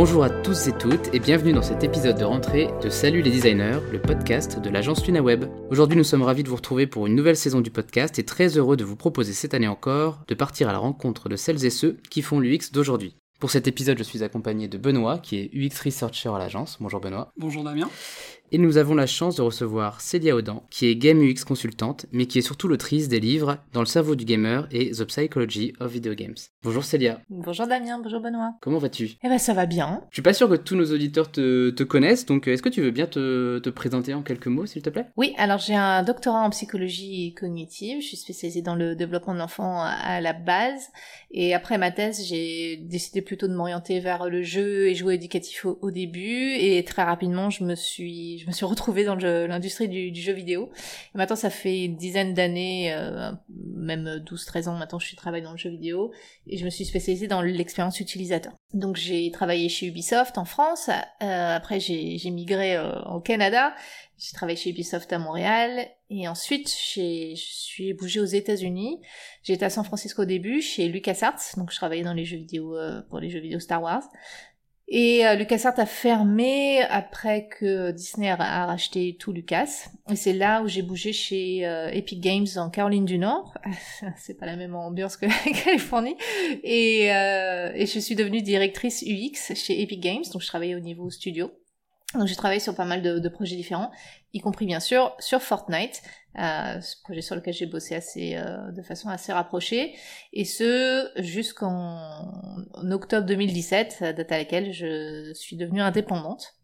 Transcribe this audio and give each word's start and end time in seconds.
Bonjour 0.00 0.22
à 0.22 0.30
tous 0.30 0.68
et 0.68 0.78
toutes 0.78 1.12
et 1.12 1.18
bienvenue 1.18 1.52
dans 1.52 1.60
cet 1.60 1.82
épisode 1.82 2.16
de 2.16 2.24
rentrée 2.24 2.68
de 2.84 2.88
Salut 2.88 3.20
les 3.20 3.32
designers, 3.32 3.80
le 3.90 4.00
podcast 4.00 4.60
de 4.60 4.70
l'agence 4.70 5.04
LunaWeb. 5.04 5.46
Aujourd'hui 5.70 5.96
nous 5.96 6.04
sommes 6.04 6.22
ravis 6.22 6.44
de 6.44 6.48
vous 6.48 6.54
retrouver 6.54 6.86
pour 6.86 7.08
une 7.08 7.16
nouvelle 7.16 7.36
saison 7.36 7.60
du 7.60 7.72
podcast 7.72 8.16
et 8.20 8.24
très 8.24 8.56
heureux 8.56 8.76
de 8.76 8.84
vous 8.84 8.94
proposer 8.94 9.32
cette 9.32 9.54
année 9.54 9.66
encore 9.66 10.20
de 10.28 10.36
partir 10.36 10.68
à 10.68 10.72
la 10.72 10.78
rencontre 10.78 11.28
de 11.28 11.34
celles 11.34 11.64
et 11.64 11.70
ceux 11.70 11.96
qui 12.10 12.22
font 12.22 12.38
l'UX 12.38 12.70
d'aujourd'hui. 12.72 13.16
Pour 13.40 13.50
cet 13.50 13.66
épisode, 13.66 13.98
je 13.98 14.04
suis 14.04 14.22
accompagné 14.22 14.68
de 14.68 14.78
Benoît, 14.78 15.18
qui 15.18 15.36
est 15.36 15.50
UX 15.52 15.82
Researcher 15.84 16.28
à 16.28 16.38
l'agence. 16.38 16.76
Bonjour 16.78 17.00
Benoît. 17.00 17.32
Bonjour 17.36 17.64
Damien. 17.64 17.90
Et 18.50 18.56
nous 18.56 18.78
avons 18.78 18.94
la 18.94 19.06
chance 19.06 19.36
de 19.36 19.42
recevoir 19.42 20.00
Célia 20.00 20.34
Audan, 20.34 20.62
qui 20.70 20.86
est 20.86 20.96
Game 20.96 21.20
UX 21.20 21.44
consultante, 21.46 22.06
mais 22.12 22.24
qui 22.24 22.38
est 22.38 22.42
surtout 22.42 22.66
l'autrice 22.66 23.08
des 23.08 23.20
livres 23.20 23.58
Dans 23.74 23.80
le 23.80 23.86
cerveau 23.86 24.14
du 24.14 24.24
gamer 24.24 24.66
et 24.70 24.90
The 24.90 25.04
Psychology 25.04 25.74
of 25.80 25.92
Video 25.92 26.14
Games. 26.14 26.36
Bonjour 26.62 26.82
Célia. 26.82 27.20
Bonjour 27.28 27.66
Damien, 27.66 28.00
bonjour 28.02 28.20
Benoît. 28.20 28.54
Comment 28.62 28.78
vas-tu? 28.78 29.10
Eh 29.22 29.28
ben 29.28 29.38
ça 29.38 29.52
va 29.52 29.66
bien. 29.66 30.00
Je 30.08 30.16
suis 30.16 30.22
pas 30.22 30.32
sûr 30.32 30.48
que 30.48 30.54
tous 30.54 30.76
nos 30.76 30.90
auditeurs 30.90 31.30
te, 31.30 31.68
te 31.68 31.82
connaissent, 31.82 32.24
donc 32.24 32.48
est-ce 32.48 32.62
que 32.62 32.70
tu 32.70 32.80
veux 32.80 32.90
bien 32.90 33.06
te, 33.06 33.58
te 33.58 33.68
présenter 33.68 34.14
en 34.14 34.22
quelques 34.22 34.46
mots, 34.46 34.64
s'il 34.64 34.80
te 34.80 34.88
plaît? 34.88 35.08
Oui, 35.18 35.34
alors 35.36 35.58
j'ai 35.58 35.74
un 35.74 36.02
doctorat 36.02 36.40
en 36.40 36.48
psychologie 36.48 37.34
cognitive, 37.34 38.00
je 38.00 38.06
suis 38.06 38.16
spécialisée 38.16 38.62
dans 38.62 38.76
le 38.76 38.96
développement 38.96 39.34
de 39.34 39.40
l'enfant 39.40 39.82
à 39.82 40.22
la 40.22 40.32
base, 40.32 40.88
et 41.30 41.52
après 41.52 41.76
ma 41.76 41.90
thèse, 41.90 42.24
j'ai 42.26 42.78
décidé 42.78 43.20
plutôt 43.20 43.46
de 43.46 43.54
m'orienter 43.54 44.00
vers 44.00 44.30
le 44.30 44.42
jeu 44.42 44.88
et 44.88 44.94
jouer 44.94 45.14
éducatif 45.14 45.66
au, 45.66 45.78
au, 45.82 45.90
début, 45.90 46.54
et 46.54 46.82
très 46.84 47.02
rapidement, 47.02 47.50
je 47.50 47.64
me 47.64 47.74
suis, 47.74 48.37
je 48.38 48.46
me 48.46 48.52
suis 48.52 48.64
retrouvée 48.64 49.04
dans 49.04 49.14
l'industrie 49.14 49.88
du, 49.88 50.20
jeu 50.20 50.32
vidéo. 50.32 50.70
Et 51.14 51.18
maintenant, 51.18 51.36
ça 51.36 51.50
fait 51.50 51.84
une 51.84 51.96
dizaine 51.96 52.34
d'années, 52.34 52.92
euh, 52.92 53.32
même 53.48 54.22
12-13 54.24 54.68
ans 54.68 54.76
maintenant, 54.76 54.98
je 54.98 55.14
travaille 55.16 55.42
dans 55.42 55.52
le 55.52 55.58
jeu 55.58 55.70
vidéo, 55.70 56.12
et 56.46 56.56
je 56.56 56.64
me 56.64 56.70
suis 56.70 56.84
spécialisée 56.84 57.26
dans 57.26 57.42
l'expérience 57.42 58.00
utilisateur. 58.00 58.52
Donc 58.74 58.96
j'ai 58.96 59.30
travaillé 59.30 59.68
chez 59.68 59.86
Ubisoft 59.86 60.38
en 60.38 60.44
France, 60.44 60.88
euh, 61.22 61.56
après 61.56 61.80
j'ai 61.80 62.30
migré 62.30 62.76
euh, 62.76 63.00
au 63.04 63.20
Canada, 63.20 63.74
j'ai 64.18 64.32
travaillé 64.34 64.56
chez 64.56 64.70
Ubisoft 64.70 65.12
à 65.12 65.18
Montréal, 65.18 65.88
et 66.10 66.28
ensuite 66.28 66.68
je 66.68 67.34
suis 67.34 67.94
bougée 67.94 68.20
aux 68.20 68.24
États-Unis. 68.24 69.00
J'étais 69.42 69.64
à 69.64 69.70
San 69.70 69.84
Francisco 69.84 70.22
au 70.22 70.26
début, 70.26 70.60
chez 70.60 70.88
LucasArts, 70.88 71.40
donc 71.56 71.70
je 71.70 71.76
travaillais 71.76 72.02
dans 72.02 72.14
les 72.14 72.24
jeux 72.24 72.38
vidéo 72.38 72.76
pour 73.08 73.20
les 73.20 73.30
jeux 73.30 73.40
vidéo 73.40 73.60
Star 73.60 73.82
Wars. 73.82 74.04
Et 74.90 75.26
euh, 75.26 75.34
LucasArts 75.34 75.78
a 75.78 75.84
fermé 75.84 76.80
après 76.80 77.46
que 77.48 77.90
Disney 77.90 78.30
a, 78.30 78.66
racheté 78.66 79.16
tout 79.18 79.32
Lucas. 79.32 79.90
Et 80.10 80.16
c'est 80.16 80.32
là 80.32 80.62
où 80.62 80.68
j'ai 80.68 80.80
bougé 80.80 81.12
chez 81.12 81.66
euh, 81.66 81.90
Epic 81.90 82.20
Games 82.20 82.46
en 82.56 82.70
Caroline 82.70 83.04
du 83.04 83.18
Nord. 83.18 83.52
c'est 84.16 84.38
pas 84.38 84.46
la 84.46 84.56
même 84.56 84.74
ambiance 84.74 85.18
que 85.18 85.26
la 85.26 85.52
Californie. 85.64 86.16
Et, 86.62 87.12
euh, 87.12 87.70
et 87.74 87.84
je 87.84 87.98
suis 87.98 88.14
devenue 88.14 88.40
directrice 88.40 89.02
UX 89.02 89.54
chez 89.54 89.82
Epic 89.82 90.00
Games, 90.00 90.24
donc 90.32 90.40
je 90.40 90.46
travaillais 90.46 90.74
au 90.74 90.80
niveau 90.80 91.10
studio. 91.10 91.50
Donc 92.14 92.26
j'ai 92.26 92.36
travaillé 92.36 92.60
sur 92.60 92.74
pas 92.74 92.86
mal 92.86 93.02
de, 93.02 93.18
de, 93.18 93.28
projets 93.28 93.56
différents, 93.56 93.90
y 94.32 94.40
compris 94.40 94.64
bien 94.64 94.80
sûr 94.80 95.14
sur 95.18 95.42
Fortnite, 95.42 96.02
ce 96.38 97.00
projet 97.02 97.20
sur 97.20 97.34
lequel 97.34 97.54
j'ai 97.54 97.66
bossé 97.66 97.94
assez 97.94 98.36
euh, 98.36 98.70
de 98.72 98.82
façon 98.82 99.08
assez 99.08 99.32
rapprochée, 99.32 99.94
et 100.32 100.44
ce 100.44 101.10
jusqu'en 101.16 102.26
octobre 102.90 103.26
2017, 103.26 104.14
date 104.16 104.32
à 104.32 104.38
laquelle 104.38 104.72
je 104.72 105.32
suis 105.34 105.56
devenue 105.56 105.80
indépendante. 105.80 106.54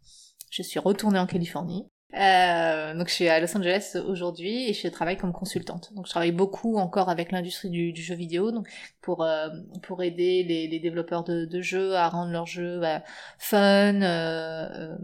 Je 0.51 0.63
suis 0.63 0.79
retournée 0.79 1.19
en 1.19 1.27
Californie 1.27 1.89
euh, 2.17 2.95
donc 2.95 3.09
je 3.09 3.15
suis 3.15 3.29
à 3.29 3.41
Los 3.41 3.57
Angeles 3.57 3.97
aujourd'hui 4.07 4.69
et 4.69 4.73
je 4.73 4.87
travaille 4.89 5.17
comme 5.17 5.33
consultante. 5.33 5.93
Donc 5.95 6.07
je 6.07 6.11
travaille 6.11 6.33
beaucoup 6.33 6.77
encore 6.77 7.09
avec 7.09 7.33
l'industrie 7.33 7.71
du, 7.71 8.03
jeu 8.03 8.15
vidéo, 8.15 8.53
donc 8.53 8.69
pour 9.01 9.23
euh, 9.23 9.49
pour 9.83 10.03
aider 10.03 10.45
les, 10.45 10.79
développeurs 10.79 11.25
de, 11.25 11.61
jeux 11.61 11.95
à 11.97 12.09
rendre 12.09 12.31
leurs 12.31 12.47
jeux 12.47 12.79
bah, 12.81 13.03
fun, 13.39 14.01
euh, 14.03 14.69
euh 14.71 14.97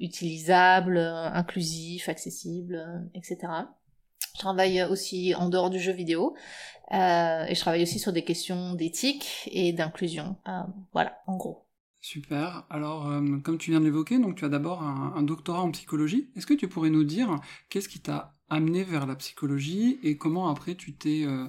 utilisables, 0.00 0.96
inclusifs, 0.96 2.08
accessibles, 2.08 3.10
etc. 3.16 3.38
Je 4.34 4.38
travaille 4.38 4.80
aussi 4.84 5.34
en 5.34 5.48
dehors 5.48 5.70
du 5.70 5.80
jeu 5.80 5.90
vidéo 5.90 6.36
euh, 6.92 7.44
et 7.44 7.54
je 7.56 7.60
travaille 7.60 7.82
aussi 7.82 7.98
sur 7.98 8.12
des 8.12 8.22
questions 8.22 8.74
d'éthique 8.74 9.48
et 9.50 9.72
d'inclusion. 9.72 10.36
voilà, 10.92 11.20
en 11.26 11.36
gros. 11.36 11.67
Super. 12.00 12.64
Alors, 12.70 13.08
euh, 13.08 13.38
comme 13.38 13.58
tu 13.58 13.70
viens 13.70 13.80
de 13.80 13.84
l'évoquer, 13.84 14.18
donc 14.18 14.36
tu 14.36 14.44
as 14.44 14.48
d'abord 14.48 14.82
un, 14.82 15.22
doctorat 15.22 15.62
en 15.62 15.70
psychologie. 15.72 16.30
Est-ce 16.36 16.46
que 16.46 16.54
tu 16.54 16.68
pourrais 16.68 16.90
nous 16.90 17.04
dire 17.04 17.40
qu'est-ce 17.70 17.88
qui 17.88 18.00
t'a 18.00 18.36
amené 18.48 18.84
vers 18.84 19.06
la 19.06 19.16
psychologie 19.16 19.98
et 20.02 20.16
comment 20.16 20.48
après 20.48 20.74
tu 20.74 20.94
t'es, 20.94 21.24
euh, 21.24 21.48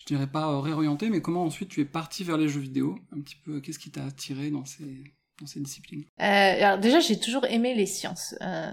je 0.00 0.06
dirais 0.06 0.26
pas 0.26 0.60
réorienté, 0.60 1.10
mais 1.10 1.20
comment 1.20 1.44
ensuite 1.44 1.68
tu 1.68 1.80
es 1.80 1.84
parti 1.84 2.24
vers 2.24 2.36
les 2.36 2.48
jeux 2.48 2.60
vidéo? 2.60 2.98
Un 3.12 3.20
petit 3.20 3.36
peu, 3.36 3.60
qu'est-ce 3.60 3.78
qui 3.78 3.90
t'a 3.90 4.04
attiré 4.04 4.50
dans 4.50 4.64
ces 4.64 5.04
dans 5.40 5.46
ces 5.46 5.60
disciplines? 5.60 6.04
Euh, 6.20 6.24
Alors 6.24 6.78
déjà, 6.78 7.00
j'ai 7.00 7.18
toujours 7.18 7.44
aimé 7.46 7.74
les 7.74 7.86
sciences. 7.86 8.34
Euh, 8.42 8.70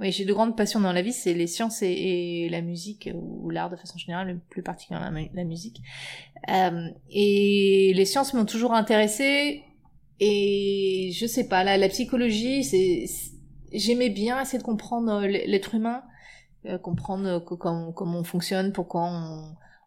oui, 0.00 0.12
j'ai 0.12 0.24
de 0.24 0.32
grandes 0.32 0.56
passions 0.56 0.80
dans 0.80 0.92
la 0.92 1.02
vie, 1.02 1.12
c'est 1.12 1.34
les 1.34 1.46
sciences 1.46 1.82
et, 1.82 2.48
la 2.50 2.60
musique 2.60 3.10
ou 3.14 3.50
l'art 3.50 3.70
de 3.70 3.76
façon 3.76 3.98
générale, 3.98 4.40
plus 4.50 4.62
particulièrement 4.62 5.26
la, 5.32 5.44
musique. 5.44 5.80
Euh, 6.48 6.88
et 7.10 7.92
les 7.94 8.04
sciences 8.04 8.34
m'ont 8.34 8.44
toujours 8.44 8.74
intéressée 8.74 9.62
et 10.24 11.10
je 11.10 11.26
sais 11.26 11.48
pas, 11.48 11.64
la, 11.64 11.76
la 11.76 11.88
psychologie, 11.88 12.62
c'est, 12.62 13.06
j'aimais 13.72 14.08
bien 14.08 14.40
essayer 14.40 14.60
de 14.60 14.62
comprendre 14.62 15.10
euh, 15.14 15.26
l'être 15.26 15.74
humain, 15.74 16.04
euh, 16.66 16.78
comprendre 16.78 17.40
comment, 17.40 17.90
comment 17.90 18.20
on 18.20 18.22
fonctionne, 18.22 18.72
pourquoi 18.72 19.10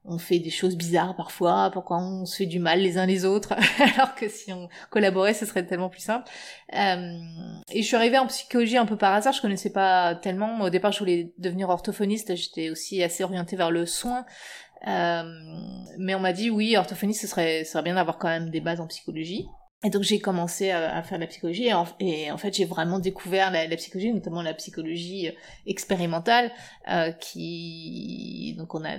on, 0.03 0.17
fait 0.19 0.39
des 0.39 0.49
choses 0.49 0.75
bizarres 0.75 1.15
parfois, 1.15 1.69
pourquoi 1.71 1.99
on 1.99 2.25
se 2.25 2.35
fait 2.35 2.45
du 2.47 2.59
mal 2.59 2.81
les 2.81 2.97
uns 2.97 3.05
les 3.05 3.23
autres, 3.23 3.53
alors 3.95 4.13
que 4.13 4.27
si 4.27 4.51
on 4.51 4.67
collaborait, 4.89 5.33
ce 5.33 5.45
serait 5.45 5.65
tellement 5.65 5.87
plus 5.87 6.01
simple. 6.01 6.29
Euh, 6.73 7.13
et 7.71 7.81
je 7.81 7.87
suis 7.87 7.95
arrivée 7.95 8.17
en 8.17 8.27
psychologie 8.27 8.75
un 8.75 8.85
peu 8.85 8.97
par 8.97 9.13
hasard, 9.13 9.31
je 9.31 9.41
connaissais 9.41 9.71
pas 9.71 10.15
tellement. 10.15 10.59
Au 10.59 10.69
départ, 10.69 10.91
je 10.91 10.99
voulais 10.99 11.33
devenir 11.37 11.69
orthophoniste, 11.69 12.35
j'étais 12.35 12.69
aussi 12.69 13.01
assez 13.01 13.23
orientée 13.23 13.55
vers 13.55 13.71
le 13.71 13.85
soin. 13.85 14.25
Euh, 14.85 15.23
mais 15.97 16.13
on 16.13 16.19
m'a 16.19 16.33
dit 16.33 16.49
oui, 16.49 16.75
orthophoniste, 16.75 17.21
ce 17.21 17.27
serait, 17.27 17.63
ce 17.63 17.71
serait 17.71 17.83
bien 17.83 17.95
d'avoir 17.95 18.17
quand 18.17 18.27
même 18.27 18.49
des 18.49 18.59
bases 18.59 18.81
en 18.81 18.87
psychologie. 18.87 19.47
Et 19.83 19.91
donc 19.91 20.01
j'ai 20.01 20.19
commencé 20.19 20.71
à, 20.71 21.03
faire 21.03 21.19
de 21.19 21.23
la 21.23 21.27
psychologie. 21.27 21.69
Et 21.99 22.31
en, 22.31 22.37
fait 22.37 22.55
j'ai 22.55 22.65
vraiment 22.65 22.97
découvert 22.97 23.51
la, 23.51 23.67
psychologie, 23.75 24.11
notamment 24.11 24.41
la 24.41 24.55
psychologie 24.55 25.27
euh, 25.27 25.31
expérimentale, 25.67 26.51
euh, 26.91 27.11
qui 27.11 28.55
donc 28.57 28.73
on 28.73 28.83
a 28.83 28.95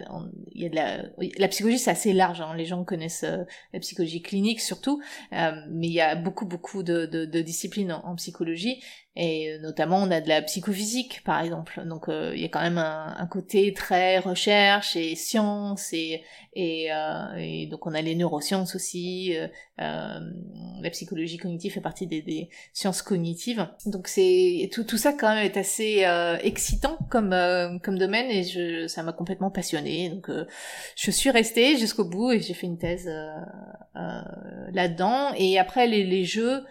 il 0.52 0.62
y 0.62 0.66
a 0.66 0.68
de 0.68 0.76
la 0.76 1.02
la 1.38 1.48
psychologie 1.48 1.78
c'est 1.78 1.90
assez 1.90 2.12
large, 2.12 2.40
hein. 2.40 2.54
les 2.56 2.66
gens 2.66 2.84
connaissent 2.84 3.24
euh, 3.24 3.44
la 3.72 3.80
psychologie 3.80 4.22
clinique 4.22 4.60
surtout, 4.60 5.02
euh, 5.32 5.52
mais 5.70 5.88
il 5.88 5.92
y 5.92 6.00
a 6.00 6.14
beaucoup 6.14 6.46
beaucoup 6.46 6.84
de, 6.84 7.06
de, 7.06 7.40
disciplines 7.40 7.92
en, 7.92 8.14
psychologie. 8.14 8.80
Et 9.18 9.58
notamment 9.62 9.96
on 9.96 10.10
a 10.10 10.20
de 10.20 10.28
la 10.28 10.42
psychophysique 10.42 11.22
par 11.24 11.40
exemple, 11.40 11.82
donc 11.86 12.04
il 12.08 12.38
y 12.38 12.44
a 12.44 12.48
quand 12.48 12.60
même 12.60 12.76
un, 12.76 13.16
un, 13.16 13.26
côté 13.26 13.72
très 13.72 14.18
recherche 14.18 14.94
et 14.94 15.16
science 15.16 15.94
et 15.94 16.22
et, 16.52 16.90
et 17.38 17.66
donc 17.66 17.86
on 17.86 17.94
a 17.94 18.02
les 18.02 18.14
neurosciences 18.14 18.74
aussi 18.74 19.34
la 20.82 20.90
psychologie 20.90 21.36
cognitive 21.36 21.72
fait 21.72 21.80
partie 21.80 22.06
des, 22.06 22.48
sciences 22.72 23.02
cognitives. 23.02 23.68
Donc 23.86 24.08
c'est 24.08 24.70
tout, 24.72 24.84
tout 24.84 24.96
ça 24.96 25.12
quand 25.12 25.34
même 25.34 25.44
est 25.44 25.56
assez 25.56 26.04
euh, 26.04 26.36
excitant 26.42 26.98
comme 27.10 27.32
euh, 27.32 27.78
comme 27.78 27.98
domaine 27.98 28.30
et 28.30 28.42
je, 28.44 28.86
ça 28.86 29.02
m'a 29.02 29.12
complètement 29.12 29.50
passionnée. 29.50 30.10
Donc 30.10 30.30
euh, 30.30 30.46
je 30.96 31.10
suis 31.10 31.30
restée 31.30 31.76
jusqu'au 31.76 32.04
bout 32.04 32.32
et 32.32 32.40
j'ai 32.40 32.54
fait 32.54 32.66
une 32.66 32.78
thèse 32.78 33.10
là-dedans. 34.72 35.32
Et 35.36 35.58
après 35.58 35.86
les, 35.86 36.04
les 36.04 36.24
jeux. 36.24 36.64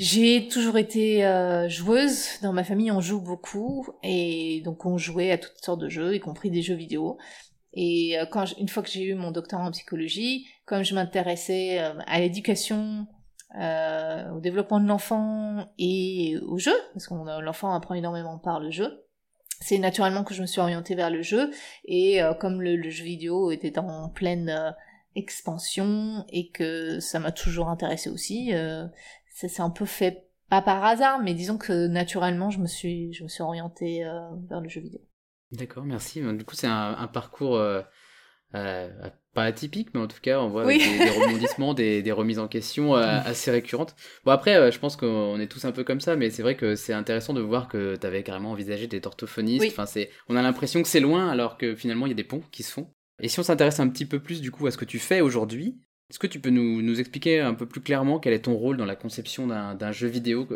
J'ai 0.00 0.46
toujours 0.46 0.78
été 0.78 1.24
joueuse. 1.66 2.38
Dans 2.40 2.52
ma 2.52 2.62
famille, 2.62 2.92
on 2.92 3.00
joue 3.00 3.20
beaucoup 3.20 3.84
et 4.04 4.62
donc 4.64 4.86
on 4.86 4.96
jouait 4.96 5.32
à 5.32 5.38
toutes 5.38 5.58
sortes 5.60 5.80
de 5.80 5.88
jeux, 5.88 6.14
y 6.14 6.20
compris 6.20 6.52
des 6.52 6.62
jeux 6.62 6.76
vidéo. 6.76 7.18
Et 7.74 8.16
quand 8.30 8.44
une 8.58 8.68
fois 8.68 8.82
que 8.82 8.88
j'ai 8.88 9.04
eu 9.04 9.14
mon 9.14 9.30
doctorat 9.30 9.64
en 9.64 9.70
psychologie, 9.70 10.46
comme 10.68 10.84
je 10.84 10.94
m'intéressais 10.94 11.80
euh, 11.80 11.98
à 12.06 12.20
l'éducation, 12.20 13.06
euh, 13.58 14.30
au 14.30 14.40
développement 14.40 14.78
de 14.78 14.86
l'enfant 14.86 15.66
et 15.78 16.36
au 16.46 16.58
jeu, 16.58 16.74
parce 16.92 17.08
que 17.08 17.14
l'enfant 17.40 17.74
apprend 17.74 17.94
énormément 17.94 18.38
par 18.38 18.60
le 18.60 18.70
jeu, 18.70 19.04
c'est 19.60 19.78
naturellement 19.78 20.22
que 20.22 20.34
je 20.34 20.42
me 20.42 20.46
suis 20.46 20.60
orientée 20.60 20.94
vers 20.94 21.10
le 21.10 21.22
jeu, 21.22 21.50
et 21.84 22.22
euh, 22.22 22.34
comme 22.34 22.60
le, 22.60 22.90
jeu 22.90 23.04
vidéo 23.04 23.50
était 23.50 23.78
en 23.78 24.10
pleine 24.10 24.74
expansion 25.14 26.24
et 26.28 26.50
que 26.50 27.00
ça 27.00 27.18
m'a 27.18 27.32
toujours 27.32 27.68
intéressé 27.68 28.10
aussi, 28.10 28.52
ça 29.34 29.48
s'est 29.48 29.62
un 29.62 29.70
peu 29.70 29.86
fait 29.86 30.28
pas 30.48 30.62
par 30.62 30.84
hasard, 30.84 31.18
mais 31.20 31.34
disons 31.34 31.58
que 31.58 31.86
naturellement 31.88 32.50
je 32.50 32.60
me 32.60 32.66
suis 32.66 33.12
je 33.12 33.24
me 33.24 33.28
suis 33.28 33.42
orientée 33.42 34.04
vers 34.48 34.60
le 34.60 34.68
jeu 34.68 34.80
vidéo. 34.80 35.00
D'accord, 35.52 35.84
merci. 35.84 36.20
Du 36.20 36.44
coup, 36.44 36.54
c'est 36.54 36.66
un, 36.66 37.06
parcours 37.06 37.58
euh, 38.54 38.88
pas 39.34 39.44
atypique, 39.44 39.90
mais 39.92 40.00
en 40.00 40.06
tout 40.06 40.20
cas, 40.22 40.40
on 40.40 40.48
voit 40.48 40.66
des, 40.66 40.78
rebondissements, 40.78 41.74
des, 41.74 42.02
des, 42.02 42.12
remises 42.12 42.38
en 42.38 42.48
question 42.48 42.96
euh, 42.96 43.02
mm. 43.02 43.22
assez 43.26 43.50
récurrentes. 43.50 43.94
Bon, 44.24 44.32
après, 44.32 44.56
euh, 44.56 44.70
je 44.70 44.78
pense 44.78 44.96
qu'on 44.96 45.38
est 45.38 45.48
tous 45.48 45.64
un 45.66 45.72
peu 45.72 45.84
comme 45.84 46.00
ça, 46.00 46.16
mais 46.16 46.30
c'est 46.30 46.42
vrai 46.42 46.56
que 46.56 46.74
c'est 46.74 46.94
intéressant 46.94 47.34
de 47.34 47.42
voir 47.42 47.68
que 47.68 47.96
tu 47.96 48.06
avais 48.06 48.22
carrément 48.22 48.52
envisagé 48.52 48.86
d'être 48.86 49.06
orthophoniste. 49.06 49.66
Enfin, 49.68 49.86
c'est, 49.86 50.10
on 50.28 50.36
a 50.36 50.42
l'impression 50.42 50.82
que 50.82 50.88
c'est 50.88 51.00
loin, 51.00 51.28
alors 51.28 51.58
que 51.58 51.74
finalement, 51.74 52.06
il 52.06 52.10
y 52.10 52.12
a 52.12 52.16
des 52.16 52.24
ponts 52.24 52.42
qui 52.50 52.62
se 52.62 52.72
font. 52.72 52.90
Et 53.20 53.28
si 53.28 53.38
on 53.38 53.42
s'intéresse 53.42 53.80
un 53.80 53.88
petit 53.88 54.06
peu 54.06 54.20
plus, 54.20 54.40
du 54.40 54.50
coup, 54.50 54.66
à 54.66 54.70
ce 54.70 54.78
que 54.78 54.84
tu 54.84 54.98
fais 54.98 55.20
aujourd'hui, 55.20 55.78
Est-ce 56.10 56.18
que 56.18 56.26
tu 56.26 56.40
peux 56.40 56.50
nous, 56.50 57.00
expliquer 57.00 57.40
un 57.40 57.54
peu 57.54 57.66
plus 57.66 57.82
clairement 57.82 58.18
quel 58.18 58.32
est 58.32 58.40
ton 58.42 58.54
rôle 58.54 58.78
dans 58.78 58.86
la 58.86 58.96
conception 58.96 59.46
d'un 59.46 59.92
jeu 59.92 60.08
vidéo 60.08 60.48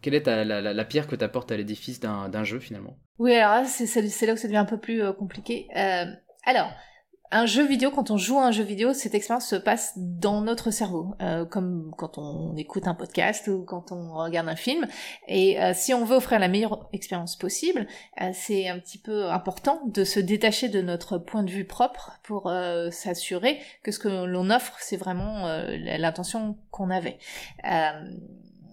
Quelle 0.00 0.14
est 0.14 0.26
la, 0.26 0.84
pierre 0.84 1.06
que 1.06 1.16
tu 1.16 1.24
apportes 1.24 1.52
à 1.52 1.56
l'édifice 1.56 2.00
d'un 2.00 2.44
jeu 2.44 2.58
finalement? 2.58 2.96
Oui, 3.18 3.34
alors 3.34 3.66
c'est 3.66 4.26
là 4.26 4.32
où 4.32 4.36
ça 4.36 4.48
devient 4.48 4.56
un 4.56 4.64
peu 4.64 4.78
plus 4.78 5.02
compliqué. 5.18 5.68
Euh, 5.76 6.06
alors, 6.46 6.72
un 7.30 7.46
jeu 7.46 7.66
vidéo, 7.66 7.90
quand 7.90 8.10
on 8.10 8.16
joue 8.16 8.38
à 8.38 8.44
un 8.44 8.52
jeu 8.52 8.62
vidéo, 8.62 8.92
cette 8.92 9.14
expérience 9.14 9.48
se 9.48 9.56
passe 9.56 9.92
dans 9.96 10.40
notre 10.40 10.70
cerveau, 10.70 11.14
euh, 11.20 11.44
comme 11.44 11.92
quand 11.96 12.18
on 12.18 12.56
écoute 12.56 12.86
un 12.86 12.94
podcast 12.94 13.48
ou 13.48 13.64
quand 13.64 13.92
on 13.92 14.14
regarde 14.14 14.48
un 14.48 14.56
film. 14.56 14.86
Et 15.26 15.60
euh, 15.60 15.72
si 15.74 15.94
on 15.94 16.04
veut 16.04 16.16
offrir 16.16 16.38
la 16.38 16.48
meilleure 16.48 16.88
expérience 16.92 17.36
possible, 17.36 17.86
euh, 18.20 18.30
c'est 18.32 18.68
un 18.68 18.78
petit 18.78 18.98
peu 18.98 19.30
important 19.30 19.80
de 19.86 20.04
se 20.04 20.20
détacher 20.20 20.68
de 20.68 20.80
notre 20.80 21.18
point 21.18 21.42
de 21.42 21.50
vue 21.50 21.64
propre 21.64 22.12
pour 22.22 22.50
s'assurer 22.90 23.58
que 23.82 23.90
ce 23.90 23.98
que 23.98 24.08
l'on 24.08 24.50
offre, 24.50 24.76
c'est 24.80 24.96
vraiment 24.96 25.46
l'intention 25.98 26.56
qu'on 26.70 26.90
avait. 26.90 27.18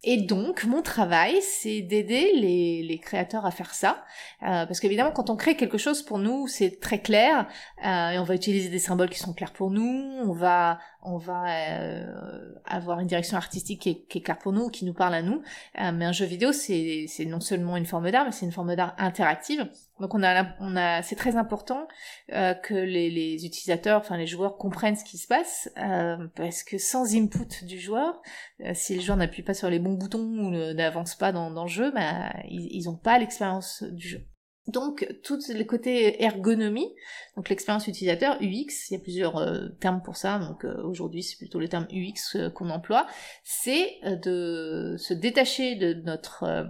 Et 0.03 0.17
donc, 0.17 0.63
mon 0.63 0.81
travail, 0.81 1.39
c'est 1.43 1.81
d'aider 1.81 2.31
les, 2.33 2.99
créateurs 2.99 3.45
à 3.45 3.51
faire 3.51 3.73
ça. 3.75 4.03
Euh, 4.41 4.65
parce 4.65 4.79
qu'évidemment, 4.79 5.11
quand 5.11 5.29
on 5.29 5.35
crée 5.35 5.55
quelque 5.55 5.77
chose, 5.77 6.01
pour 6.01 6.17
nous, 6.17 6.47
c'est 6.47 6.79
très 6.79 6.99
clair. 6.99 7.47
Euh, 7.85 8.09
et 8.09 8.17
on 8.17 8.23
va 8.23 8.33
utiliser 8.33 8.69
des 8.69 8.79
symboles 8.79 9.09
qui 9.09 9.19
sont 9.19 9.33
clairs 9.33 9.53
pour 9.53 9.69
nous. 9.69 10.19
On 10.23 10.33
va, 10.33 10.79
on 11.03 11.17
va 11.17 11.45
euh, 11.47 12.53
avoir 12.65 12.99
une 12.99 13.07
direction 13.07 13.37
artistique 13.37 13.81
qui 13.81 13.89
est, 13.89 14.07
qui 14.07 14.21
claire 14.21 14.37
pour 14.37 14.53
nous, 14.53 14.69
qui 14.69 14.85
nous 14.85 14.93
parle 14.93 15.15
à 15.15 15.21
nous. 15.21 15.41
Euh, 15.79 15.91
mais 15.93 16.05
un 16.05 16.11
jeu 16.11 16.25
vidéo, 16.25 16.51
c'est 16.51 17.07
non 17.27 17.39
seulement 17.39 17.77
une 17.77 17.85
forme 17.85 18.11
d'art, 18.11 18.25
mais 18.25 18.31
c'est 18.31 18.45
une 18.45 18.51
forme 18.51 18.75
d'art 18.75 18.95
interactive. 18.97 19.67
Donc 20.01 20.15
on 20.15 20.23
a, 20.23 20.47
on 20.59 20.75
a, 20.75 21.03
c'est 21.03 21.15
très 21.15 21.35
important 21.35 21.87
euh, 22.33 22.55
que 22.55 22.73
les, 22.73 23.09
les, 23.09 23.45
utilisateurs, 23.45 23.99
enfin 23.99 24.17
les 24.17 24.25
joueurs 24.25 24.57
comprennent 24.57 24.95
ce 24.95 25.05
qui 25.05 25.17
se 25.17 25.27
passe, 25.27 25.69
euh, 25.77 26.27
parce 26.35 26.63
que 26.63 26.77
sans 26.79 27.15
input 27.15 27.65
du 27.65 27.79
joueur, 27.79 28.19
euh, 28.61 28.71
si 28.73 28.95
le 28.95 29.01
joueur 29.01 29.17
n'appuie 29.17 29.43
pas 29.43 29.53
sur 29.53 29.69
les 29.69 29.79
bons 29.79 29.93
boutons 29.93 30.19
ou 30.19 30.49
n'avance 30.73 31.15
pas 31.15 31.31
dans, 31.31 31.51
dans, 31.51 31.63
le 31.63 31.69
jeu, 31.69 31.91
bah, 31.91 32.33
ils 32.49 32.85
n'ont 32.85 32.97
pas 32.97 33.19
l'expérience 33.19 33.83
du 33.83 34.07
jeu. 34.07 34.25
Donc, 34.67 35.07
tout 35.23 35.39
le 35.49 35.63
côté 35.63 36.23
ergonomie, 36.23 36.93
donc 37.35 37.49
l'expérience 37.49 37.87
utilisateur, 37.87 38.37
UX, 38.41 38.89
il 38.89 38.93
y 38.93 38.95
a 38.95 38.99
plusieurs 38.99 39.37
euh, 39.37 39.69
termes 39.79 40.03
pour 40.03 40.17
ça, 40.17 40.37
donc 40.37 40.65
euh, 40.65 40.83
aujourd'hui 40.83 41.23
c'est 41.23 41.37
plutôt 41.37 41.59
le 41.59 41.67
terme 41.67 41.87
UX 41.91 42.35
euh, 42.35 42.49
qu'on 42.51 42.69
emploie, 42.69 43.07
c'est 43.43 43.99
de 44.03 44.95
se 44.99 45.15
détacher 45.15 45.75
de 45.75 45.93
notre 45.93 46.67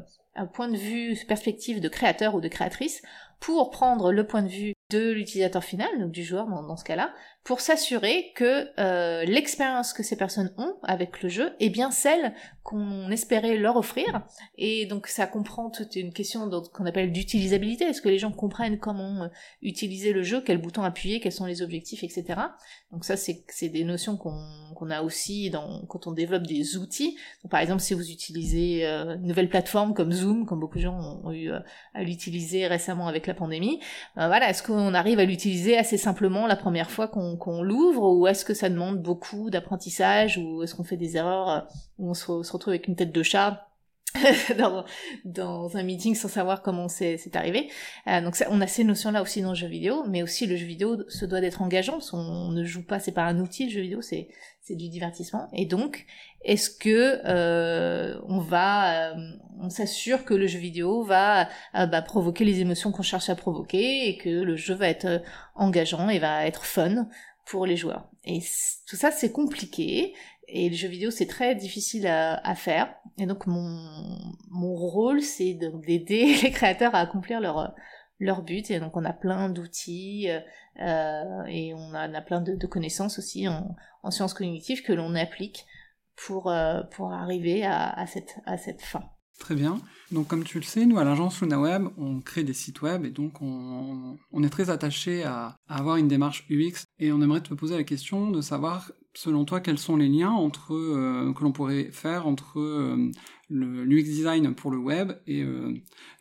point 0.54 0.70
de 0.70 0.78
vue, 0.78 1.18
perspective 1.28 1.82
de 1.82 1.90
créateur 1.90 2.34
ou 2.34 2.40
de 2.40 2.48
créatrice, 2.48 3.02
pour 3.42 3.72
prendre 3.72 4.14
le 4.14 4.26
point 4.26 4.44
de 4.44 4.48
vue 4.48 4.74
de 4.92 5.12
l'utilisateur 5.12 5.64
final, 5.64 5.90
donc 6.00 6.12
du 6.12 6.24
joueur 6.24 6.48
dans, 6.48 6.78
ce 6.78 6.84
cas-là, 6.84 7.14
pour 7.44 7.60
s'assurer 7.60 8.32
que 8.36 8.68
euh, 8.80 9.24
l'expérience 9.26 9.94
que 9.94 10.04
ces 10.04 10.16
personnes 10.16 10.54
ont 10.58 10.76
avec 10.84 11.24
le 11.24 11.30
jeu 11.30 11.54
est 11.60 11.70
bien 11.70 11.90
celle 11.90 12.36
qu'on 12.62 13.10
espérait 13.10 13.58
leur 13.58 13.78
offrir. 13.78 14.22
Et 14.60 14.86
donc 14.86 15.08
ça 15.08 15.26
comprend 15.26 15.72
toute 15.72 15.96
une 15.96 16.14
question 16.14 16.48
qu'on 16.72 16.86
appelle 16.86 17.12
d'utilisabilité. 17.12 17.86
Est-ce 17.86 18.02
que 18.04 18.10
les 18.10 18.20
gens 18.20 18.32
comprennent 18.32 18.78
comment 18.78 19.24
euh, 19.24 19.28
utiliser 19.64 20.14
le 20.14 20.22
jeu, 20.22 20.44
quel 20.46 20.60
bouton 20.60 20.84
appuyer, 20.84 21.20
quels 21.20 21.32
sont 21.32 21.48
les 21.48 21.64
objectifs, 21.64 22.04
etc. 22.04 22.40
Donc 22.92 23.06
ça, 23.06 23.16
c'est 23.18 23.70
des 23.70 23.84
notions 23.86 24.18
qu'on 24.18 24.90
a 24.92 25.02
aussi 25.02 25.50
dans, 25.50 25.84
quand 25.88 26.06
on 26.06 26.12
développe 26.12 26.46
des 26.46 26.78
outils. 26.78 27.18
par 27.50 27.60
exemple, 27.60 27.82
si 27.82 27.96
vous 27.96 28.12
utilisez 28.12 28.86
euh, 28.86 29.16
une 29.16 29.26
nouvelle 29.26 29.50
plateforme 29.50 29.96
comme 29.96 30.12
Zoom, 30.12 30.46
comme 30.46 30.60
beaucoup 30.60 30.78
de 30.78 30.84
gens 30.84 31.22
ont, 31.24 31.32
eu 31.32 31.50
à 31.94 32.04
l'utiliser 32.04 32.68
récemment 32.68 33.08
avec 33.08 33.26
la 33.26 33.34
pandémie, 33.34 33.80
voilà, 34.16 34.50
est-ce 34.50 34.62
qu'on 34.62 34.94
arrive 34.94 35.20
à 35.20 35.26
l'utiliser 35.26 35.78
assez 35.78 35.98
simplement 35.98 36.46
la 36.46 36.58
première 36.58 36.92
fois 36.92 37.08
qu'on 37.08 37.31
qu'on 37.38 37.62
l'ouvre 37.62 38.10
ou 38.10 38.28
est-ce 38.28 38.46
que 38.46 38.54
ça 38.54 38.70
demande 38.70 39.02
beaucoup 39.02 39.50
d'apprentissage 39.50 40.38
ou 40.38 40.64
est-ce 40.64 40.76
qu'on 40.76 40.84
fait 40.84 40.98
des 40.98 41.18
erreurs 41.18 41.50
euh, 41.50 41.60
où 42.00 42.10
on 42.10 42.14
se, 42.14 42.32
retrouve 42.32 42.70
avec 42.70 42.88
une 42.88 42.96
tête 42.96 43.12
de 43.12 43.24
chat? 43.24 43.71
dans, 44.58 44.86
dans, 45.26 45.78
un 45.78 45.84
meeting 45.84 46.16
sans 46.16 46.28
savoir 46.28 46.62
comment 46.62 46.88
c'est 46.88 47.36
arrivé. 47.36 47.70
Euh, 48.08 48.22
donc 48.22 48.36
ça, 48.36 48.48
on 48.50 48.62
a 48.62 48.68
ces 48.68 48.84
notions-là 48.84 49.22
aussi 49.22 49.42
dans 49.42 49.50
le 49.50 49.56
jeu 49.56 49.68
vidéo, 49.68 50.04
mais 50.08 50.24
aussi 50.24 50.48
le 50.48 50.56
jeu 50.56 50.66
vidéo 50.66 50.98
se 51.08 51.26
doit 51.26 51.42
d'être 51.42 51.62
engageant, 51.62 51.94
parce 51.94 52.12
qu'on 52.12 52.52
ne 52.52 52.66
joue 52.66 52.84
pas, 52.84 53.00
c'est 53.00 53.14
pas 53.14 53.24
un 53.24 53.40
outil 53.40 53.66
le 53.66 53.72
jeu 53.72 53.82
vidéo, 53.82 54.02
c'est 54.02 54.28
du 54.76 54.90
divertissement. 54.90 55.50
Et 55.54 55.66
donc, 55.66 56.06
est-ce 56.44 56.70
que 56.70 57.22
euh, 57.26 58.20
on 58.28 58.40
va, 58.40 59.12
euh, 59.12 59.32
on 59.60 59.70
s'assure 59.70 60.26
que 60.26 60.34
le 60.34 60.48
jeu 60.48 60.60
vidéo 60.60 61.04
va 61.04 61.50
euh, 61.76 61.86
bah, 61.86 62.02
provoquer 62.02 62.46
les 62.46 62.60
émotions 62.60 62.92
qu'on 62.92 63.04
cherche 63.04 63.30
à 63.30 63.36
provoquer 63.36 64.08
et 64.08 64.18
que 64.18 64.30
le 64.30 64.56
jeu 64.56 64.74
va 64.74 64.88
être 64.88 65.22
engageant 65.56 66.10
et 66.10 66.20
va 66.20 66.46
être 66.46 66.66
fun 66.66 67.08
pour 67.46 67.66
les 67.66 67.78
joueurs? 67.78 68.10
Et 68.26 68.40
tout 68.88 68.96
ça, 68.96 69.12
c'est 69.12 69.32
compliqué. 69.32 70.14
Et 70.54 70.70
le 70.70 70.76
jeu 70.76 70.90
vidéo, 70.90 71.12
c'est 71.12 71.28
très 71.28 71.56
difficile 71.56 72.08
à, 72.08 72.56
faire. 72.56 72.94
Et 73.18 73.26
donc, 73.26 73.48
mon, 73.48 73.80
mon 74.50 74.76
rôle, 74.76 75.22
c'est 75.22 75.54
d'aider 75.54 76.36
les 76.44 76.52
créateurs 76.52 76.94
à 76.94 77.00
accomplir 77.00 77.40
leur, 77.40 77.74
leur 78.20 78.42
but. 78.44 78.70
Et 78.70 78.80
donc, 78.80 78.98
on 78.98 79.06
a 79.06 79.14
plein 79.14 79.50
d'outils 79.50 80.30
euh, 80.80 81.44
et 81.48 81.74
on 81.74 81.94
a, 81.94 82.22
plein 82.22 82.42
de, 82.42 82.68
connaissances 82.68 83.18
aussi 83.18 83.48
en, 83.48 83.76
en 84.04 84.12
sciences 84.12 84.34
cognitives 84.34 84.84
que 84.84 84.94
l'on 84.94 85.16
applique 85.16 85.66
pour, 86.26 86.50
euh, 86.50 86.82
pour 86.92 87.14
arriver 87.14 87.64
à, 87.66 88.06
cette, 88.08 88.36
à 88.46 88.58
cette 88.58 88.82
fin. 88.82 89.04
Très 89.40 89.56
bien. 89.56 89.80
Donc 90.12 90.28
comme 90.28 90.44
tu 90.44 90.60
le 90.60 90.64
sais, 90.64 90.86
nous 90.86 91.00
à 91.00 91.04
l'agence 91.04 91.42
LunaWeb, 91.42 91.88
on 91.98 92.22
crée 92.22 92.44
des 92.44 92.54
sites 92.54 92.82
web 92.84 93.06
et 93.06 93.10
donc 93.10 93.42
on, 93.42 94.18
on 94.32 94.44
est 94.44 94.50
très 94.50 94.70
attaché 94.70 95.24
à, 95.24 95.56
avoir 95.68 95.96
une 95.96 96.08
démarche 96.08 96.46
UX 96.50 96.84
et 97.00 97.12
on 97.12 97.22
aimerait 97.22 97.42
te 97.42 97.54
poser 97.56 97.76
la 97.76 97.84
question 97.84 98.30
de 98.30 98.40
savoir 98.42 98.92
selon 99.14 99.46
toi 99.46 99.60
quels 99.60 99.78
sont 99.78 99.98
les 99.98 100.08
liens 100.08 100.32
entre 100.32 100.74
euh, 100.74 101.34
que 101.34 101.44
l'on 101.44 101.52
pourrait 101.52 101.90
faire 101.92 102.28
entre 102.28 102.60
euh, 102.60 103.12
le 103.50 103.84
l'UX 103.84 104.04
design 104.04 104.56
pour 104.56 104.72
le 104.72 104.78
web 104.78 105.12
et 105.28 105.42
euh, 105.42 105.74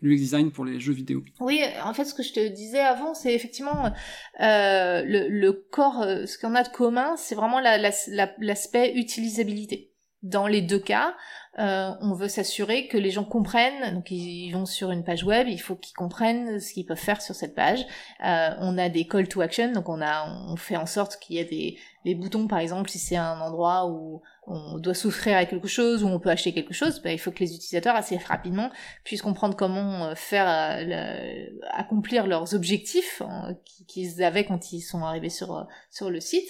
l'UX 0.02 0.16
design 0.16 0.50
pour 0.50 0.64
les 0.64 0.80
jeux 0.80 0.92
vidéo? 0.92 1.22
Oui, 1.40 1.60
en 1.84 1.94
fait 1.94 2.04
ce 2.04 2.14
que 2.14 2.22
je 2.22 2.32
te 2.32 2.48
disais 2.48 2.80
avant, 2.80 3.14
c'est 3.14 3.34
effectivement 3.34 3.92
euh, 4.40 5.02
le, 5.04 5.28
le, 5.28 5.52
corps, 5.52 6.02
ce 6.02 6.38
qu'on 6.38 6.54
a 6.54 6.62
de 6.62 6.68
commun, 6.70 7.16
c'est 7.16 7.34
vraiment 7.34 7.60
l'aspect 7.60 8.92
la, 8.92 8.98
utilisabilité 8.98 9.89
dans 10.22 10.46
les 10.46 10.60
deux 10.60 10.78
cas, 10.78 11.14
euh, 11.58 11.90
on 12.00 12.14
veut 12.14 12.28
s'assurer 12.28 12.86
que 12.88 12.98
les 12.98 13.10
gens 13.10 13.24
comprennent. 13.24 13.94
Donc 13.94 14.10
ils 14.10 14.50
vont 14.52 14.66
sur 14.66 14.90
une 14.90 15.02
page 15.02 15.24
web, 15.24 15.48
il 15.48 15.60
faut 15.60 15.76
qu'ils 15.76 15.96
comprennent 15.96 16.60
ce 16.60 16.72
qu'ils 16.72 16.86
peuvent 16.86 16.98
faire 16.98 17.22
sur 17.22 17.34
cette 17.34 17.54
page. 17.54 17.84
Euh, 18.24 18.50
on 18.60 18.76
a 18.78 18.88
des 18.88 19.06
call 19.06 19.28
to 19.28 19.40
action, 19.40 19.72
donc 19.72 19.88
on 19.88 20.00
a, 20.00 20.26
on 20.48 20.56
fait 20.56 20.76
en 20.76 20.86
sorte 20.86 21.18
qu'il 21.18 21.36
y 21.36 21.38
ait 21.38 21.44
des, 21.44 21.78
des 22.04 22.14
boutons, 22.14 22.46
par 22.46 22.58
exemple, 22.58 22.90
si 22.90 22.98
c'est 22.98 23.16
un 23.16 23.40
endroit 23.40 23.86
où 23.88 24.22
on 24.46 24.78
doit 24.78 24.94
souffrir 24.94 25.36
à 25.36 25.44
quelque 25.44 25.68
chose 25.68 26.02
ou 26.04 26.08
on 26.08 26.18
peut 26.18 26.30
acheter 26.30 26.52
quelque 26.52 26.74
chose, 26.74 27.00
ben, 27.02 27.10
il 27.10 27.18
faut 27.18 27.30
que 27.30 27.40
les 27.40 27.54
utilisateurs 27.54 27.96
assez 27.96 28.16
rapidement 28.16 28.70
puissent 29.04 29.22
comprendre 29.22 29.56
comment 29.56 30.06
euh, 30.06 30.14
faire 30.14 30.46
euh, 30.48 31.46
accomplir 31.70 32.26
leurs 32.26 32.54
objectifs 32.54 33.22
hein, 33.24 33.56
qu'ils 33.88 34.22
avaient 34.22 34.44
quand 34.44 34.72
ils 34.72 34.82
sont 34.82 35.02
arrivés 35.02 35.30
sur 35.30 35.66
sur 35.90 36.10
le 36.10 36.20
site 36.20 36.48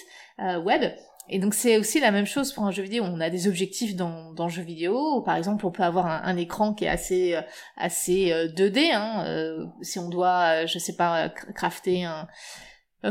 web. 0.63 0.91
Et 1.29 1.39
donc 1.39 1.53
c'est 1.53 1.77
aussi 1.77 1.99
la 1.99 2.11
même 2.11 2.25
chose 2.25 2.51
pour 2.51 2.65
un 2.65 2.71
jeu 2.71 2.83
vidéo. 2.83 3.03
On 3.05 3.19
a 3.21 3.29
des 3.29 3.47
objectifs 3.47 3.95
dans, 3.95 4.33
dans 4.33 4.45
le 4.45 4.51
jeu 4.51 4.63
vidéo. 4.63 5.21
Par 5.21 5.35
exemple, 5.35 5.65
on 5.65 5.71
peut 5.71 5.83
avoir 5.83 6.05
un, 6.05 6.35
écran 6.35 6.73
qui 6.73 6.85
est 6.85 6.89
assez 6.89 7.35
euh, 7.35 7.41
assez 7.77 8.31
2D. 8.55 8.77
Euh, 8.77 8.95
hein. 8.95 9.23
Euh, 9.27 9.65
si 9.81 9.99
on 9.99 10.09
doit, 10.09 10.65
je 10.65 10.79
sais 10.79 10.95
pas, 10.95 11.29
crafter 11.29 12.05
un 12.05 12.27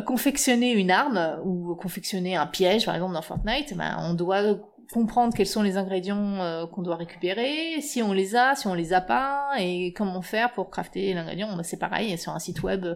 confectionner 0.06 0.70
une 0.70 0.92
arme 0.92 1.40
ou 1.44 1.74
confectionner 1.74 2.36
un 2.36 2.46
piège, 2.46 2.86
par 2.86 2.94
exemple 2.94 3.12
dans 3.12 3.22
Fortnite, 3.22 3.76
ben, 3.76 3.96
on 3.98 4.14
doit 4.14 4.56
comprendre 4.92 5.34
quels 5.34 5.48
sont 5.48 5.62
les 5.62 5.76
ingrédients 5.76 6.68
qu'on 6.72 6.82
doit 6.82 6.94
récupérer, 6.94 7.80
si 7.80 8.00
on 8.00 8.12
les 8.12 8.36
a, 8.36 8.54
si 8.54 8.68
on 8.68 8.74
les 8.74 8.92
a 8.92 9.00
pas, 9.00 9.48
et 9.58 9.92
comment 9.92 10.22
faire 10.22 10.52
pour 10.52 10.70
crafter 10.70 11.12
l'ingrédient. 11.12 11.56
Ben, 11.56 11.64
c'est 11.64 11.76
pareil, 11.76 12.16
sur 12.18 12.32
un 12.32 12.38
site 12.38 12.62
web, 12.62 12.86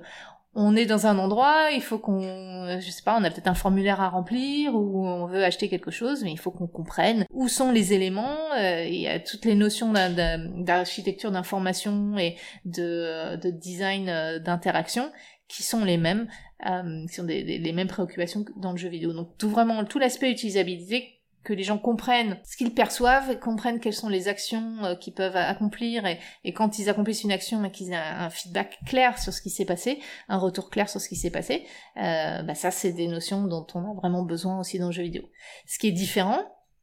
on 0.54 0.76
est 0.76 0.86
dans 0.86 1.06
un 1.06 1.18
endroit, 1.18 1.70
il 1.72 1.82
faut 1.82 1.98
qu'on, 1.98 2.78
je 2.80 2.90
sais 2.90 3.02
pas, 3.02 3.16
on 3.18 3.24
a 3.24 3.30
peut-être 3.30 3.48
un 3.48 3.54
formulaire 3.54 4.00
à 4.00 4.08
remplir 4.08 4.74
ou 4.74 5.06
on 5.06 5.26
veut 5.26 5.42
acheter 5.42 5.68
quelque 5.68 5.90
chose, 5.90 6.22
mais 6.22 6.30
il 6.30 6.38
faut 6.38 6.52
qu'on 6.52 6.68
comprenne 6.68 7.26
où 7.30 7.48
sont 7.48 7.72
les 7.72 7.92
éléments. 7.92 8.36
Euh, 8.56 8.84
il 8.84 9.00
y 9.00 9.08
a 9.08 9.18
toutes 9.18 9.44
les 9.44 9.56
notions 9.56 9.92
d'architecture 9.92 11.32
d'information 11.32 12.16
et 12.18 12.36
de, 12.64 13.36
de 13.36 13.50
design 13.50 14.08
euh, 14.08 14.38
d'interaction 14.38 15.10
qui 15.48 15.62
sont 15.62 15.84
les 15.84 15.96
mêmes, 15.96 16.28
euh, 16.66 17.06
qui 17.06 17.14
sont 17.14 17.24
les 17.24 17.72
mêmes 17.72 17.88
préoccupations 17.88 18.44
dans 18.56 18.70
le 18.70 18.78
jeu 18.78 18.88
vidéo. 18.88 19.12
Donc 19.12 19.36
tout 19.38 19.50
vraiment 19.50 19.84
tout 19.84 19.98
l'aspect 19.98 20.30
utilisabilité 20.30 21.13
que 21.44 21.52
les 21.52 21.62
gens 21.62 21.78
comprennent 21.78 22.38
ce 22.44 22.56
qu'ils 22.56 22.74
perçoivent, 22.74 23.38
comprennent 23.38 23.78
quelles 23.78 23.94
sont 23.94 24.08
les 24.08 24.28
actions 24.28 24.84
euh, 24.84 24.94
qu'ils 24.96 25.14
peuvent 25.14 25.36
accomplir 25.36 26.06
et, 26.06 26.52
quand 26.52 26.78
ils 26.78 26.88
accomplissent 26.88 27.22
une 27.22 27.32
action, 27.32 27.68
qu'ils 27.70 27.92
aient 27.92 27.96
un, 27.96 28.30
feedback 28.30 28.78
clair 28.86 29.18
sur 29.18 29.32
ce 29.32 29.42
qui 29.42 29.50
s'est 29.50 29.64
passé, 29.64 30.00
un 30.28 30.38
retour 30.38 30.70
clair 30.70 30.88
sur 30.88 31.00
ce 31.00 31.08
qui 31.08 31.16
s'est 31.16 31.30
passé, 31.30 31.66
euh, 31.98 32.42
bah 32.42 32.54
ça 32.54 32.70
c'est 32.70 32.92
des 32.92 33.06
notions 33.06 33.46
dont 33.46 33.66
on 33.74 33.90
a 33.90 33.94
vraiment 33.94 34.22
besoin 34.22 34.58
aussi 34.58 34.78
dans 34.78 34.86
le 34.86 34.92
jeu 34.92 35.02
vidéo. 35.02 35.22
Ce 35.66 35.78
qui 35.78 35.88
est 35.88 35.92
différent, 35.92 36.40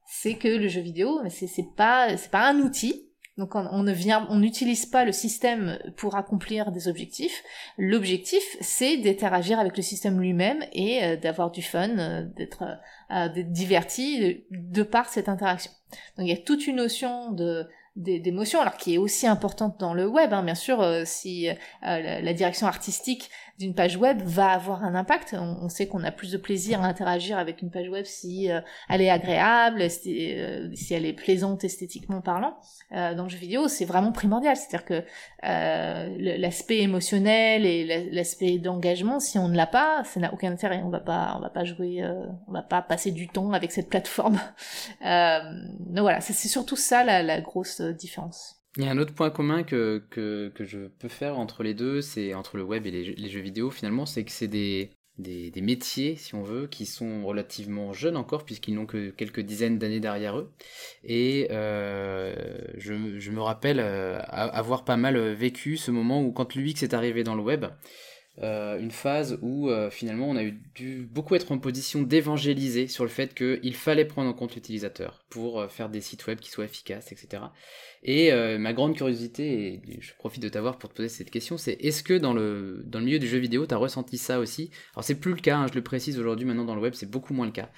c'est 0.08 0.36
que 0.36 0.48
le 0.48 0.68
jeu 0.68 0.82
vidéo, 0.82 1.22
c'est 1.30 1.76
pas 1.76 2.16
c'est 2.18 2.32
pas 2.32 2.48
un 2.48 2.60
outil, 2.60 3.11
Donc 3.42 3.56
on, 3.56 3.82
ne 3.82 3.92
vient, 3.92 4.28
on 4.30 4.38
n'utilise 4.38 4.86
pas 4.86 5.04
le 5.04 5.12
système 5.12 5.80
pour 5.98 6.16
accomplir 6.16 6.72
des 6.72 6.88
objectifs. 6.88 7.42
L'objectif, 7.80 8.44
c'est 8.62 8.98
d'interagir 8.98 9.60
avec 9.60 9.76
le 9.76 9.82
système 9.82 10.22
lui-même 10.22 10.64
et 10.74 11.04
euh, 11.04 11.16
d'avoir 11.16 11.50
du 11.50 11.64
fun, 11.64 11.90
euh, 11.98 12.24
d'être 12.38 12.64
diverti 13.52 14.46
de 14.52 14.84
par 14.84 15.10
cette 15.10 15.28
interaction. 15.28 15.72
Donc 16.18 16.28
il 16.28 16.30
y 16.30 16.34
a 16.34 16.38
toute 16.38 16.68
une 16.68 16.76
notion 16.76 17.36
d'émotion, 17.96 18.62
alors 18.62 18.78
qui 18.78 18.94
est 18.94 18.98
aussi 19.00 19.26
importante 19.26 19.80
dans 19.80 19.96
le 19.96 20.08
web, 20.08 20.34
hein, 20.34 20.44
bien 20.44 20.56
sûr, 20.56 20.82
euh, 20.82 21.02
si 21.04 21.50
euh, 21.50 21.54
la, 21.82 22.34
direction 22.34 22.68
artistique 22.68 23.32
d'une 23.62 23.76
page 23.76 23.96
web 23.96 24.22
va 24.24 24.50
avoir 24.50 24.84
un 24.84 24.96
impact. 24.96 25.36
On, 25.38 25.70
sait 25.70 25.88
qu'on 25.88 26.04
a 26.04 26.12
plus 26.12 26.32
de 26.32 26.38
plaisir 26.38 26.82
à 26.82 26.88
interagir 26.88 27.38
avec 27.38 27.62
une 27.62 27.70
page 27.70 27.88
web 27.90 28.06
si 28.06 28.52
euh, 28.52 28.60
elle 28.90 29.02
est 29.02 29.10
agréable, 29.10 29.90
si, 29.90 30.36
si, 30.74 30.94
elle 30.94 31.06
est 31.06 31.14
plaisante 31.14 31.64
esthétiquement 31.64 32.22
parlant. 32.22 32.58
dans 32.92 33.24
le 33.24 33.30
jeu 33.30 33.38
vidéo, 33.38 33.68
c'est 33.68 33.86
vraiment 33.86 34.12
primordial, 34.12 34.56
c'est-à-dire 34.56 34.86
que 34.86 35.04
l'aspect 36.38 36.80
émotionnel 36.80 37.66
et 37.66 38.12
l'aspect 38.12 38.58
d'engagement, 38.58 39.20
si 39.20 39.38
on 39.38 39.48
ne 39.48 39.56
l'a 39.56 39.68
pas, 39.68 40.04
ça 40.04 40.20
n'a 40.20 40.34
aucun 40.34 40.52
intérêt. 40.52 40.82
On 40.84 40.90
va 40.90 41.00
pas, 41.00 41.36
on 41.38 41.42
va 41.42 41.50
pas 41.50 41.64
jouer, 41.64 42.04
on 42.48 42.52
va 42.52 42.64
pas 42.64 42.82
passer 42.82 43.12
du 43.12 43.28
temps 43.28 43.52
avec 43.54 43.72
cette 43.72 43.90
plateforme. 43.90 44.40
donc 45.02 46.00
voilà, 46.00 46.20
c'est 46.22 46.34
surtout 46.34 46.76
ça 46.76 47.04
la 47.04 47.42
grosse 47.42 47.82
différence. 47.82 48.61
Il 48.78 48.86
y 48.86 48.88
a 48.88 48.92
un 48.92 48.98
autre 48.98 49.14
point 49.14 49.30
commun 49.30 49.64
que, 49.64 50.02
que, 50.10 50.50
que 50.56 50.64
je 50.64 50.88
peux 51.00 51.10
faire 51.10 51.38
entre 51.38 51.64
les 51.64 51.74
deux, 51.74 52.02
c'est 52.02 52.34
entre 52.34 52.56
le 52.58 52.64
web 52.64 52.88
et 52.88 52.92
les, 52.92 53.30
jeux 53.30 53.42
vidéo 53.42 53.70
finalement, 53.70 54.06
c'est 54.06 54.24
que 54.24 54.32
c'est 54.32 54.48
des, 54.48 54.92
des, 55.18 55.52
métiers, 55.62 56.16
si 56.16 56.36
on 56.36 56.42
veut, 56.42 56.68
qui 56.68 56.86
sont 56.86 57.26
relativement 57.26 57.92
jeunes 57.92 58.16
encore, 58.16 58.46
puisqu'ils 58.46 58.74
n'ont 58.74 58.86
que 58.86 59.10
quelques 59.10 59.42
dizaines 59.42 59.78
d'années 59.78 60.00
derrière 60.00 60.38
eux. 60.38 60.54
Et 61.04 61.48
euh, 61.52 62.34
je, 62.78 63.20
je, 63.20 63.32
me 63.32 63.42
rappelle 63.42 63.82
euh, 63.82 64.22
avoir 64.22 64.86
pas 64.86 64.96
mal 64.96 65.18
vécu 65.34 65.76
ce 65.76 65.92
moment 65.92 66.24
où 66.24 66.32
quand 66.32 66.56
l'UX 66.56 66.82
est 66.82 66.94
arrivé 66.94 67.26
dans 67.26 67.36
le 67.36 67.42
web, 67.42 67.66
euh, 68.40 68.80
une 68.80 68.92
phase 68.92 69.38
où 69.42 69.70
euh, 69.70 69.90
finalement 69.90 70.30
on 70.30 70.38
a 70.38 70.44
eu 70.44 70.54
dû 70.74 71.08
beaucoup 71.12 71.36
être 71.36 71.52
en 71.52 71.58
position 71.58 72.02
d'évangéliser 72.02 72.88
sur 72.88 73.04
le 73.04 73.10
fait 73.10 73.34
qu'il 73.34 73.76
fallait 73.76 74.06
prendre 74.06 74.30
en 74.30 74.34
compte 74.34 74.56
l'utilisateur 74.56 75.21
pour 75.32 75.60
euh, 75.60 75.68
faire 75.68 75.90
des 75.90 76.02
sites 76.02 76.28
web 76.28 76.40
qui 76.40 76.52
soient 76.52 76.66
efficaces, 76.66 77.12
etc. 77.12 77.42
Et 78.04 78.32
ma 78.58 78.74
grande 78.74 78.96
curiosité, 78.96 79.74
et 79.74 79.82
je 80.00 80.14
profite 80.16 80.42
de 80.42 80.50
t'avoir 80.50 80.80
pour 80.80 80.90
te 80.90 80.96
poser 80.96 81.10
cette 81.10 81.30
question, 81.30 81.58
c'est 81.58 81.74
est-ce 81.74 82.02
que 82.02 82.16
dans 82.16 82.34
le, 82.34 82.84
dans 82.88 82.98
le 82.98 83.06
milieu 83.06 83.20
du 83.20 83.28
jeu 83.28 83.38
vidéo, 83.38 83.68
tu 83.68 83.76
as 83.76 83.78
ressenti 83.78 84.18
ça 84.18 84.40
aussi? 84.40 84.72
Alors 84.96 85.04
c'est 85.04 85.20
plus 85.20 85.34
le 85.34 85.40
cas, 85.40 85.58
hein, 85.58 85.68
je 85.70 85.76
le 85.76 85.84
précise 85.84 86.18
aujourd'hui, 86.18 86.48
maintenant 86.48 86.66
dans 86.66 86.74
le 86.74 86.82
web, 86.82 86.94
c'est 86.96 87.10
beaucoup 87.10 87.36
moins 87.36 87.46
le 87.46 87.52
cas. 87.52 87.70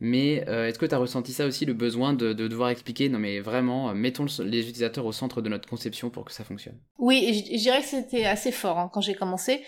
Mais 0.00 0.44
est-ce 0.48 0.80
que 0.80 0.86
tu 0.86 0.94
as 0.96 0.98
ressenti 0.98 1.32
ça 1.32 1.46
aussi, 1.46 1.64
le 1.64 1.74
besoin 1.74 2.12
de, 2.12 2.32
de 2.32 2.48
devoir 2.48 2.70
expliquer, 2.70 3.08
non 3.08 3.20
mais 3.20 3.38
vraiment, 3.38 3.94
mettons 3.94 4.26
les 4.40 4.62
utilisateurs 4.62 5.06
au 5.06 5.12
centre 5.12 5.42
de 5.42 5.48
notre 5.48 5.68
conception 5.68 6.10
pour 6.10 6.24
que 6.24 6.32
ça 6.32 6.42
fonctionne? 6.42 6.80
Oui, 6.98 7.46
je 7.52 7.58
dirais 7.58 7.80
que 7.80 7.86
c'était 7.86 8.24
assez 8.24 8.50
fort 8.50 8.78
hein, 8.78 8.90
quand 8.92 9.00
j'ai 9.00 9.14
commencé. 9.14 9.62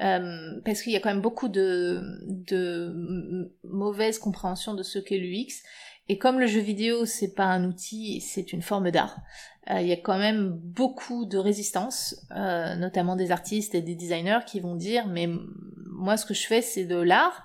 Euh, 0.00 0.60
parce 0.64 0.80
qu'il 0.80 0.92
y 0.92 0.96
a 0.96 1.00
quand 1.00 1.10
même 1.10 1.20
beaucoup 1.20 1.48
de, 1.48 2.00
de 2.26 3.52
mauvaise 3.64 4.18
compréhension 4.18 4.74
de 4.74 4.82
ce 4.82 4.98
qu'est 4.98 5.18
l'UX. 5.18 5.62
Et 6.08 6.18
comme 6.18 6.40
le 6.40 6.46
jeu 6.46 6.60
vidéo, 6.60 7.04
c'est 7.04 7.34
pas 7.34 7.44
un 7.44 7.64
outil, 7.64 8.20
c'est 8.20 8.52
une 8.52 8.62
forme 8.62 8.90
d'art, 8.90 9.20
euh, 9.70 9.80
il 9.80 9.86
y 9.86 9.92
a 9.92 9.96
quand 9.96 10.18
même 10.18 10.50
beaucoup 10.50 11.26
de 11.26 11.38
résistance, 11.38 12.16
euh, 12.34 12.74
notamment 12.76 13.14
des 13.14 13.30
artistes 13.30 13.74
et 13.74 13.82
des 13.82 13.94
designers 13.94 14.40
qui 14.46 14.58
vont 14.60 14.74
dire 14.74 15.06
mais 15.06 15.28
moi 15.86 16.16
ce 16.16 16.24
que 16.26 16.34
je 16.34 16.46
fais 16.46 16.62
c'est 16.62 16.84
de 16.84 16.96
l'art, 16.96 17.44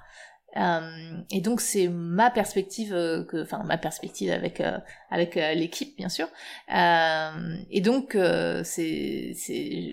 euh, 0.57 1.17
et 1.31 1.41
donc 1.41 1.59
c'est 1.59 1.89
ma 1.89 2.31
perspective, 2.31 2.93
euh, 2.93 3.23
que, 3.25 3.43
enfin 3.43 3.63
ma 3.63 3.77
perspective 3.77 4.31
avec 4.31 4.61
euh, 4.61 4.77
avec 5.09 5.35
l'équipe 5.35 5.95
bien 5.97 6.09
sûr. 6.09 6.27
et 6.69 7.81
donc 7.81 8.17
c'est 8.63 9.33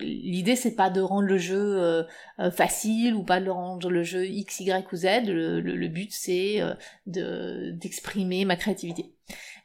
l'idée 0.01 0.55
c'est 0.55 0.75
pas 0.75 0.89
de 0.89 1.01
rendre 1.01 1.27
le 1.27 1.37
jeu 1.37 2.05
facile 2.51 3.15
ou 3.15 3.23
pas 3.23 3.39
de 3.39 3.49
rendre 3.49 3.89
le 3.89 4.03
jeu 4.03 4.25
x 4.25 4.59
y 4.61 4.85
ou 4.91 4.95
z. 4.95 5.05
Le, 5.25 5.61
le, 5.61 5.75
le 5.75 5.87
but 5.87 6.11
c'est 6.11 6.61
de 7.07 7.71
d'exprimer 7.71 8.45
ma 8.45 8.55
créativité. 8.55 9.13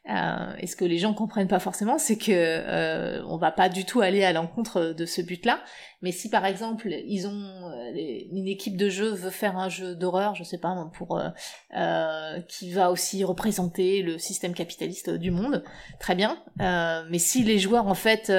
Euh, 0.09 0.55
et 0.59 0.67
ce 0.67 0.77
que 0.77 0.85
les 0.85 0.99
gens 0.99 1.13
comprennent 1.13 1.49
pas 1.49 1.59
forcément, 1.59 1.99
c'est 1.99 2.17
que 2.17 2.33
euh, 2.33 3.23
on 3.27 3.37
va 3.37 3.53
pas 3.53 3.69
du 3.69 3.85
tout 3.85 4.01
aller 4.01 4.25
à 4.25 4.33
l'encontre 4.33 4.95
de 4.97 5.07
ce 5.07 5.21
but-là. 5.21 5.61
Mais 6.01 6.13
si 6.13 6.31
par 6.31 6.47
exemple 6.47 6.89
ils 7.07 7.27
ont 7.27 7.31
euh, 7.31 8.27
une 8.31 8.47
équipe 8.47 8.77
de 8.77 8.89
jeu 8.89 9.11
veut 9.11 9.31
faire 9.31 9.59
un 9.59 9.69
jeu 9.69 9.97
d'horreur, 9.97 10.35
je 10.35 10.45
sais 10.45 10.59
pas 10.59 10.89
pour 10.95 11.19
euh, 11.19 11.29
euh, 11.77 12.41
qui 12.43 12.73
va 12.73 12.91
aussi 12.91 13.25
représenter 13.25 14.03
le 14.03 14.17
système 14.17 14.55
capitaliste 14.55 15.11
du 15.11 15.31
monde, 15.31 15.65
très 15.99 16.15
bien. 16.15 16.39
mais 16.59 17.19
si 17.19 17.43
les 17.43 17.59
joueurs 17.59 17.89
en 17.89 17.95
fait 17.95 18.33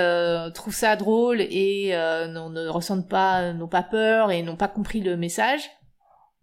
trouvent 0.54 0.76
ça 0.76 0.96
drôle 0.96 1.42
et 1.42 1.92
ne 1.92 2.68
ressentent 2.68 3.10
pas, 3.10 3.54
n'ont 3.54 3.68
pas 3.68 3.84
peur 3.84 4.32
et 4.32 4.42
n'ont 4.42 4.56
pas 4.56 4.68
compris 4.68 5.02
le 5.02 5.18
message, 5.18 5.70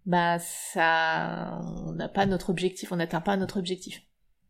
bah 0.05 0.37
ça, 0.39 1.59
on 1.85 1.91
n'a 1.93 2.07
pas 2.07 2.25
notre 2.25 2.49
objectif, 2.49 2.91
on 2.91 2.95
n'atteint 2.95 3.21
pas 3.21 3.35
notre 3.35 3.57
objectif. 3.57 4.06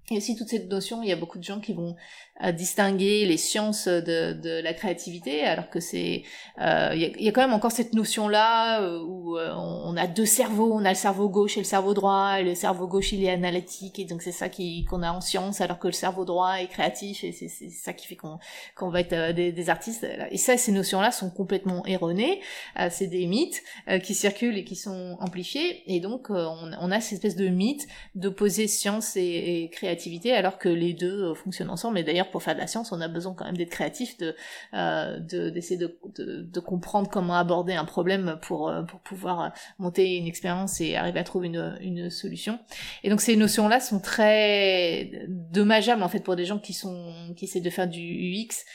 Et 0.09 0.17
aussi 0.17 0.35
toute 0.35 0.47
cette 0.47 0.69
notion, 0.69 1.03
il 1.03 1.09
y 1.09 1.11
a 1.11 1.17
beaucoup 1.17 1.37
de 1.37 1.43
gens 1.43 1.59
qui 1.59 1.73
vont 1.73 1.95
euh, 2.43 2.51
distinguer 2.51 3.25
les 3.25 3.37
sciences 3.37 3.87
de, 3.87 4.33
de 4.33 4.61
la 4.61 4.73
créativité, 4.73 5.43
alors 5.43 5.69
que 5.69 5.79
c'est, 5.79 6.23
euh, 6.61 6.91
il, 6.93 7.01
y 7.01 7.05
a, 7.05 7.09
il, 7.17 7.23
y 7.23 7.29
a, 7.29 7.31
quand 7.31 7.41
même 7.41 7.53
encore 7.53 7.71
cette 7.71 7.93
notion-là 7.93 8.81
euh, 8.81 9.01
où 9.03 9.37
euh, 9.37 9.53
on, 9.55 9.95
a 9.97 10.07
deux 10.07 10.25
cerveaux, 10.25 10.71
on 10.73 10.85
a 10.85 10.89
le 10.89 10.95
cerveau 10.95 11.29
gauche 11.29 11.57
et 11.57 11.61
le 11.61 11.65
cerveau 11.65 11.93
droit, 11.93 12.39
et 12.39 12.43
le 12.43 12.55
cerveau 12.55 12.87
gauche 12.87 13.11
il 13.11 13.23
est 13.23 13.29
analytique, 13.29 13.99
et 13.99 14.05
donc 14.05 14.21
c'est 14.21 14.31
ça 14.31 14.49
qui 14.49 14.85
qu'on 14.85 15.03
a 15.03 15.11
en 15.11 15.21
science, 15.21 15.61
alors 15.61 15.79
que 15.79 15.87
le 15.87 15.93
cerveau 15.93 16.25
droit 16.25 16.61
est 16.61 16.67
créatif, 16.67 17.23
et 17.23 17.31
c'est 17.31 17.69
ça 17.69 17.93
qui 17.93 18.07
fait 18.07 18.15
qu'on 18.15 18.39
qu'on 18.75 18.89
va 18.89 19.01
être 19.01 19.33
des, 19.33 19.51
des, 19.51 19.69
artistes. 19.69 20.05
Et 20.31 20.37
ça, 20.37 20.57
ces 20.57 20.71
notions-là 20.71 21.11
sont 21.11 21.29
complètement 21.29 21.85
erronées, 21.85 22.41
c'est 22.89 23.07
des 23.07 23.25
mythes 23.25 23.63
qui 24.03 24.13
circulent 24.13 24.57
et 24.57 24.63
qui 24.63 24.75
sont 24.75 25.17
amplifiés, 25.19 25.83
et 25.87 25.99
donc 25.99 26.29
on, 26.29 26.71
on, 26.79 26.91
a 26.91 27.01
cette 27.01 27.13
espèce 27.13 27.35
de 27.35 27.47
mythe 27.47 27.87
d'opposer 28.15 28.67
science 28.67 29.17
et, 29.17 29.63
et 29.63 29.69
créativité 29.69 30.33
alors 30.33 30.57
que 30.57 30.69
les 30.69 30.93
deux 30.93 31.23
euh, 31.23 31.33
fonctionnent 31.33 31.69
ensemble. 31.69 31.99
Et 31.99 32.03
d'ailleurs, 32.03 32.26
pour 32.31 32.43
faire 32.43 32.55
de 32.55 32.59
la 32.59 32.67
science, 32.67 32.91
on 32.91 33.01
a 33.01 33.07
besoin 33.07 33.33
quand 33.33 33.45
même 33.45 33.57
d'être 33.57 33.69
créatif, 33.69 34.17
de 34.17 34.35
euh, 34.73 35.19
d'essayer 35.19 35.77
de, 35.77 35.97
de, 36.17 36.59
comprendre 36.59 37.09
comment 37.09 37.35
aborder 37.35 37.73
un 37.73 37.85
problème 37.85 38.37
pour 38.41 38.69
euh, 38.69 38.83
pour 38.83 38.99
pouvoir 38.99 39.53
monter 39.79 40.17
une 40.17 40.27
expérience 40.27 40.81
et 40.81 40.95
arriver 40.95 41.19
à 41.19 41.23
trouver 41.23 41.47
une, 41.47 41.77
une 41.81 42.09
solution. 42.09 42.59
Et 43.03 43.09
donc 43.09 43.21
ces 43.21 43.35
notions-là 43.35 43.79
sont 43.79 43.99
très 43.99 45.11
dommageables 45.27 46.03
en 46.03 46.09
fait 46.09 46.21
pour 46.21 46.35
des 46.35 46.45
gens 46.45 46.59
qui 46.59 46.73
sont 46.73 47.33
qui 47.35 47.45
essaient 47.45 47.61
de 47.61 47.69
faire 47.69 47.87
du 47.87 47.99
UX 47.99 48.65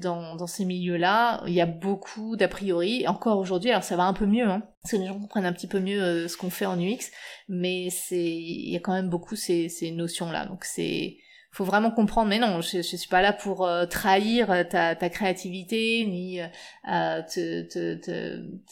dans 0.00 0.46
ces 0.46 0.64
milieux-là. 0.64 1.42
Il 1.46 1.52
y 1.52 1.60
a 1.60 1.66
beaucoup 1.66 2.36
d'a 2.36 2.48
priori. 2.48 3.06
Encore 3.06 3.38
aujourd'hui, 3.38 3.70
alors 3.70 3.82
ça 3.82 3.96
va 3.96 4.04
un 4.04 4.12
peu 4.12 4.26
mieux. 4.26 4.48
Hein, 4.48 4.62
parce 4.82 4.92
que 4.92 4.96
les 4.98 5.06
gens 5.06 5.18
comprennent 5.18 5.46
un 5.46 5.52
petit 5.52 5.66
peu 5.66 5.80
mieux 5.80 6.02
euh, 6.02 6.28
ce 6.28 6.36
qu'on 6.36 6.50
fait 6.50 6.66
en 6.66 6.80
UX, 6.80 7.10
mais 7.48 7.88
il 8.10 8.70
y 8.70 8.76
a 8.76 8.80
quand 8.80 8.92
même 8.92 9.08
beaucoup 9.08 9.36
ces, 9.36 9.68
ces 9.68 9.90
notions 9.90 10.30
là. 10.30 10.46
Donc 10.46 10.64
c'est 10.64 11.18
faut 11.50 11.64
vraiment 11.64 11.90
comprendre 11.90 12.28
mais 12.28 12.38
non 12.38 12.60
je, 12.60 12.82
je 12.82 12.96
suis 12.96 13.08
pas 13.08 13.22
là 13.22 13.32
pour 13.32 13.66
euh, 13.66 13.86
trahir 13.86 14.50
euh, 14.50 14.64
ta, 14.64 14.94
créativité 15.08 16.04
ni 16.06 16.40
euh, 16.40 17.22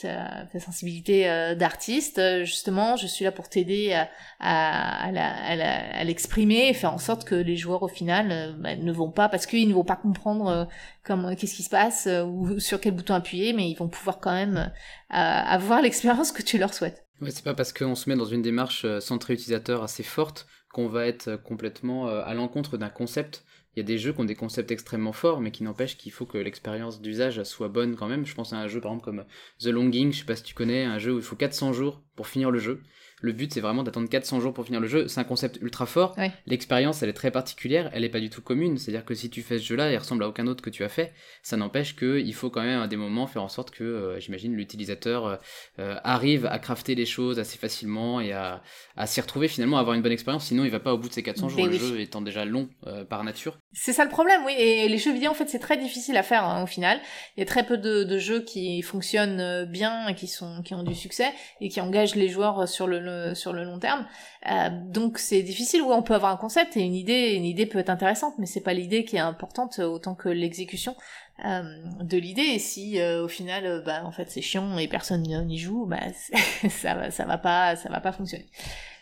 ta, 0.00 0.60
sensibilité 0.60 1.54
d'artiste. 1.56 2.20
Justement 2.44 2.96
je 2.96 3.06
suis 3.06 3.24
là 3.24 3.32
pour 3.32 3.48
t'aider 3.48 3.98
à, 4.40 6.04
l'exprimer 6.04 6.68
et 6.68 6.74
faire 6.74 6.92
en 6.92 6.98
sorte 6.98 7.24
que 7.24 7.34
les 7.34 7.56
joueurs 7.56 7.82
au 7.82 7.88
final 7.88 8.56
bah, 8.58 8.76
ne 8.76 8.92
vont 8.92 9.10
pas 9.10 9.28
parce 9.28 9.46
qu'ils 9.46 9.68
ne 9.68 9.74
vont 9.74 9.84
pas 9.84 9.96
comprendre 9.96 10.68
comment 11.02 11.34
qu'est-ce 11.34 11.54
qui 11.54 11.62
se 11.62 11.70
passe 11.70 12.08
ou 12.26 12.58
sur 12.60 12.80
quel 12.80 12.94
bouton 12.94 13.14
appuyer 13.14 13.52
mais 13.52 13.70
ils 13.70 13.76
vont 13.76 13.88
pouvoir 13.88 14.20
quand 14.20 14.32
même 14.32 14.70
avoir 15.08 15.80
l'expérience 15.86 16.30
que 16.30 16.42
tu 16.42 16.58
leur 16.58 16.74
souhaites. 16.74 17.04
Ouais, 17.22 17.30
c'est 17.30 17.44
pas 17.44 17.54
parce 17.54 17.72
qu'on 17.72 17.94
se 17.94 18.10
met 18.10 18.16
dans 18.16 18.26
une 18.26 18.42
démarche 18.42 18.86
centrée 19.00 19.32
utilisateur 19.32 19.82
assez 19.82 20.02
forte 20.02 20.46
qu'on 20.76 20.88
va 20.88 21.06
être 21.06 21.36
complètement 21.36 22.06
euh, 22.06 22.22
à 22.26 22.34
l'encontre 22.34 22.76
d'un 22.76 22.90
concept. 22.90 23.46
Il 23.74 23.78
y 23.78 23.80
a 23.80 23.82
des 23.82 23.96
jeux 23.96 24.12
qui 24.12 24.20
ont 24.20 24.26
des 24.26 24.34
concepts 24.34 24.70
extrêmement 24.70 25.14
forts, 25.14 25.40
mais 25.40 25.50
qui 25.50 25.62
n'empêchent 25.62 25.96
qu'il 25.96 26.12
faut 26.12 26.26
que 26.26 26.36
l'expérience 26.36 27.00
d'usage 27.00 27.42
soit 27.44 27.68
bonne 27.68 27.96
quand 27.96 28.08
même. 28.08 28.26
Je 28.26 28.34
pense 28.34 28.52
à 28.52 28.58
un 28.58 28.68
jeu 28.68 28.82
par 28.82 28.92
exemple 28.92 29.06
comme 29.06 29.24
The 29.58 29.68
Longing, 29.68 30.12
je 30.12 30.18
sais 30.18 30.26
pas 30.26 30.36
si 30.36 30.42
tu 30.42 30.54
connais, 30.54 30.84
un 30.84 30.98
jeu 30.98 31.14
où 31.14 31.16
il 31.16 31.22
faut 31.22 31.34
400 31.34 31.72
jours 31.72 32.02
pour 32.14 32.26
finir 32.26 32.50
le 32.50 32.58
jeu. 32.58 32.82
Le 33.22 33.32
but, 33.32 33.52
c'est 33.52 33.60
vraiment 33.60 33.82
d'attendre 33.82 34.08
400 34.08 34.40
jours 34.40 34.52
pour 34.52 34.64
finir 34.64 34.80
le 34.80 34.86
jeu. 34.86 35.08
C'est 35.08 35.20
un 35.20 35.24
concept 35.24 35.58
ultra 35.60 35.86
fort. 35.86 36.14
L'expérience, 36.46 37.02
elle 37.02 37.08
est 37.08 37.14
très 37.14 37.30
particulière. 37.30 37.90
Elle 37.92 38.04
est 38.04 38.08
pas 38.08 38.20
du 38.20 38.30
tout 38.30 38.42
commune. 38.42 38.78
C'est-à-dire 38.78 39.04
que 39.04 39.14
si 39.14 39.30
tu 39.30 39.42
fais 39.42 39.58
ce 39.58 39.64
jeu-là, 39.64 39.92
il 39.92 39.96
ressemble 39.96 40.24
à 40.24 40.28
aucun 40.28 40.46
autre 40.46 40.62
que 40.62 40.70
tu 40.70 40.84
as 40.84 40.88
fait. 40.88 41.12
Ça 41.42 41.56
n'empêche 41.56 41.96
qu'il 41.96 42.34
faut 42.34 42.50
quand 42.50 42.62
même 42.62 42.80
à 42.80 42.88
des 42.88 42.96
moments 42.96 43.26
faire 43.26 43.42
en 43.42 43.48
sorte 43.48 43.70
que, 43.70 43.84
euh, 43.84 44.20
j'imagine, 44.20 44.54
l'utilisateur 44.54 45.26
euh, 45.26 45.36
euh, 45.78 45.96
arrive 46.04 46.46
à 46.46 46.58
crafter 46.58 46.94
les 46.94 47.06
choses 47.06 47.38
assez 47.38 47.58
facilement 47.58 48.20
et 48.20 48.32
à, 48.32 48.62
à 48.96 49.06
s'y 49.06 49.20
retrouver 49.20 49.48
finalement, 49.48 49.78
à 49.78 49.80
avoir 49.80 49.96
une 49.96 50.02
bonne 50.02 50.12
expérience. 50.12 50.46
Sinon, 50.46 50.64
il 50.64 50.70
va 50.70 50.80
pas 50.80 50.94
au 50.94 50.98
bout 50.98 51.08
de 51.08 51.14
ces 51.14 51.22
400 51.22 51.48
jours. 51.48 51.66
Le 51.66 51.72
jeu 51.72 52.00
étant 52.00 52.20
déjà 52.20 52.44
long 52.44 52.68
par 53.08 53.24
nature. 53.24 53.58
C'est 53.72 53.92
ça 53.92 54.04
le 54.04 54.10
problème, 54.10 54.42
oui. 54.44 54.54
Et 54.58 54.88
les 54.88 54.98
jeux 54.98 55.12
vidéo, 55.12 55.30
en 55.30 55.34
fait, 55.34 55.48
c'est 55.48 55.58
très 55.58 55.76
difficile 55.76 56.16
à 56.16 56.22
faire 56.22 56.44
hein, 56.44 56.62
au 56.62 56.66
final. 56.66 57.00
Il 57.36 57.40
y 57.40 57.42
a 57.42 57.46
très 57.46 57.66
peu 57.66 57.78
de, 57.78 58.04
de 58.04 58.18
jeux 58.18 58.42
qui 58.42 58.82
fonctionnent 58.82 59.64
bien, 59.64 60.08
et 60.08 60.14
qui 60.14 60.28
sont, 60.28 60.62
qui 60.62 60.74
ont 60.74 60.82
du 60.82 60.94
succès 60.94 61.32
et 61.60 61.68
qui 61.68 61.80
engagent 61.80 61.96
engage 61.96 62.14
les 62.14 62.28
joueurs 62.28 62.68
sur 62.68 62.86
le, 62.86 63.00
sur 63.34 63.52
le 63.52 63.64
long 63.64 63.78
terme. 63.78 64.06
Euh, 64.50 64.68
donc 64.72 65.18
c'est 65.18 65.42
difficile. 65.42 65.82
Oui, 65.82 65.92
on 65.92 66.02
peut 66.02 66.14
avoir 66.14 66.32
un 66.32 66.36
concept 66.36 66.76
et 66.76 66.80
une 66.80 66.94
idée. 66.94 67.34
Une 67.34 67.44
idée 67.44 67.66
peut 67.66 67.78
être 67.78 67.90
intéressante, 67.90 68.34
mais 68.38 68.46
c'est 68.46 68.60
pas 68.60 68.72
l'idée 68.74 69.04
qui 69.04 69.16
est 69.16 69.20
importante 69.20 69.78
autant 69.78 70.14
que 70.14 70.28
l'exécution 70.28 70.96
euh, 71.44 71.62
de 72.00 72.18
l'idée. 72.18 72.42
Et 72.42 72.58
si 72.58 73.00
euh, 73.00 73.24
au 73.24 73.28
final, 73.28 73.82
bah 73.84 74.02
en 74.04 74.12
fait 74.12 74.30
c'est 74.30 74.42
chiant 74.42 74.78
et 74.78 74.88
personne 74.88 75.22
n'y 75.22 75.58
joue, 75.58 75.86
bah 75.86 76.00
ça 76.70 76.94
va, 76.94 77.10
ça 77.10 77.24
va 77.24 77.38
pas, 77.38 77.76
ça 77.76 77.88
va 77.88 78.00
pas 78.00 78.12
fonctionner. 78.12 78.46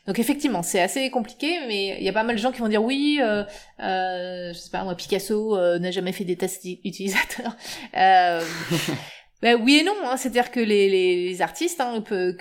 Donc 0.07 0.19
effectivement, 0.19 0.63
c'est 0.63 0.81
assez 0.81 1.11
compliqué, 1.11 1.61
mais 1.67 1.97
il 1.99 2.05
y 2.05 2.09
a 2.09 2.13
pas 2.13 2.25
mal 2.25 2.37
de 2.37 2.41
gens 2.41 2.53
qui 2.53 2.61
vont 2.61 2.69
dire 2.69 2.85
oui, 2.85 3.19
euh, 3.23 3.43
euh, 3.81 4.53
je 4.53 4.59
sais 4.59 4.71
pas 4.71 4.85
moi, 4.85 4.95
Picasso 4.95 5.57
euh, 5.57 5.79
n'a 5.79 5.91
jamais 5.91 6.13
fait 6.13 6.25
des 6.25 6.37
tests 6.37 6.65
utilisateurs. 6.85 7.57
Euh, 7.97 8.43
ben 9.43 9.61
oui 9.63 9.77
et 9.77 9.85
non, 9.85 9.95
hein, 10.05 10.17
c'est-à-dire 10.17 10.51
que 10.51 10.61
les, 10.61 10.89
les, 10.89 11.43
artistes, 11.43 11.81
hein, 11.81 12.03
que, 12.03 12.37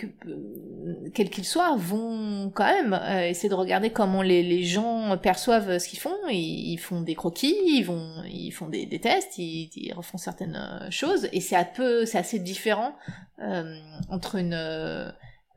quels 1.13 1.29
qu'ils 1.29 1.45
soient, 1.45 1.75
vont 1.77 2.51
quand 2.53 2.65
même 2.65 2.93
euh, 2.93 3.29
essayer 3.29 3.49
de 3.49 3.55
regarder 3.55 3.91
comment 3.91 4.21
les, 4.21 4.63
gens 4.63 5.17
perçoivent 5.17 5.77
ce 5.77 5.87
qu'ils 5.87 5.99
font. 5.99 6.15
Ils, 6.29 6.77
font 6.77 7.01
des 7.01 7.15
croquis, 7.15 7.55
ils 7.65 7.83
vont, 7.83 8.23
ils 8.29 8.51
font 8.51 8.67
des, 8.67 8.87
tests, 8.99 9.37
ils, 9.37 9.93
refont 9.95 10.17
certaines 10.17 10.87
choses, 10.89 11.29
et 11.31 11.41
c'est 11.41 11.55
un 11.55 11.65
peu, 11.65 12.05
c'est 12.05 12.17
assez 12.17 12.39
différent 12.39 12.95
entre 14.09 14.37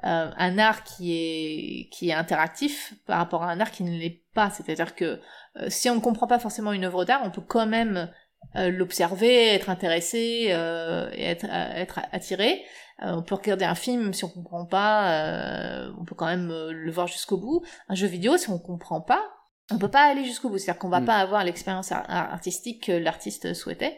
euh, 0.05 0.31
un 0.37 0.59
art 0.59 0.85
qui 0.85 1.15
est 1.15 1.89
qui 1.89 2.11
est 2.11 2.13
interactif 2.13 2.95
par 3.07 3.17
rapport 3.19 3.43
à 3.43 3.51
un 3.51 3.61
art 3.61 3.71
qui 3.71 3.83
ne 3.83 3.99
l'est 3.99 4.23
pas. 4.35 4.51
C'est-à-dire 4.51 4.95
que 4.95 5.21
euh, 5.57 5.67
si 5.69 5.89
on 5.89 5.95
ne 5.95 6.01
comprend 6.01 6.27
pas 6.27 6.39
forcément 6.39 6.73
une 6.73 6.85
œuvre 6.85 7.05
d'art, 7.05 7.23
on 7.25 7.31
peut 7.31 7.41
quand 7.41 7.67
même 7.67 8.11
euh, 8.55 8.71
l'observer, 8.71 9.49
être 9.49 9.71
intéressé 9.71 10.19
et 10.49 11.25
être 11.25 11.47
être 11.51 12.01
attiré. 12.13 12.63
on 13.01 13.23
peut 13.23 13.35
regarder 13.35 13.65
un 13.65 13.75
film 13.75 14.13
si 14.13 14.25
on 14.25 14.29
comprend 14.29 14.67
pas, 14.67 15.89
on 15.99 16.05
peut 16.05 16.15
quand 16.15 16.27
même 16.27 16.49
le 16.49 16.91
voir 16.91 17.07
jusqu'au 17.07 17.39
bout. 17.39 17.63
Un 17.89 17.95
jeu 17.95 18.07
vidéo, 18.07 18.37
si 18.37 18.49
on 18.51 18.59
comprend 18.59 19.01
pas, 19.01 19.23
on 19.71 19.79
peut 19.79 19.91
pas 19.91 20.05
aller 20.05 20.25
jusqu'au 20.25 20.49
bout. 20.49 20.59
C'est-à-dire 20.59 20.79
qu'on 20.79 20.89
va 20.89 21.01
mm. 21.01 21.07
pas 21.07 21.17
avoir 21.17 21.45
l'expérience 21.45 21.93
artistique 21.93 22.87
que 22.87 22.93
l'artiste 22.93 23.53
souhaitait 23.55 23.97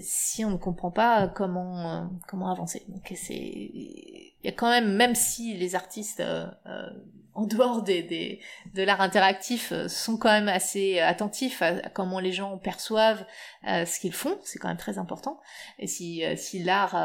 si 0.00 0.44
on 0.44 0.50
ne 0.50 0.56
comprend 0.56 0.90
pas 0.90 1.28
comment 1.28 2.10
comment 2.28 2.50
avancer. 2.50 2.84
Donc 2.88 3.12
c'est 3.14 3.34
il 3.34 4.34
y 4.44 4.48
a 4.48 4.52
quand 4.52 4.70
même 4.70 4.94
même 4.94 5.14
si 5.14 5.54
les 5.56 5.74
artistes 5.74 6.20
euh, 6.20 6.46
euh, 6.66 6.90
en 7.34 7.46
dehors 7.46 7.82
des, 7.82 8.02
des 8.02 8.40
de 8.74 8.82
l'art 8.82 9.00
interactif 9.00 9.72
euh, 9.72 9.88
sont 9.88 10.16
quand 10.16 10.30
même 10.30 10.48
assez 10.48 11.00
attentifs 11.00 11.62
à, 11.62 11.88
comment 11.88 12.20
les 12.20 12.32
gens 12.32 12.58
perçoivent 12.58 13.24
ce 13.64 14.00
qu'ils 14.00 14.12
font, 14.12 14.38
c'est 14.42 14.58
quand 14.58 14.68
même 14.68 14.76
très 14.76 14.98
important. 14.98 15.40
Et 15.78 15.86
si 15.86 16.24
si 16.36 16.62
l'art 16.62 16.96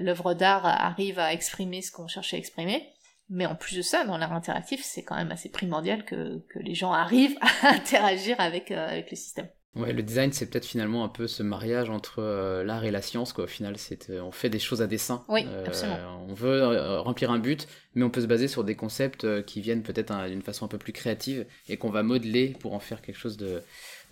l'œuvre 0.00 0.34
d'art 0.34 0.66
arrive 0.66 1.18
à 1.18 1.32
exprimer 1.32 1.82
ce 1.82 1.90
qu'on 1.90 2.06
cherche 2.06 2.32
à 2.32 2.36
exprimer, 2.36 2.94
mais 3.28 3.46
en 3.46 3.54
plus 3.54 3.76
de 3.76 3.82
ça, 3.82 4.04
dans 4.04 4.18
l'art 4.18 4.32
interactif, 4.32 4.82
c'est 4.84 5.02
quand 5.02 5.16
même 5.16 5.32
assez 5.32 5.48
primordial 5.48 6.04
que, 6.04 6.44
que 6.48 6.58
les 6.58 6.74
gens 6.74 6.92
arrivent 6.92 7.36
à 7.62 7.70
interagir 7.70 8.38
avec, 8.40 8.70
avec 8.70 9.10
le 9.10 9.16
système. 9.16 9.48
Ouais, 9.76 9.92
le 9.92 10.02
design, 10.02 10.32
c'est 10.32 10.46
peut-être 10.46 10.66
finalement 10.66 11.04
un 11.04 11.08
peu 11.08 11.26
ce 11.26 11.42
mariage 11.42 11.90
entre 11.90 12.20
euh, 12.20 12.64
l'art 12.64 12.84
et 12.84 12.90
la 12.90 13.02
science, 13.02 13.32
quoi. 13.32 13.44
Au 13.44 13.48
final, 13.48 13.76
c'est 13.76 14.10
euh, 14.10 14.22
on 14.22 14.30
fait 14.30 14.48
des 14.48 14.58
choses 14.58 14.82
à 14.82 14.86
dessein. 14.86 15.24
Oui, 15.28 15.44
euh, 15.48 15.66
absolument. 15.66 16.24
On 16.28 16.34
veut 16.34 16.98
remplir 17.00 17.30
un 17.30 17.38
but, 17.38 17.66
mais 17.94 18.04
on 18.04 18.10
peut 18.10 18.20
se 18.20 18.26
baser 18.26 18.48
sur 18.48 18.64
des 18.64 18.76
concepts 18.76 19.44
qui 19.44 19.60
viennent 19.60 19.82
peut-être 19.82 20.28
d'une 20.28 20.42
façon 20.42 20.64
un 20.64 20.68
peu 20.68 20.78
plus 20.78 20.92
créative 20.92 21.46
et 21.68 21.76
qu'on 21.76 21.90
va 21.90 22.02
modeler 22.02 22.56
pour 22.60 22.74
en 22.74 22.80
faire 22.80 23.02
quelque 23.02 23.18
chose 23.18 23.36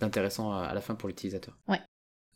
d'intéressant 0.00 0.52
à 0.52 0.74
la 0.74 0.80
fin 0.80 0.94
pour 0.94 1.08
l'utilisateur. 1.08 1.56
Ouais. 1.68 1.80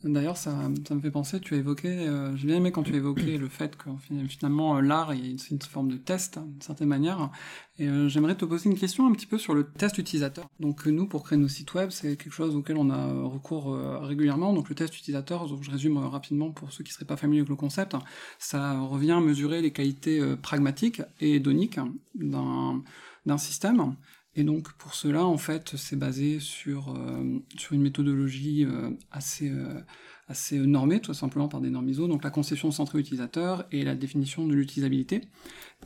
D'ailleurs, 0.03 0.37
ça, 0.37 0.69
ça, 0.87 0.93
me 0.93 1.01
fait 1.01 1.09
penser, 1.09 1.39
tu 1.39 1.55
as 1.55 1.57
évoqué, 1.57 1.87
euh, 1.87 2.35
j'ai 2.35 2.45
bien 2.45 2.57
aimé 2.57 2.71
quand 2.71 2.83
tu 2.83 2.93
as 2.93 2.97
évoqué 2.97 3.39
le 3.39 3.49
fait 3.49 3.75
que 3.75 3.89
finalement 4.29 4.77
euh, 4.77 4.81
l'art 4.81 5.11
c'est 5.37 5.49
une 5.49 5.59
forme 5.59 5.89
de 5.89 5.97
test, 5.97 6.37
hein, 6.37 6.45
d'une 6.47 6.61
certaine 6.61 6.87
manière. 6.87 7.31
Et 7.79 7.87
euh, 7.87 8.07
j'aimerais 8.07 8.35
te 8.35 8.45
poser 8.45 8.69
une 8.69 8.77
question 8.77 9.07
un 9.07 9.11
petit 9.11 9.25
peu 9.25 9.39
sur 9.39 9.55
le 9.55 9.63
test 9.63 9.97
utilisateur. 9.97 10.45
Donc 10.59 10.85
nous, 10.85 11.07
pour 11.07 11.23
créer 11.23 11.39
nos 11.39 11.47
sites 11.47 11.73
web, 11.73 11.89
c'est 11.89 12.15
quelque 12.15 12.31
chose 12.31 12.55
auquel 12.55 12.77
on 12.77 12.91
a 12.91 13.07
recours 13.23 13.75
régulièrement. 14.03 14.53
Donc 14.53 14.69
le 14.69 14.75
test 14.75 14.95
utilisateur, 14.95 15.47
je 15.47 15.71
résume 15.71 15.97
rapidement 15.97 16.51
pour 16.51 16.71
ceux 16.71 16.83
qui 16.83 16.93
seraient 16.93 17.05
pas 17.05 17.17
familiers 17.17 17.39
avec 17.39 17.49
le 17.49 17.55
concept, 17.55 17.95
ça 18.37 18.79
revient 18.79 19.13
à 19.13 19.19
mesurer 19.19 19.63
les 19.63 19.71
qualités 19.71 20.21
pragmatiques 20.43 21.01
et 21.19 21.35
hédoniques 21.35 21.79
d'un 22.13 23.37
système 23.39 23.95
et 24.37 24.43
donc 24.43 24.71
pour 24.73 24.93
cela, 24.93 25.25
en 25.25 25.39
fait, 25.39 25.75
c'est 25.77 25.95
basé 25.95 26.39
sur, 26.39 26.95
euh, 26.95 27.43
sur 27.57 27.73
une 27.73 27.81
méthodologie 27.81 28.65
euh, 28.65 28.91
assez, 29.09 29.49
euh, 29.49 29.81
assez 30.27 30.59
normée, 30.59 31.01
tout 31.01 31.15
simplement 31.15 31.47
par 31.47 31.59
des 31.59 31.71
normes 31.71 31.89
ISO, 31.89 32.07
donc 32.07 32.23
la 32.23 32.29
conception 32.29 32.69
centrée 32.69 32.99
utilisateur 32.99 33.65
et 33.71 33.83
la 33.83 33.95
définition 33.95 34.45
de 34.45 34.53
l'utilisabilité. 34.53 35.21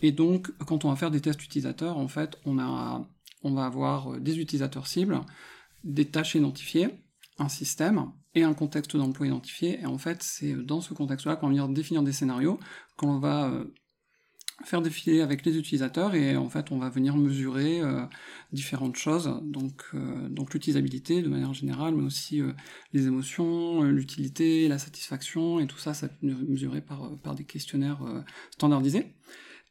Et 0.02 0.12
donc, 0.12 0.52
quand 0.66 0.84
on 0.84 0.90
va 0.90 0.98
faire 0.98 1.12
des 1.12 1.22
tests 1.22 1.42
utilisateurs, 1.42 1.98
en 1.98 2.10
fait, 2.10 2.38
on, 2.46 2.60
a, 2.60 3.08
on 3.44 3.54
va 3.54 3.66
avoir 3.66 4.20
des 4.20 4.38
utilisateurs 4.38 4.86
cibles, 4.86 5.22
des 5.86 6.10
tâches 6.10 6.36
identifiées, 6.36 6.90
un 7.40 7.48
système 7.48 8.12
et 8.36 8.44
un 8.44 8.54
contexte 8.54 8.98
d'emploi 8.98 9.28
identifié. 9.28 9.80
Et 9.80 9.86
en 9.86 9.98
fait, 9.98 10.24
c'est 10.24 10.56
dans 10.56 10.82
ce 10.82 10.94
contexte-là 10.94 11.38
qu'on 11.38 11.48
va 11.48 11.54
venir 11.54 11.70
définir 11.70 12.04
des 12.04 12.12
scénarios, 12.12 12.60
qu'on 12.98 13.18
va 13.18 13.64
faire 14.64 14.82
défiler 14.82 15.22
avec 15.22 15.46
les 15.46 15.58
utilisateurs 15.58 16.16
et 16.16 16.36
en 16.36 16.50
fait 16.50 16.72
on 16.72 16.78
va 16.78 16.90
venir 16.90 17.16
mesurer 17.16 17.82
euh, 17.82 18.06
différentes 18.52 18.96
choses 18.96 19.40
donc 19.44 19.84
euh, 19.94 20.30
donc 20.30 20.54
l'utilisabilité 20.54 21.22
de 21.22 21.30
manière 21.30 21.54
générale 21.54 21.96
mais 21.96 22.04
aussi 22.04 22.42
euh, 22.42 22.52
les 22.94 23.08
émotions 23.08 23.84
l'utilité 23.84 24.68
la 24.68 24.78
satisfaction 24.78 25.60
et 25.60 25.68
tout 25.68 25.78
ça 25.78 25.94
ça 25.94 26.08
peut 26.08 26.28
être 26.28 26.50
mesuré 26.50 26.82
par 26.82 27.18
par 27.20 27.36
des 27.36 27.44
questionnaires 27.44 28.00
standardisés 28.52 29.16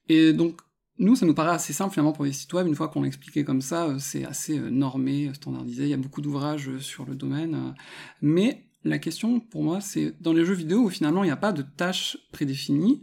et 0.09 0.33
donc 0.33 0.61
nous, 0.99 1.17
ça 1.17 1.25
nous 1.25 1.33
paraît 1.33 1.55
assez 1.55 1.73
simple 1.73 1.95
finalement 1.95 2.13
pour 2.13 2.27
les 2.27 2.33
sites 2.33 2.53
web. 2.53 2.67
Une 2.67 2.75
fois 2.75 2.89
qu'on 2.89 3.01
l'expliquait 3.01 3.43
comme 3.43 3.63
ça, 3.63 3.99
c'est 3.99 4.27
assez 4.27 4.59
normé, 4.59 5.33
standardisé. 5.33 5.85
Il 5.85 5.89
y 5.89 5.95
a 5.95 5.97
beaucoup 5.97 6.21
d'ouvrages 6.21 6.77
sur 6.77 7.07
le 7.07 7.15
domaine. 7.15 7.75
Mais 8.21 8.67
la 8.85 8.99
question 8.99 9.41
pour 9.41 9.63
moi, 9.63 9.81
c'est 9.81 10.21
dans 10.21 10.33
les 10.33 10.45
jeux 10.45 10.55
vidéo 10.55 10.81
où 10.81 10.89
finalement 10.91 11.23
il 11.25 11.29
n'y 11.29 11.33
a 11.33 11.37
pas 11.37 11.53
de 11.53 11.63
tâches 11.63 12.19
prédéfinies. 12.33 13.03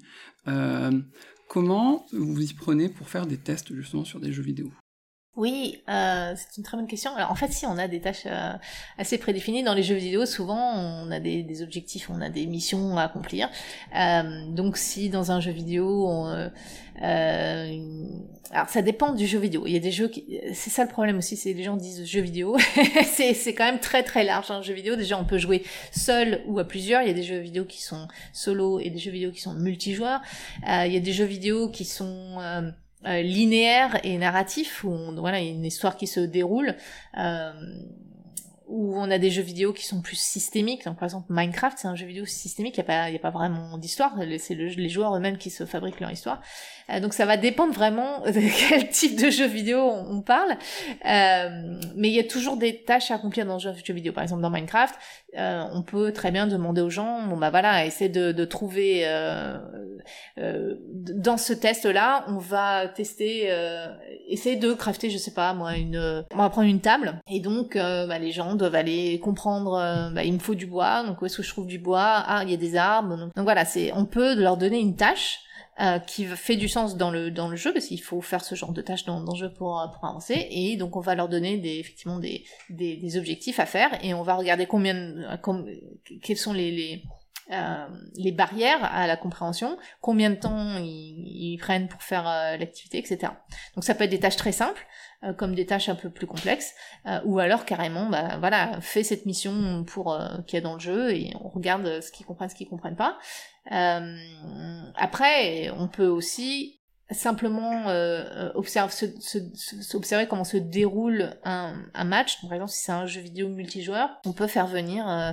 Comment 1.48 2.06
vous 2.12 2.42
y 2.42 2.54
prenez 2.54 2.90
pour 2.90 3.08
faire 3.08 3.26
des 3.26 3.38
tests 3.38 3.74
justement 3.74 4.04
sur 4.04 4.20
des 4.20 4.34
jeux 4.34 4.44
vidéo? 4.44 4.72
Oui, 5.38 5.84
euh, 5.88 6.34
c'est 6.36 6.58
une 6.58 6.63
très 6.63 6.78
bonne 6.78 6.88
question. 6.88 7.15
Alors 7.15 7.30
en 7.30 7.36
fait, 7.36 7.52
si 7.52 7.67
on 7.67 7.78
a 7.78 7.88
des 7.88 8.02
tâches 8.02 8.23
euh, 8.26 8.54
assez 8.97 9.19
prédéfinies 9.19 9.62
dans 9.62 9.76
les 9.76 9.84
jeux 9.84 9.95
vidéo, 9.95 10.26
souvent 10.26 10.73
on 10.73 11.12
a 11.12 11.19
des, 11.19 11.62
objectifs, 11.62 12.10
on 12.10 12.21
a 12.21 12.30
des 12.30 12.47
missions 12.47 12.97
à 12.97 13.04
accomplir. 13.04 13.47
Euh, 13.95 14.47
donc 14.50 14.78
si 14.78 15.10
dans 15.10 15.32
un 15.32 15.39
jeu 15.39 15.52
vidéo, 15.52 16.08
on, 16.10 16.50
alors 18.50 18.69
ça 18.69 18.82
dépend 18.82 19.13
du 19.13 19.28
jeu 19.28 19.38
vidéo. 19.38 19.67
Il 19.67 19.73
y 19.73 19.76
a 19.76 19.80
des 19.80 19.91
jeux 19.91 20.08
qui, 20.08 20.39
c'est 20.54 20.71
ça 20.71 20.84
le 20.84 20.89
problème 20.89 21.19
aussi, 21.19 21.38
c'est 21.38 21.54
les 21.54 21.63
gens 21.63 21.78
disent 21.78 22.04
jeu 22.04 22.21
vidéo, 22.21 22.58
c'est 23.06 23.54
quand 23.54 23.65
même 23.65 23.80
très 23.80 24.02
très 24.02 24.23
large. 24.23 24.50
Un 24.50 24.63
jeu 24.63 24.73
vidéo, 24.73 24.95
déjà 24.95 25.19
on 25.19 25.26
peut 25.26 25.38
jouer 25.38 25.63
seul 25.91 26.41
ou 26.47 26.58
à 26.58 26.63
plusieurs. 26.63 27.04
Il 27.04 27.10
y 27.10 27.12
a 27.12 27.13
des 27.13 27.21
jeux 27.21 27.38
vidéo 27.38 27.63
qui 27.65 27.84
sont 27.84 28.08
solo 28.34 28.80
et 28.80 28.89
des 28.89 28.97
jeux 28.97 29.12
vidéo 29.12 29.32
qui 29.32 29.41
sont 29.41 29.54
multijoueurs. 29.54 30.21
il 30.65 30.91
y 30.91 30.97
a 30.97 31.00
des 31.00 31.13
jeux 31.13 31.26
vidéo 31.26 31.69
qui 31.69 31.86
sont 31.86 32.39
linéaire 33.08 34.00
et 34.04 34.17
narratif 34.17 34.84
où 34.84 34.91
on, 34.91 35.13
voilà, 35.15 35.39
une 35.39 35.65
histoire 35.65 35.98
qui 35.98 36.08
se 36.08 36.20
déroule. 36.20 36.76
Euh, 37.17 37.54
où 38.67 38.97
on 38.97 39.10
a 39.10 39.17
des 39.17 39.32
jeux 39.32 39.41
vidéo 39.41 39.73
qui 39.73 39.86
sont 39.86 40.01
plus 40.01 40.19
systémiques. 40.19 40.86
Donc, 40.86 40.97
par 40.97 41.06
exemple, 41.06 41.27
Minecraft, 41.30 41.77
c'est 41.80 41.88
un 41.88 41.95
jeu 41.95 42.06
vidéo 42.06 42.25
systémique, 42.25 42.77
il 42.77 42.84
n'y 42.84 42.93
a, 42.93 43.03
a 43.03 43.19
pas 43.19 43.30
vraiment 43.30 43.77
d'histoire, 43.77 44.13
c'est 44.39 44.56
les 44.56 44.89
joueurs 44.89 45.15
eux-mêmes 45.15 45.38
qui 45.38 45.49
se 45.49 45.65
fabriquent 45.65 45.99
leur 45.99 46.12
histoire. 46.12 46.41
Euh, 46.89 46.99
donc, 46.99 47.13
ça 47.13 47.25
va 47.25 47.38
dépendre 47.38 47.73
vraiment 47.73 48.21
de 48.25 48.69
quel 48.69 48.89
type 48.89 49.19
de 49.19 49.30
jeu 49.30 49.45
vidéo 49.45 49.80
on, 49.80 50.21
parle. 50.21 50.58
Euh, 51.06 51.80
mais 51.95 52.10
il 52.10 52.13
y 52.13 52.19
a 52.19 52.23
toujours 52.23 52.58
des 52.58 52.84
tâches 52.84 53.12
à 53.12 53.15
accomplir 53.15 53.45
dans 53.45 53.56
un 53.67 53.73
jeu 53.73 53.93
vidéo. 53.93 54.13
Par 54.13 54.23
exemple, 54.23 54.41
dans 54.41 54.49
Minecraft, 54.49 54.95
euh, 55.38 55.63
on 55.73 55.84
peut 55.84 56.12
très 56.12 56.32
bien 56.32 56.47
demander 56.47 56.82
aux 56.82 56.89
gens, 56.89 57.21
bon 57.27 57.38
bah 57.38 57.49
voilà, 57.49 57.86
essayer 57.86 58.10
de, 58.10 58.45
trouver 58.45 59.06
dans 60.38 61.38
ce 61.38 61.53
test-là, 61.53 62.25
on 62.27 62.38
va 62.38 62.88
tester, 62.88 63.49
essayer 64.27 64.56
de 64.56 64.73
crafter, 64.73 65.10
je 65.10 65.17
sais 65.17 65.34
pas 65.34 65.53
moi, 65.53 65.75
une, 65.75 66.25
on 66.34 66.38
va 66.38 66.49
prendre 66.49 66.67
une 66.67 66.80
table 66.80 67.19
et 67.30 67.39
donc 67.41 67.75
bah, 67.75 68.19
les 68.19 68.32
gens 68.32 68.56
doivent 68.58 68.76
aller 68.76 69.20
comprendre, 69.20 70.12
bah, 70.13 70.24
il 70.24 70.34
me 70.34 70.39
faut 70.39 70.56
du 70.56 70.65
bois, 70.65 71.04
donc 71.04 71.22
où 71.22 71.26
est-ce 71.26 71.38
que 71.38 71.43
je 71.43 71.50
trouve 71.50 71.67
du 71.67 71.80
bois? 71.80 72.24
Ah, 72.26 72.43
il 72.43 72.52
y 72.52 72.54
a 72.54 72.58
des 72.58 72.76
arbres, 72.76 73.17
donc, 73.17 73.32
voilà, 73.38 73.63
on 73.93 74.06
peut 74.06 74.36
leur 74.36 74.58
donner 74.58 74.80
une 74.80 74.96
tâche 74.96 75.39
euh, 75.80 76.00
qui 76.00 76.26
fait 76.26 76.56
du 76.56 76.67
sens 76.67 76.98
dans 76.98 77.12
le 77.12 77.30
dans 77.30 77.50
le 77.50 77.56
jeu 77.56 77.72
parce 77.72 77.86
qu'il 77.86 78.02
faut 78.02 78.20
faire 78.20 78.43
ce 78.43 78.56
genre 78.56 78.74
de 78.74 78.82
tâches 78.82 79.06
dans, 79.06 79.20
le 79.20 79.36
jeu 79.36 79.54
pour 79.54 79.80
pour 79.93 80.10
avancer 80.10 80.48
et 80.50 80.76
donc 80.76 80.96
on 80.96 81.02
va 81.02 81.13
leur 81.13 81.30
donner 81.30 81.54
effectivement 81.78 82.20
des 82.20 83.17
objectifs 83.17 83.60
à 83.60 83.67
faire 83.67 84.04
et 84.04 84.15
on 84.15 84.24
va 84.24 84.34
regarder 84.34 84.65
combien 84.65 84.96
euh, 84.96 85.38
com, 85.38 85.67
quels 86.24 86.38
sont 86.38 86.54
les, 86.54 87.04
euh, 87.52 87.88
barrières 88.34 88.84
à 88.84 89.08
la 89.08 89.15
compréhension, 89.15 89.78
combien 90.02 90.32
de 90.32 90.36
temps 90.36 90.78
ils, 90.80 91.58
prennent 91.62 91.88
pour 91.88 92.02
faire 92.02 92.28
euh, 92.28 92.58
l'activité, 92.58 92.98
etc. 92.98 93.32
Donc 93.76 93.84
ça 93.84 93.96
peut 93.96 94.04
être 94.04 94.10
des 94.10 94.20
tâches 94.20 94.36
très 94.36 94.52
simples, 94.52 94.86
euh, 95.23 95.34
comme 95.34 95.56
des 95.56 95.65
tâches 95.65 95.89
un 95.89 95.95
peu 95.95 96.10
plus 96.10 96.27
complexes, 96.27 96.73
ou 97.25 97.39
alors 97.39 97.65
carrément, 97.65 98.10
bah, 98.10 98.38
voilà, 98.39 98.80
fais 98.82 99.03
cette 99.03 99.25
mission 99.25 99.84
pour 99.86 100.17
qu'il 100.45 100.58
y 100.58 100.60
a 100.60 100.62
dans 100.62 100.73
le 100.73 100.80
jeu 100.80 101.12
et 101.12 101.34
on 101.41 101.49
regarde 101.49 102.01
ce 102.01 102.12
qu'ils 102.12 102.25
comprennent, 102.25 102.49
ce 102.49 102.56
qu'ils 102.56 102.67
comprennent 102.67 102.95
pas. 102.95 103.17
Euh, 103.71 104.15
après, 104.95 105.69
on 105.71 105.88
peut 105.88 106.08
aussi 106.08 106.80
simplement 107.10 107.88
euh, 107.88 108.51
se, 108.89 109.08
se, 109.19 109.97
observer 109.97 110.27
comment 110.27 110.43
se 110.43 110.58
déroule 110.58 111.38
un, 111.43 111.73
match. 112.03 112.41
par 112.41 112.53
exemple, 112.53 112.71
si 112.71 112.84
c'est 112.84 112.91
un 112.91 113.06
jeu 113.06 113.21
vidéo 113.21 113.47
multijoueur, 113.49 114.10
on 114.25 114.34
peut 114.34 114.47
faire 114.47 114.67
venir 114.67 115.08
euh, 115.08 115.32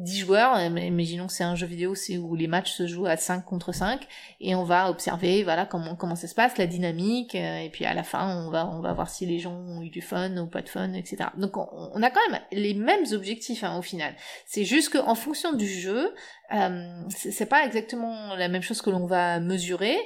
10 0.00 0.18
joueurs, 0.20 0.60
imaginons 0.60 1.26
que 1.26 1.32
c'est 1.32 1.44
un 1.44 1.54
jeu 1.54 1.66
vidéo 1.66 1.94
où 2.22 2.34
les 2.34 2.46
matchs 2.46 2.72
se 2.72 2.86
jouent 2.86 3.06
à 3.06 3.16
5 3.16 3.44
contre 3.44 3.72
5 3.72 4.06
et 4.40 4.54
on 4.54 4.64
va 4.64 4.88
observer 4.90 5.44
voilà 5.44 5.66
comment 5.66 5.94
comment 5.94 6.16
ça 6.16 6.26
se 6.26 6.34
passe, 6.34 6.56
la 6.56 6.66
dynamique 6.66 7.34
euh, 7.34 7.58
et 7.58 7.68
puis 7.68 7.84
à 7.84 7.92
la 7.92 8.02
fin 8.02 8.44
on 8.46 8.50
va 8.50 8.66
on 8.66 8.80
va 8.80 8.94
voir 8.94 9.10
si 9.10 9.26
les 9.26 9.38
gens 9.38 9.54
ont 9.54 9.82
eu 9.82 9.90
du 9.90 10.00
fun 10.00 10.34
ou 10.38 10.46
pas 10.46 10.62
de 10.62 10.68
fun, 10.68 10.94
etc. 10.94 11.30
Donc 11.36 11.56
on, 11.56 12.02
a 12.02 12.10
quand 12.10 12.20
même 12.30 12.40
les 12.50 12.74
mêmes 12.74 13.04
objectifs 13.12 13.62
hein, 13.62 13.78
au 13.78 13.82
final. 13.82 14.14
C'est 14.46 14.64
juste 14.64 14.90
qu'en 14.90 15.14
fonction 15.14 15.52
du 15.52 15.68
jeu, 15.68 16.14
euh, 16.54 17.02
c'est 17.10 17.48
pas 17.48 17.66
exactement 17.66 18.34
la 18.34 18.48
même 18.48 18.62
chose 18.62 18.80
que 18.80 18.90
l'on 18.90 19.06
va 19.06 19.38
mesurer 19.38 19.98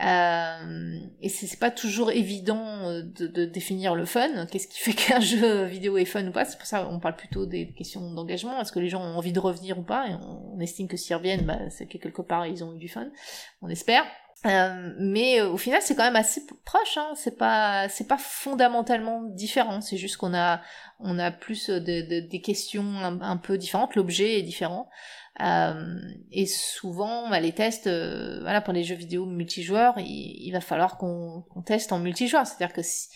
euh, 0.00 1.00
et 1.20 1.28
c'est 1.28 1.58
pas 1.58 1.72
toujours 1.72 2.12
évident 2.12 2.88
euh, 2.88 3.02
de, 3.02 3.44
définir 3.44 3.94
le 3.94 4.04
fun. 4.04 4.46
Qu'est-ce 4.46 4.68
qui 4.68 4.78
fait 4.78 4.92
qu'un 4.94 5.20
jeu 5.20 5.64
vidéo 5.64 5.96
est 5.96 6.04
fun 6.04 6.26
ou 6.26 6.32
pas? 6.32 6.44
C'est 6.44 6.56
pour 6.56 6.66
ça 6.66 6.84
qu'on 6.84 7.00
parle 7.00 7.16
plutôt 7.16 7.46
des 7.46 7.72
questions 7.72 8.12
d'engagement. 8.12 8.60
Est-ce 8.60 8.72
que 8.72 8.78
les 8.78 8.88
gens 8.88 9.02
ont 9.02 9.16
envie 9.16 9.32
de 9.32 9.40
revenir 9.40 9.78
ou 9.78 9.82
pas? 9.82 10.08
Et 10.08 10.14
on, 10.14 10.60
estime 10.60 10.88
que 10.88 10.96
s'ils 10.96 11.16
reviennent, 11.16 11.46
bah, 11.46 11.70
c'est 11.70 11.86
que 11.86 11.98
quelque 11.98 12.22
part 12.22 12.46
ils 12.46 12.62
ont 12.62 12.74
eu 12.74 12.78
du 12.78 12.88
fun. 12.88 13.08
On 13.62 13.68
espère. 13.68 14.04
Euh, 14.46 14.94
mais 14.98 15.40
euh, 15.40 15.50
au 15.50 15.56
final, 15.56 15.82
c'est 15.82 15.96
quand 15.96 16.04
même 16.04 16.16
assez 16.16 16.46
proche. 16.64 16.96
Hein. 16.96 17.12
C'est 17.16 17.36
pas, 17.36 17.88
c'est 17.88 18.06
pas 18.06 18.18
fondamentalement 18.18 19.22
différent. 19.22 19.80
C'est 19.80 19.96
juste 19.96 20.16
qu'on 20.16 20.34
a, 20.34 20.60
on 21.00 21.18
a 21.18 21.30
plus 21.30 21.70
de, 21.70 21.78
de, 21.78 22.20
des 22.20 22.40
questions 22.40 22.84
un, 23.00 23.36
peu 23.36 23.58
différentes. 23.58 23.96
L'objet 23.96 24.38
est 24.38 24.42
différent. 24.42 24.88
Euh, 25.40 25.96
et 26.30 26.46
souvent, 26.46 27.28
bah, 27.30 27.40
les 27.40 27.52
tests, 27.52 27.88
euh, 27.88 28.40
voilà, 28.42 28.60
pour 28.60 28.72
les 28.72 28.84
jeux 28.84 28.94
vidéo 28.94 29.26
multijoueurs, 29.26 29.98
il, 29.98 30.50
va 30.52 30.60
falloir 30.60 30.98
qu'on 30.98 31.44
teste 31.66 31.92
en 31.92 31.98
multijoueur. 31.98 32.46
C'est-à-dire 32.46 32.74
que 32.74 32.82
si, 32.82 33.08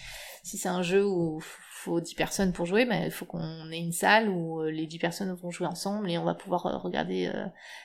si 0.43 0.59
c'est 0.59 0.69
un 0.69 0.83
jeu 0.83 1.05
où 1.07 1.41
faut 1.41 2.01
10 2.01 2.15
personnes 2.15 2.53
pour 2.53 2.67
jouer, 2.67 2.85
bah, 2.85 2.97
il 3.05 3.11
faut 3.13 3.27
qu'on 3.27 3.71
ait 3.71 3.79
une 3.79 3.93
salle 3.93 4.29
où 4.29 4.63
les 4.63 4.87
10 4.87 4.99
personnes 4.99 5.33
vont 5.35 5.51
jouer 5.51 5.67
ensemble 5.67 6.11
et 6.11 6.19
on 6.19 6.25
va 6.25 6.35
pouvoir 6.35 6.63
regarder 6.83 7.31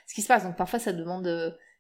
ce 0.07 0.13
qui 0.15 0.21
se 0.21 0.27
passe. 0.27 0.43
Donc 0.43 0.55
parfois, 0.55 0.77
ça 0.77 0.93
demande, 0.93 1.27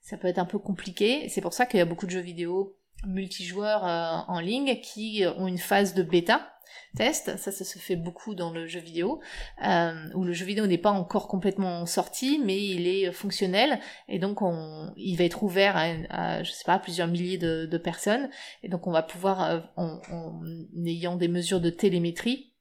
ça 0.07 0.15
peut 0.15 0.27
être 0.27 0.39
un 0.39 0.45
peu 0.45 0.57
compliqué. 0.57 1.27
C'est 1.27 1.41
pour 1.41 1.53
ça 1.53 1.65
qu'il 1.65 1.79
y 1.79 1.81
a 1.81 1.85
beaucoup 1.85 2.05
de 2.05 2.11
jeux 2.11 2.21
vidéo 2.21 2.77
multijoueurs 3.05 3.83
en 4.27 4.39
ligne 4.39 4.79
qui 4.81 5.23
ont 5.37 5.47
une 5.47 5.59
phase 5.59 5.93
de 5.93 6.01
bêta 6.01 6.53
test. 6.95 7.37
Ça, 7.37 7.51
ça 7.51 7.65
se 7.65 7.77
fait 7.77 7.95
beaucoup 7.95 8.33
dans 8.33 8.51
le 8.51 8.67
jeu 8.67 8.79
vidéo, 8.79 9.19
euh, 9.65 9.93
où 10.15 10.23
le 10.23 10.33
jeu 10.33 10.45
vidéo 10.45 10.65
n'est 10.65 10.77
pas 10.77 10.91
encore 10.91 11.27
complètement 11.27 11.85
sorti, 11.85 12.41
mais 12.43 12.57
il 12.57 12.87
est 12.87 13.11
fonctionnel, 13.11 13.79
et 14.07 14.19
donc 14.19 14.41
on, 14.41 14.91
il 14.97 15.15
va 15.17 15.25
être 15.25 15.43
ouvert 15.43 15.75
à, 15.77 16.43
je 16.43 16.51
sais 16.51 16.65
pas, 16.65 16.79
plusieurs 16.79 17.07
milliers 17.07 17.37
de, 17.37 17.77
personnes, 17.77 18.29
et 18.63 18.69
donc 18.69 18.87
on 18.87 18.91
va 18.91 19.03
pouvoir, 19.03 19.43
euh, 19.43 19.59
en, 19.75 20.41
ayant 20.85 21.15
des 21.15 21.27
mesures 21.27 21.61
de 21.61 21.69
télémétrie, 21.69 22.53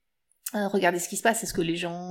euh, 0.54 0.68
regarder 0.68 0.98
ce 0.98 1.08
qui 1.08 1.16
se 1.16 1.22
passe. 1.22 1.42
Est-ce 1.42 1.54
que 1.54 1.60
les 1.60 1.76
gens 1.76 2.10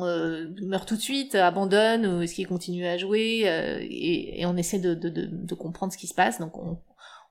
meurent 0.62 0.86
tout 0.86 0.96
de 0.96 1.02
suite, 1.02 1.36
abandonnent, 1.36 2.06
ou 2.06 2.22
est-ce 2.22 2.36
qu'ils 2.36 2.48
continuent 2.48 2.88
à 2.88 2.98
jouer 2.98 3.46
et, 3.90 4.46
on 4.46 4.58
essaie 4.58 4.80
de, 4.80 4.94
de, 4.94 5.56
comprendre 5.56 5.94
ce 5.94 5.98
qui 5.98 6.08
se 6.08 6.14
passe. 6.14 6.40
Donc 6.40 6.58
on, 6.58 6.78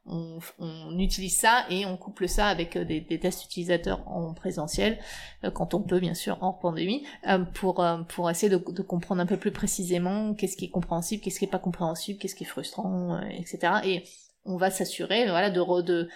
on, 0.07 0.39
on, 0.59 0.99
utilise 0.99 1.39
ça 1.39 1.65
et 1.71 1.87
on 1.87 1.97
couple 1.97 2.29
ça 2.29 2.49
avec 2.49 2.77
euh, 2.77 2.85
des, 2.85 3.01
des 3.01 3.19
tests 3.19 3.45
utilisateurs 3.45 4.07
en 4.07 4.35
présentiel, 4.35 4.99
euh, 5.45 5.51
quand 5.51 5.75
on 5.75 5.81
peut 5.81 6.01
bien 6.01 6.15
sûr 6.15 6.39
hors 6.43 6.59
pandémie, 6.59 7.07
euh, 7.29 7.39
pour, 7.39 7.85
pour 8.09 8.31
essayer 8.31 8.51
de, 8.51 8.57
de, 8.57 8.83
comprendre 8.83 9.23
un 9.23 9.27
peu 9.27 9.39
plus 9.39 9.53
précisément 9.53 10.35
qu'est-ce 10.35 10.57
qui 10.57 10.67
est 10.67 10.71
compréhensible, 10.71 11.23
qu'est-ce 11.23 11.39
qui 11.39 11.47
est 11.47 11.51
pas 11.51 11.59
compréhensible, 11.59 12.19
qu'est-ce 12.19 12.35
qui 12.35 12.45
est 12.45 12.49
frustrant, 12.49 13.21
etc. 13.31 13.59
Et 13.85 14.05
on 14.45 14.57
va 14.57 14.71
s'assurer 14.71 15.27
voilà, 15.27 15.51
de, 15.51 15.83
de 15.83 16.09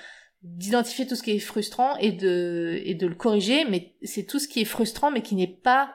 d'identifier 0.42 1.06
tout 1.06 1.16
ce 1.16 1.22
qui 1.22 1.32
est 1.32 1.38
frustrant 1.40 1.96
et 1.96 2.12
de, 2.12 2.80
et 2.84 2.94
de 2.94 3.06
le 3.06 3.14
corriger, 3.14 3.64
mais 3.64 3.94
c'est 4.02 4.24
tout 4.24 4.38
ce 4.38 4.48
qui 4.48 4.60
est 4.60 4.64
frustrant 4.64 5.10
mais 5.10 5.22
qui 5.22 5.34
n'est 5.34 5.46
pas 5.46 5.92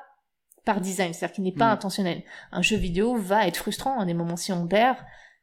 par 0.65 0.79
design, 0.79 1.13
c'est-à-dire 1.13 1.35
qui 1.35 1.41
n'est 1.41 1.51
pas 1.51 1.69
mm. 1.69 1.73
intentionnel. 1.73 2.23
Un 2.51 2.61
jeu 2.61 2.77
vidéo 2.77 3.15
va 3.15 3.47
être 3.47 3.57
frustrant 3.57 3.99
à 3.99 4.05
des 4.05 4.13
moments 4.13 4.37
si 4.37 4.51
on 4.51 4.67
perd, 4.67 4.97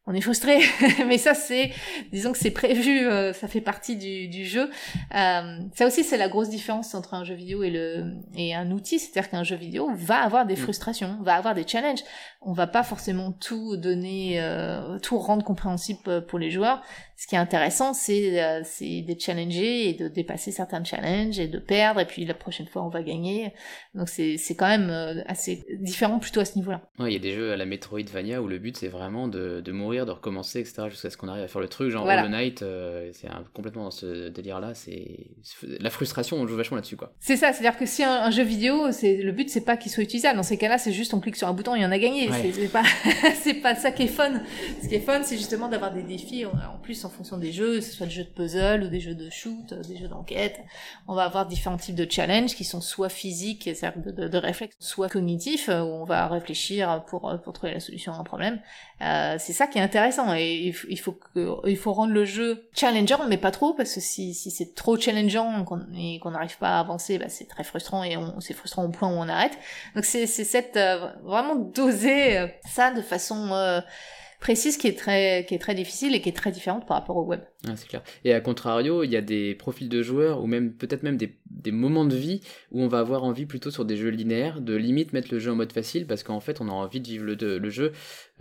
on 0.07 0.15
est 0.15 0.23
frustré, 0.23 0.61
mais 1.07 1.19
ça 1.19 1.35
c'est, 1.35 1.71
disons 2.11 2.33
que 2.33 2.39
c'est 2.39 2.51
prévu, 2.51 3.07
euh, 3.07 3.33
ça 3.33 3.49
fait 3.49 3.61
partie 3.61 3.97
du, 3.97 4.29
du 4.29 4.47
jeu. 4.47 4.71
Euh, 5.15 5.59
ça 5.75 5.87
aussi 5.87 6.05
c'est 6.05 6.17
la 6.17 6.29
grosse 6.29 6.49
différence 6.49 6.95
entre 6.95 7.15
un 7.15 7.23
jeu 7.23 7.35
vidéo 7.35 7.63
et 7.63 7.71
le 7.71 8.15
et 8.35 8.55
un 8.55 8.71
outil, 8.71 8.99
c'est-à-dire 8.99 9.31
qu'un 9.31 9.45
jeu 9.45 9.57
vidéo 9.57 9.91
va 9.95 10.23
avoir 10.23 10.47
des 10.47 10.55
mm. 10.55 10.59
frustrations, 10.59 11.19
va 11.23 11.35
avoir 11.35 11.55
des 11.55 11.67
challenges. 11.67 12.03
On 12.41 12.53
va 12.53 12.67
pas 12.67 12.83
forcément 12.83 13.33
tout 13.33 13.77
donner, 13.77 14.41
euh, 14.41 14.99
tout 14.99 15.19
rendre 15.19 15.45
compréhensible 15.45 16.25
pour 16.27 16.39
les 16.39 16.51
joueurs. 16.51 16.83
Ce 17.21 17.27
qui 17.27 17.35
est 17.35 17.39
intéressant, 17.39 17.93
c'est 17.93 18.43
euh, 18.43 18.63
c'est 18.65 19.03
de 19.03 19.15
challenger 19.21 19.91
et 19.91 19.93
de 19.93 20.09
dépasser 20.09 20.53
certains 20.53 20.83
challenges 20.83 21.39
et 21.39 21.49
de 21.49 21.59
perdre, 21.59 22.01
et 22.01 22.07
puis 22.07 22.25
la 22.25 22.33
prochaine 22.33 22.67
fois 22.67 22.83
on 22.83 22.89
va 22.89 23.03
gagner. 23.03 23.53
Donc 23.95 24.09
c'est 24.09 24.39
quand 24.57 24.69
même 24.69 25.23
assez 25.27 25.67
différent 25.81 26.19
plutôt 26.19 26.41
à 26.41 26.47
ce 26.47 26.57
niveau-là. 26.57 26.81
Ouais, 26.99 27.11
il 27.11 27.13
y 27.13 27.17
a 27.17 27.21
des 27.21 27.35
jeux 27.35 27.53
à 27.53 27.59
la 27.59 27.67
Metroidvania 27.67 28.41
où 28.41 28.49
le 28.49 28.59
but 28.59 28.75
c'est 28.77 28.89
vraiment 28.89 29.29
de, 29.29 29.61
de 29.61 29.73
mourir 29.73 30.07
de 30.07 30.13
recommencer, 30.13 30.61
etc., 30.61 30.85
jusqu'à 30.89 31.11
ce 31.11 31.17
qu'on 31.17 31.29
arrive 31.29 31.45
à 31.45 31.49
faire 31.49 31.61
le 31.61 31.69
truc. 31.69 31.91
Genre 31.91 32.07
Hollow 32.07 32.29
Knight, 32.29 32.63
euh, 32.63 33.11
c'est 33.13 33.29
complètement 33.53 33.85
dans 33.85 33.91
ce 33.91 34.29
délire-là. 34.29 34.75
C'est 34.75 35.27
la 35.63 35.91
frustration, 35.91 36.37
on 36.39 36.47
joue 36.47 36.57
vachement 36.57 36.77
là-dessus, 36.77 36.97
quoi. 36.97 37.13
C'est 37.21 37.37
ça, 37.37 37.53
c'est-à-dire 37.53 37.79
que 37.79 37.87
si 37.87 38.03
un, 38.03 38.31
jeu 38.31 38.43
vidéo, 38.43 38.87
le 38.87 39.31
but, 39.33 39.51
c'est 39.51 39.65
pas 39.65 39.77
qu'il 39.77 39.91
soit 39.91 40.03
utilisable. 40.03 40.37
Dans 40.37 40.43
ces 40.43 40.57
cas-là, 40.57 40.79
c'est 40.79 40.93
juste 40.93 41.13
on 41.15 41.21
clique 41.21 41.37
sur 41.37 41.49
un 41.49 41.53
bouton 41.53 41.75
et 41.75 41.85
on 41.85 41.91
a 41.91 41.99
gagné. 41.99 42.31
C'est 42.55 42.69
pas, 42.69 42.83
pas 43.63 43.75
ça 43.75 43.91
qui 43.93 44.05
est 44.05 44.09
fun. 44.09 44.41
Ce 44.83 44.89
qui 44.89 44.95
est 44.95 45.01
fun, 45.01 45.23
c'est 45.23 45.37
justement 45.37 45.69
d'avoir 45.69 45.93
des 45.93 46.03
défis. 46.03 46.47
En 46.47 46.79
plus, 46.83 47.05
fonction 47.11 47.37
des 47.37 47.53
jeux, 47.53 47.77
que 47.77 47.81
ce 47.81 47.93
soit 47.93 48.07
des 48.07 48.13
jeux 48.13 48.25
de 48.25 48.31
puzzle 48.31 48.85
ou 48.85 48.89
des 48.89 49.01
jeux 49.01 49.15
de 49.15 49.29
shoot, 49.31 49.75
des 49.75 49.97
jeux 49.97 50.09
d'enquête, 50.09 50.61
on 51.09 51.15
va 51.15 51.25
avoir 51.25 51.47
différents 51.47 51.77
types 51.77 51.95
de 51.95 52.11
challenges 52.11 52.55
qui 52.55 52.65
sont 52.65 52.81
soit 52.81 53.09
physiques, 53.09 53.65
c'est-à-dire 53.65 54.13
de, 54.13 54.29
de, 54.29 54.39
réflexes, 54.39 54.77
soit 54.79 55.09
cognitifs, 55.09 55.69
où 55.69 55.73
on 55.73 56.05
va 56.05 56.27
réfléchir 56.29 57.05
pour 57.07 57.39
pour 57.43 57.53
trouver 57.53 57.73
la 57.73 57.81
solution 57.81 58.13
à 58.13 58.17
un 58.17 58.25
problème. 58.25 58.61
Euh, 59.03 59.37
c'est 59.39 59.55
ça 59.55 59.67
qui 59.67 59.79
est 59.79 59.81
intéressant 59.81 60.35
et 60.35 60.75
il 60.89 61.01
faut 61.01 61.13
que 61.13 61.67
il 61.67 61.79
faut 61.79 61.95
rendre 61.95 62.13
le 62.13 62.27
jeu 62.27 62.69
challengeant 62.75 63.27
mais 63.29 63.39
pas 63.39 63.51
trop 63.51 63.73
parce 63.73 63.95
que 63.95 64.01
si, 64.01 64.35
si 64.35 64.51
c'est 64.51 64.75
trop 64.75 64.99
challengeant 64.99 65.65
et 65.97 66.19
qu'on 66.19 66.31
n'arrive 66.33 66.59
pas 66.59 66.77
à 66.77 66.81
avancer 66.81 67.19
bah 67.19 67.31
c'est 67.31 67.47
très 67.47 67.65
frustrant 67.65 68.05
et 68.05 68.19
c'est 68.41 68.53
frustrant 68.53 68.85
au 68.85 68.91
point 68.91 69.09
où 69.09 69.13
on 69.13 69.27
arrête 69.27 69.57
donc 69.95 70.05
c'est 70.05 70.27
cette 70.27 70.77
euh, 70.77 71.09
vraiment 71.23 71.55
doser 71.55 72.37
euh, 72.37 72.47
ça 72.69 72.91
de 72.91 73.01
façon 73.01 73.81
précise 74.41 74.77
qui 74.77 74.89
est 74.89 74.99
très 74.99 75.45
qui 75.47 75.55
est 75.55 75.59
très 75.59 75.75
difficile 75.75 76.15
et 76.15 76.21
qui 76.21 76.29
est 76.29 76.37
très 76.37 76.51
différente 76.51 76.87
par 76.87 76.97
rapport 76.97 77.17
au 77.17 77.25
web. 77.25 77.41
Ah, 77.69 77.77
c'est 77.77 77.89
clair. 77.89 78.03
Et 78.25 78.33
à 78.33 78.41
contrario, 78.41 79.05
il 79.05 79.11
y 79.11 79.17
a 79.17 79.21
des 79.21 79.55
profils 79.55 79.89
de 79.89 80.03
joueurs 80.03 80.43
ou 80.43 80.47
même 80.47 80.73
peut-être 80.73 81.03
même 81.03 81.17
des, 81.17 81.37
des, 81.51 81.73
moments 81.73 82.07
de 82.07 82.17
vie 82.17 82.41
où 82.73 82.83
on 82.83 82.89
va 82.89 82.99
avoir 83.01 83.23
envie 83.23 83.47
plutôt 83.47 83.71
sur 83.71 83.85
des 83.85 83.97
jeux 83.97 84.09
linéaires 84.09 84.61
de 84.61 84.75
limite 84.75 85.13
mettre 85.13 85.29
le 85.31 85.39
jeu 85.39 85.53
en 85.53 85.57
mode 85.57 85.73
facile 85.73 86.07
parce 86.07 86.23
qu'en 86.23 86.41
fait 86.41 86.61
on 86.61 86.69
a 86.69 86.73
envie 86.73 87.01
de 87.01 87.07
vivre 87.07 87.25
le, 87.25 87.71
jeu. 87.71 87.93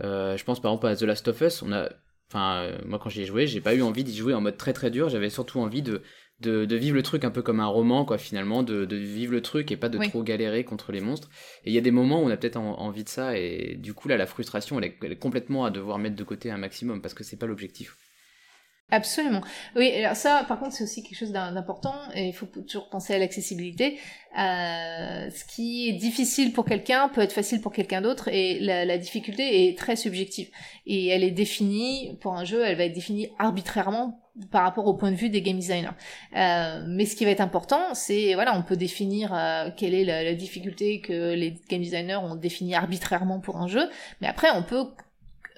Euh, 0.02 0.36
je 0.36 0.44
pense 0.44 0.60
par 0.60 0.72
exemple 0.72 0.86
à 0.86 0.96
The 0.96 1.02
Last 1.02 1.28
of 1.28 1.40
Us, 1.42 1.62
on 1.62 1.72
a 1.72 1.90
Enfin, 2.32 2.62
euh, 2.62 2.78
moi 2.86 3.00
quand 3.02 3.10
j'y 3.10 3.22
ai 3.22 3.24
joué, 3.24 3.48
j'ai 3.48 3.60
pas 3.60 3.74
eu 3.74 3.82
envie 3.82 4.04
d'y 4.04 4.16
jouer 4.16 4.34
en 4.34 4.40
mode 4.40 4.56
très 4.56 4.72
très 4.72 4.92
dur, 4.92 5.08
j'avais 5.08 5.30
surtout 5.30 5.58
envie 5.58 5.82
de, 5.82 6.00
de, 6.40 6.64
de, 6.64 6.76
vivre 6.76 6.96
le 6.96 7.02
truc 7.02 7.24
un 7.24 7.30
peu 7.30 7.42
comme 7.42 7.60
un 7.60 7.66
roman, 7.66 8.04
quoi, 8.04 8.18
finalement, 8.18 8.62
de, 8.62 8.84
de 8.84 8.96
vivre 8.96 9.32
le 9.32 9.42
truc 9.42 9.70
et 9.72 9.76
pas 9.76 9.88
de 9.88 9.98
trop 9.98 10.22
galérer 10.22 10.64
contre 10.64 10.92
les 10.92 11.00
monstres. 11.00 11.28
Et 11.64 11.70
il 11.70 11.74
y 11.74 11.78
a 11.78 11.82
des 11.82 11.90
moments 11.90 12.22
où 12.22 12.26
on 12.26 12.30
a 12.30 12.36
peut-être 12.36 12.56
envie 12.56 13.04
de 13.04 13.08
ça, 13.08 13.36
et 13.36 13.76
du 13.78 13.94
coup, 13.94 14.08
là, 14.08 14.16
la 14.16 14.26
frustration, 14.26 14.78
elle 14.78 14.86
est, 14.86 14.98
elle 15.02 15.12
est, 15.12 15.16
complètement 15.16 15.64
à 15.64 15.70
devoir 15.70 15.98
mettre 15.98 16.16
de 16.16 16.24
côté 16.24 16.50
un 16.50 16.58
maximum, 16.58 17.02
parce 17.02 17.14
que 17.14 17.24
c'est 17.24 17.36
pas 17.36 17.46
l'objectif. 17.46 17.96
Absolument. 18.90 19.40
Oui, 19.76 19.92
alors 19.92 20.16
ça, 20.16 20.44
par 20.48 20.58
contre, 20.58 20.72
c'est 20.72 20.84
aussi 20.84 21.02
quelque 21.02 21.18
chose 21.18 21.32
d'important, 21.32 21.94
et 22.14 22.28
il 22.28 22.32
faut 22.32 22.46
toujours 22.46 22.88
penser 22.88 23.14
à 23.14 23.18
l'accessibilité. 23.18 23.98
Euh, 24.38 25.30
ce 25.30 25.44
qui 25.44 25.88
est 25.88 25.92
difficile 25.92 26.52
pour 26.52 26.64
quelqu'un 26.64 27.08
peut 27.08 27.20
être 27.20 27.32
facile 27.32 27.60
pour 27.60 27.72
quelqu'un 27.72 28.00
d'autre, 28.00 28.28
et 28.28 28.58
la, 28.58 28.98
difficulté 28.98 29.68
est 29.68 29.78
très 29.78 29.96
subjective. 29.96 30.48
Et 30.86 31.08
elle 31.08 31.22
est 31.22 31.30
définie, 31.30 32.16
pour 32.20 32.34
un 32.34 32.44
jeu, 32.44 32.64
elle 32.64 32.76
va 32.76 32.84
être 32.84 32.92
définie 32.92 33.28
arbitrairement 33.38 34.20
par 34.50 34.62
rapport 34.62 34.86
au 34.86 34.94
point 34.94 35.10
de 35.10 35.16
vue 35.16 35.28
des 35.28 35.42
game 35.42 35.56
designers. 35.56 35.90
Euh, 36.36 36.84
mais 36.86 37.04
ce 37.04 37.14
qui 37.14 37.24
va 37.24 37.30
être 37.30 37.40
important, 37.40 37.94
c'est 37.94 38.34
voilà, 38.34 38.56
on 38.56 38.62
peut 38.62 38.76
définir 38.76 39.32
euh, 39.34 39.70
quelle 39.76 39.94
est 39.94 40.04
la, 40.04 40.34
difficulté 40.34 41.00
que 41.00 41.34
les 41.34 41.54
game 41.68 41.82
designers 41.82 42.16
ont 42.16 42.36
défini 42.36 42.74
arbitrairement 42.74 43.40
pour 43.40 43.56
un 43.56 43.68
jeu, 43.68 43.88
mais 44.20 44.28
après 44.28 44.48
on 44.54 44.62
peut 44.62 44.86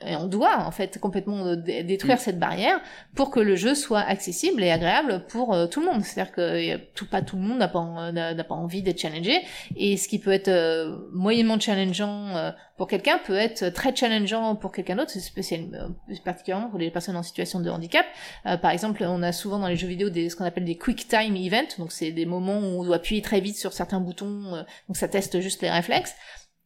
et 0.06 0.16
on 0.16 0.26
doit 0.26 0.58
en 0.58 0.70
fait 0.70 0.98
complètement 0.98 1.46
euh, 1.46 1.56
détruire 1.56 2.16
mm. 2.16 2.20
cette 2.20 2.38
barrière 2.38 2.80
pour 3.14 3.30
que 3.30 3.40
le 3.40 3.56
jeu 3.56 3.74
soit 3.74 4.00
accessible 4.00 4.62
et 4.62 4.70
agréable 4.70 5.24
pour 5.28 5.54
euh, 5.54 5.66
tout 5.66 5.80
le 5.80 5.86
monde. 5.86 6.02
C'est-à-dire 6.02 6.32
que 6.32 6.76
tout, 6.94 7.06
pas 7.06 7.22
tout 7.22 7.36
le 7.36 7.42
monde 7.42 7.58
n'a 7.58 7.68
pas, 7.68 8.12
n'a 8.12 8.44
pas 8.44 8.54
envie 8.54 8.82
d'être 8.82 9.00
challengé 9.00 9.40
et 9.76 9.96
ce 9.96 10.08
qui 10.08 10.18
peut 10.18 10.32
être 10.32 10.48
euh, 10.48 10.96
moyennement 11.12 11.58
challengeant 11.58 12.52
pour 12.76 12.88
quelqu'un 12.88 13.18
peut 13.18 13.36
être 13.36 13.68
très 13.68 13.94
challengeant 13.94 14.56
pour 14.56 14.72
quelqu'un 14.72 14.96
d'autre, 14.96 15.12
spécialement 15.12 15.90
particulièrement 16.24 16.68
pour 16.68 16.78
les 16.78 16.90
personnes 16.90 17.16
en 17.16 17.22
situation 17.22 17.60
de 17.60 17.70
handicap. 17.70 18.06
par 18.44 18.70
exemple, 18.70 19.04
on 19.06 19.22
a 19.22 19.32
souvent 19.32 19.58
dans 19.58 19.68
les 19.68 19.76
jeux 19.76 19.86
vidéo 19.86 20.10
des 20.10 20.28
ce 20.28 20.36
qu'on 20.36 20.44
appelle 20.44 20.64
des 20.64 20.76
quick 20.76 21.06
time 21.06 21.36
events, 21.36 21.78
donc 21.78 21.92
c'est 21.92 22.10
des 22.10 22.26
moments 22.26 22.58
où 22.58 22.80
on 22.80 22.84
doit 22.84 22.96
appuyer 22.96 23.22
très 23.22 23.40
vite 23.40 23.56
sur 23.56 23.72
certains 23.72 24.00
boutons, 24.00 24.64
donc 24.88 24.96
ça 24.96 25.08
teste 25.08 25.40
juste 25.40 25.62
les 25.62 25.70
réflexes. 25.70 26.14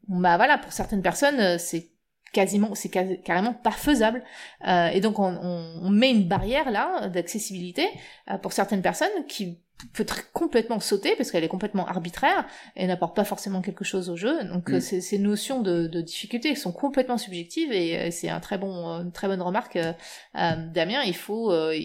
Bah 0.09 0.37
voilà, 0.37 0.59
pour 0.59 0.73
certaines 0.73 1.03
personnes, 1.03 1.59
c'est 1.59 1.91
quasiment, 2.37 2.75
c'est 2.75 2.91
carrément 2.91 3.55
pas 3.55 3.71
faisable. 3.71 4.23
Euh, 4.69 4.89
et 4.89 5.01
donc 5.01 5.19
on, 5.19 5.91
met 5.91 6.11
une 6.11 6.29
barrière 6.29 6.71
là 6.71 7.09
d'accessibilité 7.09 7.89
euh, 8.31 8.37
pour 8.37 8.53
certaines 8.53 8.83
personnes 8.83 9.25
qui 9.27 9.59
peut 9.93 10.07
complètement 10.33 10.81
sauter 10.81 11.15
parce 11.17 11.31
qu'elle 11.31 11.45
est 11.45 11.49
complètement 11.49 11.87
arbitraire 11.87 12.47
et 12.77 12.87
n'apporte 12.87 13.15
pas 13.15 13.25
forcément 13.25 13.61
quelque 13.61 13.85
chose 13.85 14.09
au 14.09 14.17
jeu. 14.17 14.45
Donc 14.45 14.71
mm. 14.71 14.81
ces 14.81 15.19
notions 15.19 15.61
de, 15.61 15.87
de, 15.87 16.01
difficulté 16.01 16.55
sont 16.55 16.73
complètement 16.73 17.19
subjectives 17.19 17.73
et 17.73 17.99
euh, 17.99 18.09
c'est 18.11 18.31
un 18.31 18.41
très 18.41 18.57
bon, 18.57 19.01
une 19.03 19.13
très 19.13 19.29
bonne 19.29 19.43
remarque, 19.43 19.77
euh, 19.77 19.93
euh 20.37 20.57
Damien. 20.73 21.03
Il 21.05 21.15
faut, 21.15 21.53
euh, 21.53 21.79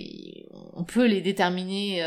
on 0.73 0.83
peut 0.83 1.05
les 1.05 1.21
déterminer. 1.21 2.01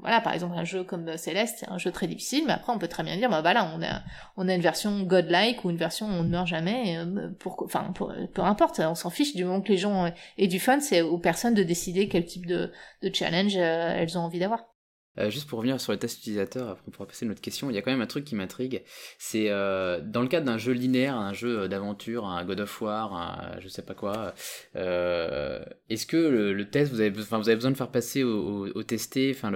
voilà, 0.00 0.20
par 0.20 0.32
exemple 0.32 0.56
un 0.56 0.64
jeu 0.64 0.84
comme 0.84 1.16
Céleste, 1.16 1.58
c'est 1.60 1.68
un 1.68 1.78
jeu 1.78 1.90
très 1.90 2.06
difficile, 2.06 2.44
mais 2.46 2.52
après 2.52 2.72
on 2.72 2.78
peut 2.78 2.88
très 2.88 3.02
bien 3.02 3.16
dire, 3.16 3.28
bah 3.28 3.40
voilà, 3.40 3.68
on 3.74 3.82
a, 3.82 4.02
on 4.36 4.48
a 4.48 4.54
une 4.54 4.60
version 4.60 5.02
godlike 5.02 5.64
ou 5.64 5.70
une 5.70 5.76
version 5.76 6.06
où 6.06 6.10
on 6.10 6.22
ne 6.22 6.28
meurt 6.28 6.46
jamais. 6.46 6.98
pour, 7.40 7.62
enfin, 7.64 7.92
peu 8.32 8.42
importe, 8.42 8.78
on 8.80 8.94
s'en 8.94 9.10
fiche 9.10 9.34
du 9.34 9.44
moment 9.44 9.60
que 9.60 9.72
les 9.72 9.78
gens 9.78 10.12
aient 10.38 10.46
du 10.46 10.60
fun. 10.60 10.78
C'est 10.80 11.02
aux 11.02 11.18
personnes 11.18 11.54
de 11.54 11.64
décider 11.64 12.08
quel 12.08 12.24
type 12.24 12.46
de, 12.46 12.70
de 13.02 13.14
challenge 13.14 13.56
elles 13.56 14.16
ont 14.16 14.22
envie 14.22 14.38
d'avoir. 14.38 14.74
Euh, 15.18 15.30
juste 15.30 15.48
pour 15.48 15.58
revenir 15.58 15.80
sur 15.80 15.92
le 15.92 15.98
test 15.98 16.18
utilisateur, 16.18 16.68
après 16.68 16.82
on 16.88 16.90
pourra 16.90 17.06
passer 17.06 17.24
à 17.24 17.26
une 17.26 17.32
autre 17.32 17.40
question, 17.40 17.70
il 17.70 17.74
y 17.74 17.78
a 17.78 17.82
quand 17.82 17.92
même 17.92 18.00
un 18.00 18.06
truc 18.06 18.24
qui 18.24 18.34
m'intrigue, 18.34 18.82
c'est 19.18 19.46
euh, 19.48 20.00
dans 20.00 20.22
le 20.22 20.28
cadre 20.28 20.46
d'un 20.46 20.58
jeu 20.58 20.72
linéaire, 20.72 21.16
un 21.16 21.32
jeu 21.32 21.68
d'aventure, 21.68 22.26
un 22.26 22.44
God 22.44 22.60
of 22.60 22.80
War, 22.80 23.14
un 23.14 23.60
je 23.60 23.68
sais 23.68 23.82
pas 23.82 23.94
quoi, 23.94 24.34
euh, 24.74 25.64
est-ce 25.88 26.06
que 26.06 26.16
le, 26.16 26.68
test, 26.68 26.92
vous 26.92 27.00
avez, 27.00 27.10
besoin 27.10 27.70
de 27.70 27.76
faire 27.76 27.90
passer 27.90 28.24
au, 28.24 28.66
au, 28.74 28.82
testé 28.82 29.32
enfin 29.34 29.52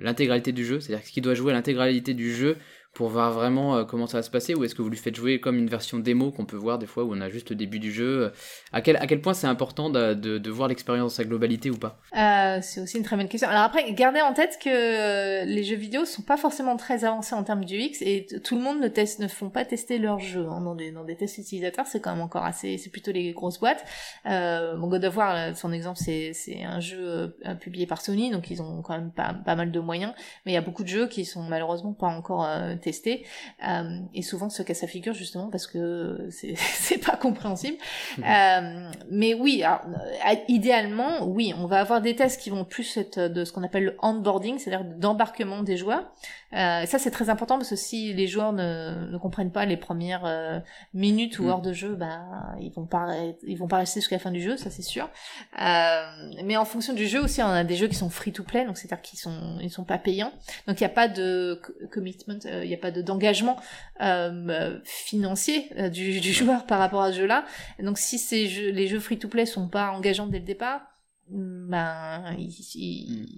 l'intégralité 0.00 0.52
du 0.52 0.64
jeu, 0.64 0.80
c'est-à-dire 0.80 1.06
qu'il 1.06 1.22
doit 1.22 1.34
jouer 1.34 1.52
l'intégralité 1.52 2.12
du 2.12 2.34
jeu 2.34 2.56
pour 2.94 3.08
voir 3.08 3.32
vraiment 3.32 3.76
euh, 3.76 3.84
comment 3.84 4.06
ça 4.06 4.18
va 4.18 4.22
se 4.22 4.30
passer 4.30 4.54
ou 4.54 4.64
est-ce 4.64 4.74
que 4.74 4.82
vous 4.82 4.90
lui 4.90 4.96
faites 4.96 5.14
jouer 5.14 5.40
comme 5.40 5.56
une 5.56 5.68
version 5.68 5.98
démo 5.98 6.30
qu'on 6.30 6.46
peut 6.46 6.56
voir 6.56 6.78
des 6.78 6.86
fois 6.86 7.04
où 7.04 7.14
on 7.14 7.20
a 7.20 7.28
juste 7.28 7.50
le 7.50 7.56
début 7.56 7.78
du 7.78 7.92
jeu 7.92 8.32
à 8.72 8.80
quel, 8.80 8.96
à 8.96 9.06
quel 9.06 9.20
point 9.20 9.34
c'est 9.34 9.46
important 9.46 9.90
de, 9.90 10.14
de, 10.14 10.50
voir 10.50 10.68
l'expérience 10.68 11.12
dans 11.12 11.16
sa 11.16 11.24
globalité 11.24 11.70
ou 11.70 11.76
pas? 11.76 12.00
Euh, 12.16 12.58
C'est 12.62 12.80
aussi 12.80 12.96
une 12.96 13.04
très 13.04 13.16
bonne 13.16 13.28
question. 13.28 13.48
Alors 13.48 13.62
après, 13.62 13.92
gardez 13.92 14.20
en 14.20 14.32
tête 14.32 14.58
que 14.62 14.68
euh, 14.68 15.44
les 15.44 15.62
jeux 15.62 15.76
vidéo 15.76 16.04
sont 16.04 16.22
pas 16.22 16.36
forcément 16.36 16.76
très 16.76 17.04
avancés 17.04 17.34
en 17.34 17.44
termes 17.44 17.64
du 17.64 17.76
X 17.76 18.02
et 18.02 18.26
tout 18.42 18.56
le 18.56 18.62
monde 18.62 18.80
ne, 18.80 18.88
teste, 18.88 19.20
ne 19.20 19.28
font 19.28 19.50
pas 19.50 19.64
tester 19.64 19.98
leur 19.98 20.18
jeu 20.18 20.46
hein, 20.48 20.60
dans, 20.60 20.74
des, 20.74 20.90
dans 20.90 21.04
des 21.04 21.16
tests 21.16 21.38
utilisateurs, 21.38 21.86
c'est 21.86 22.00
quand 22.00 22.12
même 22.12 22.22
encore 22.22 22.44
assez, 22.44 22.78
c'est 22.78 22.90
plutôt 22.90 23.12
les 23.12 23.32
grosses 23.32 23.60
boîtes. 23.60 23.84
Euh, 24.26 24.76
God 24.76 25.04
of 25.04 25.16
War, 25.16 25.56
son 25.56 25.72
exemple, 25.72 25.98
c'est, 25.98 26.32
un 26.64 26.80
jeu 26.80 27.36
euh, 27.46 27.54
publié 27.54 27.86
par 27.86 28.00
Sony, 28.00 28.30
donc 28.30 28.50
ils 28.50 28.62
ont 28.62 28.82
quand 28.82 28.94
même 28.94 29.12
pas, 29.12 29.34
pas 29.34 29.54
mal 29.54 29.70
de 29.70 29.80
moyens, 29.80 30.14
mais 30.44 30.52
il 30.52 30.54
y 30.54 30.58
a 30.58 30.62
beaucoup 30.62 30.82
de 30.82 30.88
jeux 30.88 31.06
qui 31.06 31.24
sont 31.24 31.42
malheureusement 31.42 31.92
pas 31.92 32.06
encore 32.06 32.48
testé 32.78 33.26
euh, 33.66 34.00
et 34.14 34.22
souvent 34.22 34.48
se 34.48 34.62
casse 34.62 34.78
sa 34.78 34.86
figure 34.86 35.14
justement 35.14 35.48
parce 35.50 35.66
que 35.66 36.28
c'est 36.30 37.04
pas 37.04 37.16
compréhensible. 37.16 37.76
Mmh. 38.18 38.22
Euh, 38.24 38.90
mais 39.10 39.34
oui, 39.34 39.64
euh, 39.64 40.34
idéalement, 40.48 41.26
oui, 41.26 41.54
on 41.56 41.66
va 41.66 41.80
avoir 41.80 42.00
des 42.00 42.16
tests 42.16 42.40
qui 42.40 42.50
vont 42.50 42.64
plus 42.64 42.96
être 42.96 43.20
de 43.20 43.44
ce 43.44 43.52
qu'on 43.52 43.62
appelle 43.62 43.84
le 43.84 43.96
onboarding, 44.02 44.58
c'est-à-dire 44.58 44.84
d'embarquement 44.84 45.62
des 45.62 45.76
joueurs. 45.76 46.12
Euh, 46.54 46.86
ça 46.86 46.98
c'est 46.98 47.10
très 47.10 47.28
important 47.28 47.58
parce 47.58 47.68
que 47.68 47.76
si 47.76 48.14
les 48.14 48.26
joueurs 48.26 48.54
ne, 48.54 49.10
ne 49.10 49.18
comprennent 49.18 49.52
pas 49.52 49.66
les 49.66 49.76
premières 49.76 50.62
minutes 50.94 51.38
ou 51.38 51.44
mmh. 51.44 51.48
heures 51.48 51.60
de 51.60 51.72
jeu, 51.72 51.94
ben 51.94 52.56
ils 52.60 52.72
vont 52.72 52.86
pas 52.86 53.14
ils 53.46 53.58
vont 53.58 53.68
pas 53.68 53.78
rester 53.78 54.00
jusqu'à 54.00 54.16
la 54.16 54.20
fin 54.20 54.30
du 54.30 54.40
jeu, 54.40 54.56
ça 54.56 54.70
c'est 54.70 54.82
sûr. 54.82 55.10
Mais 55.56 56.56
en 56.56 56.64
fonction 56.64 56.94
du 56.94 57.06
jeu 57.06 57.22
aussi, 57.22 57.42
on 57.42 57.48
a 57.48 57.64
des 57.64 57.76
jeux 57.76 57.88
qui 57.88 57.96
sont 57.96 58.08
free 58.08 58.32
to 58.32 58.42
play, 58.42 58.64
donc 58.64 58.78
c'est-à-dire 58.78 59.02
qu'ils 59.02 59.18
sont 59.18 59.58
ils 59.60 59.70
sont 59.70 59.84
pas 59.84 59.98
payants, 59.98 60.32
donc 60.66 60.80
il 60.80 60.84
n'y 60.84 60.90
a 60.90 60.94
pas 60.94 61.08
de 61.08 61.60
commitment, 61.90 62.38
il 62.44 62.67
n'y 62.68 62.74
a 62.74 62.78
pas 62.78 62.90
de 62.90 63.02
d'engagement 63.02 63.56
euh, 64.00 64.78
financier 64.84 65.70
euh, 65.78 65.88
du, 65.88 66.20
du, 66.20 66.32
joueur 66.32 66.66
par 66.66 66.78
rapport 66.78 67.02
à 67.02 67.12
ce 67.12 67.18
jeu-là. 67.18 67.44
Donc 67.82 67.98
si 67.98 68.18
ces 68.18 68.46
jeux, 68.46 68.70
les 68.70 68.86
jeux 68.86 69.00
free-to-play 69.00 69.46
sont 69.46 69.68
pas 69.68 69.90
engageants 69.90 70.26
dès 70.26 70.38
le 70.38 70.44
départ, 70.44 70.82
ben 71.30 72.34
il, 72.38 72.48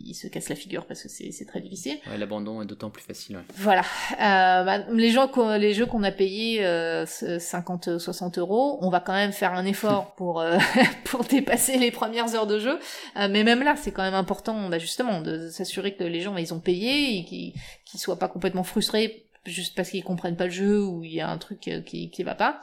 il, 0.06 0.14
se 0.14 0.28
casse 0.28 0.48
la 0.48 0.54
figure 0.54 0.86
parce 0.86 1.02
que 1.02 1.08
c'est 1.08 1.44
très 1.46 1.60
difficile. 1.60 1.98
Ouais, 2.08 2.16
l'abandon 2.16 2.62
est 2.62 2.66
d'autant 2.66 2.90
plus 2.90 3.02
facile. 3.02 3.36
Ouais. 3.36 3.42
Voilà. 3.56 3.82
Euh, 4.12 4.64
bah, 4.64 4.78
les, 4.92 5.10
gens, 5.10 5.30
les 5.56 5.74
jeux 5.74 5.86
qu'on 5.86 6.02
a 6.02 6.12
payés 6.12 6.64
euh, 6.64 7.04
50-60 7.04 8.38
euros, 8.38 8.78
on 8.80 8.90
va 8.90 9.00
quand 9.00 9.12
même 9.12 9.32
faire 9.32 9.54
un 9.54 9.64
effort 9.64 10.14
pour 10.16 10.40
euh, 10.40 10.58
pour 11.04 11.24
dépasser 11.24 11.78
les 11.78 11.90
premières 11.90 12.34
heures 12.34 12.46
de 12.46 12.58
jeu. 12.58 12.78
Euh, 13.16 13.28
mais 13.30 13.42
même 13.42 13.62
là, 13.62 13.74
c'est 13.76 13.92
quand 13.92 14.02
même 14.02 14.14
important, 14.14 14.68
bah, 14.68 14.78
justement, 14.78 15.20
de 15.20 15.48
s'assurer 15.48 15.94
que 15.96 16.04
les 16.04 16.20
gens 16.20 16.36
ils 16.36 16.54
ont 16.54 16.60
payé 16.60 17.18
et 17.18 17.24
qu'ils 17.24 17.54
qu'ils 17.84 18.00
soient 18.00 18.18
pas 18.18 18.28
complètement 18.28 18.64
frustrés 18.64 19.26
juste 19.46 19.74
parce 19.74 19.90
qu'ils 19.90 20.04
comprennent 20.04 20.36
pas 20.36 20.44
le 20.44 20.50
jeu 20.50 20.82
ou 20.82 21.04
il 21.04 21.14
y 21.14 21.20
a 21.20 21.28
un 21.28 21.38
truc 21.38 21.68
euh, 21.68 21.80
qui 21.80 22.10
qui 22.10 22.22
va 22.22 22.34
pas. 22.34 22.60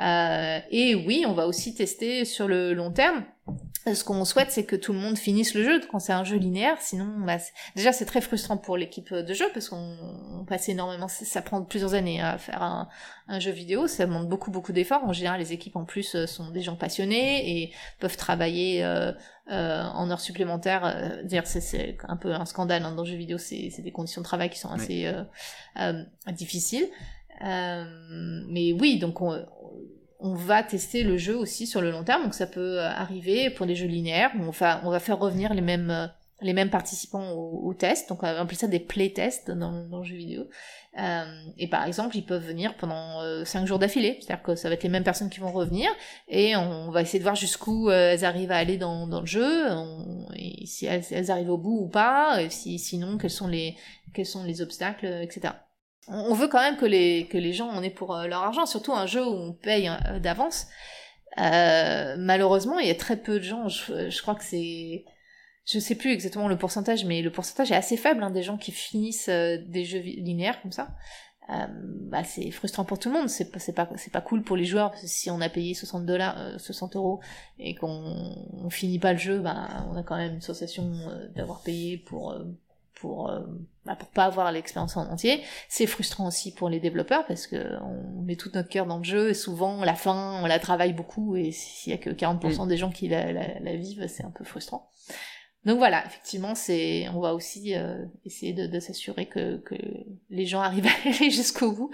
Euh, 0.00 0.58
et 0.70 0.94
oui, 0.94 1.24
on 1.26 1.32
va 1.32 1.46
aussi 1.46 1.74
tester 1.74 2.24
sur 2.24 2.48
le 2.48 2.74
long 2.74 2.90
terme. 2.90 3.24
Ce 3.94 4.02
qu'on 4.02 4.24
souhaite, 4.24 4.50
c'est 4.50 4.64
que 4.64 4.74
tout 4.74 4.92
le 4.92 4.98
monde 4.98 5.16
finisse 5.16 5.54
le 5.54 5.62
jeu 5.62 5.80
quand 5.88 6.00
c'est 6.00 6.12
un 6.12 6.24
jeu 6.24 6.36
linéaire. 6.36 6.76
Sinon, 6.80 7.06
bah, 7.24 7.36
déjà, 7.76 7.92
c'est 7.92 8.04
très 8.04 8.20
frustrant 8.20 8.56
pour 8.56 8.76
l'équipe 8.76 9.14
de 9.14 9.32
jeu 9.32 9.46
parce 9.54 9.68
qu'on 9.68 10.44
passe 10.48 10.68
énormément. 10.68 11.06
Ça 11.06 11.40
prend 11.40 11.62
plusieurs 11.62 11.94
années 11.94 12.20
à 12.20 12.36
faire 12.36 12.64
un, 12.64 12.88
un 13.28 13.38
jeu 13.38 13.52
vidéo. 13.52 13.86
Ça 13.86 14.06
demande 14.06 14.28
beaucoup, 14.28 14.50
beaucoup 14.50 14.72
d'efforts. 14.72 15.04
En 15.04 15.12
général, 15.12 15.38
les 15.38 15.52
équipes 15.52 15.76
en 15.76 15.84
plus 15.84 16.16
euh, 16.16 16.26
sont 16.26 16.50
des 16.50 16.62
gens 16.62 16.74
passionnés 16.74 17.62
et 17.62 17.72
peuvent 18.00 18.16
travailler 18.16 18.84
euh, 18.84 19.12
euh, 19.52 19.84
en 19.84 20.10
heures 20.10 20.20
supplémentaires. 20.20 20.84
Euh, 20.84 21.22
dire 21.22 21.46
c'est 21.46 21.96
un 22.08 22.16
peu 22.16 22.32
un 22.32 22.46
scandale 22.46 22.82
hein, 22.82 22.92
dans 22.92 23.04
le 23.04 23.08
jeu 23.08 23.16
vidéo. 23.16 23.38
C'est 23.38 23.70
des 23.78 23.92
conditions 23.92 24.20
de 24.20 24.26
travail 24.26 24.50
qui 24.50 24.58
sont 24.58 24.70
assez 24.70 25.06
euh, 25.78 26.02
difficiles. 26.32 26.88
mais 27.40 28.72
oui, 28.72 28.98
donc 28.98 29.20
on, 29.22 29.40
on 30.20 30.34
va 30.34 30.62
tester 30.62 31.02
le 31.02 31.16
jeu 31.16 31.36
aussi 31.36 31.66
sur 31.66 31.80
le 31.80 31.90
long 31.90 32.04
terme, 32.04 32.24
donc 32.24 32.34
ça 32.34 32.46
peut 32.46 32.78
euh, 32.78 32.88
arriver 32.88 33.50
pour 33.50 33.66
des 33.66 33.74
jeux 33.74 33.86
linéaires, 33.86 34.30
on 34.38 34.50
va, 34.50 34.80
on 34.84 34.90
va 34.90 35.00
faire 35.00 35.18
revenir 35.18 35.52
les 35.54 35.60
mêmes, 35.60 35.90
euh, 35.90 36.06
les 36.42 36.52
mêmes 36.52 36.70
participants 36.70 37.32
au, 37.32 37.72
test, 37.74 38.08
donc 38.08 38.22
on 38.22 38.26
appelle 38.26 38.56
ça 38.56 38.66
des 38.66 38.80
playtests 38.80 39.50
dans, 39.50 39.86
dans 39.88 39.98
le 39.98 40.04
jeu 40.04 40.16
vidéo. 40.16 40.44
Euh, 40.98 41.24
et 41.58 41.68
par 41.68 41.84
exemple, 41.84 42.16
ils 42.16 42.24
peuvent 42.24 42.44
venir 42.44 42.74
pendant 42.76 43.20
euh, 43.20 43.44
5 43.44 43.66
jours 43.66 43.78
d'affilée, 43.78 44.18
c'est-à-dire 44.20 44.42
que 44.42 44.54
ça 44.54 44.68
va 44.68 44.74
être 44.74 44.82
les 44.82 44.88
mêmes 44.88 45.04
personnes 45.04 45.30
qui 45.30 45.40
vont 45.40 45.52
revenir, 45.52 45.90
et 46.28 46.56
on 46.56 46.90
va 46.90 47.02
essayer 47.02 47.18
de 47.18 47.24
voir 47.24 47.36
jusqu'où 47.36 47.90
elles 47.90 48.24
arrivent 48.24 48.52
à 48.52 48.56
aller 48.56 48.78
dans, 48.78 49.06
le 49.06 49.26
jeu, 49.26 49.66
et 50.34 50.66
si 50.66 50.86
elles, 50.86 51.04
elles, 51.10 51.30
arrivent 51.30 51.50
au 51.50 51.58
bout 51.58 51.80
ou 51.84 51.88
pas, 51.88 52.42
et 52.42 52.50
si, 52.50 52.78
sinon 52.78 53.18
quels 53.18 53.30
sont 53.30 53.48
les, 53.48 53.76
quels 54.14 54.26
sont 54.26 54.44
les 54.44 54.62
obstacles, 54.62 55.06
etc 55.22 55.52
on 56.08 56.34
veut 56.34 56.48
quand 56.48 56.60
même 56.60 56.76
que 56.76 56.86
les, 56.86 57.26
que 57.26 57.38
les 57.38 57.52
gens 57.52 57.68
en 57.68 57.82
aient 57.82 57.90
pour 57.90 58.14
euh, 58.14 58.26
leur 58.26 58.42
argent, 58.42 58.66
surtout 58.66 58.92
un 58.92 59.06
jeu 59.06 59.24
où 59.24 59.32
on 59.32 59.52
paye 59.52 59.88
euh, 59.88 60.18
d'avance. 60.20 60.66
Euh, 61.38 62.16
malheureusement, 62.18 62.78
il 62.78 62.86
y 62.86 62.90
a 62.90 62.94
très 62.94 63.16
peu 63.16 63.38
de 63.38 63.44
gens, 63.44 63.68
je, 63.68 64.22
crois 64.22 64.34
que 64.34 64.44
c'est... 64.44 65.04
Je 65.64 65.80
sais 65.80 65.96
plus 65.96 66.12
exactement 66.12 66.48
le 66.48 66.56
pourcentage, 66.56 67.04
mais 67.04 67.22
le 67.22 67.32
pourcentage 67.32 67.72
est 67.72 67.76
assez 67.76 67.96
faible 67.96 68.22
hein, 68.22 68.30
des 68.30 68.44
gens 68.44 68.56
qui 68.56 68.70
finissent 68.70 69.28
des 69.28 69.84
jeux 69.84 69.98
linéaires 69.98 70.62
comme 70.62 70.70
ça. 70.70 70.90
bah, 71.48 72.22
c'est 72.22 72.52
frustrant 72.52 72.84
pour 72.84 73.00
tout 73.00 73.08
le 73.08 73.16
monde, 73.18 73.28
c'est 73.28 73.50
pas 73.50 73.58
c'est 73.58 73.72
pas 73.72 73.90
c'est 73.96 74.12
pas 74.12 74.20
cool 74.20 74.44
pour 74.44 74.56
les 74.56 74.64
joueurs 74.64 74.90
parce 74.90 75.02
que 75.02 75.08
si 75.08 75.28
on 75.28 75.40
a 75.40 75.48
payé 75.48 75.74
60 75.74 76.06
dollars 76.06 76.60
60 76.60 76.94
euros 76.94 77.20
et 77.58 77.74
qu'on 77.74 77.88
on 78.52 78.70
finit 78.70 79.00
pas 79.00 79.12
le 79.12 79.18
jeu, 79.18 79.40
bah 79.40 79.84
on 79.90 79.96
a 79.96 80.04
quand 80.04 80.16
même 80.16 80.34
une 80.34 80.40
sensation 80.40 80.88
d'avoir 81.34 81.62
payé 81.62 81.98
pour 81.98 82.32
pour 83.00 83.30
euh, 83.30 83.40
bah, 83.84 83.94
pour 83.96 84.08
pas 84.08 84.24
avoir 84.24 84.50
l'expérience 84.50 84.96
en 84.96 85.08
entier. 85.10 85.42
C'est 85.68 85.86
frustrant 85.86 86.26
aussi 86.26 86.52
pour 86.52 86.68
les 86.68 86.80
développeurs 86.80 87.24
parce 87.26 87.46
que 87.46 87.80
on 87.82 88.22
met 88.22 88.36
tout 88.36 88.50
notre 88.54 88.68
cœur 88.68 88.86
dans 88.86 88.98
le 88.98 89.04
jeu 89.04 89.30
et 89.30 89.34
souvent 89.34 89.84
la 89.84 89.94
fin 89.94 90.40
on 90.42 90.46
la 90.46 90.58
travaille 90.58 90.92
beaucoup 90.92 91.36
et 91.36 91.52
s'il 91.52 91.92
y 91.92 91.94
a 91.94 91.98
que 91.98 92.10
40% 92.10 92.64
mm. 92.64 92.68
des 92.68 92.76
gens 92.76 92.90
qui 92.90 93.08
la, 93.08 93.32
la, 93.32 93.76
vivent, 93.76 94.06
c'est 94.08 94.24
un 94.24 94.30
peu 94.30 94.44
frustrant. 94.44 94.90
Donc 95.64 95.78
voilà, 95.78 96.04
effectivement, 96.06 96.54
c'est 96.54 97.08
on 97.08 97.20
va 97.20 97.34
aussi 97.34 97.74
euh, 97.74 98.04
essayer 98.24 98.52
de, 98.52 98.66
de 98.66 98.80
s'assurer 98.80 99.26
que, 99.26 99.58
que 99.58 99.74
les 100.30 100.46
gens 100.46 100.60
arrivent 100.60 100.86
à 101.04 101.08
aller 101.08 101.30
jusqu'au 101.30 101.72
bout 101.72 101.90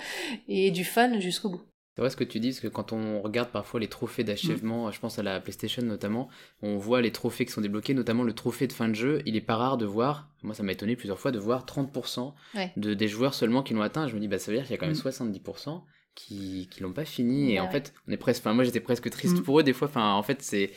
et 0.49 0.71
du 0.71 0.85
fun 0.85 1.19
jusqu'au 1.21 1.51
bout. 1.51 1.63
C'est 1.95 2.01
vrai 2.01 2.09
ce 2.09 2.17
que 2.17 2.25
tu 2.25 2.41
dis, 2.41 2.49
parce 2.49 2.61
que 2.61 2.69
quand 2.69 2.93
on 2.93 3.21
regarde 3.21 3.51
parfois 3.51 3.79
les 3.79 3.89
trophées 3.89 4.25
d'achèvement, 4.25 4.89
mm. 4.89 4.93
je 4.93 5.01
pense 5.01 5.19
à 5.19 5.23
la 5.23 5.41
PlayStation 5.41 5.83
notamment, 5.83 6.29
on 6.63 6.79
voit 6.79 7.03
les 7.03 7.13
trophées 7.13 7.45
qui 7.45 7.53
sont 7.53 7.61
débloqués, 7.61 7.93
notamment 7.93 8.23
le 8.23 8.33
trophée 8.33 8.67
de 8.67 8.73
fin 8.73 8.89
de 8.89 8.95
jeu. 8.95 9.21
Il 9.27 9.37
est 9.37 9.43
pas 9.43 9.57
rare 9.57 9.77
de 9.77 9.85
voir, 9.85 10.31
moi 10.43 10.55
ça 10.55 10.63
m'a 10.63 10.73
étonné 10.73 10.97
plusieurs 10.97 11.19
fois, 11.19 11.33
de 11.33 11.39
voir 11.39 11.67
30% 11.67 12.33
de, 12.77 12.95
des 12.95 13.09
joueurs 13.09 13.35
seulement 13.35 13.63
qui 13.63 13.75
l'ont 13.75 13.83
atteint. 13.83 14.09
Je 14.09 14.15
me 14.15 14.21
dis, 14.21 14.29
bah 14.29 14.39
ça 14.39 14.51
veut 14.51 14.57
dire 14.57 14.67
qu'il 14.67 14.73
y 14.73 14.75
a 14.75 14.79
quand 14.79 14.87
même 14.87 14.95
70% 14.95 15.77
mm. 15.77 15.83
qui, 16.15 16.69
qui 16.71 16.81
l'ont 16.83 16.95
pas 16.95 17.05
fini. 17.05 17.53
Et 17.53 17.61
en 17.61 17.71
fait, 17.71 17.93
on 18.09 18.13
est 18.13 18.17
presque, 18.17 18.41
enfin 18.41 18.55
moi 18.55 18.65
j'étais 18.65 18.81
presque 18.81 19.11
triste 19.11 19.41
mm. 19.41 19.43
pour 19.43 19.61
eux 19.61 19.63
des 19.63 19.75
fois. 19.75 19.89
Enfin 19.89 20.15
en 20.15 20.23
fait 20.23 20.41
c'est 20.41 20.71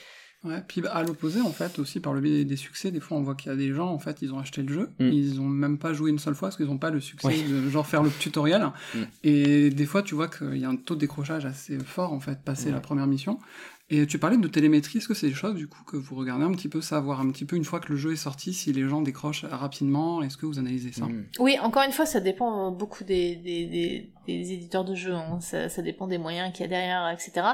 Ouais, 0.46 0.64
puis 0.68 0.82
à 0.88 1.02
l'opposé, 1.04 1.42
en 1.42 1.52
fait, 1.52 1.80
aussi 1.80 2.00
par 2.00 2.14
le 2.14 2.22
biais 2.22 2.46
des 2.46 2.56
succès, 2.56 2.92
des 2.92 3.00
fois 3.00 3.18
on 3.18 3.22
voit 3.22 3.34
qu'il 3.34 3.52
y 3.52 3.54
a 3.54 3.58
des 3.58 3.74
gens, 3.74 3.90
en 3.90 3.98
fait, 3.98 4.22
ils 4.22 4.32
ont 4.34 4.40
acheté 4.40 4.62
le 4.62 4.72
jeu, 4.72 4.90
mm. 5.00 5.08
ils 5.08 5.42
ont 5.42 5.48
même 5.48 5.80
pas 5.80 5.94
joué 5.94 6.12
une 6.12 6.20
seule 6.20 6.36
fois 6.36 6.50
parce 6.50 6.58
qu'ils 6.58 6.70
ont 6.70 6.78
pas 6.78 6.92
le 6.92 7.02
succès 7.02 7.44
de 7.44 7.70
genre 7.70 7.88
faire 7.88 8.04
le 8.04 8.12
tutoriel. 8.12 8.70
Mm. 8.94 9.00
Et 9.24 9.70
des 9.72 9.86
fois, 9.86 10.04
tu 10.04 10.14
vois 10.14 10.28
qu'il 10.28 10.58
y 10.58 10.66
a 10.66 10.70
un 10.70 10.76
taux 10.76 10.96
de 10.96 11.00
décrochage 11.00 11.46
assez 11.46 11.80
fort, 11.80 12.14
en 12.14 12.20
fait, 12.20 12.40
passer 12.44 12.72
la 12.72 12.80
première 12.80 13.08
mission. 13.08 13.40
Et 13.90 14.08
tu 14.08 14.18
parlais 14.18 14.38
de 14.38 14.48
télémétrie, 14.48 14.98
est-ce 14.98 15.08
que 15.08 15.14
c'est 15.14 15.28
des 15.28 15.34
choses 15.36 15.54
du 15.54 15.68
coup 15.68 15.84
que 15.84 15.96
vous 15.96 16.16
regardez 16.16 16.44
un 16.44 16.52
petit 16.52 16.70
peu, 16.70 16.82
savoir 16.82 17.20
un 17.20 17.30
petit 17.30 17.46
peu 17.46 17.56
une 17.56 17.64
fois 17.64 17.80
que 17.80 17.92
le 17.92 17.98
jeu 17.98 18.14
est 18.14 18.18
sorti, 18.18 18.52
si 18.52 18.74
les 18.74 18.88
gens 18.88 19.02
décrochent 19.02 19.46
rapidement, 19.46 20.24
est-ce 20.24 20.38
que 20.38 20.48
vous 20.48 20.58
analysez 20.58 20.92
ça 20.92 21.06
Mm. 21.06 21.26
Oui, 21.40 21.58
encore 21.60 21.84
une 21.84 21.92
fois, 21.92 22.06
ça 22.06 22.20
dépend 22.20 22.72
beaucoup 22.72 23.04
des, 23.04 23.36
des, 23.36 23.66
des, 23.68 24.12
des 24.26 24.54
éditeurs 24.54 24.86
de 24.86 24.96
jeux, 24.96 25.14
hein. 25.14 25.40
ça, 25.40 25.70
ça 25.70 25.82
dépend 25.82 26.08
des 26.08 26.18
moyens 26.18 26.52
qu'il 26.52 26.62
y 26.62 26.66
a 26.66 26.68
derrière, 26.68 27.10
etc. 27.10 27.48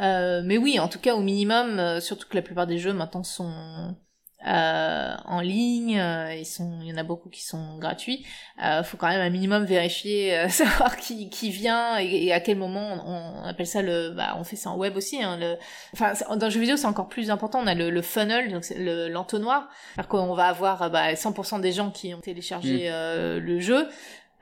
Euh, 0.00 0.42
mais 0.44 0.56
oui, 0.56 0.78
en 0.78 0.88
tout 0.88 1.00
cas, 1.00 1.14
au 1.16 1.22
minimum, 1.22 1.78
euh, 1.78 2.00
surtout 2.00 2.28
que 2.28 2.36
la 2.36 2.42
plupart 2.42 2.66
des 2.66 2.78
jeux 2.78 2.92
maintenant 2.92 3.24
sont 3.24 3.96
euh, 4.46 5.14
en 5.26 5.40
ligne, 5.40 5.98
euh, 6.00 6.34
ils 6.34 6.44
sont, 6.46 6.78
il 6.82 6.88
y 6.88 6.92
en 6.92 6.96
a 6.96 7.02
beaucoup 7.02 7.28
qui 7.28 7.44
sont 7.44 7.78
gratuits. 7.78 8.26
Euh, 8.64 8.82
faut 8.82 8.96
quand 8.96 9.08
même 9.08 9.20
un 9.20 9.30
minimum 9.30 9.64
vérifier, 9.64 10.36
euh, 10.36 10.48
savoir 10.50 10.96
qui, 10.96 11.30
qui 11.30 11.50
vient 11.50 11.98
et, 12.00 12.24
et 12.26 12.32
à 12.32 12.40
quel 12.40 12.56
moment 12.58 12.98
on, 13.06 13.42
on 13.42 13.44
appelle 13.44 13.66
ça 13.66 13.82
le, 13.82 14.10
bah, 14.10 14.34
on 14.38 14.44
fait 14.44 14.56
ça 14.56 14.70
en 14.70 14.76
web 14.76 14.96
aussi. 14.96 15.22
Hein, 15.22 15.36
le, 15.38 15.56
enfin, 15.92 16.12
dans 16.36 16.46
le 16.46 16.50
jeu 16.52 16.60
vidéo 16.60 16.76
c'est 16.76 16.86
encore 16.86 17.08
plus 17.08 17.30
important. 17.30 17.60
On 17.62 17.66
a 17.66 17.74
le, 17.74 17.90
le 17.90 18.02
funnel, 18.02 18.52
donc 18.52 18.64
le- 18.76 19.08
l'entonnoir, 19.08 19.68
c'est-à-dire 19.94 20.08
qu'on 20.08 20.34
va 20.34 20.46
avoir 20.48 20.82
euh, 20.82 20.88
bah, 20.88 21.12
100% 21.14 21.60
des 21.60 21.72
gens 21.72 21.90
qui 21.90 22.12
ont 22.14 22.20
téléchargé 22.20 22.86
euh, 22.90 23.38
le 23.40 23.60
jeu. 23.60 23.88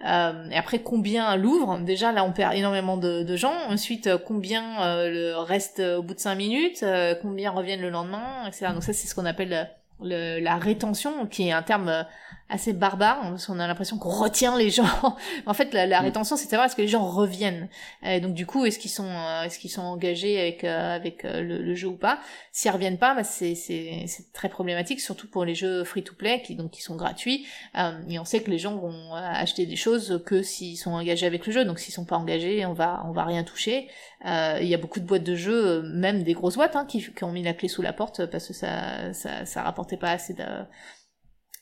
Euh, 0.06 0.48
et 0.50 0.56
après, 0.56 0.78
combien 0.78 1.36
l'ouvre? 1.36 1.78
Déjà, 1.80 2.10
là, 2.10 2.24
on 2.24 2.32
perd 2.32 2.54
énormément 2.54 2.96
de, 2.96 3.22
de 3.22 3.36
gens. 3.36 3.52
Ensuite, 3.68 4.08
combien 4.26 4.80
euh, 4.82 5.10
le 5.10 5.36
reste 5.36 5.80
au 5.80 6.02
bout 6.02 6.14
de 6.14 6.18
5 6.20 6.36
minutes? 6.36 6.82
Euh, 6.82 7.14
Combien 7.20 7.50
reviennent 7.50 7.82
le 7.82 7.90
lendemain? 7.90 8.46
Etc. 8.48 8.68
Donc 8.72 8.82
ça, 8.82 8.94
c'est 8.94 9.06
ce 9.06 9.14
qu'on 9.14 9.26
appelle 9.26 9.52
euh, 9.52 9.64
le- 10.02 10.40
la 10.40 10.56
rétention, 10.58 11.26
qui 11.26 11.48
est 11.48 11.52
un 11.52 11.62
terme 11.62 11.88
euh, 11.88 12.02
assez 12.50 12.72
barbare, 12.72 13.18
hein, 13.22 13.30
parce 13.30 13.46
qu'on 13.46 13.58
a 13.60 13.66
l'impression 13.66 13.96
qu'on 13.98 14.10
retient 14.10 14.58
les 14.58 14.70
gens. 14.70 14.84
en 15.46 15.54
fait, 15.54 15.72
la, 15.72 15.86
la 15.86 16.00
Mm. 16.00 16.04
rétention, 16.04 16.36
c'est 16.36 16.48
savoir 16.48 16.66
est-ce 16.66 16.76
que 16.76 16.82
les 16.82 16.88
gens 16.88 17.04
reviennent. 17.06 17.68
Et 18.02 18.20
donc, 18.20 18.34
du 18.34 18.46
coup, 18.46 18.64
est-ce 18.66 18.78
qu'ils 18.78 18.90
sont, 18.90 19.08
euh, 19.08 19.44
est-ce 19.44 19.58
qu'ils 19.58 19.70
sont 19.70 19.82
engagés 19.82 20.38
avec 20.40 20.64
euh, 20.64 20.94
avec 20.96 21.24
euh, 21.24 21.40
le, 21.42 21.58
le 21.62 21.74
jeu 21.74 21.88
ou 21.88 21.96
pas? 21.96 22.18
S'ils 22.52 22.70
reviennent 22.70 22.98
pas, 22.98 23.14
bah, 23.14 23.24
c'est 23.24 23.54
c'est 23.54 24.04
c'est 24.06 24.32
très 24.32 24.48
problématique, 24.48 25.00
surtout 25.00 25.28
pour 25.28 25.44
les 25.44 25.54
jeux 25.54 25.84
free-to-play 25.84 26.42
qui 26.42 26.54
donc 26.56 26.70
qui 26.72 26.82
sont 26.82 26.96
gratuits. 26.96 27.46
Euh, 27.78 27.92
et 28.08 28.18
on 28.18 28.24
sait 28.24 28.42
que 28.42 28.50
les 28.50 28.58
gens 28.58 28.76
vont 28.76 29.14
acheter 29.14 29.66
des 29.66 29.76
choses 29.76 30.22
que 30.26 30.42
s'ils 30.42 30.76
sont 30.76 30.92
engagés 30.92 31.26
avec 31.26 31.46
le 31.46 31.52
jeu. 31.52 31.64
Donc, 31.64 31.78
s'ils 31.78 31.94
sont 31.94 32.04
pas 32.04 32.16
engagés, 32.16 32.66
on 32.66 32.72
va 32.72 33.02
on 33.06 33.12
va 33.12 33.24
rien 33.24 33.44
toucher. 33.44 33.88
Euh, 34.26 34.58
Il 34.60 34.68
y 34.68 34.74
a 34.74 34.78
beaucoup 34.78 35.00
de 35.00 35.06
boîtes 35.06 35.24
de 35.24 35.34
jeux, 35.34 35.82
même 35.82 36.22
des 36.24 36.32
grosses 36.34 36.56
boîtes, 36.56 36.76
hein, 36.76 36.84
qui, 36.86 37.02
qui 37.12 37.24
ont 37.24 37.32
mis 37.32 37.42
la 37.42 37.54
clé 37.54 37.68
sous 37.68 37.82
la 37.82 37.92
porte 37.92 38.26
parce 38.26 38.48
que 38.48 38.54
ça 38.54 39.12
ça 39.14 39.46
ça 39.46 39.62
rapportait 39.62 39.96
pas 39.96 40.10
assez 40.10 40.34
de 40.34 40.44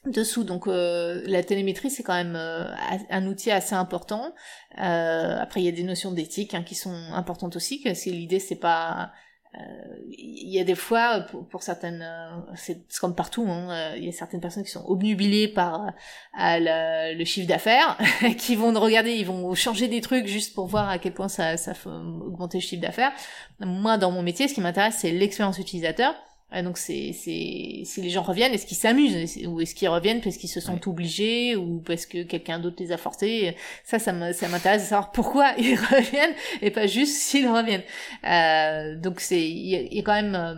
dessous. 0.07 0.45
Donc 0.45 0.67
euh, 0.67 1.23
la 1.27 1.43
télémétrie 1.43 1.91
c'est 1.91 2.03
quand 2.03 2.15
même 2.15 2.37
euh, 2.37 2.65
un 3.11 3.27
outil 3.27 3.51
assez 3.51 3.75
important. 3.75 4.33
Euh, 4.79 5.37
après 5.41 5.61
il 5.61 5.65
y 5.65 5.69
a 5.69 5.73
des 5.73 5.83
notions 5.83 6.13
d'éthique 6.13 6.55
hein, 6.55 6.63
qui 6.63 6.75
sont 6.75 6.95
importantes 7.13 7.57
aussi. 7.57 7.83
Que 7.83 7.95
si 7.95 8.11
l'idée 8.13 8.39
c'est 8.41 8.57
pas 8.57 9.11
euh, 9.55 9.61
il 10.07 10.51
y 10.51 10.61
a 10.61 10.65
des 10.65 10.75
fois 10.75 11.21
pour, 11.21 11.49
pour 11.49 11.63
certaines 11.63 12.03
euh, 12.03 12.41
c'est 12.55 12.83
comme 13.01 13.15
partout 13.15 13.47
hein, 13.49 13.71
euh, 13.71 13.97
il 13.97 14.05
y 14.05 14.09
a 14.09 14.13
certaines 14.13 14.43
personnes 14.43 14.63
qui 14.63 14.71
sont 14.71 14.85
obnubilées 14.87 15.49
par 15.49 15.87
à 16.35 16.61
la- 16.61 17.15
le 17.15 17.25
chiffre 17.25 17.49
d'affaires 17.49 17.97
qui 18.39 18.57
vont 18.57 18.79
regarder 18.79 19.13
ils 19.15 19.25
vont 19.27 19.55
changer 19.55 19.89
des 19.89 20.03
trucs 20.03 20.27
juste 20.27 20.55
pour 20.55 20.67
voir 20.67 20.91
à 20.91 20.99
quel 20.99 21.15
point 21.15 21.29
ça 21.29 21.57
ça 21.57 21.73
fait 21.73 21.89
augmenter 21.89 22.59
le 22.59 22.63
chiffre 22.63 22.83
d'affaires 22.83 23.13
moi 23.61 23.97
dans 23.97 24.11
mon 24.11 24.23
métier 24.23 24.49
ce 24.49 24.55
qui 24.55 24.61
m'intéresse 24.61 24.97
c'est 24.99 25.13
l'expérience 25.13 25.59
utilisateur 25.59 26.15
euh, 26.55 26.63
donc 26.63 26.79
c'est 26.79 27.13
c'est 27.13 27.83
si 27.85 28.01
les 28.01 28.09
gens 28.09 28.23
reviennent 28.23 28.55
est-ce 28.55 28.67
qu'ils 28.67 28.77
s'amusent 28.77 29.39
ou 29.47 29.61
est-ce 29.61 29.75
qu'ils 29.75 29.89
reviennent 29.91 30.23
parce 30.23 30.39
qu'ils 30.39 30.49
se 30.49 30.61
sentent 30.61 30.87
obligés 30.87 31.57
ou 31.57 31.81
parce 31.81 32.07
que 32.07 32.23
quelqu'un 32.23 32.59
d'autre 32.59 32.77
les 32.79 32.91
a 32.93 32.97
forcés? 32.97 33.55
Ça 33.85 33.99
ça 33.99 34.13
m'intéresse 34.13 34.83
de 34.85 34.89
savoir 34.89 35.13
pourquoi 35.13 35.53
ils 35.59 35.77
reviennent 35.77 36.35
et 36.63 36.71
pas 36.71 36.87
juste 36.87 37.17
s'ils 37.17 37.49
reviennent. 37.49 37.85
Euh, 38.25 38.97
donc 38.97 39.21
c'est 39.21 39.43
il 39.43 39.67
y, 39.93 39.97
y 39.97 40.01
a 40.01 40.03
quand 40.03 40.15
même 40.15 40.35
euh, 40.35 40.55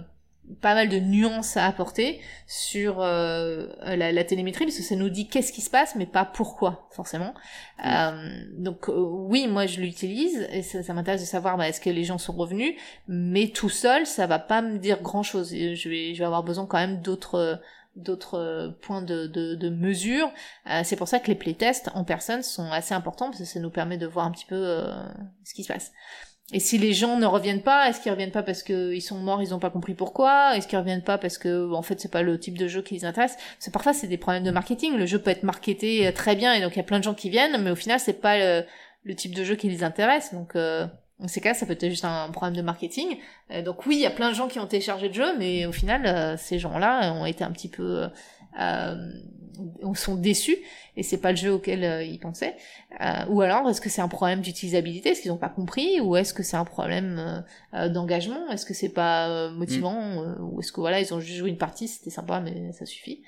pas 0.61 0.75
mal 0.75 0.89
de 0.89 0.99
nuances 0.99 1.57
à 1.57 1.67
apporter 1.67 2.21
sur 2.47 3.01
euh, 3.01 3.67
la, 3.83 4.13
la 4.13 4.25
télémétrie 4.25 4.65
parce 4.65 4.77
que 4.77 4.83
ça 4.83 4.97
nous 4.97 5.09
dit 5.09 5.29
qu'est-ce 5.29 5.53
qui 5.53 5.61
se 5.61 5.71
passe 5.71 5.95
mais 5.97 6.07
pas 6.07 6.25
pourquoi 6.25 6.89
forcément 6.91 7.35
euh, 7.87 8.43
donc 8.57 8.89
euh, 8.89 8.93
oui 8.99 9.47
moi 9.49 9.67
je 9.67 9.81
l'utilise 9.81 10.49
et 10.53 10.63
ça, 10.63 10.83
ça 10.83 10.93
m'intéresse 10.95 11.21
de 11.21 11.27
savoir 11.27 11.57
bah, 11.57 11.69
est-ce 11.69 11.81
que 11.81 11.91
les 11.91 12.05
gens 12.05 12.19
sont 12.19 12.33
revenus 12.33 12.75
mais 13.09 13.49
tout 13.49 13.69
seul 13.69 14.07
ça 14.07 14.27
va 14.27 14.39
pas 14.39 14.63
me 14.63 14.79
dire 14.79 15.01
grand 15.03 15.23
chose 15.23 15.51
je 15.51 15.89
vais 15.89 16.15
je 16.15 16.19
vais 16.19 16.25
avoir 16.25 16.43
besoin 16.43 16.67
quand 16.67 16.79
même 16.79 17.01
d'autres 17.01 17.61
d'autres 17.97 18.77
points 18.83 19.03
de, 19.03 19.27
de, 19.27 19.55
de 19.55 19.69
mesure. 19.69 20.31
Euh, 20.69 20.83
c'est 20.85 20.97
pour 20.97 21.09
ça 21.09 21.19
que 21.19 21.29
les 21.29 21.35
playtests 21.35 21.91
en 21.95 22.05
personne 22.05 22.43
sont 22.43 22.71
assez 22.71 22.95
importants 22.95 23.27
parce 23.27 23.39
que 23.39 23.45
ça 23.45 23.61
nous 23.61 23.71
permet 23.71 23.99
de 23.99 24.07
voir 24.07 24.27
un 24.27 24.31
petit 24.31 24.47
peu 24.47 24.57
euh, 24.57 24.93
ce 25.45 25.55
qui 25.55 25.65
se 25.65 25.73
passe. 25.73 25.93
Et 26.53 26.59
si 26.59 26.79
les 26.79 26.93
gens 26.93 27.17
ne 27.17 27.27
reviennent 27.27 27.63
pas, 27.63 27.89
est-ce 27.89 28.01
qu'ils 28.01 28.11
reviennent 28.11 28.33
pas 28.33 28.43
parce 28.43 28.63
qu'ils 28.63 29.03
sont 29.03 29.19
morts, 29.19 29.41
ils 29.41 29.55
ont 29.55 29.61
pas 29.61 29.71
compris 29.71 29.95
pourquoi? 29.95 30.57
Est-ce 30.57 30.67
qu'ils 30.67 30.79
reviennent 30.79 31.05
pas 31.05 31.17
parce 31.17 31.39
que 31.39 31.73
en 31.73 31.83
fait 31.83 32.01
c'est 32.01 32.11
pas 32.11 32.23
le 32.23 32.41
type 32.41 32.59
de 32.59 32.67
jeu 32.67 32.83
qui 32.83 32.95
les 32.95 33.05
intéresse? 33.05 33.37
Parce 33.37 33.67
que 33.67 33.71
parfois 33.71 33.93
c'est 33.93 34.09
des 34.09 34.19
problèmes 34.19 34.43
de 34.43 34.51
marketing. 34.51 34.97
Le 34.97 35.07
jeu 35.07 35.21
peut 35.21 35.31
être 35.31 35.45
marketé 35.45 36.07
euh, 36.07 36.13
très 36.13 36.35
bien 36.35 36.53
et 36.55 36.61
donc 36.61 36.73
il 36.75 36.79
y 36.79 36.81
a 36.81 36.85
plein 36.85 36.99
de 36.99 37.05
gens 37.05 37.15
qui 37.15 37.31
viennent, 37.31 37.63
mais 37.63 37.71
au 37.71 37.77
final 37.77 38.01
c'est 38.01 38.21
pas 38.21 38.37
le, 38.39 39.15
type 39.15 39.35
de 39.35 39.45
jeu 39.45 39.55
qui 39.55 39.69
les 39.69 39.85
intéresse. 39.85 40.35
Donc 40.35 40.57
euh, 40.57 40.87
dans 41.21 41.29
ces 41.29 41.41
cas, 41.43 41.53
ça 41.53 41.67
peut 41.67 41.75
être 41.75 41.89
juste 41.89 42.05
un 42.05 42.31
problème 42.31 42.57
de 42.57 42.63
marketing. 42.63 43.19
Euh, 43.51 43.63
donc 43.63 43.85
oui, 43.87 43.97
il 43.97 44.01
y 44.01 44.07
a 44.07 44.11
plein 44.11 44.31
de 44.31 44.35
gens 44.35 44.49
qui 44.49 44.59
ont 44.59 44.67
téléchargé 44.67 45.09
le 45.09 45.15
jeu, 45.15 45.37
mais 45.39 45.67
au 45.67 45.73
final, 45.73 46.07
euh, 46.07 46.37
ces 46.39 46.59
gens-là 46.59 47.13
ont 47.13 47.27
été 47.27 47.45
un 47.45 47.51
petit 47.53 47.69
peu, 47.69 48.09
sont 49.95 50.17
déçus 50.17 50.57
et 50.97 51.03
c'est 51.03 51.19
pas 51.19 51.31
le 51.31 51.37
jeu 51.37 51.53
auquel 51.53 51.85
euh, 51.85 52.03
ils 52.03 52.19
pensaient. 52.19 52.57
Euh, 53.01 53.27
ou 53.29 53.41
alors, 53.41 53.69
est-ce 53.69 53.81
que 53.81 53.89
c'est 53.89 54.03
un 54.03 54.09
problème 54.09 54.41
d'utilisabilité, 54.41 55.11
est-ce 55.11 55.23
qu'ils 55.23 55.31
n'ont 55.31 55.39
pas 55.39 55.49
compris, 55.49 56.01
ou 56.01 56.17
est-ce 56.17 56.35
que 56.35 56.43
c'est 56.43 56.57
un 56.57 56.65
problème 56.65 57.45
euh, 57.75 57.89
d'engagement, 57.89 58.51
est-ce 58.51 58.67
que 58.67 58.75
c'est 58.75 58.89
pas 58.91 59.29
euh, 59.29 59.51
motivant, 59.51 60.37
ou 60.41 60.61
est-ce 60.61 60.73
que 60.73 60.81
voilà, 60.81 61.01
ils 61.01 61.15
ont 61.15 61.21
juste 61.21 61.39
joué 61.39 61.51
une 61.51 61.59
partie, 61.59 61.89
c'était 61.89 62.11
sympa, 62.11 62.41
mais 62.41 62.73
ça 62.73 62.87
suffit? 62.87 63.23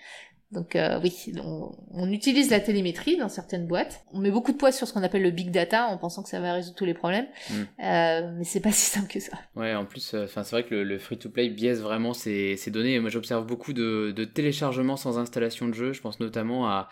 Donc 0.53 0.77
euh, 0.77 1.01
oui, 1.03 1.33
on, 1.43 1.71
on 1.93 2.11
utilise 2.13 2.51
la 2.51 2.61
télémétrie 2.61 3.17
dans 3.17 3.29
certaines 3.31 3.67
boîtes. 3.67 4.03
On 4.13 4.19
met 4.19 4.31
beaucoup 4.31 4.53
de 4.53 4.57
poids 4.59 4.71
sur 4.71 4.87
ce 4.87 4.93
qu'on 4.93 5.03
appelle 5.03 5.23
le 5.23 5.31
big 5.31 5.51
data 5.51 5.87
en 5.87 5.97
pensant 5.99 6.23
que 6.23 6.29
ça 6.29 6.41
va 6.41 6.53
résoudre 6.53 6.77
tous 6.77 6.85
les 6.85 6.95
problèmes, 6.95 7.27
Mm. 7.51 7.55
euh, 7.85 8.33
mais 8.39 8.45
c'est 8.45 8.61
pas 8.61 8.71
si 8.73 8.91
simple 8.91 9.09
que 9.09 9.19
ça. 9.21 9.33
Ouais, 9.57 9.75
en 9.75 9.85
plus, 9.87 10.15
euh, 10.15 10.25
enfin, 10.25 10.43
c'est 10.45 10.55
vrai 10.57 10.65
que 10.65 10.75
le, 10.75 10.85
le 10.85 10.99
free-to-play 10.99 11.49
biaise 11.49 11.81
vraiment 11.81 12.13
ces, 12.13 12.57
ces 12.57 12.71
données. 12.71 13.01
Moi, 13.01 13.11
j'observe 13.11 13.47
beaucoup 13.47 13.73
de, 13.73 14.13
de 14.15 14.25
téléchargements 14.25 14.97
sans 14.97 15.19
installation 15.19 15.69
de 15.69 15.75
jeu. 15.75 15.93
Je 15.93 16.01
pense 16.03 16.21
notamment 16.21 16.69
à 16.69 16.89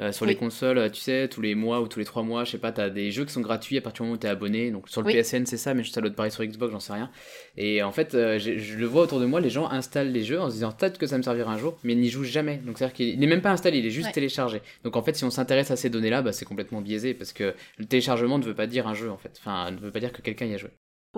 euh, 0.00 0.10
sur 0.10 0.26
les 0.26 0.34
consoles, 0.34 0.78
euh, 0.78 0.88
tu 0.90 1.00
sais, 1.00 1.28
tous 1.28 1.40
les 1.40 1.54
mois 1.54 1.80
ou 1.80 1.86
tous 1.86 1.98
les 2.00 2.04
trois 2.04 2.22
mois, 2.24 2.44
je 2.44 2.50
sais 2.50 2.58
pas, 2.58 2.72
t'as 2.72 2.90
des 2.90 3.12
jeux 3.12 3.24
qui 3.24 3.32
sont 3.32 3.40
gratuits 3.40 3.78
à 3.78 3.80
partir 3.80 4.02
du 4.02 4.08
moment 4.08 4.14
où 4.16 4.18
t'es 4.18 4.26
abonné. 4.28 4.70
Donc 4.72 4.88
sur 4.88 5.02
le 5.02 5.06
Oui. 5.06 5.12
PSN, 5.14 5.46
c'est 5.46 5.56
ça, 5.56 5.72
mais 5.74 5.82
juste 5.84 5.96
à 5.98 6.00
l'autre 6.00 6.16
pareil 6.16 6.32
sur 6.32 6.44
Xbox, 6.44 6.72
j'en 6.72 6.80
sais 6.80 6.92
rien. 6.92 7.10
Et 7.56 7.82
en 7.82 7.92
fait, 7.92 8.14
euh, 8.14 8.38
je 8.38 8.76
le 8.76 8.86
vois 8.86 9.02
autour 9.02 9.20
de 9.20 9.26
moi, 9.26 9.40
les 9.40 9.50
gens 9.50 9.68
installent 9.70 10.10
les 10.10 10.24
jeux 10.24 10.40
en 10.40 10.48
se 10.48 10.54
disant 10.54 10.72
peut-être 10.72 10.98
que 10.98 11.06
ça 11.06 11.16
me 11.16 11.22
servira 11.22 11.52
un 11.52 11.58
jour, 11.58 11.78
mais 11.84 11.92
ils 11.92 12.00
n'y 12.00 12.10
jouent 12.10 12.24
jamais. 12.24 12.56
Donc 12.56 12.78
c'est-à-dire 12.78 12.94
qu'il 12.94 13.18
n'est 13.20 13.26
même 13.28 13.42
pas 13.42 13.50
installé, 13.52 13.78
il 13.78 13.86
est 13.86 13.90
juste 13.90 14.08
Ouais. 14.08 14.12
téléchargé. 14.12 14.62
Donc 14.82 14.96
en 14.96 15.02
fait, 15.02 15.14
si 15.14 15.24
on 15.24 15.30
s'intéresse 15.30 15.70
à 15.70 15.76
ces 15.76 15.90
données-là, 15.90 16.22
bah, 16.22 16.32
c'est 16.32 16.44
complètement 16.44 16.80
biaisé 16.80 17.14
parce 17.14 17.32
que 17.32 17.54
le 17.78 17.84
téléchargement 17.84 18.38
ne 18.38 18.44
veut 18.44 18.54
pas 18.54 18.66
dire 18.66 18.88
un 18.88 18.94
jeu 18.94 19.10
en 19.10 19.16
fait. 19.16 19.36
Enfin, 19.38 19.70
ne 19.70 19.78
veut 19.78 19.92
pas 19.92 20.00
dire 20.00 20.12
que 20.12 20.22
quelqu'un 20.22 20.46
y 20.46 20.54
a 20.54 20.58
joué. 20.58 20.70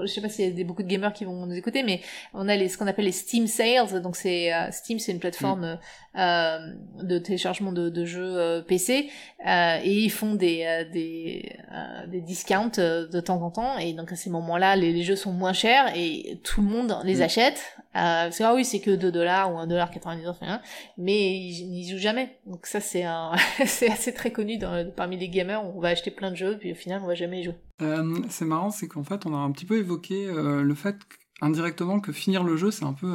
Je 0.03 0.07
sais 0.07 0.21
pas 0.21 0.29
s'il 0.29 0.45
y 0.45 0.49
a 0.49 0.51
des, 0.51 0.65
beaucoup 0.65 0.83
de 0.83 0.89
gamers 0.89 1.13
qui 1.13 1.25
vont 1.25 1.47
nous 1.47 1.55
écouter, 1.55 1.83
mais 1.83 2.01
on 2.35 2.49
a 2.49 2.57
les, 2.57 2.69
ce 2.69 2.77
qu'on 2.79 2.87
appelle 2.87 3.05
les 3.07 3.13
Steam 3.13 3.47
Sales. 3.47 4.01
Donc 4.03 4.17
c'est 4.17 4.53
euh, 4.53 4.71
Steam, 4.71 4.99
c'est 4.99 5.13
une 5.13 5.19
plateforme 5.21 5.79
euh, 6.17 6.59
de 7.03 7.19
téléchargement 7.19 7.73
de, 7.73 7.89
de 7.89 8.05
jeux 8.05 8.37
euh, 8.39 8.63
PC 8.63 9.11
euh, 9.47 9.79
et 9.83 9.93
ils 9.93 10.11
font 10.11 10.35
des 10.35 10.65
euh, 10.67 10.85
des, 10.91 11.53
euh, 11.73 12.07
des 12.07 12.21
discounts 12.21 12.71
de 12.79 13.21
temps 13.21 13.43
en 13.43 13.51
temps. 13.51 13.79
Et 13.79 13.93
donc 13.93 14.13
à 14.13 14.17
ces 14.17 14.31
moments-là, 14.31 14.77
les, 14.77 14.93
les 14.93 15.03
jeux 15.03 15.17
sont 15.17 15.33
moins 15.33 15.53
chers 15.53 15.97
et 15.97 16.41
tout 16.43 16.61
le 16.63 16.69
monde 16.69 16.97
les 17.05 17.17
Mm. 17.17 17.23
achète. 17.23 17.77
Euh, 17.97 18.25
parce 18.25 18.39
que 18.39 18.45
ah 18.45 18.55
oui, 18.55 18.65
c'est 18.65 18.81
que 18.81 18.91
2 18.91 19.11
dollars 19.11 19.53
ou 19.55 19.59
1 19.59 19.67
dollar 19.67 19.91
99, 19.91 20.37
rien, 20.41 20.61
mais 20.99 21.37
ils 21.39 21.69
n'y 21.71 21.89
jouent 21.89 21.99
jamais. 21.99 22.39
Donc 22.47 22.67
ça 22.67 22.81
c'est 22.81 23.05
un, 23.05 23.33
c'est 23.67 23.91
assez 23.91 24.13
très 24.13 24.31
connu 24.31 24.59
parmi 24.97 25.17
les 25.17 25.29
gamers. 25.29 25.65
On 25.65 25.81
va 25.81 25.89
acheter 25.89 26.11
plein 26.11 26.31
de 26.31 26.37
jeux 26.37 26.59
puis 26.59 26.73
au 26.73 26.75
final 26.75 27.01
on 27.03 27.07
va 27.07 27.15
jamais 27.15 27.41
y 27.41 27.45
jouer. 27.45 27.55
Euh, 27.83 28.21
c'est 28.29 28.45
marrant, 28.45 28.71
c'est 28.71 28.89
qu'en 28.89 29.05
fait, 29.05 29.27
on 29.27 29.35
a 29.35 29.39
un 29.39 29.51
petit 29.51 29.67
peu 29.67 29.79
évoqué 29.79 30.27
euh, 30.27 30.63
le 30.63 30.75
fait 30.75 30.97
que- 30.99 31.17
indirectement 31.43 32.01
que 32.01 32.13
finir 32.13 32.45
le 32.45 32.57
jeu, 32.57 32.71
c'est 32.71 32.85
un 32.85 32.95
peu 32.95 33.13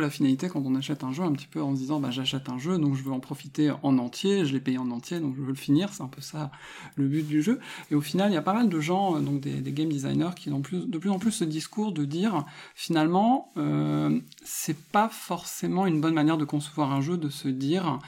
la 0.00 0.10
finalité 0.10 0.48
quand 0.48 0.62
on 0.64 0.74
achète 0.74 1.04
un 1.04 1.12
jeu, 1.12 1.22
un 1.22 1.32
petit 1.32 1.46
peu 1.46 1.62
en 1.62 1.74
se 1.74 1.80
disant 1.80 2.00
bah 2.00 2.10
j'achète 2.10 2.48
un 2.48 2.58
jeu, 2.58 2.78
donc 2.78 2.94
je 2.94 3.02
veux 3.02 3.12
en 3.12 3.20
profiter 3.20 3.70
en 3.82 3.98
entier, 3.98 4.46
je 4.46 4.52
l'ai 4.54 4.60
payé 4.60 4.78
en 4.78 4.90
entier, 4.90 5.20
donc 5.20 5.36
je 5.36 5.42
veux 5.42 5.48
le 5.48 5.54
finir, 5.54 5.92
c'est 5.92 6.02
un 6.02 6.08
peu 6.08 6.22
ça 6.22 6.50
le 6.96 7.06
but 7.06 7.26
du 7.26 7.42
jeu. 7.42 7.60
Et 7.90 7.94
au 7.94 8.00
final, 8.00 8.30
il 8.30 8.34
y 8.34 8.38
a 8.38 8.42
pas 8.42 8.54
mal 8.54 8.70
de 8.70 8.80
gens, 8.80 9.16
euh, 9.16 9.20
donc 9.20 9.40
des, 9.40 9.60
des 9.60 9.72
game 9.72 9.90
designers, 9.90 10.34
qui 10.36 10.50
ont 10.50 10.62
plus, 10.62 10.86
de 10.86 10.98
plus 10.98 11.10
en 11.10 11.18
plus 11.18 11.32
ce 11.32 11.44
discours 11.44 11.92
de 11.92 12.04
dire 12.04 12.46
finalement, 12.74 13.52
euh, 13.58 14.18
c'est 14.42 14.78
pas 14.78 15.10
forcément 15.10 15.86
une 15.86 16.00
bonne 16.00 16.14
manière 16.14 16.38
de 16.38 16.46
concevoir 16.46 16.92
un 16.92 17.02
jeu, 17.02 17.18
de 17.18 17.28
se 17.28 17.48
dire 17.48 17.98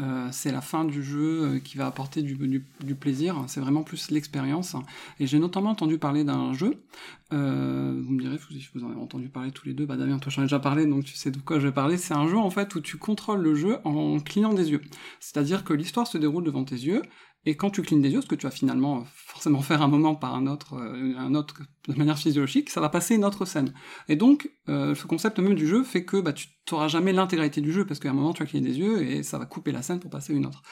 euh, 0.00 0.28
c'est 0.32 0.50
la 0.50 0.60
fin 0.60 0.84
du 0.84 1.04
jeu 1.04 1.44
euh, 1.44 1.58
qui 1.60 1.78
va 1.78 1.86
apporter 1.86 2.22
du, 2.22 2.36
plaisir, 2.96 3.44
c'est 3.46 3.60
vraiment 3.60 3.84
plus 3.84 4.10
l'expérience. 4.10 4.74
Et 5.20 5.28
j'ai 5.28 5.38
notamment 5.38 5.70
entendu 5.70 5.98
parler 5.98 6.24
d'un 6.24 6.52
jeu, 6.52 6.82
euh, 7.32 8.02
vous 8.04 8.12
me 8.12 8.20
direz 8.20 8.38
si 8.50 8.68
vous 8.74 8.84
en 8.84 8.90
avez 8.90 9.00
entendu 9.00 9.28
parler 9.28 9.52
tous 9.52 9.66
les 9.68 9.72
deux, 9.72 9.86
bah 9.86 9.96
Damien, 9.96 10.18
toi 10.18 10.32
j'en 10.34 10.42
ai 10.42 10.46
déjà 10.46 10.58
parlé, 10.58 10.86
donc 10.86 11.04
tu 11.04 11.14
sais 11.14 11.30
de 11.30 11.38
quoi 11.38 11.60
je 11.60 11.68
vais 11.68 11.72
parler, 11.72 11.96
c'est 11.96 12.14
un 12.14 12.26
jeu 12.26 12.38
en 12.38 12.50
fait 12.50 12.74
où 12.74 12.80
tu 12.80 12.96
contrôles 12.96 13.40
le 13.40 13.54
jeu 13.54 13.78
en 13.84 14.18
clignant 14.18 14.52
des 14.52 14.72
yeux. 14.72 14.80
C'est-à-dire 15.20 15.62
que 15.62 15.72
l'histoire 15.72 16.08
se 16.08 16.18
déroule 16.18 16.42
devant 16.42 16.64
tes 16.64 16.76
yeux, 16.76 17.02
Et 17.46 17.56
quand 17.56 17.70
tu 17.70 17.82
clignes 17.82 18.00
des 18.00 18.10
yeux, 18.10 18.22
ce 18.22 18.26
que 18.26 18.34
tu 18.34 18.46
vas 18.46 18.50
finalement 18.50 19.04
forcément 19.14 19.60
faire 19.60 19.82
un 19.82 19.88
moment 19.88 20.14
par 20.14 20.34
un 20.34 20.46
autre, 20.46 20.76
de 20.76 21.94
manière 21.94 22.18
physiologique, 22.18 22.70
ça 22.70 22.80
va 22.80 22.88
passer 22.88 23.14
une 23.16 23.24
autre 23.24 23.44
scène. 23.44 23.74
Et 24.08 24.16
donc, 24.16 24.50
ce 24.66 25.06
concept 25.06 25.38
même 25.38 25.54
du 25.54 25.66
jeu 25.66 25.84
fait 25.84 26.06
que 26.06 26.20
bah, 26.22 26.32
tu 26.32 26.48
n'auras 26.72 26.88
jamais 26.88 27.12
l'intégralité 27.12 27.60
du 27.60 27.72
jeu, 27.72 27.84
parce 27.84 28.00
qu'à 28.00 28.10
un 28.10 28.14
moment, 28.14 28.32
tu 28.32 28.42
vas 28.42 28.48
cligner 28.48 28.68
des 28.68 28.78
yeux 28.78 29.02
et 29.02 29.22
ça 29.22 29.38
va 29.38 29.46
couper 29.46 29.72
la 29.72 29.82
scène 29.82 30.00
pour 30.00 30.10
passer 30.10 30.32
une 30.32 30.46
autre. 30.46 30.62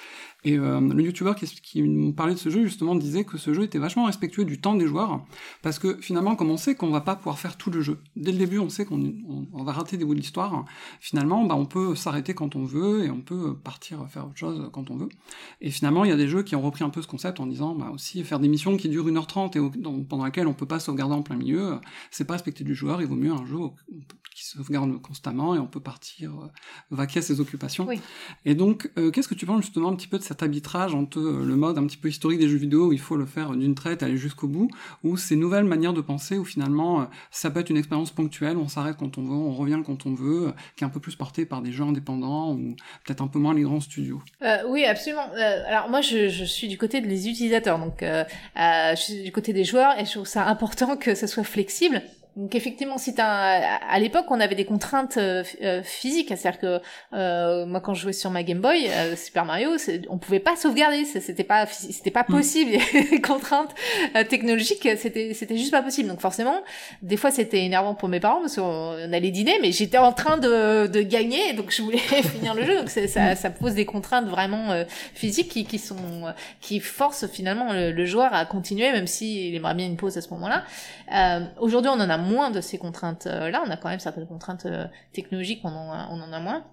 Et 0.45 0.59
euh, 0.59 0.81
le 0.81 1.03
youtubeur 1.03 1.37
qui, 1.37 1.47
qui 1.47 1.83
me 1.83 2.13
parlait 2.13 2.35
de 2.35 2.39
ce 2.39 2.51
jeu, 2.51 2.65
justement, 2.65 2.95
disait 2.95 3.25
que 3.25 3.39
ce 3.39 3.53
jeu 3.53 3.63
était 3.63 3.79
vachement 3.79 4.07
respectueux 4.07 4.45
du 4.45 4.61
temps 4.61 4.75
des 4.75 4.87
joueurs, 4.87 5.25
parce 5.63 5.79
que 5.79 5.99
finalement, 6.01 6.35
comme 6.37 6.51
on 6.51 6.57
sait 6.57 6.75
qu'on 6.75 6.91
va 6.91 7.01
pas 7.01 7.17
pouvoir 7.17 7.39
faire 7.39 7.57
tout 7.57 7.71
le 7.71 7.81
jeu, 7.81 7.99
dès 8.17 8.33
le 8.33 8.39
début, 8.39 8.59
on 8.59 8.69
sait 8.69 8.85
qu'on 8.85 9.13
on, 9.53 9.65
va 9.65 9.73
rater 9.73 9.97
des 9.97 10.05
bouts 10.05 10.15
de 10.15 10.21
l'histoire, 10.21 10.65
finalement, 11.01 11.45
bah, 11.45 11.55
on 11.57 11.67
peut 11.67 11.95
s'arrêter 11.95 12.35
quand 12.35 12.57
on 12.57 12.65
veut 12.65 13.05
et 13.05 13.11
on 13.11 13.21
peut 13.21 13.57
partir 13.57 14.07
faire 14.09 14.27
autre 14.27 14.37
chose 14.37 14.71
quand 14.73 14.91
on 14.91 14.97
veut. 14.97 15.09
Et 15.61 15.71
finalement, 15.71 16.05
il 16.05 16.09
y 16.09 16.15
a 16.15 16.17
des 16.17 16.29
jeux 16.29 16.43
qui 16.43 16.57
ont 16.57 16.63
repris 16.63 16.85
un 16.85 16.91
peu 16.91 17.03
ce 17.03 17.07
concept 17.07 17.41
en 17.41 17.47
disant 17.47 17.75
bah, 17.75 17.91
aussi 17.93 18.25
faire 18.25 18.41
des 18.41 18.49
missions 18.49 18.77
qui 18.77 18.89
durent 18.89 19.07
1h30 19.07 19.57
et 19.57 20.05
pendant 20.09 20.25
laquelle 20.25 20.47
on 20.47 20.55
peut 20.55 20.67
pas 20.67 20.81
sauvegarder 20.81 21.15
en 21.15 21.23
plein 21.23 21.37
milieu, 21.37 21.79
c'est 22.11 22.25
pas 22.25 22.35
respecter 22.35 22.65
du 22.65 22.75
joueur, 22.75 23.01
il 23.01 23.09
vaut 23.09 23.17
mieux 23.17 23.33
un 23.33 23.45
jeu 23.45 23.59
qui 24.35 24.45
sauvegarde 24.45 25.01
constamment 25.03 25.55
et 25.55 25.59
on 25.59 25.67
peut 25.67 25.81
partir 25.83 26.31
euh, 26.31 26.47
vaquer 26.91 27.19
à 27.19 27.23
ses 27.23 27.41
occupations. 27.41 27.87
Et 28.45 28.55
donc, 28.55 28.91
euh, 28.99 29.11
qu'est-ce 29.11 29.29
que 29.29 29.35
tu 29.35 29.47
penses 29.47 29.63
justement 29.63 29.91
un 29.91 29.97
petit 29.97 30.07
peu 30.07 30.19
de 30.19 30.23
cet 30.23 30.43
arbitrage 30.43 30.95
entre 30.95 31.19
euh, 31.19 31.45
le 31.45 31.57
mode 31.57 31.79
un 31.79 31.87
petit 31.87 31.97
peu 31.97 32.09
historique 32.09 32.39
des 32.39 32.49
jeux 32.49 32.57
vidéo 32.57 32.89
où 32.89 32.93
il 32.93 33.01
faut 33.01 33.17
le 33.17 33.27
faire 33.27 33.51
d'une 33.51 33.75
traite, 33.75 34.03
aller 34.03 34.17
jusqu'au 34.17 34.49
bout, 34.49 34.71
ou 35.05 35.17
ces 35.17 35.37
nouvelles 35.37 35.65
manières 35.65 35.93
de 35.93 36.01
penser 36.01 36.39
où 36.39 36.45
finalement 36.45 37.09
ça 37.31 37.51
peut 37.51 37.61
être 37.61 37.71
une 37.71 37.77
expérience 37.77 38.11
ponctuelle, 38.11 38.57
on 38.57 38.69
s'arrête 38.69 38.97
quand 38.97 39.19
on 39.19 39.23
veut, 39.23 39.35
on 39.35 39.53
revient 39.53 39.83
quand 39.85 40.07
on 40.07 40.15
veut, 40.15 40.53
qui 40.77 40.85
est 40.85 40.87
un 40.87 40.91
peu 40.91 41.01
plus 41.01 41.17
portée 41.17 41.45
par 41.45 41.63
des 41.63 41.73
jeux 41.73 41.85
indépendants 41.85 42.53
ou 42.53 42.77
peut-être 43.05 43.23
un 43.23 43.29
peu 43.29 43.39
moins 43.39 43.55
les 43.55 43.63
grands 43.63 43.81
studios? 43.81 44.23
oui, 44.69 44.85
absolument. 44.85 45.27
alors 45.67 45.91
moi, 45.91 46.01
je, 46.01 46.29
je, 46.29 46.45
suis 46.45 46.69
du 46.69 46.79
côté 46.79 47.01
des 47.01 47.29
utilisateurs, 47.29 47.79
donc 47.79 48.03
je 48.03 48.95
suis 48.97 49.23
du 49.23 49.33
côté 49.33 49.53
des 49.53 49.65
joueurs 49.65 49.99
et 49.99 50.05
je 50.05 50.13
trouve 50.13 50.27
ça 50.27 50.47
important 50.47 50.97
que 50.97 51.15
ça 51.15 51.27
soit 51.27 51.45
flexible. 51.45 52.03
Donc 52.35 52.55
effectivement, 52.55 52.97
si 52.97 53.15
t'as 53.15 53.77
à 53.79 53.99
l'époque 53.99 54.25
on 54.31 54.41
avait 54.41 54.55
des 54.55 54.65
contraintes 54.65 55.19
euh, 55.19 55.45
euh, 55.61 55.83
physiques, 55.83 56.29
c'est-à-dire 56.35 56.59
que 56.59 56.81
euh, 57.13 57.67
moi 57.67 57.81
quand 57.83 57.93
je 57.93 58.01
jouais 58.01 58.15
sur 58.15 58.31
ma 58.31 58.43
Game 58.43 58.61
Boy 58.61 58.89
Super 59.17 59.45
Mario, 59.45 59.73
on 60.09 60.17
pouvait 60.17 60.41
pas 60.41 60.57
sauvegarder, 60.57 61.05
c'était 61.05 61.45
pas 61.45 61.67
c'était 61.67 62.11
pas 62.11 62.25
mm. 62.27 62.33
possible, 62.33 62.71
les 63.11 63.21
contraintes 63.21 63.75
technologiques, 64.31 64.89
c'était 64.97 65.35
c'était 65.35 65.59
juste 65.59 65.73
pas 65.73 65.83
possible. 65.83 66.09
Donc 66.09 66.21
forcément, 66.21 66.63
des 67.03 67.19
fois 67.19 67.31
c'était 67.31 67.65
énervant 67.65 67.95
pour 67.95 68.09
mes 68.09 68.21
parents 68.21 68.41
parce 68.41 68.57
qu'on 68.57 69.13
allait 69.13 69.31
dîner, 69.31 69.59
mais 69.61 69.71
j'étais 69.71 69.99
en 69.99 70.13
train 70.13 70.39
de, 70.39 70.87
de 70.87 71.03
gagner, 71.03 71.53
donc 71.53 71.71
je 71.71 71.83
voulais 71.83 71.99
finir 72.35 72.55
le 72.55 72.65
jeu. 72.65 72.79
Donc 72.79 72.89
ça 72.89 73.37
ça 73.37 73.51
pose 73.51 73.75
des 73.75 73.85
contraintes 73.85 74.27
vraiment 74.27 74.85
physiques 75.13 75.51
qui, 75.51 75.67
qui 75.67 75.79
sont 75.79 76.33
qui 76.63 76.81
forcent 76.81 77.27
finalement 77.27 77.75
le, 77.75 77.93
le, 77.93 78.07
joueur 78.07 78.33
à 78.33 78.47
continuer 78.47 78.91
même 78.91 79.07
s'il 79.07 79.55
aimerait 79.55 79.75
bien 79.75 79.87
une 79.87 79.99
pause 79.99 80.17
à 80.17 80.23
ce 80.23 80.31
moment-là. 80.31 80.65
Aujourd'hui 81.59 81.91
on 81.93 82.01
en 82.01 82.09
a 82.09 82.22
moins 82.23 82.51
de 82.51 82.61
ces 82.61 82.79
contraintes-là. 82.79 83.63
On 83.67 83.71
a 83.71 83.77
quand 83.77 83.89
même 83.89 84.01
certaines 84.01 84.27
contraintes 84.27 84.67
euh, 84.67 84.87
technologiques, 85.13 85.61
on 85.65 85.69
en 85.69 86.33
a, 86.33 86.41
moins. 86.41 86.65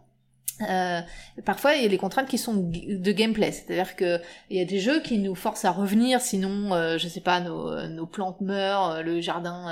Euh, 0.69 1.01
parfois, 1.45 1.75
il 1.75 1.83
y 1.83 1.85
a 1.85 1.89
des 1.89 1.97
contraintes 1.97 2.27
qui 2.27 2.37
sont 2.37 2.53
de 2.53 3.11
gameplay, 3.11 3.51
c'est-à-dire 3.51 3.95
que 3.95 4.19
il 4.49 4.57
y 4.57 4.61
a 4.61 4.65
des 4.65 4.79
jeux 4.79 5.01
qui 5.01 5.17
nous 5.17 5.35
forcent 5.35 5.65
à 5.65 5.71
revenir, 5.71 6.19
sinon, 6.19 6.73
euh, 6.73 6.97
je 6.97 7.07
sais 7.07 7.21
pas, 7.21 7.39
nos, 7.39 7.87
nos 7.87 8.05
plantes 8.05 8.41
meurent, 8.41 9.01
le 9.03 9.21
jardin 9.21 9.67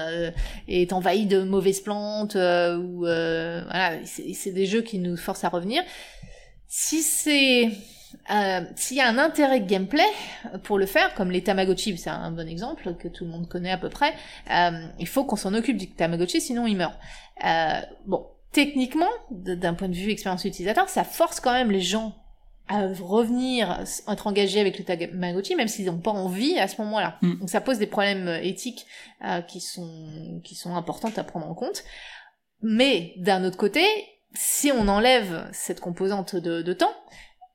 est 0.68 0.94
envahi 0.94 1.26
de 1.26 1.44
mauvaises 1.44 1.82
plantes, 1.82 2.36
ou 2.36 3.00
voilà, 3.00 3.94
c'est 4.06 4.52
des 4.52 4.66
jeux 4.66 4.82
qui 4.82 5.00
nous 5.00 5.18
forcent 5.18 5.44
à 5.44 5.50
revenir. 5.50 5.84
Si 6.68 7.02
c'est 7.02 7.72
euh, 8.30 8.62
s'il 8.76 8.98
y 8.98 9.02
a 9.02 9.08
un 9.08 9.18
intérêt 9.18 9.60
de 9.60 9.68
gameplay 9.68 10.08
pour 10.64 10.78
le 10.78 10.86
faire, 10.86 11.14
comme 11.14 11.32
les 11.32 11.44
Tamagotchi, 11.44 11.98
c'est 11.98 12.10
un 12.10 12.32
bon 12.32 12.48
exemple 12.48 12.96
que 12.96 13.08
tout 13.08 13.26
le 13.26 13.32
monde 13.32 13.48
connaît 13.48 13.72
à 13.72 13.78
peu 13.78 13.90
près, 13.90 14.14
euh, 14.52 14.86
il 15.00 15.08
faut 15.08 15.24
qu'on 15.24 15.36
s'en 15.36 15.54
occupe 15.54 15.78
du 15.78 15.90
Tamagotchi, 15.90 16.42
sinon 16.42 16.68
il 16.68 16.76
meurt. 16.76 16.96
Euh, 17.46 17.80
bon, 18.06 18.28
techniquement, 18.52 19.10
d'un 19.32 19.74
point 19.74 19.88
de 19.88 19.96
vue 19.96 20.12
expérience 20.12 20.44
utilisateur, 20.46 20.90
ça 20.90 21.04
force 21.04 21.40
quand 21.40 21.54
même 21.54 21.72
les 21.72 21.82
gens 21.82 22.16
à 22.70 22.88
revenir, 22.88 23.82
être 24.10 24.28
engagés 24.28 24.60
avec 24.60 24.78
le 24.78 24.84
Tamagotchi, 24.84 25.56
même 25.56 25.70
s'ils 25.70 25.86
n'ont 25.86 26.00
pas 26.00 26.12
envie 26.12 26.60
à 26.60 26.68
ce 26.68 26.82
moment-là. 26.82 27.18
Mm. 27.22 27.40
Donc 27.40 27.50
ça 27.50 27.62
pose 27.62 27.80
des 27.80 27.88
problèmes 27.88 28.28
éthiques 28.44 28.86
qui 29.48 29.62
sont 29.62 30.42
qui 30.44 30.56
sont 30.56 30.76
importantes 30.76 31.18
à 31.18 31.24
prendre 31.24 31.48
en 31.48 31.54
compte. 31.54 31.86
Mais 32.62 33.14
d'un 33.18 33.46
autre 33.46 33.56
côté, 33.56 33.86
si 34.34 34.72
on 34.72 34.90
enlève 34.90 35.48
cette 35.54 35.80
composante 35.80 36.36
de, 36.36 36.62
de 36.62 36.74
temps, 36.74 36.94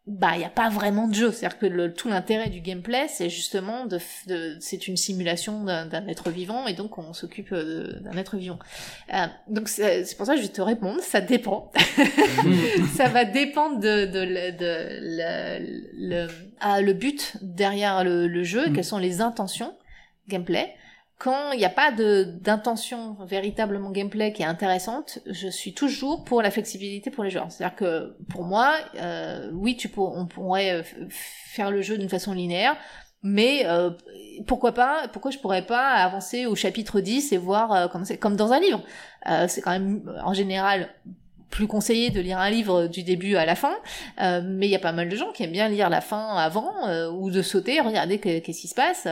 bah 0.07 0.32
il 0.34 0.40
y 0.40 0.44
a 0.44 0.50
pas 0.50 0.68
vraiment 0.68 1.07
de 1.07 1.14
jeu. 1.14 1.30
C'est-à-dire 1.30 1.59
que 1.59 1.66
le, 1.66 1.94
tout 1.94 2.09
l'intérêt 2.09 2.48
du 2.48 2.61
gameplay 2.61 3.07
c'est 3.09 3.30
justement 3.30 3.86
de, 3.86 3.98
de 4.26 4.57
c'est 4.59 4.88
une 4.88 4.96
simulation 4.96 5.64
d'un 5.64 6.09
être 6.09 6.30
vivant 6.30 6.66
et 6.66 6.72
donc 6.72 6.98
on 6.98 7.12
s'occupe 7.12 7.53
euh, 7.53 8.00
d'un 8.00 8.16
être 8.18 8.36
vivant. 8.36 8.59
Euh, 9.14 9.26
donc 9.48 9.68
c'est 9.68 10.16
pour 10.16 10.26
ça 10.26 10.34
que 10.34 10.40
je 10.40 10.46
vais 10.46 10.53
te 10.53 10.62
répondre 10.62 11.00
ça 11.00 11.20
dépend. 11.20 11.70
Ça 12.94 13.09
va 13.09 13.24
dépendre 13.24 13.78
de, 13.78 14.07
de, 14.07 14.57
de, 14.57 14.98
le, 15.94 16.28
ah, 16.61 16.80
le 16.80 16.92
but 16.92 17.36
derrière 17.40 18.05
le, 18.05 18.26
le 18.26 18.42
jeu 18.42 18.68
mm. 18.68 18.72
quelles 18.72 18.84
sont 18.84 18.98
les 18.98 19.20
intentions 19.20 19.74
gameplay 20.28 20.74
quand 21.19 21.53
il 21.53 21.59
n'y 21.59 21.65
a 21.65 21.71
pas 21.71 21.93
d'intention 21.93 23.17
véritablement 23.25 23.91
gameplay 23.91 24.33
qui 24.33 24.43
est 24.43 24.47
intéressante, 24.47 25.21
je 25.27 25.49
suis 25.49 25.73
toujours 25.73 26.25
pour 26.25 26.43
la 26.43 26.51
flexibilité 26.51 27.11
pour 27.11 27.23
les 27.23 27.31
joueurs. 27.31 27.51
C'est-à-dire 27.51 27.77
que 27.77 28.17
pour 28.29 28.45
moi, 28.45 28.75
euh, 28.97 29.51
oui, 29.53 29.77
tu 29.77 29.89
pour, 29.89 30.17
on 30.17 30.27
pourrait 30.27 30.81
euh, 30.81 30.83
faire 31.09 31.71
le 31.71 31.81
jeu 31.81 31.97
d'une 31.97 32.09
façon 32.09 32.33
linéaire, 32.33 32.77
mais 33.23 33.63
euh, 33.67 33.91
pourquoi 34.47 34.73
pas 34.73 35.07
Pourquoi 35.13 35.31
je 35.31 35.39
pourrais 35.39 35.65
pas 35.65 35.87
avancer 35.87 36.47
au 36.47 36.57
chapitre 36.57 37.01
10 37.01 37.33
et 37.33 37.37
voir 37.37 37.73
euh, 37.73 37.87
comme 38.21 38.37
dans 38.37 38.53
un 38.53 38.61
livre 38.61 38.83
euh, 39.29 39.47
C'est 39.47 39.61
quand 39.61 39.71
même 39.71 40.03
en 40.25 40.35
général 40.35 40.89
plus 41.51 41.67
conseillé 41.67 42.11
de 42.11 42.21
lire 42.21 42.39
un 42.39 42.51
livre 42.51 42.87
du 42.87 43.03
début 43.03 43.37
à 43.37 43.45
la 43.45 43.55
fin, 43.55 43.75
mais 44.19 44.67
il 44.67 44.71
y 44.71 44.75
a 44.75 44.79
pas 44.79 44.93
mal 44.93 45.11
de 45.11 45.17
gens 45.17 45.33
qui 45.33 45.43
aiment 45.43 45.53
bien 45.53 45.69
lire 45.69 45.91
la 45.91 46.01
fin 46.01 46.35
avant 46.35 46.73
ou 47.11 47.31
de 47.31 47.43
sauter, 47.43 47.79
regarder 47.83 48.19
qu'est-ce 48.19 48.59
qui 48.59 48.69
se 48.69 48.75
passe 48.75 49.07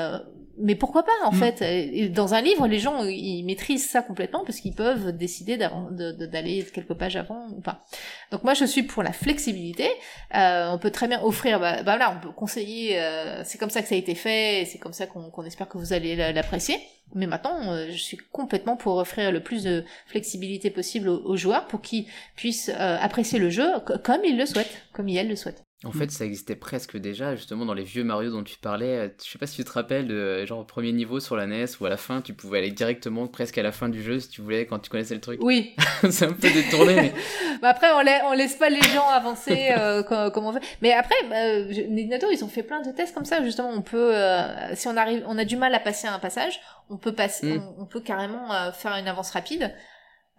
mais 0.62 0.74
pourquoi 0.74 1.02
pas 1.02 1.12
en 1.24 1.32
mm. 1.32 1.34
fait? 1.34 2.12
Dans 2.12 2.34
un 2.34 2.40
livre, 2.40 2.66
les 2.66 2.78
gens 2.78 3.04
ils 3.04 3.44
maîtrisent 3.44 3.88
ça 3.88 4.02
complètement 4.02 4.44
parce 4.44 4.60
qu'ils 4.60 4.74
peuvent 4.74 5.12
décider 5.16 5.56
d'aller 5.56 6.64
quelques 6.72 6.94
pages 6.94 7.16
avant 7.16 7.48
ou 7.50 7.60
pas. 7.60 7.84
Donc 8.30 8.44
moi 8.44 8.54
je 8.54 8.64
suis 8.64 8.82
pour 8.82 9.02
la 9.02 9.12
flexibilité. 9.12 9.88
Euh, 10.34 10.70
on 10.70 10.78
peut 10.78 10.90
très 10.90 11.08
bien 11.08 11.22
offrir, 11.22 11.60
bah, 11.60 11.82
bah 11.82 11.96
là 11.96 12.14
on 12.16 12.20
peut 12.20 12.32
conseiller. 12.32 13.00
Euh, 13.00 13.42
c'est 13.44 13.58
comme 13.58 13.70
ça 13.70 13.82
que 13.82 13.88
ça 13.88 13.94
a 13.94 13.98
été 13.98 14.14
fait, 14.14 14.66
c'est 14.70 14.78
comme 14.78 14.92
ça 14.92 15.06
qu'on 15.06 15.44
espère 15.44 15.68
que 15.68 15.78
vous 15.78 15.92
allez 15.92 16.16
l'apprécier. 16.16 16.76
Mais 17.14 17.26
maintenant, 17.26 17.72
euh, 17.72 17.86
je 17.90 17.98
suis 17.98 18.16
complètement 18.16 18.76
pour 18.76 18.96
offrir 18.96 19.32
le 19.32 19.42
plus 19.42 19.64
de 19.64 19.84
flexibilité 20.06 20.70
possible 20.70 21.08
aux, 21.08 21.36
joueurs 21.36 21.66
pour 21.66 21.80
qu'ils 21.80 22.06
puissent 22.36 22.70
apprécier 22.70 23.38
le 23.38 23.50
jeu 23.50 23.68
comme 24.04 24.24
ils 24.24 24.36
le 24.36 24.46
souhaitent, 24.46 24.82
comme 24.92 25.08
ils 25.08 25.28
le 25.28 25.36
souhaitent. 25.36 25.64
En 25.84 25.92
fait, 25.92 26.10
ça 26.10 26.26
existait 26.26 26.56
presque 26.56 26.98
déjà, 26.98 27.34
justement, 27.36 27.64
dans 27.64 27.72
les 27.72 27.84
vieux 27.84 28.04
Mario 28.04 28.30
dont 28.30 28.44
tu 28.44 28.58
parlais. 28.58 28.98
Euh, 28.98 29.08
je 29.24 29.30
sais 29.30 29.38
pas 29.38 29.46
si 29.46 29.56
tu 29.56 29.64
te 29.64 29.72
rappelles 29.72 30.06
de 30.06 30.44
genre 30.44 30.66
premier 30.66 30.92
niveau 30.92 31.20
sur 31.20 31.36
la 31.36 31.46
NES 31.46 31.64
où 31.80 31.86
à 31.86 31.88
la 31.88 31.96
fin 31.96 32.20
tu 32.20 32.34
pouvais 32.34 32.58
aller 32.58 32.70
directement 32.70 33.26
presque 33.28 33.56
à 33.56 33.62
la 33.62 33.72
fin 33.72 33.88
du 33.88 34.02
jeu 34.02 34.20
si 34.20 34.28
tu 34.28 34.42
voulais 34.42 34.66
quand 34.66 34.78
tu 34.78 34.90
connaissais 34.90 35.14
le 35.14 35.22
truc. 35.22 35.40
Oui. 35.42 35.74
c'est 36.10 36.26
un 36.26 36.32
peu 36.32 36.50
détourné. 36.50 36.94
Mais... 36.94 37.14
bah 37.62 37.70
après, 37.70 37.88
on, 37.92 38.28
on 38.28 38.32
laisse 38.34 38.56
pas 38.56 38.68
les 38.68 38.82
gens 38.82 39.08
avancer 39.08 39.70
euh, 39.78 40.02
comme, 40.30 40.44
on 40.44 40.52
fait. 40.52 40.62
Mais 40.82 40.92
après, 40.92 41.14
euh, 41.32 41.86
Nintendo, 41.88 42.26
ils 42.30 42.44
ont 42.44 42.48
fait 42.48 42.62
plein 42.62 42.82
de 42.82 42.90
tests 42.90 43.14
comme 43.14 43.24
ça. 43.24 43.42
Justement, 43.42 43.70
on 43.70 43.82
peut, 43.82 44.14
euh, 44.14 44.74
si 44.74 44.88
on 44.88 44.96
arrive, 44.96 45.24
on 45.26 45.38
a 45.38 45.44
du 45.44 45.56
mal 45.56 45.74
à 45.74 45.80
passer 45.80 46.08
un 46.08 46.18
passage, 46.18 46.60
on 46.88 46.96
peut 46.96 47.12
passer, 47.12 47.58
mm. 47.58 47.74
on, 47.78 47.86
peut 47.86 48.00
carrément 48.00 48.52
euh, 48.52 48.72
faire 48.72 48.94
une 48.96 49.08
avance 49.08 49.30
rapide. 49.30 49.72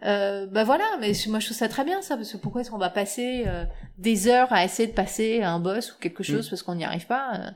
Euh, 0.04 0.46
bah 0.46 0.64
voilà, 0.64 0.84
mais 1.00 1.12
moi 1.28 1.38
je 1.38 1.46
trouve 1.46 1.56
ça 1.56 1.68
très 1.68 1.84
bien 1.84 2.02
ça, 2.02 2.16
parce 2.16 2.32
que 2.32 2.36
pourquoi 2.36 2.62
est-ce 2.62 2.70
qu'on 2.70 2.78
va 2.78 2.90
passer 2.90 3.44
euh, 3.46 3.64
des 3.98 4.26
heures 4.26 4.52
à 4.52 4.64
essayer 4.64 4.88
de 4.88 4.94
passer 4.94 5.42
un 5.42 5.60
boss 5.60 5.92
ou 5.92 5.98
quelque 6.00 6.24
chose 6.24 6.46
mm. 6.46 6.50
parce 6.50 6.62
qu'on 6.62 6.74
n'y 6.74 6.84
arrive 6.84 7.06
pas 7.06 7.34
euh, 7.34 7.50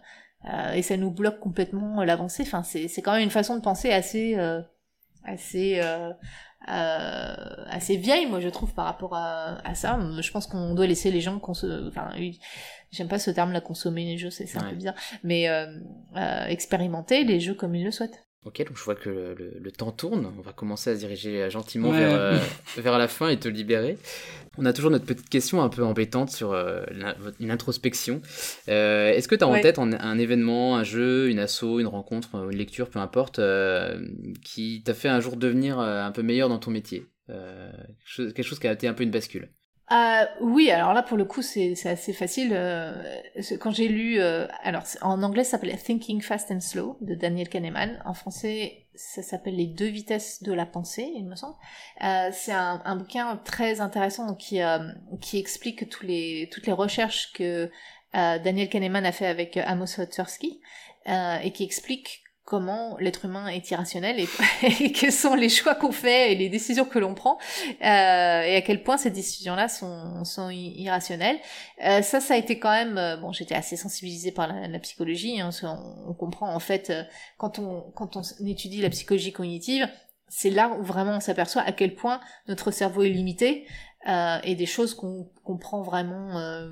euh, 0.52 0.72
et 0.72 0.82
ça 0.82 0.96
nous 0.96 1.10
bloque 1.10 1.40
complètement 1.40 2.04
l'avancée. 2.04 2.44
Enfin, 2.44 2.62
c'est 2.62 2.86
c'est 2.86 3.02
quand 3.02 3.12
même 3.12 3.22
une 3.22 3.30
façon 3.30 3.56
de 3.56 3.62
penser 3.62 3.90
assez 3.92 4.36
assez 5.24 5.80
assez 6.68 7.96
vieille, 7.96 8.26
moi 8.26 8.38
je 8.38 8.48
trouve 8.48 8.72
par 8.74 8.84
rapport 8.84 9.16
à, 9.16 9.58
à 9.68 9.74
ça. 9.74 9.98
Je 10.20 10.30
pense 10.30 10.46
qu'on 10.46 10.74
doit 10.74 10.86
laisser 10.86 11.10
les 11.10 11.20
gens 11.20 11.40
consommer. 11.40 11.88
Enfin, 11.88 12.10
j'aime 12.92 13.08
pas 13.08 13.18
ce 13.18 13.32
terme 13.32 13.50
là, 13.50 13.60
consommer 13.60 14.04
les 14.04 14.18
jeux, 14.18 14.30
c'est 14.30 14.56
un 14.56 14.70
peu 14.70 14.76
bizarre, 14.76 14.94
mais 15.24 15.48
expérimenter 16.46 17.24
les 17.24 17.40
jeux 17.40 17.54
comme 17.54 17.74
ils 17.74 17.84
le 17.84 17.90
souhaitent. 17.90 18.25
Ok, 18.46 18.64
donc 18.64 18.78
je 18.78 18.84
vois 18.84 18.94
que 18.94 19.34
le, 19.60 19.72
temps 19.72 19.90
tourne. 19.90 20.32
On 20.38 20.40
va 20.40 20.52
commencer 20.52 20.90
à 20.90 20.94
se 20.94 21.00
diriger 21.00 21.42
euh, 21.42 21.50
gentiment 21.50 21.90
vers, 21.90 22.14
euh, 22.14 22.38
vers 22.78 22.96
la 22.96 23.08
fin 23.08 23.28
et 23.28 23.36
te 23.36 23.48
libérer. 23.48 23.98
On 24.56 24.64
a 24.64 24.72
toujours 24.72 24.92
notre 24.92 25.04
petite 25.04 25.28
question 25.28 25.62
un 25.62 25.68
peu 25.68 25.82
embêtante 25.82 26.30
sur 26.30 26.52
euh, 26.52 26.84
une 27.40 27.50
introspection. 27.50 28.22
Est-ce 28.68 29.26
que 29.26 29.34
tu 29.34 29.42
as 29.42 29.48
en 29.48 29.60
tête 29.60 29.80
un, 29.80 30.18
événement, 30.18 30.76
un 30.76 30.84
jeu, 30.84 31.28
une 31.28 31.40
asso, 31.40 31.80
une 31.80 31.88
rencontre, 31.88 32.48
une 32.48 32.56
lecture, 32.56 32.88
peu 32.88 33.00
importe, 33.00 33.40
qui 34.44 34.82
t'a 34.84 34.94
fait 34.94 35.08
un 35.08 35.20
jour 35.20 35.36
devenir 35.36 35.80
un 35.80 36.12
peu 36.12 36.22
meilleur 36.22 36.48
dans 36.48 36.58
ton 36.58 36.70
métier? 36.70 37.04
Quelque 37.26 38.42
chose, 38.44 38.60
qui 38.60 38.68
a 38.68 38.72
été 38.72 38.86
un 38.86 38.94
peu 38.94 39.02
une 39.02 39.10
bascule 39.10 39.50
Euh, 39.92 40.24
oui, 40.40 40.70
alors 40.72 40.92
là 40.94 41.04
pour 41.04 41.16
le 41.16 41.24
coup 41.24 41.42
c'est 41.42 41.74
assez 41.86 42.12
facile. 42.12 42.50
Euh, 42.52 43.20
quand 43.60 43.70
j'ai 43.70 43.86
lu, 43.86 44.18
euh, 44.20 44.48
alors 44.64 44.82
en 45.00 45.22
anglais 45.22 45.44
ça 45.44 45.52
s'appelle 45.52 45.80
Thinking 45.80 46.20
Fast 46.20 46.50
and 46.50 46.60
Slow 46.60 46.98
de 47.00 47.14
Daniel 47.14 47.48
Kahneman. 47.48 48.02
En 48.04 48.12
français 48.12 48.86
ça 48.96 49.22
s'appelle 49.22 49.54
Les 49.54 49.66
deux 49.66 49.86
vitesses 49.86 50.42
de 50.42 50.52
la 50.52 50.66
pensée, 50.66 51.08
il 51.14 51.26
me 51.26 51.36
semble. 51.36 51.54
C'est 52.32 52.52
un, 52.52 52.96
bouquin 52.96 53.36
très 53.44 53.80
intéressant 53.80 54.34
qui 54.34 54.60
qui 55.20 55.38
explique 55.38 55.88
toutes 55.88 56.02
les 56.02 56.72
recherches 56.72 57.32
que 57.32 57.70
Daniel 58.12 58.68
Kahneman 58.68 59.06
a 59.06 59.12
fait 59.12 59.26
avec 59.26 59.56
Amos 59.56 60.04
Tversky 60.10 60.60
et 61.06 61.52
qui 61.52 61.62
explique 61.62 62.24
comment 62.46 62.96
l'être 63.00 63.24
humain 63.24 63.48
est 63.48 63.70
irrationnel 63.72 64.20
et, 64.62 64.92
quels 64.92 65.12
sont 65.12 65.34
les 65.34 65.48
choix 65.48 65.74
qu'on 65.74 65.90
fait 65.90 66.32
et 66.32 66.36
les 66.36 66.48
décisions 66.48 66.84
que 66.84 67.00
l'on 67.00 67.12
prend 67.12 67.38
euh, 67.82 68.42
et 68.42 68.56
à 68.56 68.62
quel 68.62 68.84
point 68.84 68.96
ces 68.96 69.10
décisions-là 69.10 69.68
sont, 69.68 70.24
sont 70.24 70.48
irrationnelles. 70.48 71.38
Euh, 71.84 72.02
ça, 72.02 72.20
ça 72.20 72.34
a 72.34 72.36
été 72.36 72.58
quand 72.58 72.70
même 72.70 72.96
euh, 72.96 73.16
bon. 73.16 73.32
J'étais 73.32 73.56
assez 73.56 73.76
sensibilisée 73.76 74.30
par 74.30 74.46
la, 74.46 74.78
psychologie. 74.78 75.40
Hein, 75.40 75.50
on, 75.64 76.10
on, 76.10 76.14
comprend 76.14 76.54
en 76.54 76.60
fait 76.60 76.90
euh, 76.90 77.02
quand 77.36 77.58
on 77.58 77.90
quand 77.94 78.16
on 78.16 78.22
étudie 78.46 78.80
la 78.80 78.90
psychologie 78.90 79.32
cognitive, 79.32 79.88
c'est 80.28 80.50
là 80.50 80.70
où 80.70 80.82
vraiment 80.82 81.16
on 81.16 81.20
s'aperçoit 81.20 81.62
à 81.62 81.72
quel 81.72 81.94
point 81.94 82.20
notre 82.46 82.70
cerveau 82.70 83.02
est 83.02 83.08
limité 83.08 83.66
euh, 84.08 84.38
et 84.44 84.54
des 84.54 84.66
choses 84.66 84.94
qu'on 84.94 85.28
comprend 85.44 85.82
vraiment 85.82 86.38
euh, 86.38 86.70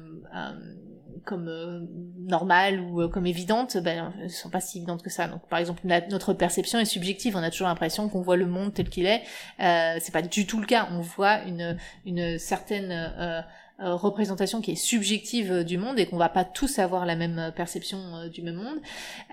comme 1.24 1.49
euh, 1.49 1.80
normales 2.18 2.80
ou 2.80 3.03
euh, 3.03 3.09
comme 3.09 3.26
évidentes, 3.26 3.76
ben, 3.78 4.12
ne 4.22 4.28
sont 4.28 4.51
pas 4.51 4.61
si 4.61 4.78
évidentes 4.78 5.03
que 5.03 5.11
ça. 5.11 5.26
Donc, 5.26 5.47
par 5.49 5.59
exemple, 5.59 5.80
notre 6.11 6.32
perception 6.35 6.78
est 6.78 6.85
subjective. 6.85 7.37
On 7.37 7.43
a 7.43 7.51
toujours 7.51 7.68
l'impression 7.68 8.09
qu'on 8.09 8.22
voit 8.22 8.37
le 8.37 8.47
monde 8.47 8.74
tel 8.74 8.89
qu'il 8.89 9.07
est. 9.07 9.22
Euh, 9.61 9.97
c'est 10.01 10.12
pas 10.12 10.22
du 10.22 10.47
tout 10.47 10.61
le 10.61 10.66
cas. 10.66 10.89
On 10.93 11.01
voit 11.01 11.43
une, 11.43 11.76
une 12.05 12.39
certaine 12.39 13.45
euh, 13.80 13.94
représentation 13.94 14.60
qui 14.60 14.72
est 14.72 14.76
subjective 14.76 15.64
du 15.64 15.78
monde 15.78 15.98
et 15.98 16.06
qu'on 16.06 16.16
va 16.16 16.28
pas 16.28 16.44
tous 16.44 16.78
avoir 16.78 17.06
la 17.06 17.16
même 17.16 17.52
perception 17.56 18.28
du 18.28 18.42
même 18.42 18.56
monde. 18.56 18.78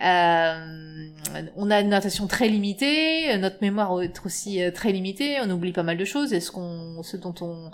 Euh, 0.03 1.09
on 1.55 1.69
a 1.69 1.79
une 1.79 1.93
attention 1.93 2.27
très 2.27 2.49
limitée, 2.49 3.37
notre 3.37 3.57
mémoire 3.61 4.01
est 4.01 4.25
aussi 4.25 4.59
très 4.73 4.91
limitée, 4.91 5.37
on 5.41 5.49
oublie 5.51 5.71
pas 5.71 5.83
mal 5.83 5.97
de 5.97 6.05
choses. 6.05 6.33
Est-ce 6.33 6.51
qu'on, 6.51 7.03
ce 7.03 7.17
dont 7.17 7.35
on, 7.41 7.71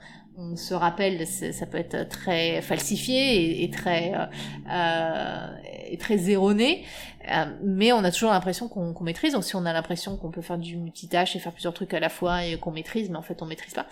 se 0.55 0.73
rappelle, 0.73 1.25
ça 1.25 1.65
peut 1.65 1.77
être 1.77 2.07
très 2.09 2.61
falsifié 2.61 3.63
et, 3.63 3.71
très 3.71 4.13
euh, 4.13 4.25
euh, 4.71 5.57
et 5.89 5.97
très 5.97 6.29
erroné, 6.29 6.85
euh, 7.31 7.45
mais 7.63 7.91
on 7.91 8.03
a 8.03 8.11
toujours 8.11 8.31
l'impression 8.31 8.67
qu'on 8.67 9.03
maîtrise. 9.03 9.33
Donc 9.33 9.43
si 9.43 9.55
on 9.55 9.65
a 9.65 9.73
l'impression 9.73 10.15
qu'on 10.15 10.29
peut 10.29 10.41
faire 10.41 10.59
du 10.59 10.77
multitâche 10.77 11.35
et 11.35 11.39
faire 11.39 11.53
plusieurs 11.53 11.73
trucs 11.73 11.93
à 11.93 11.99
la 11.99 12.09
fois 12.09 12.45
et 12.45 12.57
qu'on 12.57 12.71
maîtrise, 12.71 13.09
mais 13.09 13.17
en 13.17 13.23
fait 13.23 13.41
on 13.41 13.45
maîtrise 13.45 13.73
pas. 13.73 13.87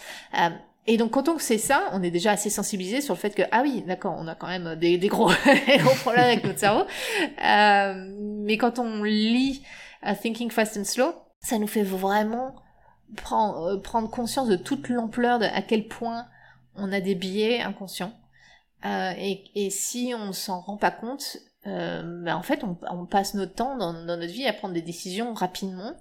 Euh, 0.87 0.91
et 0.91 0.97
donc 0.97 1.11
quand 1.11 1.29
on 1.29 1.39
sait 1.39 1.57
ça, 1.57 1.89
on 1.93 2.03
est 2.03 2.11
déjà 2.11 2.31
assez 2.31 2.49
sensibilisé 2.49 3.01
sur 3.01 3.13
le 3.13 3.19
fait 3.19 3.35
que 3.35 3.43
ah 3.51 3.61
oui, 3.63 3.83
d'accord, 3.85 4.15
on 4.17 4.27
a 4.27 4.35
quand 4.35 4.47
même 4.47 4.75
des, 4.75 4.97
des 4.97 5.07
gros, 5.07 5.27
gros 5.79 5.95
problèmes 5.95 6.25
avec 6.25 6.43
notre 6.43 6.59
cerveau. 6.59 6.83
Euh, 7.43 8.15
mais 8.43 8.57
quand 8.57 8.79
on 8.79 9.03
lit 9.03 9.63
Thinking 10.21 10.51
Fast 10.51 10.77
and 10.77 10.83
Slow, 10.83 11.13
ça 11.41 11.57
nous 11.57 11.67
fait 11.67 11.83
vraiment 11.83 12.55
prendre, 13.15 13.81
prendre 13.81 14.09
conscience 14.09 14.47
de 14.47 14.55
toute 14.55 14.89
l'ampleur 14.89 15.39
de 15.39 15.45
à 15.45 15.61
quel 15.61 15.87
point 15.87 16.25
on 16.75 16.91
a 16.91 16.99
des 16.99 17.15
biais 17.15 17.61
inconscients. 17.61 18.13
Euh, 18.85 19.13
et, 19.17 19.69
si 19.71 20.13
on 20.15 20.31
s'en 20.31 20.59
rend 20.59 20.77
pas 20.77 20.91
compte, 20.91 21.37
euh, 21.65 22.03
ben 22.23 22.35
en 22.35 22.43
fait, 22.43 22.63
on, 22.63 23.05
passe 23.05 23.33
notre 23.33 23.55
temps 23.55 23.77
dans, 23.77 23.93
notre 23.93 24.31
vie 24.31 24.45
à 24.45 24.53
prendre 24.53 24.73
des 24.73 24.81
décisions 24.81 25.33
rapidement. 25.33 25.93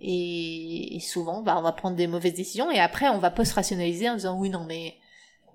Et, 0.00 0.98
souvent, 1.00 1.42
bah, 1.42 1.56
on 1.58 1.62
va 1.62 1.72
prendre 1.72 1.96
des 1.96 2.06
mauvaises 2.06 2.34
décisions. 2.34 2.70
Et 2.70 2.78
après, 2.78 3.08
on 3.08 3.18
va 3.18 3.30
post-rationaliser 3.30 4.08
en 4.08 4.14
disant 4.14 4.38
oui, 4.38 4.50
non, 4.50 4.64
mais 4.64 4.94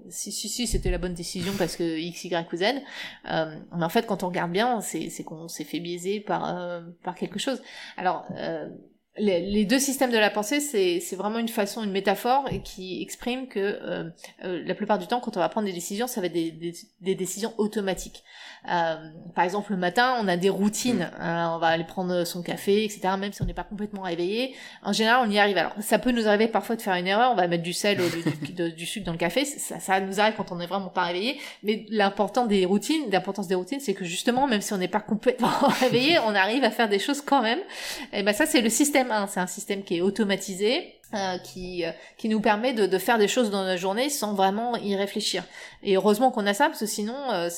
si, 0.09 0.31
si, 0.31 0.49
si, 0.49 0.67
c'était 0.67 0.91
la 0.91 0.97
bonne 0.97 1.13
décision 1.13 1.53
parce 1.57 1.75
que 1.75 1.97
X, 1.97 2.25
Y 2.25 2.53
ou 2.53 2.57
Z. 2.57 2.63
Euh, 3.31 3.59
mais 3.77 3.85
en 3.85 3.89
fait, 3.89 4.05
quand 4.05 4.23
on 4.23 4.27
regarde 4.27 4.51
bien, 4.51 4.81
c'est 4.81 5.23
qu'on 5.23 5.47
s'est 5.47 5.63
fait 5.63 5.79
biaiser 5.79 6.19
par, 6.19 6.81
par 7.03 7.15
quelque 7.15 7.39
chose. 7.39 7.61
Alors, 7.97 8.25
les, 9.17 9.65
deux 9.65 9.79
systèmes 9.79 10.11
de 10.11 10.17
la 10.17 10.29
pensée, 10.29 10.59
c'est 10.59 11.15
vraiment 11.15 11.37
une 11.37 11.47
façon, 11.47 11.83
une 11.83 11.91
métaphore 11.91 12.49
qui 12.63 13.01
exprime 13.01 13.47
que 13.47 13.59
euh, 13.59 14.09
euh, 14.43 14.63
la 14.65 14.73
plupart 14.73 14.97
du 14.97 15.05
temps, 15.05 15.19
quand 15.19 15.37
on 15.37 15.39
va 15.39 15.49
prendre 15.49 15.67
des 15.67 15.73
décisions, 15.73 16.07
ça 16.07 16.19
va 16.19 16.27
être 16.27 16.33
des, 16.33 16.73
des 17.01 17.15
décisions 17.15 17.53
automatiques. 17.57 18.23
Euh, 18.69 18.95
par 19.35 19.43
exemple, 19.43 19.71
le 19.71 19.77
matin, 19.77 20.15
on 20.21 20.27
a 20.27 20.37
des 20.37 20.49
routines. 20.49 21.09
Mm. 21.17 21.21
Euh, 21.21 21.47
on 21.55 21.57
va 21.57 21.67
aller 21.67 21.83
prendre 21.83 22.23
son 22.23 22.41
café, 22.41 22.85
etc. 22.85 23.01
Même 23.19 23.33
si 23.33 23.41
on 23.41 23.45
n'est 23.45 23.53
pas 23.53 23.63
complètement 23.63 24.03
réveillé. 24.03 24.55
En 24.83 24.93
général, 24.93 25.27
on 25.27 25.31
y 25.31 25.37
arrive. 25.37 25.57
Alors, 25.57 25.73
ça 25.79 25.99
peut 25.99 26.11
nous 26.11 26.27
arriver 26.27 26.47
parfois 26.47 26.75
de 26.75 26.81
faire 26.81 26.95
une 26.95 27.07
erreur. 27.07 27.31
On 27.31 27.35
va 27.35 27.47
mettre 27.47 27.63
du 27.63 27.73
sel 27.73 27.99
ou 27.99 28.09
du, 28.09 28.71
du, 28.71 28.85
sucre 28.85 29.05
dans 29.05 29.11
le 29.11 29.17
café. 29.17 29.45
Ça, 29.45 29.79
ça 29.79 29.99
nous 29.99 30.19
arrive 30.19 30.35
quand 30.35 30.51
on 30.51 30.55
n'est 30.55 30.65
vraiment 30.65 30.87
pas 30.87 31.03
réveillé. 31.03 31.39
Mais 31.63 31.85
l'important 31.89 32.45
des 32.45 32.65
routines, 32.65 33.03
l'importance 33.11 33.47
des 33.47 33.55
routines, 33.55 33.79
c'est 33.79 33.93
que 33.93 34.05
justement, 34.05 34.47
même 34.47 34.61
si 34.61 34.73
on 34.73 34.77
n'est 34.77 34.87
pas 34.87 35.01
complètement 35.01 35.47
réveillé, 35.81 36.19
on 36.19 36.33
arrive 36.33 36.63
à 36.63 36.71
faire 36.71 36.89
des 36.89 36.99
choses 36.99 37.21
quand 37.21 37.41
même. 37.41 37.59
Et 38.13 38.23
ben 38.23 38.33
ça, 38.33 38.45
c'est 38.45 38.61
le 38.61 38.69
système 38.69 39.02
1. 39.11 39.27
C'est 39.27 39.39
un 39.39 39.47
système 39.47 39.83
qui 39.83 39.97
est 39.97 40.01
automatisé 40.01 40.95
euh, 41.13 41.37
qui, 41.37 41.85
euh, 41.85 41.91
qui 42.17 42.27
nous 42.27 42.39
permet 42.39 42.73
de, 42.73 42.87
de, 42.87 42.97
faire 42.97 43.19
des 43.19 43.27
choses 43.27 43.51
dans 43.51 43.63
la 43.63 43.77
journée 43.77 44.09
sans 44.09 44.33
vraiment 44.33 44.75
y 44.77 44.95
réfléchir. 44.95 45.43
Et 45.83 45.95
heureusement 45.95 46.31
qu'on 46.31 46.47
a 46.47 46.55
ça, 46.55 46.67
parce 46.67 46.79
que 46.79 46.87
sinon, 46.87 47.15
euh, 47.31 47.49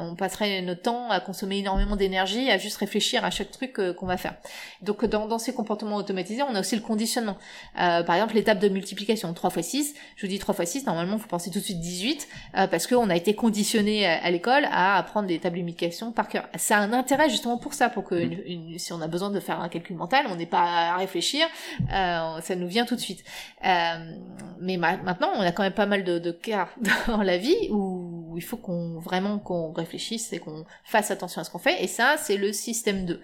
on 0.00 0.14
passerait 0.14 0.62
notre 0.62 0.80
temps 0.82 1.10
à 1.10 1.20
consommer 1.20 1.58
énormément 1.58 1.96
d'énergie, 1.96 2.50
à 2.50 2.56
juste 2.56 2.78
réfléchir 2.78 3.22
à 3.22 3.30
chaque 3.30 3.50
truc 3.50 3.78
qu'on 3.96 4.06
va 4.06 4.16
faire. 4.16 4.36
Donc 4.80 5.04
dans, 5.04 5.26
dans, 5.26 5.38
ces 5.38 5.52
comportements 5.52 5.96
automatisés, 5.96 6.42
on 6.42 6.54
a 6.54 6.60
aussi 6.60 6.74
le 6.74 6.80
conditionnement. 6.80 7.36
par 7.74 8.14
exemple, 8.14 8.34
l'étape 8.34 8.60
de 8.60 8.68
multiplication, 8.68 9.34
3 9.34 9.50
x 9.58 9.68
6. 9.68 9.94
Je 10.16 10.26
vous 10.26 10.30
dis 10.30 10.38
3 10.38 10.54
x 10.60 10.70
6, 10.70 10.86
normalement, 10.86 11.16
vous 11.16 11.26
pensez 11.26 11.50
tout 11.50 11.58
de 11.58 11.64
suite 11.64 11.80
18, 11.80 12.28
parce 12.70 12.86
qu'on 12.86 13.10
a 13.10 13.16
été 13.16 13.34
conditionné 13.34 14.06
à, 14.06 14.30
l'école 14.30 14.66
à 14.70 14.96
apprendre 14.96 15.26
des 15.28 15.38
tables 15.38 15.56
de 15.56 15.62
multiplication 15.62 16.12
par 16.12 16.28
cœur. 16.28 16.48
Ça 16.56 16.78
a 16.78 16.80
un 16.80 16.92
intérêt 16.92 17.28
justement 17.28 17.58
pour 17.58 17.74
ça, 17.74 17.90
pour 17.90 18.04
que 18.04 18.14
mmh. 18.14 18.42
une, 18.46 18.78
si 18.78 18.92
on 18.92 19.00
a 19.02 19.08
besoin 19.08 19.30
de 19.30 19.40
faire 19.40 19.60
un 19.60 19.68
calcul 19.68 19.96
mental, 19.96 20.26
on 20.30 20.36
n'est 20.36 20.46
pas 20.46 20.92
à 20.92 20.96
réfléchir, 20.96 21.46
ça 21.90 22.56
nous 22.56 22.68
vient 22.68 22.86
tout 22.86 22.96
de 22.96 23.01
Euh, 23.10 24.16
mais 24.60 24.76
maintenant, 24.76 25.30
on 25.34 25.40
a 25.40 25.52
quand 25.52 25.62
même 25.62 25.72
pas 25.72 25.86
mal 25.86 26.04
de, 26.04 26.30
cas 26.30 26.68
dans 27.06 27.22
la 27.22 27.38
vie 27.38 27.68
où 27.70 28.34
il 28.36 28.42
faut 28.42 28.56
qu'on 28.56 28.98
vraiment 28.98 29.38
qu'on 29.38 29.72
réfléchisse 29.72 30.32
et 30.32 30.38
qu'on 30.38 30.64
fasse 30.84 31.10
attention 31.10 31.40
à 31.40 31.44
ce 31.44 31.50
qu'on 31.50 31.58
fait. 31.58 31.82
Et 31.82 31.86
ça, 31.86 32.16
c'est 32.18 32.36
le 32.36 32.52
système 32.52 33.04
2. 33.04 33.14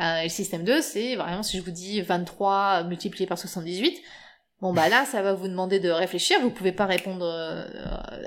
Euh, 0.00 0.22
le 0.22 0.28
système 0.28 0.64
2, 0.64 0.80
c'est 0.82 1.16
vraiment 1.16 1.42
si 1.42 1.58
je 1.58 1.62
vous 1.62 1.70
dis 1.70 2.00
23 2.00 2.84
multiplié 2.84 3.26
par 3.26 3.38
78. 3.38 4.00
Bon 4.60 4.74
bah 4.74 4.90
là, 4.90 5.06
ça 5.06 5.22
va 5.22 5.32
vous 5.32 5.48
demander 5.48 5.80
de 5.80 5.88
réfléchir. 5.88 6.38
Vous 6.42 6.50
pouvez 6.50 6.72
pas 6.72 6.84
répondre 6.84 7.24
euh, 7.24 7.64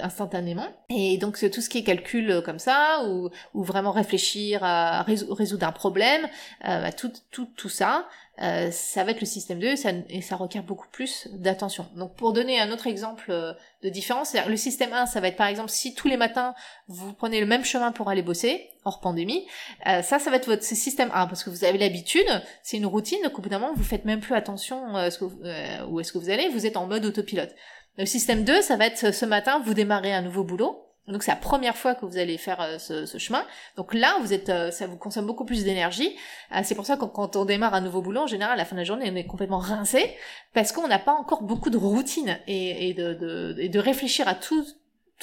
instantanément. 0.01 0.65
Et 0.89 1.19
donc 1.19 1.37
tout 1.37 1.61
ce 1.61 1.69
qui 1.69 1.77
est 1.77 1.83
calcul 1.83 2.41
comme 2.43 2.57
ça, 2.57 3.05
ou, 3.05 3.29
vraiment 3.53 3.91
réfléchir 3.91 4.63
à 4.63 5.03
résoudre 5.03 5.67
un 5.67 5.71
problème, 5.71 6.27
bah, 6.63 6.91
tout, 6.91 7.11
tout, 7.29 7.47
tout 7.55 7.69
ça, 7.69 8.07
euh, 8.41 8.71
ça 8.71 9.03
va 9.03 9.11
être 9.11 9.19
le 9.19 9.27
système 9.27 9.59
2 9.59 9.75
ça, 9.75 9.91
et 10.09 10.21
ça 10.21 10.35
requiert 10.35 10.63
beaucoup 10.63 10.87
plus 10.91 11.27
d'attention. 11.33 11.85
Donc 11.95 12.15
pour 12.15 12.33
donner 12.33 12.59
un 12.59 12.71
autre 12.71 12.87
exemple 12.87 13.25
euh, 13.29 13.53
de 13.83 13.89
différence, 13.89 14.35
le 14.47 14.57
système 14.57 14.91
1, 14.91 15.05
ça 15.05 15.19
va 15.19 15.27
être 15.27 15.35
par 15.35 15.47
exemple 15.47 15.69
si 15.69 15.93
tous 15.93 16.07
les 16.07 16.17
matins 16.17 16.55
vous 16.87 17.13
prenez 17.13 17.39
le 17.39 17.45
même 17.45 17.63
chemin 17.63 17.91
pour 17.91 18.09
aller 18.09 18.23
bosser, 18.23 18.69
hors 18.85 19.01
pandémie, 19.01 19.45
euh, 19.85 20.01
ça, 20.01 20.17
ça 20.17 20.31
va 20.31 20.37
être 20.37 20.47
votre 20.47 20.63
système 20.63 21.11
1 21.13 21.27
parce 21.27 21.43
que 21.43 21.51
vous 21.51 21.63
avez 21.63 21.77
l'habitude, 21.77 22.25
c'est 22.63 22.77
une 22.77 22.87
routine, 22.87 23.19
donc 23.23 23.37
au 23.37 23.41
bout 23.43 23.49
d'un 23.49 23.59
moment 23.59 23.73
vous 23.75 23.83
faites 23.83 24.05
même 24.05 24.19
plus 24.19 24.35
attention 24.35 24.95
ce 25.11 25.17
que, 25.19 25.85
où 25.85 25.99
est-ce 25.99 26.11
que 26.11 26.17
vous 26.17 26.31
allez, 26.31 26.49
vous 26.49 26.65
êtes 26.65 26.77
en 26.77 26.87
mode 26.87 27.05
autopilote. 27.05 27.53
Le 27.99 28.07
système 28.07 28.43
2, 28.43 28.63
ça 28.63 28.77
va 28.77 28.87
être 28.87 29.13
ce 29.13 29.25
matin, 29.25 29.61
vous 29.63 29.75
démarrez 29.75 30.11
un 30.11 30.23
nouveau 30.23 30.43
boulot, 30.43 30.82
donc 31.07 31.23
c'est 31.23 31.31
la 31.31 31.37
première 31.37 31.75
fois 31.75 31.95
que 31.95 32.05
vous 32.05 32.17
allez 32.17 32.37
faire 32.37 32.61
euh, 32.61 32.77
ce, 32.79 33.05
ce, 33.05 33.17
chemin. 33.17 33.45
Donc 33.75 33.93
là, 33.93 34.17
vous 34.21 34.31
êtes, 34.31 34.49
euh, 34.49 34.71
ça 34.71 34.87
vous 34.87 34.95
consomme 34.95 35.25
beaucoup 35.25 35.43
plus 35.43 35.65
d'énergie. 35.65 36.15
Euh, 36.55 36.61
c'est 36.63 36.75
pour 36.75 36.85
ça 36.85 36.95
que 36.95 37.03
quand 37.03 37.35
on 37.35 37.43
démarre 37.43 37.73
un 37.73 37.81
nouveau 37.81 38.01
boulot, 38.01 38.21
en 38.21 38.27
général, 38.27 38.53
à 38.53 38.55
la 38.55 38.63
fin 38.63 38.75
de 38.75 38.81
la 38.81 38.85
journée, 38.85 39.09
on 39.11 39.15
est 39.15 39.25
complètement 39.25 39.59
rincé 39.59 40.15
parce 40.53 40.71
qu'on 40.71 40.87
n'a 40.87 40.99
pas 40.99 41.13
encore 41.13 41.43
beaucoup 41.43 41.69
de 41.69 41.77
routine 41.77 42.39
et, 42.47 42.89
et 42.89 42.93
de, 42.93 43.13
de, 43.13 43.55
et 43.59 43.67
de 43.67 43.79
réfléchir 43.79 44.29
à 44.29 44.35
tout, 44.35 44.65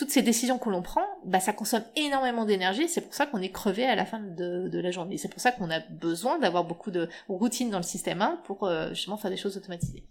toutes 0.00 0.10
ces 0.10 0.22
décisions 0.22 0.58
que 0.58 0.70
l'on 0.70 0.80
prend, 0.80 1.04
bah, 1.26 1.40
ça 1.40 1.52
consomme 1.52 1.82
énormément 1.94 2.46
d'énergie. 2.46 2.88
C'est 2.88 3.02
pour 3.02 3.12
ça 3.12 3.26
qu'on 3.26 3.42
est 3.42 3.50
crevé 3.50 3.84
à 3.84 3.94
la 3.94 4.06
fin 4.06 4.18
de, 4.18 4.66
de 4.66 4.78
la 4.80 4.90
journée. 4.90 5.18
C'est 5.18 5.28
pour 5.28 5.42
ça 5.42 5.52
qu'on 5.52 5.70
a 5.70 5.80
besoin 5.90 6.38
d'avoir 6.38 6.64
beaucoup 6.64 6.90
de 6.90 7.10
routines 7.28 7.68
dans 7.68 7.76
le 7.76 7.84
système 7.84 8.22
1 8.22 8.40
pour 8.44 8.64
euh, 8.64 8.88
justement 8.94 9.18
faire 9.18 9.30
des 9.30 9.36
choses 9.36 9.58
automatisées. 9.58 10.02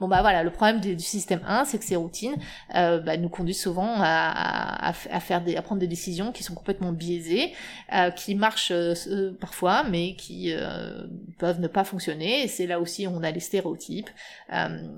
Bon 0.00 0.08
bah 0.08 0.22
voilà, 0.22 0.42
le 0.44 0.50
problème 0.50 0.80
du, 0.80 0.98
système 0.98 1.42
1, 1.46 1.66
c'est 1.66 1.78
que 1.78 1.84
ces 1.84 1.96
routines 1.96 2.36
euh, 2.74 3.00
bah, 3.00 3.18
nous 3.18 3.28
conduisent 3.28 3.60
souvent 3.60 3.96
à, 3.98 4.88
à, 4.88 4.88
à, 4.88 5.20
faire 5.20 5.42
des, 5.42 5.56
à 5.56 5.60
prendre 5.60 5.78
des 5.78 5.88
décisions 5.88 6.32
qui 6.32 6.42
sont 6.42 6.54
complètement 6.54 6.92
biaisées, 6.92 7.52
euh, 7.92 8.10
qui 8.12 8.34
marchent 8.36 8.72
euh, 8.72 9.36
parfois, 9.38 9.84
mais 9.84 10.14
qui 10.14 10.54
peuvent 11.36 11.60
ne 11.60 11.68
pas 11.68 11.84
fonctionner. 11.84 12.44
Et 12.44 12.48
c'est 12.48 12.66
là 12.66 12.80
aussi 12.80 13.06
où 13.06 13.10
on 13.10 13.22
a 13.22 13.30
les 13.30 13.40
stéréotypes. 13.40 14.08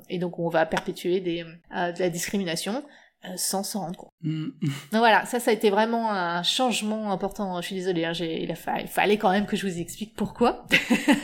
et 0.08 0.18
donc 0.20 0.38
on 0.38 0.48
va 0.48 0.66
perpétuer 0.66 1.18
des, 1.18 1.42
de 1.42 1.98
la 1.98 2.10
discrimination. 2.10 2.84
Euh, 3.24 3.32
sans 3.36 3.62
s'en 3.62 3.80
rendre 3.80 3.98
compte. 3.98 4.10
Mm. 4.22 4.48
Donc 4.62 4.98
voilà, 4.98 5.24
ça, 5.24 5.40
ça 5.40 5.50
a 5.50 5.54
été 5.54 5.70
vraiment 5.70 6.12
un 6.12 6.42
changement 6.42 7.10
important. 7.10 7.60
Je 7.60 7.66
suis 7.66 7.76
désolée, 7.76 8.04
hein, 8.04 8.12
il, 8.20 8.50
il, 8.50 8.86
fallait 8.86 9.16
quand 9.16 9.30
même 9.30 9.46
que 9.46 9.56
je 9.56 9.66
vous 9.66 9.80
explique 9.80 10.14
pourquoi. 10.14 10.66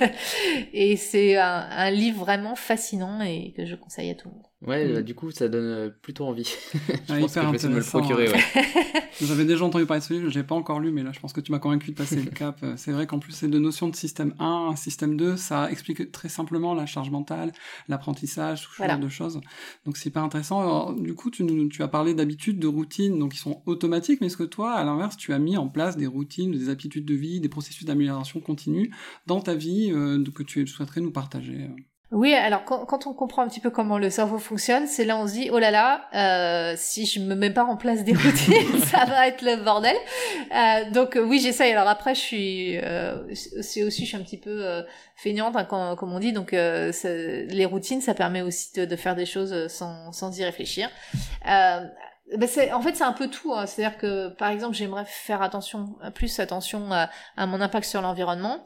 et 0.72 0.96
c'est 0.96 1.36
un, 1.36 1.90
livre 1.90 2.20
vraiment 2.20 2.56
fascinant 2.56 3.20
et 3.20 3.52
que 3.56 3.66
je 3.66 3.76
conseille 3.76 4.10
à 4.10 4.14
tout 4.14 4.28
le 4.28 4.34
monde. 4.34 4.46
Ouais, 4.66 4.86
Mm. 4.88 4.94
bah, 4.94 5.02
du 5.02 5.14
coup, 5.14 5.30
ça 5.32 5.48
donne 5.48 5.64
euh, 5.64 5.90
plutôt 6.02 6.24
envie. 6.24 6.44
je 6.74 6.78
Ah, 7.08 7.18
pense 7.18 7.34
que 7.34 7.40
je 7.40 7.46
vais 7.46 7.54
essayer 7.56 7.68
de 7.68 7.74
me 7.74 7.80
le 7.80 7.84
procurer, 7.84 8.28
ouais. 8.30 8.40
J'avais 9.20 9.44
déjà 9.44 9.64
entendu 9.64 9.86
parler 9.86 10.00
de 10.00 10.04
ce 10.04 10.14
livre, 10.14 10.28
je 10.30 10.38
l'ai 10.38 10.44
pas 10.44 10.54
encore 10.54 10.78
lu, 10.80 10.90
mais 10.92 11.02
là, 11.02 11.10
je 11.12 11.18
pense 11.20 11.32
que 11.32 11.40
tu 11.40 11.50
m'as 11.52 11.58
convaincu 11.58 11.90
de 11.90 11.96
passer 11.96 12.16
le 12.22 12.30
cap. 12.30 12.60
Euh, 12.62 12.74
C'est 12.76 12.92
vrai 12.92 13.06
qu'en 13.06 13.18
plus, 13.18 13.32
ces 13.32 13.48
deux 13.48 13.58
notions 13.58 13.88
de 13.88 13.96
système 13.96 14.34
1, 14.38 14.74
système 14.76 15.16
2, 15.16 15.36
ça 15.36 15.70
explique 15.70 16.12
très 16.12 16.28
simplement 16.28 16.74
la 16.74 16.86
charge 16.86 17.10
mentale, 17.10 17.52
l'apprentissage, 17.88 18.62
tout 18.64 18.70
ce 18.72 18.76
Voilà. 18.78 18.94
genre 18.94 19.02
de 19.02 19.08
choses. 19.08 19.40
Donc, 19.84 19.96
c'est 19.96 20.08
hyper 20.10 20.22
intéressant. 20.22 20.60
Alors, 20.60 20.94
du 20.94 21.14
coup, 21.14 21.30
tu, 21.30 21.42
nous- 21.44 21.68
tu 21.68 21.82
as 21.82 21.88
parlé 21.88 22.14
d'habitudes, 22.14 22.58
de 22.58 22.66
routines, 22.68 23.18
donc 23.18 23.32
qui 23.32 23.38
sont 23.38 23.62
automatiques, 23.66 24.20
mais 24.20 24.28
est-ce 24.28 24.36
que 24.36 24.42
toi, 24.44 24.72
à 24.72 24.84
l'inverse, 24.84 25.16
tu 25.16 25.32
as 25.32 25.38
mis 25.38 25.56
en 25.56 25.68
place 25.68 25.96
des 25.96 26.06
routines, 26.06 26.52
des 26.52 26.68
habitudes 26.68 27.04
de 27.04 27.14
vie, 27.14 27.40
des 27.40 27.48
processus 27.48 27.84
d'amélioration 27.84 28.40
continue 28.40 28.92
dans 29.26 29.40
ta 29.40 29.54
vie 29.54 29.90
euh, 29.92 30.22
que 30.34 30.42
tu 30.44 30.66
souhaiterais 30.66 31.00
nous 31.00 31.10
partager 31.12 31.64
euh? 31.64 31.68
Oui, 32.12 32.34
alors 32.34 32.64
quand, 32.66 32.84
quand 32.84 33.06
on 33.06 33.14
comprend 33.14 33.40
un 33.40 33.48
petit 33.48 33.58
peu 33.60 33.70
comment 33.70 33.96
le 33.96 34.10
cerveau 34.10 34.36
fonctionne, 34.38 34.86
c'est 34.86 35.06
là 35.06 35.16
on 35.16 35.26
se 35.26 35.32
dit 35.32 35.48
oh 35.50 35.58
là 35.58 35.70
là, 35.70 36.08
euh, 36.14 36.74
si 36.76 37.06
je 37.06 37.20
me 37.20 37.34
mets 37.34 37.48
pas 37.48 37.64
en 37.64 37.78
place 37.78 38.04
des 38.04 38.12
routines, 38.12 38.78
ça 38.84 39.06
va 39.06 39.28
être 39.28 39.40
le 39.40 39.56
bordel. 39.64 39.96
Euh, 40.54 40.90
donc 40.90 41.16
euh, 41.16 41.20
oui, 41.24 41.40
j'essaye. 41.40 41.72
Alors 41.72 41.88
après, 41.88 42.14
je 42.14 42.20
suis, 42.20 42.78
euh, 42.78 43.16
c'est 43.62 43.82
aussi, 43.82 44.02
je 44.02 44.08
suis 44.08 44.16
un 44.18 44.22
petit 44.22 44.36
peu 44.36 44.50
euh, 44.50 44.82
feignante, 45.16 45.56
hein, 45.56 45.64
comme, 45.64 46.12
on 46.12 46.18
dit. 46.18 46.34
Donc 46.34 46.52
euh, 46.52 46.92
les 47.48 47.64
routines, 47.64 48.02
ça 48.02 48.12
permet 48.12 48.42
aussi 48.42 48.74
de, 48.74 48.84
de 48.84 48.96
faire 48.96 49.16
des 49.16 49.24
choses 49.26 49.68
sans, 49.68 50.12
sans 50.12 50.38
y 50.38 50.44
réfléchir. 50.44 50.90
Euh, 51.48 51.80
ben 52.36 52.48
en 52.74 52.82
fait, 52.82 52.94
c'est 52.94 53.04
un 53.04 53.12
peu 53.12 53.28
tout. 53.28 53.54
hein. 53.54 53.64
C'est-à-dire 53.64 53.96
que, 53.96 54.28
par 54.28 54.50
exemple, 54.50 54.74
j'aimerais 54.74 55.04
faire 55.06 55.40
attention, 55.40 55.94
plus 56.14 56.40
attention 56.40 56.90
à 56.92 57.46
mon 57.46 57.62
impact 57.62 57.86
sur 57.86 58.02
l'environnement. 58.02 58.58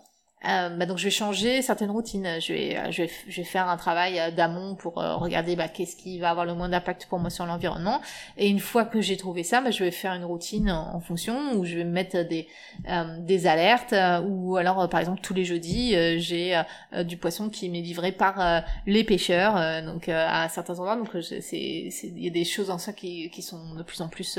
Euh, 0.49 0.69
bah 0.69 0.87
donc 0.87 0.99
je 0.99 1.05
vais 1.05 1.11
changer 1.11 1.63
certaines 1.63 1.91
routines. 1.91 2.29
Je 2.41 2.53
vais, 2.53 2.77
euh, 2.77 2.91
je 2.91 3.03
vais, 3.03 3.11
je 3.29 3.37
vais 3.37 3.45
faire 3.45 3.69
un 3.69 3.77
travail 3.77 4.21
euh, 4.21 4.31
d'amont 4.31 4.75
pour 4.75 4.95
regarder 4.95 5.57
bah, 5.57 5.69
qu'est-ce 5.69 5.97
qui 5.97 6.19
va 6.19 6.31
avoir 6.31 6.47
le 6.47 6.55
moins 6.55 6.69
d'impact 6.69 7.07
pour 7.07 7.19
moi 7.19 7.31
sur 7.31 7.47
l'environnement. 7.47 8.01
Et 8.37 8.49
une 8.49 8.61
fois 8.61 8.85
que 8.85 9.01
j'ai 9.01 9.17
trouvé 9.17 9.43
ça, 9.43 9.61
bah, 9.61 9.71
je 9.71 9.83
vais 9.83 9.91
faire 9.91 10.13
une 10.13 10.25
routine 10.25 10.71
en, 10.71 11.01
fonction 11.01 11.55
où 11.55 11.65
je 11.65 11.77
vais 11.77 11.85
mettre 11.85 12.23
des, 12.23 12.49
euh, 12.89 13.19
des 13.21 13.47
alertes. 13.47 13.95
ou 14.27 14.57
alors, 14.57 14.89
par 14.89 15.01
exemple, 15.01 15.21
tous 15.21 15.35
les 15.35 15.45
jeudis, 15.45 15.95
j'ai 16.19 16.61
du 17.05 17.17
poisson 17.17 17.49
qui 17.49 17.69
m'est 17.69 17.81
livré 17.81 18.13
par 18.13 18.65
les 18.87 19.05
pêcheurs, 19.05 19.83
donc 19.83 20.09
à 20.09 20.49
certains 20.49 20.75
endroits. 20.75 20.97
Donc 20.97 21.11
il 21.53 22.25
y 22.25 22.27
a 22.27 22.31
des 22.31 22.45
choses 22.45 22.71
en 22.71 22.79
ça 22.79 22.93
qui, 22.93 23.31
qui 23.31 23.43
sont 23.43 23.75
de 23.75 23.83
plus 23.83 24.01
en 24.01 24.09
plus 24.09 24.39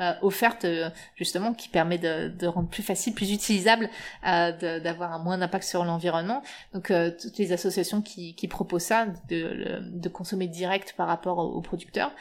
euh, 0.00 0.12
offerte 0.22 0.64
euh, 0.64 0.90
justement 1.16 1.54
qui 1.54 1.68
permet 1.68 1.98
de, 1.98 2.28
de 2.28 2.46
rendre 2.46 2.68
plus 2.68 2.82
facile, 2.82 3.14
plus 3.14 3.32
utilisable, 3.32 3.88
euh, 4.26 4.80
d'avoir 4.80 5.12
un 5.12 5.18
moins 5.18 5.38
d'impact 5.38 5.64
sur 5.64 5.84
l'environnement. 5.84 6.42
Donc 6.72 6.90
euh, 6.90 7.10
toutes 7.20 7.38
les 7.38 7.52
associations 7.52 8.02
qui, 8.02 8.34
qui 8.34 8.48
proposent 8.48 8.82
ça, 8.82 9.06
de, 9.28 9.80
de 9.80 10.08
consommer 10.08 10.48
direct 10.48 10.94
par 10.96 11.08
rapport 11.08 11.38
aux, 11.38 11.56
aux 11.56 11.62
producteurs, 11.62 12.12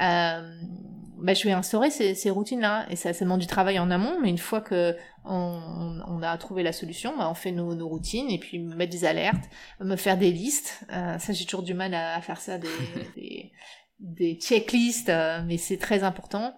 euh, 0.00 0.60
bah, 1.18 1.34
je 1.34 1.44
vais 1.44 1.52
instaurer 1.52 1.90
ces, 1.90 2.14
ces 2.14 2.30
routines-là 2.30 2.86
et 2.90 2.96
ça, 2.96 3.12
ça 3.12 3.24
demande 3.24 3.40
du 3.40 3.46
travail 3.46 3.78
en 3.78 3.90
amont, 3.90 4.18
mais 4.20 4.28
une 4.28 4.38
fois 4.38 4.60
que 4.60 4.96
on, 5.24 6.00
on 6.06 6.22
a 6.22 6.36
trouvé 6.38 6.62
la 6.62 6.72
solution, 6.72 7.16
bah, 7.16 7.28
on 7.30 7.34
fait 7.34 7.52
nos, 7.52 7.74
nos 7.74 7.88
routines 7.88 8.30
et 8.30 8.38
puis 8.38 8.58
me 8.58 8.74
mettre 8.74 8.92
des 8.92 9.04
alertes, 9.04 9.44
me 9.80 9.96
faire 9.96 10.18
des 10.18 10.30
listes. 10.30 10.84
Euh, 10.92 11.18
ça 11.18 11.32
j'ai 11.32 11.44
toujours 11.44 11.62
du 11.62 11.74
mal 11.74 11.94
à, 11.94 12.14
à 12.16 12.20
faire 12.20 12.40
ça, 12.40 12.58
des, 12.58 12.68
des, 13.16 13.52
des 13.98 14.34
checklists, 14.34 15.08
euh, 15.08 15.42
mais 15.46 15.56
c'est 15.58 15.78
très 15.78 16.04
important 16.04 16.54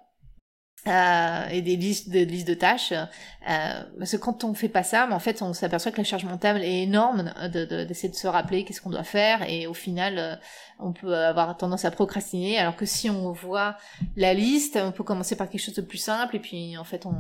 euh, 0.89 1.49
et 1.51 1.63
des 1.63 1.77
listes 1.77 2.11
de 2.11 2.21
listes 2.21 2.49
de 2.49 2.55
tâches. 2.55 2.93
Euh, 2.93 3.83
parce 3.99 4.13
que 4.13 4.17
quand 4.17 4.45
on 4.45 4.53
fait 4.55 4.69
pas 4.69 4.83
ça 4.83 5.07
mais 5.07 5.15
en 5.15 5.21
fait 5.21 5.41
on 5.43 5.53
s'aperçoit 5.53 5.93
que 5.93 5.99
la 5.99 6.05
charge 6.05 6.25
mentale 6.25 6.63
est 6.63 6.83
énorme 6.83 7.33
de 7.53 7.65
de- 7.65 7.85
d'essayer 7.85 8.09
de, 8.09 8.15
se 8.17 8.27
rappeler 8.27 8.65
qu'est-ce 8.65 8.81
qu'on 8.81 8.91
doit 8.91 9.05
faire. 9.05 9.49
Et 9.49 9.67
au 9.67 9.75
final 9.75 10.19
euh, 10.19 10.37
on 10.79 10.93
peut 10.93 11.15
avoir 11.15 11.57
tendance 11.57 11.85
à 11.85 11.91
procrastiner 11.91 12.59
alors 12.59 12.77
que 12.77 12.87
si 12.87 13.11
on 13.11 13.33
voit 13.33 13.77
la 14.17 14.35
liste 14.35 14.79
on 14.83 14.93
peut 14.93 15.05
commencer 15.05 15.37
par 15.37 15.49
quelque 15.49 15.61
chose 15.61 15.75
de 15.75 15.83
plus 15.83 15.99
simple 15.99 16.37
et 16.37 16.41
puis 16.41 16.77
en 16.77 16.85
fait 16.85 17.07
on 17.07 17.15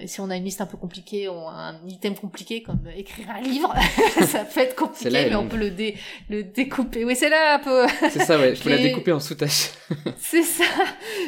et 0.00 0.06
si 0.06 0.20
on 0.20 0.30
a 0.30 0.36
une 0.36 0.44
liste 0.44 0.60
un 0.60 0.66
peu 0.66 0.76
compliquée 0.76 1.28
ou 1.28 1.34
un 1.34 1.76
item 1.86 2.14
compliqué 2.14 2.62
comme 2.62 2.80
écrire 2.96 3.30
un 3.30 3.40
livre 3.40 3.74
ça 4.26 4.44
peut 4.44 4.60
être 4.60 4.76
compliqué 4.76 5.10
mais 5.10 5.34
on 5.34 5.46
peut 5.46 5.56
le 5.56 5.70
dé, 5.70 5.96
le 6.28 6.42
découper 6.42 7.04
oui 7.04 7.16
c'est 7.16 7.28
là 7.28 7.54
un 7.54 7.58
peu 7.58 7.86
C'est 8.10 8.24
ça, 8.24 8.38
ouais. 8.38 8.50
Il 8.50 8.56
faut 8.56 8.68
la 8.68 8.78
découper 8.78 9.12
en 9.12 9.20
sous-tâches. 9.20 9.70
c'est 10.18 10.42
ça. 10.42 10.64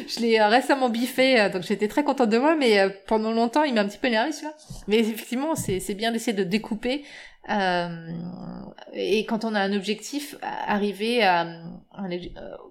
Je 0.07 0.19
l'ai 0.19 0.39
euh, 0.39 0.47
récemment 0.47 0.89
biffé, 0.89 1.39
euh, 1.39 1.49
donc 1.49 1.63
j'étais 1.63 1.87
très 1.87 2.03
contente 2.03 2.29
de 2.29 2.37
moi, 2.37 2.55
mais 2.55 2.79
euh, 2.79 2.89
pendant 3.07 3.31
longtemps, 3.31 3.63
il 3.63 3.73
m'a 3.73 3.81
un 3.81 3.87
petit 3.87 3.97
peu 3.97 4.07
énervé 4.07 4.31
celui-là. 4.31 4.53
Mais 4.87 4.97
effectivement, 4.99 5.55
c'est 5.55 5.93
bien 5.93 6.11
d'essayer 6.11 6.33
de 6.33 6.43
découper. 6.43 7.03
Euh, 7.49 8.11
et 8.93 9.25
quand 9.25 9.45
on 9.45 9.53
a 9.55 9.59
un 9.59 9.73
objectif, 9.73 10.35
à- 10.41 10.73
arriver 10.73 11.23
à, 11.23 11.45
euh, 11.45 12.17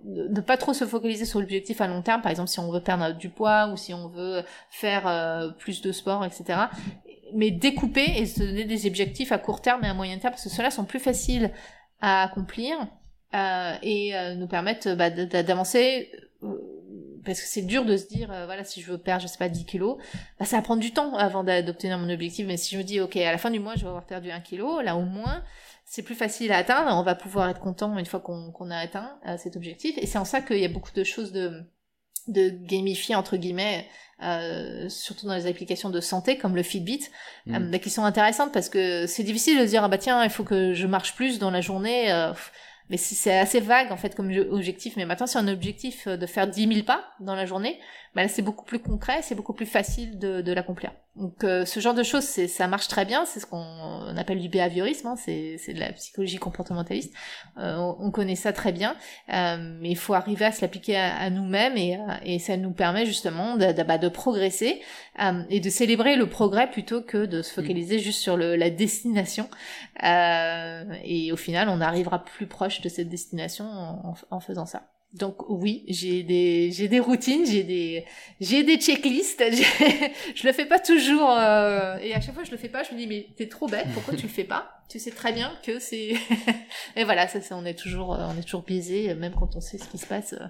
ne 0.05 0.41
pas 0.41 0.57
trop 0.57 0.72
se 0.72 0.85
focaliser 0.85 1.25
sur 1.25 1.41
l'objectif 1.41 1.81
à 1.81 1.87
long 1.87 2.03
terme. 2.03 2.22
Par 2.22 2.31
exemple, 2.31 2.49
si 2.49 2.61
on 2.61 2.70
veut 2.70 2.81
perdre 2.81 3.12
du 3.16 3.29
poids 3.29 3.68
ou 3.72 3.77
si 3.77 3.95
on 3.95 4.09
veut 4.09 4.43
faire 4.70 5.07
euh, 5.07 5.51
plus 5.51 5.83
de 5.83 5.93
sport, 5.93 6.25
etc. 6.25 6.59
Mais 7.35 7.51
découper 7.51 8.05
et 8.18 8.27
se 8.27 8.41
donner 8.41 8.64
des 8.64 8.87
objectifs 8.87 9.33
à 9.33 9.39
court 9.39 9.61
terme 9.61 9.85
et 9.85 9.89
à 9.89 9.95
moyen 9.95 10.18
terme, 10.18 10.33
parce 10.33 10.45
que 10.45 10.51
ceux-là 10.51 10.70
sont 10.70 10.85
plus 10.85 11.01
faciles 11.01 11.51
à 12.01 12.22
accomplir 12.25 12.77
euh, 13.35 13.75
et 13.83 14.14
euh, 14.16 14.35
nous 14.35 14.47
permettent 14.47 14.89
bah, 14.89 15.11
d'avancer 15.11 16.11
euh, 16.43 16.84
parce 17.25 17.41
que 17.41 17.47
c'est 17.47 17.62
dur 17.62 17.85
de 17.85 17.97
se 17.97 18.07
dire 18.07 18.31
euh, 18.33 18.47
voilà 18.47 18.64
si 18.64 18.81
je 18.81 18.91
veux 18.91 18.99
perdre 18.99 19.22
je 19.22 19.27
sais 19.29 19.39
pas 19.39 19.49
10 19.49 19.64
kilos 19.64 19.99
bah, 20.39 20.45
ça 20.45 20.57
va 20.57 20.62
prendre 20.62 20.81
du 20.81 20.93
temps 20.93 21.16
avant 21.16 21.45
d'obtenir 21.45 21.99
mon 21.99 22.09
objectif. 22.12 22.47
Mais 22.47 22.57
si 22.57 22.75
je 22.75 22.79
me 22.79 22.85
dis 22.85 23.01
ok 23.01 23.16
à 23.16 23.33
la 23.33 23.39
fin 23.39 23.51
du 23.51 23.61
mois 23.61 23.75
je 23.77 23.83
vais 23.83 23.89
avoir 23.89 24.05
perdu 24.07 24.31
un 24.31 24.41
kilo 24.41 24.81
là 24.81 24.97
au 24.97 25.03
moins 25.03 25.43
c'est 25.85 26.03
plus 26.03 26.14
facile 26.14 26.53
à 26.53 26.59
atteindre. 26.59 26.91
On 26.97 27.03
va 27.03 27.14
pouvoir 27.14 27.49
être 27.51 27.61
content 27.61 27.97
une 27.99 28.07
fois 28.07 28.20
qu'on 28.20 28.70
a 28.70 28.77
atteint 28.77 29.18
euh, 29.29 29.37
cet 29.37 29.57
objectif. 29.57 29.97
Et 29.99 30.07
c'est 30.07 30.18
en 30.18 30.25
ça 30.25 30.41
qu'il 30.41 30.59
y 30.59 30.64
a 30.64 30.68
beaucoup 30.68 30.93
de 30.95 31.05
choses 31.05 31.33
de 31.33 31.62
de 32.27 32.49
gamifier 32.49 33.14
entre 33.14 33.37
guillemets 33.37 33.87
euh, 34.22 34.89
surtout 34.89 35.27
dans 35.27 35.35
les 35.35 35.47
applications 35.47 35.91
de 35.91 36.01
santé 36.01 36.39
comme 36.39 36.57
le 36.57 36.62
Fitbit 36.62 37.01
Mm. 37.47 37.55
euh, 37.55 37.59
bah, 37.70 37.79
qui 37.79 37.91
sont 37.91 38.05
intéressantes 38.05 38.53
parce 38.53 38.68
que 38.70 39.07
c'est 39.07 39.25
difficile 39.25 39.59
de 39.59 39.64
dire 39.66 39.85
ah 39.85 39.89
bah 39.89 39.99
tiens 39.99 40.25
il 40.25 40.31
faut 40.31 40.45
que 40.45 40.72
je 40.72 40.87
marche 40.87 41.14
plus 41.14 41.39
dans 41.39 41.51
la 41.51 41.61
journée 41.61 42.11
euh, 42.12 42.33
mais 42.91 42.97
c'est 42.97 43.39
assez 43.39 43.61
vague 43.61 43.91
en 43.93 43.97
fait 43.97 44.14
comme 44.14 44.30
je- 44.32 44.41
objectif. 44.41 44.95
Mais 44.97 45.07
maintenant 45.07 45.26
c'est 45.26 45.39
un 45.39 45.49
objectif 45.49 46.07
euh, 46.07 46.16
de 46.16 46.26
faire 46.26 46.47
10 46.47 46.66
000 46.68 46.85
pas 46.85 47.05
dans 47.20 47.35
la 47.35 47.47
journée 47.47 47.78
là 48.23 48.29
c'est 48.29 48.43
beaucoup 48.43 48.65
plus 48.65 48.79
concret 48.79 49.21
c'est 49.23 49.35
beaucoup 49.35 49.53
plus 49.55 49.67
facile 49.67 50.19
de, 50.19 50.41
de 50.41 50.53
l'accomplir 50.53 50.93
donc 51.17 51.45
euh, 51.45 51.65
ce 51.65 51.79
genre 51.81 51.95
de 51.95 52.03
choses 52.03 52.25
c'est 52.25 52.49
ça 52.49 52.67
marche 52.67 52.89
très 52.89 53.05
bien 53.05 53.25
c'est 53.25 53.39
ce 53.41 53.47
qu'on 53.47 54.17
appelle 54.17 54.41
du 54.41 54.49
behaviorisme 54.49 55.07
hein, 55.09 55.17
c'est 55.17 55.57
c'est 55.59 55.73
de 55.75 55.81
la 55.81 55.93
psychologie 55.93 56.39
comportementaliste 56.39 57.12
Euh, 57.59 57.77
on, 57.77 57.97
on 58.07 58.11
connaît 58.11 58.35
ça 58.35 58.53
très 58.53 58.73
bien 58.73 58.97
euh, 59.33 59.57
mais 59.81 59.91
il 59.91 59.97
faut 59.97 60.15
arriver 60.15 60.45
à 60.45 60.53
se 60.53 60.61
l'appliquer 60.62 60.97
à, 60.97 61.17
à 61.17 61.31
nous-mêmes 61.31 61.77
et, 61.77 61.97
euh, 61.97 62.01
et 62.25 62.39
ça 62.39 62.57
nous 62.57 62.73
permet 62.73 63.07
justement 63.07 63.57
de, 63.57 63.73
de, 63.73 63.83
bah, 63.85 63.99
de 63.99 64.09
progresser 64.09 64.81
euh, 65.23 65.43
et 65.51 65.61
de 65.61 65.71
célébrer 65.71 66.17
le 66.17 66.29
progrès 66.29 66.69
plutôt 66.71 67.03
que 67.03 67.27
de 67.27 67.43
se 67.43 67.53
focaliser 67.53 67.99
juste 68.01 68.21
sur 68.21 68.37
le, 68.37 68.57
la 68.57 68.71
destination. 68.71 69.49
Euh, 70.03 70.85
et 71.05 71.33
au 71.33 71.37
final, 71.37 71.69
on 71.69 71.81
arrivera 71.81 72.25
plus 72.25 72.47
proche 72.47 72.81
de 72.81 72.89
cette 72.89 73.09
destination 73.09 73.65
en, 73.67 74.15
en 74.31 74.41
faisant 74.41 74.67
ça. 74.67 74.94
Donc 75.15 75.49
oui, 75.49 75.85
j'ai 75.87 76.25
des 76.25 76.73
j'ai 76.73 76.89
des 76.89 76.99
routines, 76.99 77.47
j'ai 77.47 77.62
des 77.62 78.05
j'ai 78.41 78.65
des 78.65 78.79
checklists. 78.79 79.45
je 80.35 80.45
le 80.45 80.53
fais 80.53 80.67
pas 80.67 80.81
toujours 80.81 81.31
euh, 81.31 81.97
et 81.99 82.15
à 82.15 82.21
chaque 82.21 82.35
fois 82.35 82.43
je 82.43 82.51
le 82.51 82.57
fais 82.57 82.69
pas, 82.69 82.83
je 82.83 82.93
me 82.93 82.99
dis 82.99 83.07
mais 83.07 83.29
t'es 83.37 83.49
trop 83.49 83.69
bête, 83.69 83.87
pourquoi 83.95 84.17
tu 84.17 84.25
le 84.25 84.29
fais 84.29 84.43
pas? 84.43 84.83
Tu 84.89 84.99
sais 84.99 85.12
très 85.12 85.33
bien 85.33 85.53
que 85.62 85.79
c'est 85.79 86.15
et 86.97 87.05
voilà, 87.05 87.29
ça, 87.29 87.41
c'est 87.41 87.55
on 87.55 87.65
est 87.65 87.79
toujours 87.79 88.15
euh, 88.15 88.27
on 88.29 88.37
est 88.37 88.43
toujours 88.43 88.62
biaisé, 88.62 89.15
même 89.15 89.35
quand 89.39 89.55
on 89.55 89.61
sait 89.61 89.79
ce 89.79 89.87
qui 89.89 89.99
se 89.99 90.07
passe, 90.07 90.33
euh, 90.33 90.47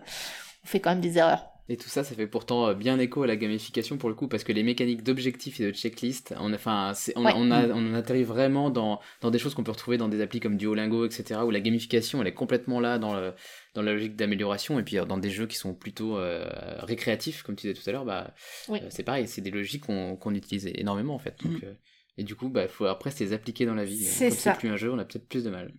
on 0.65 0.67
fait 0.67 0.81
quand 0.81 0.91
même 0.91 1.03
des 1.03 1.19
erreurs. 1.19 1.54
Et 1.71 1.79
tout 1.79 1.89
ça, 1.89 2.05
ça 2.05 2.15
fait 2.15 2.27
pourtant 2.27 2.69
euh, 2.69 2.75
bien 2.75 2.99
écho 2.99 3.23
à 3.23 3.27
la 3.27 3.37
gamification 3.37 3.97
pour 3.97 4.11
le 4.11 4.15
coup, 4.15 4.29
parce 4.29 4.45
que 4.45 4.53
les 4.53 4.63
mécaniques 4.63 5.03
d'objectifs 5.03 5.61
et 5.61 5.65
de 5.65 5.71
checklist, 5.73 6.35
on, 6.39 6.53
a- 6.53 6.57
enfin, 6.57 6.93
c'est- 6.95 7.15
on, 7.17 7.25
Ouais. 7.25 7.33
on, 7.35 7.51
a, 7.51 7.69
on 7.69 7.95
atterrit 7.95 8.23
vraiment 8.25 8.69
dans, 8.69 9.01
dans 9.23 9.31
des 9.31 9.39
choses 9.39 9.55
qu'on 9.55 9.65
peut 9.65 9.71
retrouver 9.71 9.97
dans 9.97 10.09
des 10.09 10.21
applis 10.21 10.41
comme 10.41 10.59
Duolingo, 10.59 11.07
etc., 11.07 11.41
où 11.47 11.51
la 11.51 11.61
gamification, 11.61 12.21
elle 12.21 12.27
est 12.29 12.35
complètement 12.35 12.81
là 12.81 12.99
dans, 12.99 13.15
le, 13.15 13.33
dans 13.75 13.81
la 13.81 13.95
logique 13.95 14.15
d'amélioration, 14.15 14.79
et 14.79 14.83
puis 14.83 14.99
euh, 14.99 15.07
dans 15.07 15.17
des 15.17 15.31
jeux 15.31 15.47
qui 15.47 15.57
sont 15.57 15.75
plutôt 15.75 16.19
euh, 16.19 16.45
récréatifs, 16.81 17.43
comme 17.43 17.57
tu 17.57 17.67
disais 17.67 17.81
tout 17.83 17.89
à 17.89 17.93
l'heure, 17.93 18.05
bah, 18.05 18.35
Oui. 18.69 18.81
euh, 18.83 18.87
c'est 18.91 19.03
pareil, 19.03 19.27
c'est 19.27 19.41
des 19.41 19.51
logiques 19.51 19.85
qu'on 19.87 20.35
utilise 20.35 20.67
énormément 20.75 21.15
en 21.15 21.19
fait. 21.19 21.37
Donc, 21.43 21.63
euh, 21.65 21.73
et 22.19 22.25
du 22.25 22.35
coup, 22.35 22.51
bah, 22.51 22.69
faut 22.69 22.85
après 22.85 23.11
se 23.11 23.25
les 23.25 23.33
appliquer 23.33 23.65
dans 23.65 23.75
la 23.75 23.85
vie. 23.87 24.05
C'est 24.05 24.31
ça. 24.31 24.53
c'est 24.53 24.59
plus 24.59 24.69
un 24.69 24.77
jeu, 24.77 24.93
on 24.93 24.99
a 24.99 25.05
peut-être 25.07 25.29
plus 25.29 25.45
de 25.45 25.51
mal. 25.51 25.73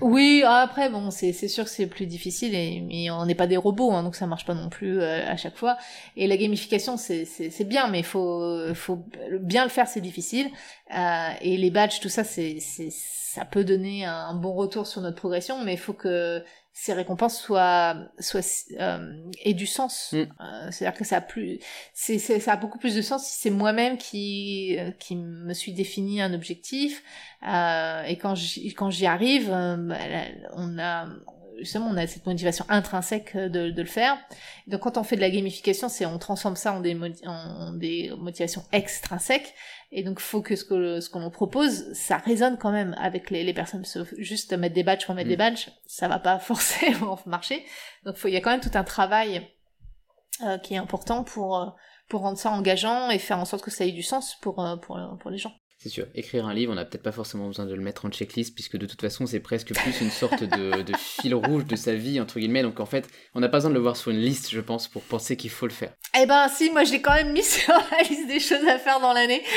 Oui, 0.00 0.42
après 0.46 0.88
bon, 0.88 1.10
c'est 1.10 1.32
sûr 1.32 1.64
que 1.64 1.70
c'est 1.70 1.86
plus 1.86 2.06
difficile 2.06 2.54
et 2.54 2.80
mais 2.80 3.10
on 3.10 3.26
n'est 3.26 3.34
pas 3.34 3.46
des 3.46 3.58
robots, 3.58 3.92
hein, 3.92 4.02
donc 4.02 4.16
ça 4.16 4.26
marche 4.26 4.46
pas 4.46 4.54
non 4.54 4.70
plus 4.70 4.98
euh, 5.00 5.20
à 5.30 5.36
chaque 5.36 5.56
fois. 5.56 5.76
Et 6.16 6.26
la 6.26 6.38
gamification, 6.38 6.96
c'est 6.96 7.64
bien, 7.64 7.88
mais 7.88 8.02
faut 8.02 8.74
faut 8.74 9.04
bien 9.40 9.64
le 9.64 9.70
faire, 9.70 9.86
c'est 9.86 10.00
difficile. 10.00 10.50
Euh, 10.96 11.28
et 11.42 11.58
les 11.58 11.70
badges, 11.70 12.00
tout 12.00 12.08
ça, 12.08 12.24
c'est 12.24 12.58
ça 12.60 13.44
peut 13.44 13.64
donner 13.64 14.04
un 14.06 14.34
bon 14.34 14.54
retour 14.54 14.86
sur 14.86 15.02
notre 15.02 15.16
progression, 15.16 15.62
mais 15.62 15.74
il 15.74 15.78
faut 15.78 15.92
que 15.94 16.42
ces 16.74 16.94
récompenses 16.94 17.38
soient 17.40 17.96
soient 18.18 18.40
euh, 18.80 19.12
aient 19.44 19.54
du 19.54 19.66
sens. 19.66 20.12
Mm. 20.12 20.16
Euh, 20.16 20.70
C'est-à-dire 20.70 20.98
que 20.98 21.04
ça 21.04 21.16
a 21.18 21.20
plus, 21.20 21.58
c'est 21.92 22.18
c'est- 22.18 22.40
ça 22.40 22.52
a 22.54 22.56
beaucoup 22.56 22.78
plus 22.78 22.94
de 22.94 23.02
sens 23.02 23.26
si 23.26 23.40
c'est 23.40 23.50
moi-même 23.50 23.98
qui 23.98 24.76
euh, 24.78 24.90
qui 24.92 25.16
me 25.16 25.52
suis 25.54 25.72
défini 25.72 26.20
un 26.22 26.32
objectif. 26.34 27.02
Euh, 27.46 28.02
et 28.04 28.16
quand 28.16 28.34
j'y, 28.34 28.72
quand 28.74 28.90
j'y 28.90 29.06
arrive, 29.06 29.50
euh, 29.52 29.76
bah, 29.76 29.96
on 30.54 30.78
a, 30.78 31.06
justement, 31.58 31.88
on 31.90 31.96
a 31.96 32.06
cette 32.06 32.26
motivation 32.26 32.64
intrinsèque 32.68 33.36
de, 33.36 33.70
de, 33.70 33.82
le 33.82 33.88
faire. 33.88 34.16
Donc, 34.66 34.80
quand 34.80 34.96
on 34.96 35.04
fait 35.04 35.16
de 35.16 35.20
la 35.20 35.30
gamification, 35.30 35.88
c'est 35.88 36.06
on 36.06 36.18
transforme 36.18 36.56
ça 36.56 36.72
en 36.72 36.80
des, 36.80 36.96
en 37.26 37.72
des 37.74 38.12
motivations 38.18 38.64
extrinsèques. 38.72 39.54
Et 39.94 40.02
donc, 40.02 40.20
faut 40.20 40.40
que 40.40 40.56
ce 40.56 40.64
que 40.64 41.00
ce 41.00 41.10
qu'on 41.10 41.30
propose, 41.30 41.92
ça 41.92 42.16
résonne 42.16 42.56
quand 42.56 42.72
même 42.72 42.96
avec 42.98 43.30
les, 43.30 43.44
les 43.44 43.52
personnes. 43.52 43.84
Juste 44.16 44.54
mettre 44.54 44.74
des 44.74 44.82
badges 44.82 45.04
pour 45.04 45.14
mettre 45.14 45.28
des 45.28 45.36
mm. 45.36 45.38
badges, 45.38 45.68
ça 45.86 46.08
va 46.08 46.18
pas 46.18 46.38
forcément 46.40 47.18
marcher. 47.26 47.64
Donc, 48.04 48.16
il 48.24 48.30
y 48.30 48.36
a 48.36 48.40
quand 48.40 48.50
même 48.50 48.60
tout 48.60 48.70
un 48.74 48.84
travail 48.84 49.46
euh, 50.42 50.56
qui 50.58 50.74
est 50.74 50.78
important 50.78 51.24
pour 51.24 51.58
euh, 51.58 51.66
pour 52.08 52.22
rendre 52.22 52.38
ça 52.38 52.50
engageant 52.50 53.10
et 53.10 53.18
faire 53.18 53.38
en 53.38 53.44
sorte 53.44 53.62
que 53.62 53.70
ça 53.70 53.84
ait 53.84 53.92
du 53.92 54.02
sens 54.02 54.36
pour 54.40 54.64
euh, 54.64 54.76
pour, 54.76 54.98
pour 55.20 55.30
les 55.30 55.38
gens. 55.38 55.52
C'est 55.82 55.88
sûr. 55.88 56.06
Écrire 56.14 56.46
un 56.46 56.54
livre, 56.54 56.70
on 56.70 56.76
n'a 56.76 56.84
peut-être 56.84 57.02
pas 57.02 57.10
forcément 57.10 57.48
besoin 57.48 57.66
de 57.66 57.74
le 57.74 57.82
mettre 57.82 58.04
en 58.04 58.10
checklist, 58.10 58.54
puisque 58.54 58.76
de 58.76 58.86
toute 58.86 59.00
façon, 59.00 59.26
c'est 59.26 59.40
presque 59.40 59.74
plus 59.74 60.00
une 60.00 60.12
sorte 60.12 60.44
de, 60.44 60.82
de, 60.82 60.92
fil 60.96 61.34
rouge 61.34 61.66
de 61.66 61.74
sa 61.74 61.94
vie, 61.94 62.20
entre 62.20 62.38
guillemets. 62.38 62.62
Donc 62.62 62.78
en 62.78 62.86
fait, 62.86 63.08
on 63.34 63.40
n'a 63.40 63.48
pas 63.48 63.56
besoin 63.56 63.70
de 63.70 63.74
le 63.74 63.80
voir 63.80 63.96
sur 63.96 64.12
une 64.12 64.20
liste, 64.20 64.50
je 64.52 64.60
pense, 64.60 64.86
pour 64.86 65.02
penser 65.02 65.36
qu'il 65.36 65.50
faut 65.50 65.66
le 65.66 65.72
faire. 65.72 65.92
Eh 66.16 66.24
ben 66.24 66.46
si, 66.48 66.70
moi 66.70 66.84
je 66.84 66.92
l'ai 66.92 67.02
quand 67.02 67.14
même 67.14 67.32
mis 67.32 67.42
sur 67.42 67.72
la 67.72 68.08
liste 68.08 68.28
des 68.28 68.38
choses 68.38 68.64
à 68.68 68.78
faire 68.78 69.00
dans 69.00 69.12
l'année. 69.12 69.42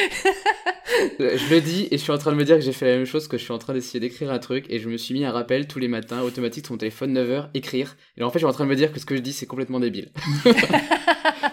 Euh, 1.19 1.37
je 1.37 1.53
le 1.53 1.61
dis, 1.61 1.87
et 1.89 1.97
je 1.97 2.03
suis 2.03 2.11
en 2.11 2.17
train 2.17 2.31
de 2.31 2.35
me 2.35 2.45
dire 2.45 2.55
que 2.55 2.61
j'ai 2.61 2.71
fait 2.71 2.85
la 2.85 2.97
même 2.97 3.05
chose, 3.05 3.27
que 3.27 3.37
je 3.37 3.43
suis 3.43 3.51
en 3.51 3.57
train 3.57 3.73
d'essayer 3.73 3.99
d'écrire 3.99 4.31
un 4.31 4.37
truc, 4.37 4.65
et 4.69 4.79
je 4.79 4.87
me 4.87 4.97
suis 4.97 5.13
mis 5.13 5.25
un 5.25 5.31
rappel 5.31 5.67
tous 5.67 5.79
les 5.79 5.87
matins, 5.87 6.21
automatique 6.21 6.65
sur 6.65 6.73
mon 6.73 6.77
téléphone, 6.77 7.17
9h, 7.17 7.49
écrire. 7.53 7.97
Et 8.17 8.23
en 8.23 8.29
fait, 8.29 8.39
je 8.39 8.45
suis 8.45 8.49
en 8.49 8.53
train 8.53 8.65
de 8.65 8.69
me 8.69 8.75
dire 8.75 8.93
que 8.93 8.99
ce 8.99 9.05
que 9.05 9.15
je 9.15 9.21
dis, 9.21 9.33
c'est 9.33 9.47
complètement 9.47 9.79
débile. 9.79 10.11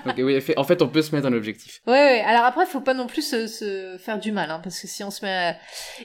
Donc 0.04 0.16
oui, 0.18 0.38
en 0.56 0.64
fait, 0.64 0.82
on 0.82 0.88
peut 0.88 1.02
se 1.02 1.14
mettre 1.14 1.26
un 1.26 1.32
objectif. 1.32 1.80
Ouais, 1.86 1.92
ouais. 1.92 2.20
Alors 2.20 2.44
après, 2.44 2.64
il 2.64 2.68
faut 2.68 2.80
pas 2.80 2.94
non 2.94 3.06
plus 3.06 3.22
se, 3.22 3.46
se 3.46 3.96
faire 3.98 4.18
du 4.18 4.32
mal, 4.32 4.50
hein, 4.50 4.60
parce 4.62 4.80
que 4.80 4.86
si 4.86 5.02
on 5.04 5.10
se 5.10 5.24
met, 5.24 5.56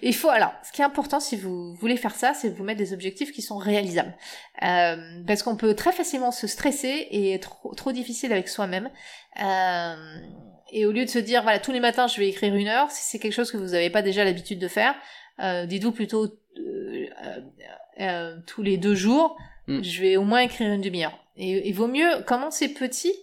il 0.02 0.16
faut. 0.16 0.30
Alors, 0.30 0.54
ce 0.64 0.72
qui 0.72 0.82
est 0.82 0.86
important, 0.86 1.20
si 1.20 1.36
vous 1.36 1.74
voulez 1.76 1.98
faire 1.98 2.16
ça, 2.16 2.34
c'est 2.34 2.50
de 2.50 2.56
vous 2.56 2.64
mettre 2.64 2.80
des 2.80 2.94
objectifs 2.94 3.32
qui 3.32 3.42
sont 3.42 3.58
réalisables, 3.58 4.16
euh, 4.64 5.24
parce 5.26 5.44
qu'on 5.44 5.56
peut 5.56 5.76
très 5.76 5.92
facilement 5.92 6.32
se 6.32 6.48
stresser 6.48 7.08
et 7.12 7.34
être 7.34 7.50
trop, 7.50 7.76
trop 7.76 7.92
difficile 7.92 8.32
avec 8.32 8.50
soi-même. 8.50 8.90
Euh, 9.42 9.96
et 10.72 10.86
au 10.86 10.92
lieu 10.92 11.06
de 11.06 11.10
se 11.10 11.20
dire, 11.20 11.44
voilà, 11.44 11.60
tous 11.60 11.72
les 11.72 11.80
matins, 11.80 12.08
je 12.08 12.20
vais 12.20 12.28
écrire 12.28 12.54
une 12.54 12.68
heure, 12.68 12.92
si 12.92 13.04
c'est 13.04 13.20
quelque 13.20 13.34
chose 13.34 13.52
que 13.52 13.58
vous 13.58 13.68
n'avez 13.68 13.90
pas 13.90 14.02
déjà 14.02 14.24
l'habitude 14.24 14.60
de 14.60 14.68
faire, 14.68 14.96
euh, 15.40 15.66
dites-vous 15.66 15.92
plutôt 15.92 16.28
tous 18.46 18.62
les 18.62 18.78
deux 18.78 18.96
jours, 18.96 19.38
mm. 19.68 19.84
je 19.84 20.02
vais 20.02 20.18
au 20.18 20.24
moins 20.24 20.40
écrire 20.40 20.72
une 20.72 20.82
demi-heure. 20.82 21.18
Et 21.38 21.68
il 21.68 21.74
vaut 21.74 21.88
mieux 21.88 22.24
commencer 22.26 22.74
petit 22.74 23.14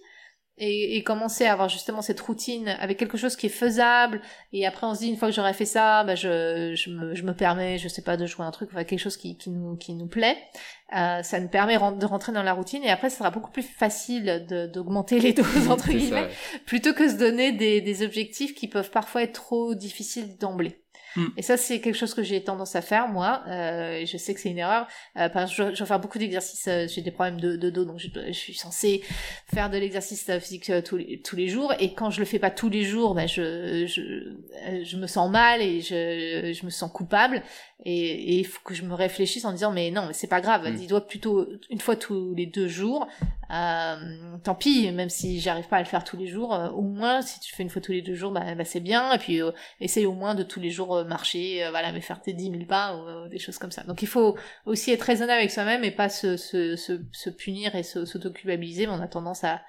et, 0.57 0.97
et, 0.97 1.03
commencer 1.03 1.45
à 1.45 1.53
avoir 1.53 1.67
justement 1.67 2.01
cette 2.01 2.19
routine 2.21 2.69
avec 2.79 2.97
quelque 2.97 3.17
chose 3.17 3.35
qui 3.35 3.47
est 3.47 3.49
faisable. 3.49 4.21
Et 4.53 4.65
après 4.65 4.87
on 4.87 4.93
se 4.93 4.99
dit 4.99 5.09
une 5.09 5.17
fois 5.17 5.27
que 5.27 5.35
j'aurai 5.35 5.53
fait 5.53 5.65
ça 5.65 6.03
bah 6.03 6.15
je, 6.15 6.73
je, 6.75 6.89
me, 6.89 7.13
je 7.13 7.23
me 7.23 7.33
permets 7.33 7.77
je 7.77 7.87
sais 7.87 8.01
pas 8.01 8.15
de 8.15 8.25
jouer 8.25 8.45
un 8.45 8.51
truc 8.51 8.69
enfin 8.71 8.83
quelque 8.83 8.99
chose 8.99 9.17
qui, 9.17 9.37
qui 9.37 9.49
nous 9.49 9.75
qui 9.75 9.93
nous 9.93 10.07
plaît. 10.07 10.37
Euh, 10.95 11.23
ça 11.23 11.39
nous 11.39 11.49
permet 11.49 11.75
de 11.75 12.05
rentrer 12.05 12.31
dans 12.31 12.43
la 12.43 12.53
routine 12.53 12.83
et 12.83 12.89
après 12.89 13.09
ça 13.09 13.17
sera 13.17 13.31
beaucoup 13.31 13.51
plus 13.51 13.63
facile 13.63 14.45
d'augmenter 14.71 15.19
les 15.19 15.33
doses 15.33 15.67
entre 15.69 15.89
guillemets 15.89 16.29
plutôt 16.65 16.93
que 16.93 17.09
se 17.09 17.15
donner 17.15 17.51
des, 17.51 17.81
des 17.81 18.03
objectifs 18.05 18.53
qui 18.53 18.67
peuvent 18.67 18.91
parfois 18.91 19.23
être 19.23 19.33
trop 19.33 19.73
difficiles 19.73 20.37
d'emblée 20.37 20.84
Mm. 21.15 21.25
Et 21.37 21.41
ça, 21.41 21.57
c'est 21.57 21.79
quelque 21.79 21.95
chose 21.95 22.13
que 22.13 22.23
j'ai 22.23 22.43
tendance 22.43 22.75
à 22.75 22.81
faire, 22.81 23.07
moi. 23.07 23.43
Euh, 23.47 24.05
je 24.05 24.17
sais 24.17 24.33
que 24.33 24.39
c'est 24.39 24.49
une 24.49 24.57
erreur. 24.57 24.87
Euh, 25.17 25.29
par 25.29 25.43
exemple, 25.43 25.71
je, 25.71 25.75
je 25.75 25.83
vais 25.83 25.87
faire 25.87 25.99
beaucoup 25.99 26.17
d'exercices. 26.17 26.67
Euh, 26.67 26.87
j'ai 26.87 27.01
des 27.01 27.11
problèmes 27.11 27.39
de, 27.39 27.69
dos, 27.69 27.85
donc 27.85 27.99
je, 27.99 28.31
suis 28.31 28.53
censée 28.53 29.01
faire 29.53 29.69
de 29.69 29.77
l'exercice 29.77 30.27
euh, 30.29 30.39
physique 30.39 30.69
euh, 30.69 30.81
tous 30.81 30.97
les, 30.97 31.21
tous 31.21 31.35
les 31.35 31.47
jours. 31.47 31.73
Et 31.79 31.93
quand 31.93 32.09
je 32.09 32.19
le 32.19 32.25
fais 32.25 32.39
pas 32.39 32.51
tous 32.51 32.69
les 32.69 32.83
jours, 32.83 33.15
ben 33.15 33.27
je, 33.27 33.85
je, 33.87 34.83
je 34.83 34.97
me 34.97 35.07
sens 35.07 35.29
mal 35.29 35.61
et 35.61 35.81
je, 35.81 36.53
je 36.53 36.65
me 36.65 36.69
sens 36.69 36.91
coupable. 36.91 37.41
Et 37.83 38.39
il 38.39 38.47
faut 38.47 38.61
que 38.63 38.73
je 38.73 38.83
me 38.83 38.93
réfléchisse 38.93 39.43
en 39.43 39.51
disant, 39.51 39.71
mais 39.71 39.91
non, 39.91 40.07
mais 40.07 40.13
c'est 40.13 40.27
pas 40.27 40.39
grave. 40.39 40.67
Mm. 40.67 40.75
Dis-toi 40.75 41.01
plutôt 41.05 41.45
une 41.69 41.81
fois 41.81 41.95
tous 41.95 42.33
les 42.33 42.45
deux 42.45 42.67
jours. 42.67 43.07
Euh, 43.51 44.37
tant 44.43 44.55
pis, 44.55 44.91
même 44.91 45.09
si 45.09 45.41
j'arrive 45.41 45.67
pas 45.67 45.77
à 45.77 45.79
le 45.81 45.85
faire 45.85 46.03
tous 46.03 46.17
les 46.17 46.27
jours, 46.27 46.57
au 46.73 46.81
moins 46.81 47.21
si 47.21 47.39
tu 47.41 47.53
fais 47.53 47.63
une 47.63 47.69
fois 47.69 47.81
tous 47.81 47.91
les 47.91 48.01
deux 48.01 48.15
jours, 48.15 48.31
bah, 48.31 48.55
bah 48.55 48.65
c'est 48.65 48.79
bien. 48.79 49.11
Et 49.11 49.17
puis 49.17 49.41
essaye 49.81 50.05
au 50.05 50.13
moins 50.13 50.35
de 50.35 50.43
tous 50.43 50.59
les 50.59 50.69
jours 50.69 51.03
marcher, 51.05 51.65
euh, 51.65 51.69
voilà, 51.69 51.91
mais 51.91 52.01
faire 52.01 52.21
tes 52.21 52.33
10 52.33 52.51
000 52.51 52.65
pas 52.65 52.95
ou 52.95 53.07
euh, 53.07 53.29
des 53.29 53.39
choses 53.39 53.57
comme 53.57 53.71
ça. 53.71 53.83
Donc 53.83 54.01
il 54.01 54.07
faut 54.07 54.37
aussi 54.65 54.91
être 54.91 55.03
raisonnable 55.03 55.39
avec 55.39 55.51
soi-même 55.51 55.83
et 55.83 55.91
pas 55.91 56.09
se, 56.09 56.37
se, 56.37 56.75
se, 56.75 57.29
punir 57.29 57.75
et 57.75 57.83
s'autoculpabiliser, 57.83 58.87
mais 58.87 58.93
on 58.93 59.01
a 59.01 59.07
tendance 59.07 59.43
à, 59.43 59.61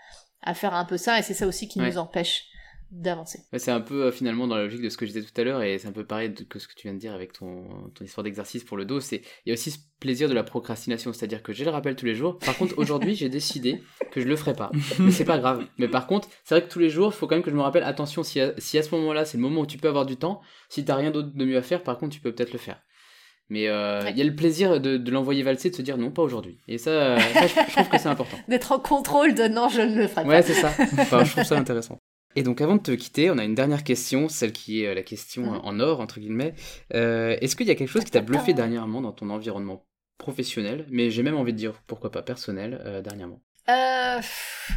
à 0.42 0.54
faire 0.54 0.74
un 0.74 0.84
peu 0.84 0.96
ça 0.96 1.18
et 1.18 1.22
c'est 1.22 1.34
ça 1.34 1.46
aussi 1.46 1.68
qui 1.68 1.80
nous 1.80 1.98
empêche 1.98 2.46
d'avancer. 2.90 3.40
c'est 3.56 3.70
un 3.70 3.80
peu 3.80 4.04
euh, 4.04 4.12
finalement 4.12 4.46
dans 4.46 4.56
la 4.56 4.64
logique 4.64 4.82
de 4.82 4.88
ce 4.88 4.96
que 4.96 5.06
je 5.06 5.12
disais 5.12 5.26
tout 5.26 5.40
à 5.40 5.44
l'heure 5.44 5.62
et 5.62 5.78
c'est 5.78 5.88
un 5.88 5.92
peu 5.92 6.04
pareil 6.04 6.32
que 6.32 6.58
ce 6.58 6.68
que 6.68 6.74
tu 6.74 6.86
viens 6.86 6.94
de 6.94 6.98
dire 6.98 7.12
avec 7.12 7.32
ton, 7.32 7.64
ton 7.94 8.04
histoire 8.04 8.22
d'exercice 8.24 8.64
pour 8.64 8.76
le 8.76 8.84
dos. 8.84 9.00
C'est 9.00 9.22
il 9.44 9.48
y 9.48 9.50
a 9.50 9.54
aussi 9.54 9.70
ce 9.70 9.78
plaisir 10.00 10.28
de 10.28 10.34
la 10.34 10.44
procrastination, 10.44 11.12
c'est-à-dire 11.12 11.42
que 11.42 11.52
j'ai 11.52 11.64
le 11.64 11.70
rappel 11.70 11.96
tous 11.96 12.06
les 12.06 12.14
jours. 12.14 12.38
Par 12.38 12.56
contre, 12.56 12.74
aujourd'hui, 12.78 13.14
j'ai 13.14 13.28
décidé 13.28 13.82
que 14.10 14.20
je 14.20 14.26
le 14.26 14.36
ferai 14.36 14.52
pas. 14.52 14.70
Mais 14.98 15.10
c'est 15.10 15.24
pas 15.24 15.38
grave. 15.38 15.66
Mais 15.78 15.88
par 15.88 16.06
contre, 16.06 16.28
c'est 16.44 16.54
vrai 16.54 16.66
que 16.66 16.72
tous 16.72 16.78
les 16.78 16.90
jours, 16.90 17.12
il 17.14 17.16
faut 17.16 17.26
quand 17.26 17.34
même 17.34 17.44
que 17.44 17.50
je 17.50 17.56
me 17.56 17.62
rappelle 17.62 17.84
attention 17.84 18.22
si 18.22 18.40
à, 18.40 18.52
si 18.58 18.78
à 18.78 18.82
ce 18.82 18.94
moment-là, 18.94 19.24
c'est 19.24 19.38
le 19.38 19.42
moment 19.42 19.62
où 19.62 19.66
tu 19.66 19.78
peux 19.78 19.88
avoir 19.88 20.06
du 20.06 20.16
temps, 20.16 20.40
si 20.68 20.84
t'as 20.84 20.96
rien 20.96 21.10
d'autre 21.10 21.30
de 21.34 21.44
mieux 21.44 21.56
à 21.56 21.62
faire, 21.62 21.82
par 21.82 21.98
contre, 21.98 22.14
tu 22.14 22.20
peux 22.20 22.32
peut-être 22.32 22.52
le 22.52 22.58
faire. 22.58 22.80
Mais 23.48 23.68
euh, 23.68 24.02
il 24.10 24.18
y 24.18 24.20
a 24.20 24.24
le 24.24 24.34
plaisir 24.34 24.80
de, 24.80 24.96
de 24.96 25.10
l'envoyer 25.10 25.44
valser, 25.44 25.70
de 25.70 25.76
se 25.76 25.82
dire 25.82 25.96
non, 25.98 26.10
pas 26.10 26.22
aujourd'hui. 26.22 26.58
Et 26.66 26.78
ça, 26.78 27.16
je, 27.16 27.72
trouve 27.72 27.88
que 27.88 27.98
c'est 27.98 28.08
important. 28.08 28.36
D'être 28.48 28.72
en 28.72 28.80
contrôle 28.80 29.34
de 29.34 29.44
non, 29.44 29.68
je 29.68 29.82
ne 29.82 29.94
le 29.94 30.08
ferai 30.08 30.24
pas. 30.24 30.28
Ouais, 30.28 30.42
c'est 30.42 30.54
ça. 30.54 30.72
Enfin, 30.98 31.22
je 31.22 31.30
trouve 31.30 31.44
ça 31.44 31.56
intéressant. 31.56 31.98
Et 32.36 32.42
donc 32.42 32.60
avant 32.60 32.76
de 32.76 32.82
te 32.82 32.92
quitter, 32.92 33.30
on 33.30 33.38
a 33.38 33.44
une 33.44 33.54
dernière 33.54 33.82
question, 33.82 34.28
celle 34.28 34.52
qui 34.52 34.82
est 34.82 34.88
euh, 34.88 34.94
la 34.94 35.02
question 35.02 35.44
en 35.64 35.80
or, 35.80 36.00
entre 36.00 36.20
guillemets. 36.20 36.54
Euh, 36.94 37.36
Est-ce 37.40 37.56
qu'il 37.56 37.66
y 37.66 37.70
a 37.70 37.74
quelque 37.74 37.88
chose 37.88 38.04
qui 38.04 38.10
t'a 38.10 38.20
bluffé 38.20 38.52
dernièrement 38.52 39.00
dans 39.00 39.12
ton 39.12 39.30
environnement 39.30 39.86
professionnel, 40.18 40.86
mais 40.90 41.10
j'ai 41.10 41.22
même 41.22 41.36
envie 41.36 41.52
de 41.52 41.58
dire 41.58 41.82
pourquoi 41.86 42.10
pas 42.10 42.22
personnel, 42.22 42.80
euh, 42.84 43.02
dernièrement 43.02 43.40
euh, 43.68 44.20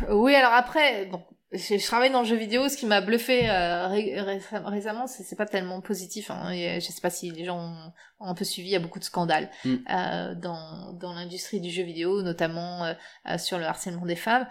Oui, 0.10 0.36
alors 0.36 0.54
après, 0.54 1.06
bon, 1.06 1.22
je, 1.52 1.84
travaille 1.86 2.12
dans 2.12 2.22
le 2.22 2.28
jeu 2.28 2.36
vidéo, 2.36 2.70
ce 2.70 2.78
qui 2.78 2.86
m'a 2.86 3.02
bluffé 3.02 3.50
euh, 3.50 3.88
récemment, 3.88 5.08
c'est 5.08 5.36
pas 5.36 5.48
tellement 5.48 5.82
positif. 5.82 6.30
Hein, 6.30 6.52
et 6.52 6.80
je 6.80 6.86
sais 6.86 7.02
pas 7.02 7.10
si 7.10 7.32
les 7.32 7.44
gens 7.44 7.60
ont, 8.20 8.26
un 8.26 8.36
peu 8.36 8.46
suivi, 8.46 8.70
il 8.70 8.72
y 8.72 8.76
a 8.76 8.80
beaucoup 8.80 9.00
de 9.00 9.04
scandales 9.04 9.50
mm. 9.66 9.76
euh, 9.90 10.36
dans, 10.36 10.94
dans 10.94 11.14
l'industrie 11.14 11.60
du 11.60 11.72
jeu 11.72 11.84
vidéo, 11.84 12.22
notamment 12.22 12.86
euh, 12.86 13.38
sur 13.38 13.58
le 13.58 13.66
harcèlement 13.66 14.06
des 14.06 14.16
femmes 14.16 14.48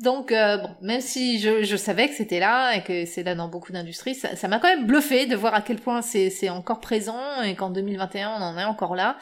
donc, 0.00 0.30
euh, 0.30 0.58
bon, 0.58 0.70
même 0.80 1.00
si 1.00 1.40
je, 1.40 1.64
je 1.64 1.76
savais 1.76 2.08
que 2.08 2.14
c'était 2.14 2.38
là 2.38 2.76
et 2.76 2.84
que 2.84 3.04
c'est 3.04 3.24
là 3.24 3.34
dans 3.34 3.48
beaucoup 3.48 3.72
d'industries, 3.72 4.14
ça 4.14 4.48
m'a 4.48 4.60
quand 4.60 4.68
même 4.68 4.86
bluffé 4.86 5.26
de 5.26 5.34
voir 5.34 5.54
à 5.54 5.60
quel 5.60 5.78
point 5.78 6.02
c'est 6.02 6.48
encore 6.50 6.78
présent 6.80 7.42
et 7.42 7.56
qu'en 7.56 7.70
2021 7.70 8.30
on 8.30 8.42
en 8.42 8.58
est 8.58 8.64
encore 8.64 8.94
là. 8.94 9.18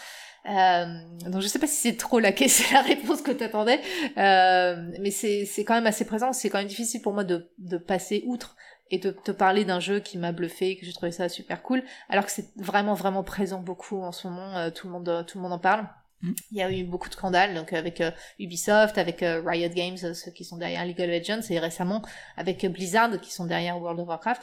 Euh, 0.49 0.87
donc 1.29 1.41
je 1.41 1.49
sais 1.49 1.59
pas 1.59 1.67
si 1.67 1.77
c'est 1.77 1.97
trop 1.97 2.21
la, 2.21 2.31
c'est 2.49 2.73
la 2.73 2.83
réponse 2.83 3.23
que 3.23 3.31
t'attendais, 3.31 3.81
euh, 4.19 4.91
mais 5.01 5.11
c'est 5.11 5.65
quand 5.65 5.75
même 5.75 5.87
assez 5.87 6.05
présent. 6.05 6.33
C'est 6.33 6.51
quand 6.51 6.59
même 6.59 6.69
difficile 6.69 7.01
pour 7.01 7.15
moi 7.15 7.25
de, 7.25 7.51
de 7.59 7.79
passer 7.79 8.23
outre 8.27 8.57
et 8.91 8.99
de 8.99 9.11
te 9.11 9.33
parler 9.33 9.65
d'un 9.65 9.81
jeu 9.81 9.99
qui 9.99 10.19
m'a 10.19 10.31
bluffé, 10.31 10.77
que 10.77 10.87
j'ai 10.87 10.93
trouvé 10.93 11.11
ça 11.11 11.29
super 11.29 11.63
cool, 11.63 11.83
alors 12.09 12.25
que 12.25 12.31
c'est 12.31 12.55
vraiment 12.57 12.95
vraiment 12.95 13.25
présent 13.25 13.61
beaucoup 13.61 14.03
en 14.03 14.13
ce 14.13 14.29
moment. 14.29 14.57
Euh, 14.57 14.71
tout 14.71 14.87
le 14.87 14.93
monde 14.93 15.25
tout 15.27 15.39
le 15.39 15.43
monde 15.43 15.55
en 15.55 15.59
parle. 15.59 15.87
Mm. 16.23 16.33
Il 16.53 16.59
y 16.59 16.63
a 16.63 16.71
eu 16.71 16.85
beaucoup 16.85 17.09
de 17.09 17.15
scandales, 17.15 17.55
donc 17.55 17.73
avec 17.73 18.01
euh, 18.01 18.11
Ubisoft, 18.39 18.99
avec 18.99 19.23
euh, 19.23 19.43
Riot 19.45 19.69
Games, 19.71 19.99
euh, 20.05 20.15
ceux 20.15 20.31
qui 20.31 20.45
sont 20.45 20.57
derrière 20.57 20.85
League 20.85 21.01
of 21.01 21.07
Legends, 21.07 21.43
et 21.51 21.59
récemment 21.59 22.03
avec 22.37 22.65
Blizzard, 22.67 23.21
qui 23.21 23.33
sont 23.33 23.47
derrière 23.47 23.79
World 23.79 24.01
of 24.01 24.09
Warcraft. 24.09 24.43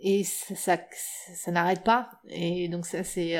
et 0.00 0.24
ça, 0.24 0.54
ça, 0.54 0.78
ça 1.34 1.50
n'arrête 1.50 1.82
pas, 1.82 2.10
et 2.28 2.68
donc 2.68 2.86
ça 2.86 3.04
c'est 3.04 3.36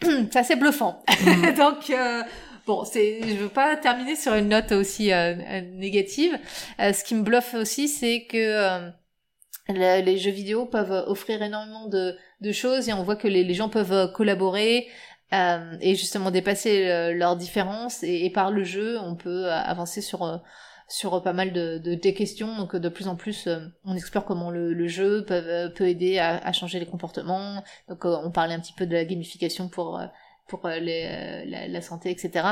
assez 0.34 0.56
bluffant. 0.56 1.02
Mm. 1.24 1.54
donc 1.56 1.92
bon, 2.66 2.84
c'est, 2.84 3.20
je 3.22 3.34
veux 3.36 3.48
pas 3.48 3.76
terminer 3.76 4.16
sur 4.16 4.34
une 4.34 4.48
note 4.48 4.72
aussi 4.72 5.10
négative. 5.74 6.36
ce 6.78 7.04
qui 7.04 7.14
me 7.14 7.22
bluffe 7.22 7.54
aussi, 7.54 7.86
c'est 7.88 8.26
que 8.28 8.90
les 9.68 10.18
jeux 10.18 10.32
vidéo 10.32 10.66
peuvent 10.66 11.04
offrir 11.06 11.40
énormément 11.42 11.86
de, 11.86 12.16
de 12.40 12.52
choses 12.52 12.88
et 12.88 12.92
on 12.92 13.04
voit 13.04 13.16
que 13.16 13.28
les, 13.28 13.44
les 13.44 13.54
gens 13.54 13.68
peuvent 13.68 14.12
collaborer, 14.12 14.88
euh, 15.32 15.76
et 15.80 15.94
justement 15.94 16.30
dépasser 16.30 16.88
euh, 16.88 17.14
leurs 17.14 17.36
différences 17.36 18.02
et, 18.02 18.28
par 18.30 18.50
le 18.50 18.64
jeu 18.64 18.98
on 19.00 19.14
peut 19.14 19.46
euh, 19.46 19.52
avancer 19.52 20.00
sur 20.00 20.42
sur 20.88 21.22
pas 21.22 21.32
mal 21.32 21.52
de, 21.52 21.78
de, 21.78 21.94
des 21.94 22.12
questions. 22.12 22.54
Donc 22.56 22.76
de 22.76 22.88
plus 22.88 23.08
en 23.08 23.16
plus 23.16 23.48
on 23.84 23.96
explore 23.96 24.24
comment 24.26 24.50
le, 24.50 24.86
jeu 24.88 25.24
peut, 25.24 25.72
peut 25.74 25.88
aider 25.88 26.18
à, 26.18 26.52
changer 26.52 26.78
les 26.78 26.86
comportements. 26.86 27.62
Donc 27.88 28.04
on 28.04 28.30
parlait 28.30 28.54
un 28.54 28.60
petit 28.60 28.74
peu 28.74 28.86
de 28.86 28.92
la 28.92 29.04
gamification 29.04 29.68
pour 29.68 30.00
pour 30.48 30.68
la, 30.68 31.44
la, 31.46 31.80
santé 31.80 32.10
etc 32.10 32.46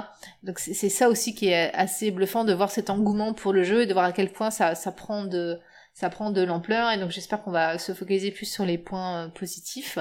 donc 0.45 0.59
c'est 0.61 0.89
ça 0.89 1.11
aussi 1.11 1.35
qui 1.35 1.49
est 1.49 1.75
assez 1.75 2.13
bluffant 2.13 2.45
de 2.45 2.55
voir 2.55 2.71
cet 2.71 2.89
engouement 2.89 3.35
pour 3.35 3.53
le 3.53 3.63
jeu 3.63 3.83
et 3.83 3.87
de 3.87 3.93
voir 3.93 4.07
à 4.07 4.13
quel 4.13 4.33
point 4.33 4.51
ça 4.51 4.75
ça 4.75 4.93
prend 4.93 5.25
de 5.25 5.61
ça 5.93 6.09
prend 6.09 6.31
de 6.31 6.43
l'ampleur. 6.43 6.91
Et 6.91 6.99
donc 6.99 7.11
j'espère 7.11 7.43
qu'on 7.43 7.51
va 7.51 7.79
se 7.79 7.93
focaliser 7.93 8.31
plus 8.31 8.47
sur 8.47 8.65
les 8.65 8.79
points 8.79 9.31
positifs 9.31 9.99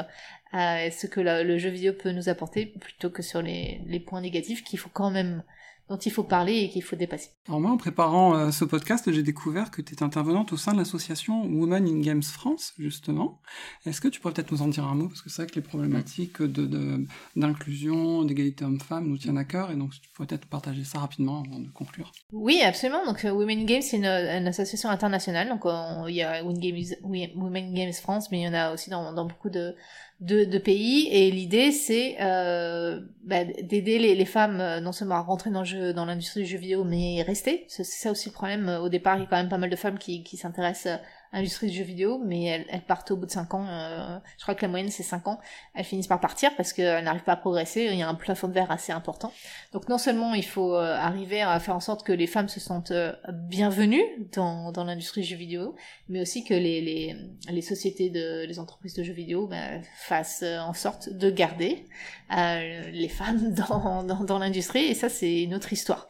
ce 0.54 1.08
que 1.08 1.20
le 1.20 1.58
jeu 1.58 1.70
vidéo 1.70 1.94
peut 1.94 2.12
nous 2.12 2.30
apporter 2.30 2.66
plutôt 2.66 3.10
que 3.10 3.22
sur 3.22 3.42
les, 3.42 3.82
les 3.86 4.00
points 4.00 4.22
négatifs 4.22 4.64
qu'il 4.64 4.80
faut 4.80 4.90
quand 4.92 5.12
même 5.12 5.44
dont 5.90 5.98
il 5.98 6.12
faut 6.12 6.24
parler 6.24 6.60
et 6.60 6.70
qu'il 6.70 6.84
faut 6.84 6.96
dépasser. 6.96 7.32
Alors 7.48 7.60
moi, 7.60 7.72
en 7.72 7.78
préparant 7.78 8.36
euh, 8.36 8.52
ce 8.52 8.64
podcast, 8.64 9.12
j'ai 9.12 9.24
découvert 9.24 9.72
que 9.72 9.82
tu 9.82 9.96
es 9.96 10.04
intervenante 10.04 10.54
au 10.54 10.58
sein 10.58 10.74
de 10.74 10.78
l'association 10.78 11.44
Women 11.46 11.88
in 11.88 12.02
Games 12.02 12.24
France, 12.24 12.74
justement. 12.78 13.42
Est-ce 13.88 14.00
que 14.00 14.08
tu 14.08 14.20
pourrais 14.20 14.36
peut-être 14.36 14.52
nous 14.52 14.62
en 14.62 14.68
dire 14.68 14.86
un 14.86 14.94
mot? 14.94 15.08
Parce 15.08 15.24
que 15.24 15.30
c'est 15.30 15.42
vrai 15.42 15.52
que 15.52 15.56
les 15.56 15.64
problématiques 15.64 16.44
de, 16.44 17.04
d'inclusion, 17.36 18.24
d'égalité 18.24 18.66
homme-femme 18.66 19.08
nous 19.08 19.18
tiennent 19.18 19.40
à 19.40 19.46
cœur, 19.46 19.72
et 19.72 19.76
donc 19.76 19.92
tu 20.00 20.10
pourrais 20.12 20.28
peut-être 20.28 20.46
partager 20.46 20.84
ça 20.84 21.00
rapidement 21.00 21.44
avant 21.44 21.60
de 21.60 21.70
conclure. 21.70 22.12
Oui, 22.32 22.62
absolument. 22.62 23.04
Donc 23.06 23.26
euh, 23.26 23.32
Women 23.32 23.62
in 23.62 23.66
Games, 23.66 23.82
c'est 23.82 23.98
une, 23.98 24.06
association 24.06 24.90
internationale. 24.90 25.50
Donc 25.50 25.62
il 26.08 26.16
y 26.16 26.22
a 26.22 26.44
Women 26.44 27.66
in 27.66 27.74
Games 27.74 27.94
France, 27.94 28.30
mais 28.30 28.42
il 28.42 28.44
y 28.44 28.48
en 28.48 28.54
a 28.54 28.74
aussi 28.74 28.92
dans, 28.92 29.12
dans 29.14 29.26
beaucoup 29.26 29.50
de 29.50 29.74
de, 30.20 30.58
pays. 30.58 31.08
Et 31.12 31.32
l'idée 31.32 31.72
c'est 31.72 32.18
euh, 32.22 33.00
bah, 33.24 33.44
d'aider 33.44 34.00
les, 34.00 34.26
femmes 34.26 34.60
euh, 34.60 34.80
non 34.80 34.92
seulement 34.92 35.16
à 35.16 35.22
rentrer 35.22 35.50
dans, 35.50 35.64
jeu, 35.64 35.94
dans 35.94 36.06
l'industrie 36.06 36.42
du 36.42 36.48
jeu 36.48 36.58
vidéo 36.58 36.84
mais 36.84 37.22
rester. 37.24 37.66
C'est 37.68 37.84
ça 37.86 38.12
aussi 38.12 38.30
le 38.30 38.34
problème. 38.34 38.70
Au 38.82 38.90
départ 38.90 39.18
il 39.18 39.22
y 39.22 39.24
a 39.24 39.28
quand 39.28 39.38
même 39.38 39.50
pas 39.50 39.58
mal 39.58 39.70
de 39.70 39.76
femmes 39.76 39.98
qui 39.98 40.38
s'intéressent 40.38 41.00
industrie 41.32 41.68
du 41.68 41.78
jeu 41.78 41.84
vidéo, 41.84 42.20
mais 42.24 42.44
elles, 42.46 42.66
elles 42.70 42.82
partent 42.82 43.12
au 43.12 43.18
bout 43.18 43.26
de 43.26 43.32
5 43.32 43.54
ans. 43.54 43.66
Euh, 43.68 44.18
je 44.38 44.44
crois 44.44 44.56
que 44.56 44.64
la 44.64 44.68
moyenne 44.68 44.90
c'est 44.90 45.04
5 45.04 45.28
ans. 45.28 45.40
Elles 45.76 45.86
finissent 45.86 46.08
par 46.08 46.20
partir 46.20 46.56
parce 46.56 46.74
qu'elles 46.74 47.04
n'arrivent 47.04 47.24
pas 47.24 47.34
à 47.34 47.38
progresser. 47.38 47.88
Il 47.92 47.98
y 47.98 48.02
a 48.02 48.10
un 48.10 48.16
plafond 48.16 48.48
de 48.48 48.54
verre 48.54 48.72
assez 48.72 48.92
important. 48.92 49.32
Donc 49.72 49.90
non 49.90 50.00
seulement 50.00 50.34
il 50.34 50.46
faut 50.46 50.76
euh, 50.76 50.96
arriver 50.96 51.42
à 51.42 51.60
faire 51.60 51.76
en 51.76 51.80
sorte 51.80 52.04
que 52.04 52.12
les 52.12 52.26
femmes 52.26 52.50
se 52.50 52.60
sentent 52.60 52.92
euh, 52.92 53.14
bienvenues 53.32 54.04
dans, 54.34 54.72
dans 54.72 54.84
l'industrie 54.84 55.22
du 55.22 55.28
jeu 55.28 55.36
vidéo, 55.36 55.76
mais 56.08 56.22
aussi 56.22 56.44
que 56.44 56.54
les, 56.54 56.82
les, 56.82 57.16
les 57.48 57.62
sociétés 57.62 58.10
de 58.10 58.46
les 58.46 58.60
entreprises 58.60 58.96
de 58.96 59.04
jeux 59.04 59.14
vidéo 59.14 59.48
bah, 59.48 59.82
fassent 59.98 60.44
en 60.44 60.74
sorte 60.74 61.10
de 61.10 61.30
garder 61.30 61.86
les 62.32 63.10
femmes 63.10 63.54
dans, 63.70 64.04
dans, 64.04 64.24
dans 64.24 64.40
l'industrie. 64.40 64.86
Et 64.86 64.96
ça 64.96 65.10
c'est 65.10 65.44
une 65.44 65.54
autre 65.54 65.74
histoire. 65.74 66.10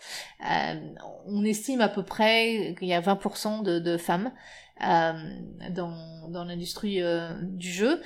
on 1.25 1.43
estime 1.43 1.81
à 1.81 1.89
peu 1.89 2.03
près 2.03 2.75
qu'il 2.79 2.87
y 2.87 2.93
a 2.93 3.01
20% 3.01 3.63
de, 3.63 3.79
de 3.79 3.97
femmes 3.97 4.19
euh, 4.27 4.68
dans, 4.81 6.29
dans 6.29 6.43
l'industrie 6.43 7.01
euh, 7.01 7.33
du 7.41 7.71
jeu. 7.71 8.01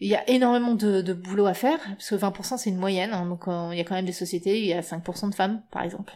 Il 0.00 0.08
y 0.08 0.14
a 0.14 0.28
énormément 0.30 0.74
de, 0.74 1.12
boulot 1.12 1.46
à 1.46 1.54
faire, 1.54 1.78
parce 1.78 2.08
que 2.08 2.14
20% 2.14 2.56
c'est 2.56 2.70
une 2.70 2.78
moyenne, 2.78 3.12
hein, 3.12 3.26
donc 3.26 3.46
euh, 3.48 3.68
il 3.72 3.76
y 3.76 3.80
a 3.80 3.84
quand 3.84 3.94
même 3.94 4.06
des 4.06 4.12
sociétés, 4.12 4.58
il 4.58 4.66
y 4.66 4.72
a 4.72 4.80
5% 4.80 5.28
de 5.28 5.34
femmes 5.34 5.62
par 5.70 5.82
exemple. 5.82 6.14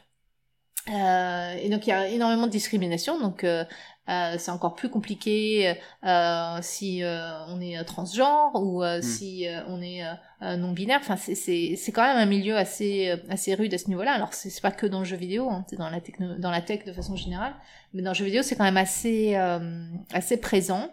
Euh, 0.89 1.55
et 1.55 1.69
donc 1.69 1.87
il 1.87 1.91
y 1.91 1.93
a 1.93 2.09
énormément 2.09 2.47
de 2.47 2.53
discrimination, 2.53 3.21
donc 3.21 3.45
euh, 3.45 3.65
euh, 4.09 4.37
c'est 4.39 4.51
encore 4.51 4.75
plus 4.75 4.91
compliqué 4.91 5.75
si 6.61 7.03
on 7.05 7.61
est 7.61 7.85
transgenre 7.85 8.53
ou 8.55 8.83
hmm. 8.83 9.03
si 9.03 9.47
on 9.69 9.81
est 9.81 10.03
non 10.41 10.73
binaire. 10.73 11.01
Enfin 11.01 11.17
c'est 11.17 11.35
c'est 11.35 11.93
quand 11.93 12.07
même 12.07 12.19
un 12.19 12.27
milieu 12.27 12.57
assez 12.57 13.15
assez 13.29 13.55
rude 13.55 13.75
à 13.75 13.79
ce 13.79 13.89
niveau-là. 13.89 14.13
Alors 14.13 14.35
c'est 14.35 14.61
pas 14.61 14.71
que 14.71 14.87
dans 14.87 15.01
le 15.01 15.05
jeu 15.05 15.17
vidéo, 15.17 15.49
hein, 15.51 15.65
c'est 15.69 15.77
dans 15.77 15.91
la 15.91 16.01
techno 16.01 16.37
dans 16.37 16.51
la 16.51 16.61
tech 16.61 16.85
de 16.85 16.93
façon 16.93 17.17
générale, 17.17 17.55
mais 17.93 18.03
dans 18.03 18.11
le 18.11 18.17
jeu 18.17 18.25
vidéo 18.25 18.43
c'est 18.43 18.57
quand 18.57 18.65
même 18.65 18.77
assez 18.77 19.35
assez 20.13 20.37
présent. 20.37 20.91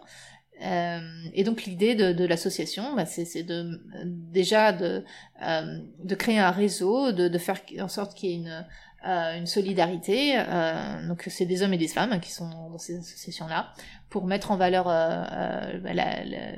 Euh, 0.64 1.00
et 1.34 1.42
donc 1.44 1.64
l'idée 1.64 1.94
de, 1.94 2.12
de 2.12 2.24
l'association, 2.24 2.94
bah, 2.94 3.06
c'est 3.06 3.42
de 3.42 3.80
déjà 4.06 4.72
de, 4.72 5.04
euh, 5.42 5.78
de 6.04 6.14
créer 6.14 6.38
un 6.38 6.50
réseau, 6.50 7.10
de, 7.10 7.28
de 7.28 7.38
faire 7.38 7.60
en 7.80 7.88
sorte 7.88 8.14
qu'il 8.14 8.30
y 8.30 8.32
ait 8.32 8.36
une, 8.36 8.66
euh, 9.04 9.36
une 9.36 9.46
solidarité. 9.46 10.34
Euh, 10.36 11.08
donc 11.08 11.24
c'est 11.26 11.44
des 11.44 11.64
hommes 11.64 11.72
et 11.74 11.78
des 11.78 11.88
femmes 11.88 12.20
qui 12.20 12.30
sont 12.30 12.48
dans 12.48 12.78
ces 12.78 12.98
associations-là 12.98 13.72
pour 14.10 14.26
mettre 14.26 14.52
en 14.52 14.56
valeur 14.56 14.88
euh, 14.88 15.24
euh 15.32 15.78
bah, 15.80 15.92
la, 15.92 16.24
la, 16.24 16.52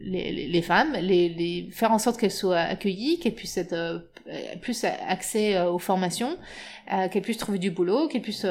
les, 0.00 0.48
les, 0.48 0.62
femmes, 0.62 0.94
les, 0.94 1.28
les, 1.28 1.68
faire 1.70 1.92
en 1.92 1.98
sorte 1.98 2.18
qu'elles 2.18 2.32
soient 2.32 2.58
accueillies, 2.58 3.20
qu'elles 3.20 3.36
puissent 3.36 3.58
être 3.58 3.74
euh, 3.74 4.00
plus 4.60 4.84
accès 4.84 5.60
aux 5.60 5.78
formations, 5.78 6.36
qu'elles 6.88 7.22
puissent 7.22 7.38
trouver 7.38 7.60
du 7.60 7.70
boulot, 7.70 8.08
qu'elles 8.08 8.22
puissent 8.22 8.46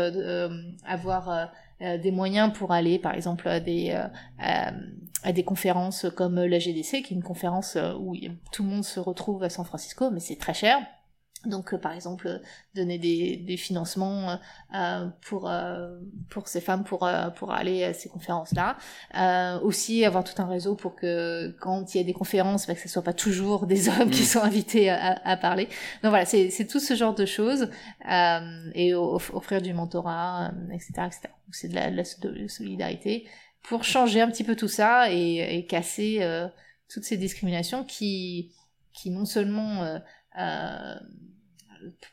avoir 0.85 1.51
des 1.81 2.11
moyens 2.11 2.53
pour 2.53 2.71
aller, 2.71 2.99
par 2.99 3.13
exemple, 3.13 3.49
à 3.49 3.59
des, 3.59 3.93
à 4.39 5.31
des 5.33 5.43
conférences 5.43 6.05
comme 6.15 6.41
la 6.41 6.59
GDC, 6.59 7.01
qui 7.01 7.13
est 7.13 7.17
une 7.17 7.23
conférence 7.23 7.77
où 7.99 8.15
tout 8.53 8.63
le 8.63 8.69
monde 8.69 8.85
se 8.85 9.01
retrouve 9.01 9.43
à 9.43 9.49
San 9.49 9.65
Francisco, 9.65 10.09
mais 10.11 10.21
c'est 10.21 10.37
très 10.37 10.53
cher. 10.53 10.77
Donc, 11.45 11.73
euh, 11.73 11.77
par 11.77 11.93
exemple, 11.93 12.41
donner 12.73 12.97
des, 12.97 13.37
des 13.37 13.57
financements 13.57 14.39
euh, 14.73 15.07
pour 15.21 15.49
euh, 15.49 15.99
pour 16.29 16.47
ces 16.47 16.61
femmes 16.61 16.83
pour 16.83 17.05
euh, 17.05 17.29
pour 17.29 17.51
aller 17.51 17.83
à 17.83 17.93
ces 17.93 18.09
conférences-là. 18.09 18.77
Euh, 19.15 19.59
aussi, 19.61 20.03
avoir 20.05 20.23
tout 20.23 20.39
un 20.41 20.47
réseau 20.47 20.75
pour 20.75 20.95
que 20.95 21.55
quand 21.59 21.93
il 21.93 21.99
y 21.99 22.01
a 22.01 22.03
des 22.03 22.13
conférences, 22.13 22.67
bah, 22.67 22.75
que 22.75 22.81
ce 22.81 22.89
soit 22.89 23.03
pas 23.03 23.13
toujours 23.13 23.67
des 23.67 23.89
hommes 23.89 24.09
qui 24.09 24.23
mm. 24.23 24.25
sont 24.25 24.41
invités 24.41 24.89
à, 24.89 25.19
à 25.23 25.37
parler. 25.37 25.65
Donc 26.03 26.09
voilà, 26.09 26.25
c'est 26.25 26.49
c'est 26.49 26.67
tout 26.67 26.79
ce 26.79 26.95
genre 26.95 27.15
de 27.15 27.25
choses 27.25 27.69
et 28.73 28.93
offrir 28.93 29.61
du 29.61 29.73
mentorat, 29.73 30.51
etc., 30.73 30.93
etc. 31.07 31.21
C'est 31.51 31.69
de 31.69 31.75
la, 31.75 31.91
de 31.91 31.95
la, 31.95 32.47
solidarité 32.49 33.27
pour 33.63 33.83
changer 33.83 34.21
un 34.21 34.29
petit 34.29 34.43
peu 34.43 34.55
tout 34.55 34.67
ça 34.67 35.11
et, 35.11 35.57
et 35.57 35.65
casser 35.65 36.19
toutes 36.89 37.03
ces 37.03 37.17
discriminations 37.17 37.83
qui 37.83 38.51
qui 38.93 39.09
non 39.09 39.25
seulement 39.25 39.99
euh, 40.37 40.95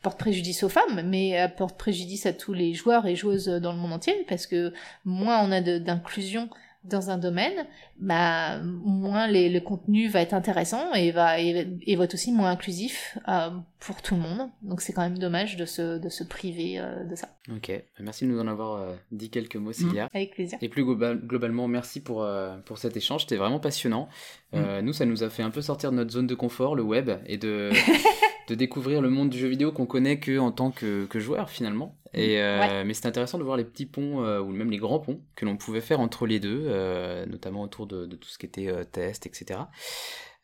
porte 0.01 0.19
préjudice 0.19 0.63
aux 0.63 0.69
femmes, 0.69 1.01
mais 1.05 1.51
porte 1.57 1.77
préjudice 1.77 2.25
à 2.25 2.33
tous 2.33 2.53
les 2.53 2.73
joueurs 2.73 3.05
et 3.05 3.15
joueuses 3.15 3.47
dans 3.47 3.71
le 3.71 3.77
monde 3.77 3.93
entier, 3.93 4.25
parce 4.27 4.47
que 4.47 4.73
moins 5.05 5.43
on 5.43 5.51
a 5.51 5.61
d'inclusion 5.61 6.49
dans 6.83 7.09
un 7.09 7.17
domaine, 7.17 7.65
bah, 7.97 8.61
moins 8.61 9.27
les, 9.27 9.49
le 9.49 9.61
contenu 9.61 10.09
va 10.09 10.19
être 10.19 10.33
intéressant 10.33 10.93
et 10.93 11.11
va, 11.11 11.39
et, 11.39 11.95
va 11.95 12.03
être 12.03 12.13
aussi 12.13 12.31
moins 12.33 12.51
inclusif 12.51 13.17
euh, 13.29 13.51
pour 13.79 14.01
tout 14.01 14.15
le 14.15 14.21
monde. 14.21 14.49
Donc 14.61 14.81
c'est 14.81 14.91
quand 14.91 15.01
même 15.01 15.17
dommage 15.17 15.55
de 15.55 15.65
se, 15.65 15.97
de 15.97 16.09
se 16.09 16.25
priver 16.25 16.79
euh, 16.79 17.05
de 17.05 17.15
ça. 17.15 17.29
Ok, 17.55 17.71
merci 17.99 18.25
de 18.25 18.31
nous 18.31 18.39
en 18.39 18.47
avoir 18.47 18.81
euh, 18.81 18.93
dit 19.11 19.29
quelques 19.29 19.55
mots, 19.55 19.71
Cilia. 19.71 20.09
Avec 20.13 20.33
plaisir. 20.33 20.57
Et 20.61 20.67
plus 20.67 20.83
globalement, 20.83 21.69
merci 21.69 22.01
pour, 22.01 22.27
pour 22.65 22.77
cet 22.77 22.97
échange, 22.97 23.21
c'était 23.21 23.37
vraiment 23.37 23.59
passionnant. 23.59 24.09
Mm. 24.51 24.81
Nous, 24.81 24.93
ça 24.93 25.05
nous 25.05 25.23
a 25.23 25.29
fait 25.29 25.43
un 25.43 25.51
peu 25.51 25.61
sortir 25.61 25.91
de 25.91 25.97
notre 25.97 26.11
zone 26.11 26.27
de 26.27 26.35
confort, 26.35 26.75
le 26.75 26.83
web, 26.83 27.11
et 27.27 27.37
de, 27.37 27.71
de 28.47 28.55
découvrir 28.55 29.01
le 29.01 29.09
monde 29.09 29.29
du 29.29 29.37
jeu 29.37 29.47
vidéo 29.47 29.71
qu'on 29.71 29.85
connaît 29.85 30.19
que 30.19 30.37
en 30.37 30.51
tant 30.51 30.71
que, 30.71 31.05
que 31.05 31.19
joueur 31.19 31.49
finalement. 31.49 31.97
Et, 32.13 32.39
euh, 32.39 32.83
Mais 32.85 32.93
c'est 32.93 33.07
intéressant 33.07 33.37
de 33.37 33.43
voir 33.43 33.57
les 33.57 33.63
petits 33.63 33.85
ponts, 33.85 34.23
euh, 34.23 34.39
ou 34.39 34.49
même 34.49 34.69
les 34.69 34.77
grands 34.77 34.99
ponts, 34.99 35.21
que 35.35 35.45
l'on 35.45 35.57
pouvait 35.57 35.81
faire 35.81 35.99
entre 35.99 36.27
les 36.27 36.39
deux, 36.39 36.65
euh, 36.67 37.25
notamment 37.25 37.63
autour 37.63 37.87
de, 37.87 38.05
de, 38.05 38.15
tout 38.15 38.29
ce 38.29 38.37
qui 38.37 38.45
était 38.45 38.71
test, 38.85 39.25
etc. 39.25 39.61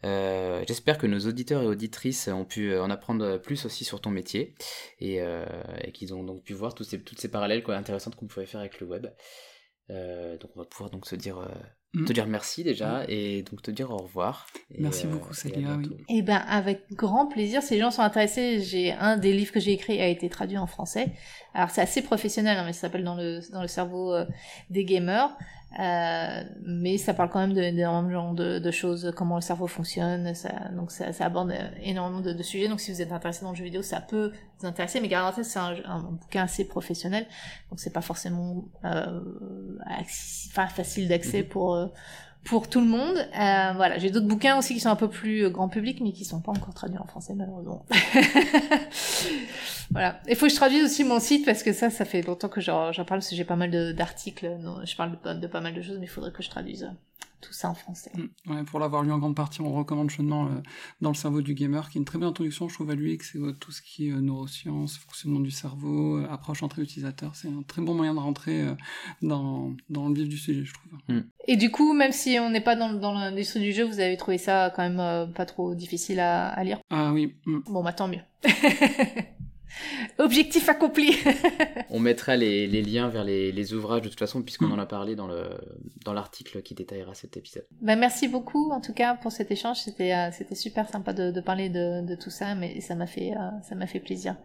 J'espère 0.04 0.98
que 0.98 1.06
nos 1.06 1.20
auditeurs 1.20 1.62
et 1.62 1.68
auditrices 1.68 2.28
ont 2.28 2.46
pu 2.46 2.76
en 2.76 2.90
apprendre 2.90 3.38
plus 3.38 3.66
aussi 3.66 3.86
sur 3.86 4.02
ton 4.02 4.10
métier 4.10 4.56
et, 5.00 5.18
et 5.18 5.92
qu'ils 5.92 6.14
ont 6.14 6.24
donc 6.24 6.44
pu 6.44 6.54
voir 6.54 6.74
tous 6.74 6.86
ces, 6.86 7.02
toutes 7.02 7.20
ces 7.20 7.30
parallèles 7.30 7.64
quoi, 7.64 7.76
intéressantes 7.76 8.16
qu'on 8.16 8.28
pouvait 8.28 8.46
faire 8.46 8.62
avec 8.62 8.80
le 8.80 8.88
web. 8.88 9.08
donc 9.90 10.52
on 10.56 10.60
va 10.60 10.66
pouvoir 10.66 10.90
donc 10.90 11.06
se 11.06 11.16
dire 11.16 11.46
Mm. 11.96 12.06
te 12.06 12.14
dire 12.14 12.28
merci 12.28 12.64
déjà 12.64 13.00
mm. 13.00 13.06
et 13.10 13.42
donc 13.42 13.64
te 13.64 13.72
dire 13.72 13.90
au 13.90 13.98
revoir. 13.98 14.46
merci 14.78 15.08
euh, 15.08 15.10
beaucoup 15.10 15.34
Célia. 15.34 15.76
Oui. 15.76 15.90
Et 16.08 16.18
eh 16.18 16.22
ben 16.22 16.38
avec 16.48 16.84
grand 16.94 17.26
plaisir. 17.26 17.64
Si 17.64 17.74
les 17.74 17.80
gens 17.80 17.90
sont 17.90 18.04
intéressés, 18.04 18.62
j'ai 18.62 18.92
un 18.92 19.18
des 19.18 19.34
livres 19.34 19.52
que 19.52 19.60
j'ai 19.60 19.72
écrit 19.72 20.00
a 20.00 20.08
été 20.08 20.30
traduit 20.30 20.60
en 20.60 20.68
français. 20.68 21.14
Alors 21.56 21.72
c'est 21.72 21.82
assez 21.82 22.04
professionnel, 22.04 22.60
hein, 22.60 22.64
mais 22.66 22.74
ça 22.74 22.82
s'appelle 22.82 23.04
dans 23.04 23.16
le 23.16 23.40
dans 23.52 23.64
le 23.64 23.68
cerveau 23.68 24.14
euh, 24.14 24.26
des 24.70 24.86
gamers. 24.86 25.36
Euh, 25.78 26.44
mais 26.64 26.98
ça 26.98 27.14
parle 27.14 27.30
quand 27.30 27.40
même 27.40 27.54
d'énormément 27.54 28.34
de, 28.34 28.54
de, 28.54 28.60
de, 28.60 28.72
choses, 28.72 29.14
comment 29.16 29.36
le 29.36 29.42
cerveau 29.42 29.68
fonctionne, 29.68 30.34
ça, 30.34 30.50
donc 30.76 30.90
ça, 30.90 31.14
ça 31.14 31.26
aborde 31.26 31.54
énormément 31.84 32.22
de, 32.22 32.34
de, 32.34 32.44
sujets. 32.44 32.68
Donc 32.68 32.80
si 32.80 32.92
vous 32.92 33.04
êtes 33.04 33.12
intéressé 33.12 33.44
dans 33.44 33.52
le 33.52 33.56
jeu 33.56 33.66
vidéo, 33.66 33.84
ça 33.84 34.02
peut 34.02 34.32
vous 34.60 34.66
intéresser, 34.66 35.00
mais 35.00 35.08
garantie 35.08 35.44
c'est 35.44 35.60
un, 35.60 35.76
un, 35.86 36.00
bouquin 36.00 36.44
assez 36.44 36.68
professionnel, 36.68 37.28
donc 37.70 37.80
c'est 37.80 37.94
pas 37.94 38.02
forcément 38.02 38.66
euh, 38.84 39.22
facile 40.54 41.08
d'accès 41.08 41.42
mm-hmm. 41.42 41.48
pour 41.50 41.76
euh, 41.76 41.86
pour 42.44 42.70
tout 42.70 42.80
le 42.80 42.88
monde. 42.88 43.18
Euh, 43.18 43.74
voilà, 43.76 43.98
j'ai 43.98 44.10
d'autres 44.10 44.28
bouquins 44.28 44.58
aussi 44.58 44.74
qui 44.74 44.80
sont 44.80 44.90
un 44.90 44.96
peu 44.96 45.10
plus 45.10 45.46
euh, 45.46 45.50
grand 45.50 45.70
public, 45.70 46.00
mais 46.02 46.12
qui 46.12 46.26
sont 46.26 46.42
pas 46.42 46.52
encore 46.52 46.74
traduits 46.74 46.98
en 46.98 47.06
français 47.06 47.34
malheureusement. 47.36 47.86
voilà. 49.92 50.20
Il 50.28 50.36
faut 50.36 50.48
que 50.48 50.52
je 50.52 50.58
traduise 50.58 50.84
aussi 50.84 51.04
mon 51.04 51.20
site 51.20 51.46
parce 51.46 51.64
que 51.64 51.74
ça, 51.74 51.90
ça 51.90 52.06
fait 52.06 52.22
longtemps 52.22 52.50
que 52.50 52.62
j'en 52.62 52.92
parle 52.94 53.06
parce 53.06 53.30
que 53.30 53.36
j'ai 53.36 53.46
pas 53.46 53.56
mal 53.56 53.94
d'articles. 53.94 54.50
Je 54.84 54.96
parle 54.96 55.18
de, 55.24 55.34
de, 55.34 55.48
pas 55.48 55.62
mal 55.62 55.74
de 55.74 55.82
choses, 55.82 55.98
mais 56.00 56.06
il 56.06 56.10
faudrait 56.10 56.32
que 56.32 56.44
je 56.44 56.50
traduise 56.50 56.90
tout 57.42 57.54
ça 57.54 57.70
en 57.70 57.74
français. 57.74 58.12
Mm. 58.16 58.52
Ouais, 58.52 58.64
pour 58.64 58.80
l'avoir 58.80 59.04
lu 59.04 59.12
en 59.12 59.20
grande 59.20 59.36
partie, 59.36 59.62
on 59.62 59.74
recommande 59.74 60.10
chaudement 60.10 60.48
euh, 60.48 60.62
Dans 61.02 61.10
le 61.10 61.16
cerveau 61.16 61.42
du 61.42 61.54
gamer, 61.54 61.90
qui 61.90 61.98
est 61.98 62.00
une 62.00 62.06
très 62.06 62.18
bonne 62.18 62.30
introduction, 62.30 62.68
je 62.70 62.74
trouve, 62.74 62.90
à 62.90 62.96
lui, 62.96 63.18
que 63.18 63.26
c'est 63.26 63.38
euh, 63.38 63.54
tout 63.54 63.72
ce 63.72 63.82
qui 63.82 64.10
est 64.10 64.12
euh, 64.12 64.22
neurosciences, 64.22 64.98
fonctionnement 64.98 65.40
du 65.40 65.52
cerveau, 65.52 66.24
approche 66.30 66.64
entre 66.64 66.80
utilisateurs. 66.80 67.36
C'est 67.36 67.48
un 67.48 67.64
très 67.64 67.82
bon 67.82 67.94
moyen 67.94 68.14
de 68.14 68.20
rentrer 68.20 68.66
dans, 69.22 69.74
dans 69.90 70.10
le 70.10 70.16
vif 70.16 70.28
du 70.28 70.38
sujet, 70.38 70.64
je 70.64 70.74
trouve. 70.74 71.16
Mm. 71.16 71.22
Et 71.48 71.56
du 71.56 71.72
coup, 71.72 71.94
même 71.94 72.12
si 72.12 72.38
on 72.40 72.50
n'est 72.50 72.62
pas 72.62 72.76
dans, 72.76 72.94
dans 72.94 73.14
l'industrie 73.14 73.62
du 73.62 73.72
jeu, 73.72 73.84
vous 73.84 74.00
avez 74.00 74.18
trouvé 74.18 74.38
ça 74.38 74.72
quand 74.76 74.88
même 74.88 75.34
pas 75.34 75.46
trop 75.46 75.76
difficile 75.76 76.20
à, 76.20 76.50
à 76.50 76.64
lire? 76.64 76.80
Ah 76.90 77.12
oui. 77.14 77.36
Mm. 77.46 77.60
Bon, 77.68 77.84
bah 77.84 77.94
tant 77.94 78.08
mieux. 78.08 78.22
Objectif 80.18 80.70
accompli. 80.70 81.16
On 81.90 82.00
mettra 82.00 82.36
les, 82.36 82.68
liens 82.82 83.10
vers 83.10 83.24
les, 83.24 83.74
ouvrages 83.74 84.02
de 84.02 84.10
toute 84.10 84.20
façon, 84.20 84.42
puisqu'on 84.42 84.68
Mm. 84.68 84.74
en 84.74 84.80
a 84.80 84.86
parlé 84.86 85.16
dans 85.16 85.28
le 85.28 85.50
dans 86.06 86.14
l'article 86.14 86.62
qui 86.62 86.74
détaillera 86.76 87.14
cet 87.14 87.38
épisode. 87.38 87.66
Bah, 87.82 87.96
merci 87.96 88.28
beaucoup 88.28 88.72
en 88.72 88.82
tout 88.82 88.94
cas 88.94 89.16
pour 89.16 89.32
cet 89.32 89.52
échange. 89.52 89.78
C'était 89.78 90.14
euh, 90.14 90.30
c'était 90.32 90.56
super 90.56 90.90
sympa 90.90 91.14
de, 91.14 91.32
de 91.32 91.42
parler 91.42 91.70
de, 91.70 92.06
de 92.06 92.16
tout 92.16 92.30
ça, 92.30 92.56
mais 92.56 92.82
ça 92.82 92.96
m'a 92.96 93.08
fait 93.08 93.32
euh, 93.32 93.50
ça 93.68 93.76
m'a 93.76 93.88
fait 93.88 94.00
plaisir 94.00 94.36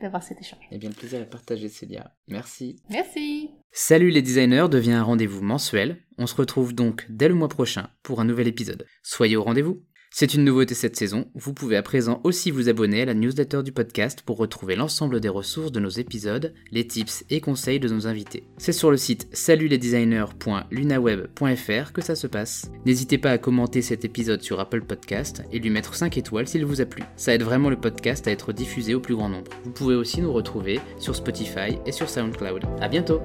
d'avoir 0.00 0.22
cet 0.22 0.40
échange. 0.40 0.60
Eh 0.70 0.78
bien, 0.78 0.88
le 0.90 0.94
plaisir 0.94 1.20
est 1.20 1.30
partagé, 1.30 1.68
Célia. 1.68 2.12
Merci. 2.28 2.76
Merci. 2.90 3.50
Salut 3.72 4.10
les 4.10 4.22
designers 4.22 4.66
devient 4.70 4.92
un 4.92 5.02
rendez-vous 5.02 5.42
mensuel. 5.42 5.98
On 6.18 6.26
se 6.26 6.34
retrouve 6.36 6.74
donc 6.74 7.06
dès 7.08 7.28
le 7.28 7.34
mois 7.34 7.48
prochain 7.48 7.88
pour 8.02 8.20
un 8.20 8.24
nouvel 8.24 8.46
épisode. 8.46 8.86
Soyez 9.02 9.36
au 9.36 9.42
rendez-vous. 9.42 9.82
C'est 10.16 10.32
une 10.32 10.44
nouveauté 10.44 10.74
cette 10.74 10.94
saison, 10.94 11.26
vous 11.34 11.52
pouvez 11.52 11.76
à 11.76 11.82
présent 11.82 12.20
aussi 12.22 12.52
vous 12.52 12.68
abonner 12.68 13.02
à 13.02 13.04
la 13.04 13.14
newsletter 13.14 13.64
du 13.64 13.72
podcast 13.72 14.22
pour 14.24 14.36
retrouver 14.36 14.76
l'ensemble 14.76 15.18
des 15.18 15.28
ressources 15.28 15.72
de 15.72 15.80
nos 15.80 15.88
épisodes, 15.88 16.54
les 16.70 16.86
tips 16.86 17.24
et 17.30 17.40
conseils 17.40 17.80
de 17.80 17.88
nos 17.88 18.06
invités. 18.06 18.44
C'est 18.56 18.70
sur 18.70 18.92
le 18.92 18.96
site 18.96 19.26
salutlesdesigners.lunaweb.fr 19.32 21.92
que 21.92 22.00
ça 22.00 22.14
se 22.14 22.28
passe. 22.28 22.70
N'hésitez 22.86 23.18
pas 23.18 23.32
à 23.32 23.38
commenter 23.38 23.82
cet 23.82 24.04
épisode 24.04 24.42
sur 24.42 24.60
Apple 24.60 24.82
Podcast 24.82 25.42
et 25.50 25.58
lui 25.58 25.70
mettre 25.70 25.96
5 25.96 26.16
étoiles 26.16 26.46
s'il 26.46 26.64
vous 26.64 26.80
a 26.80 26.86
plu. 26.86 27.02
Ça 27.16 27.34
aide 27.34 27.42
vraiment 27.42 27.68
le 27.68 27.80
podcast 27.80 28.28
à 28.28 28.30
être 28.30 28.52
diffusé 28.52 28.94
au 28.94 29.00
plus 29.00 29.16
grand 29.16 29.30
nombre. 29.30 29.50
Vous 29.64 29.72
pouvez 29.72 29.96
aussi 29.96 30.20
nous 30.20 30.32
retrouver 30.32 30.78
sur 31.00 31.16
Spotify 31.16 31.76
et 31.86 31.92
sur 31.92 32.08
SoundCloud. 32.08 32.62
À 32.80 32.86
bientôt 32.86 33.20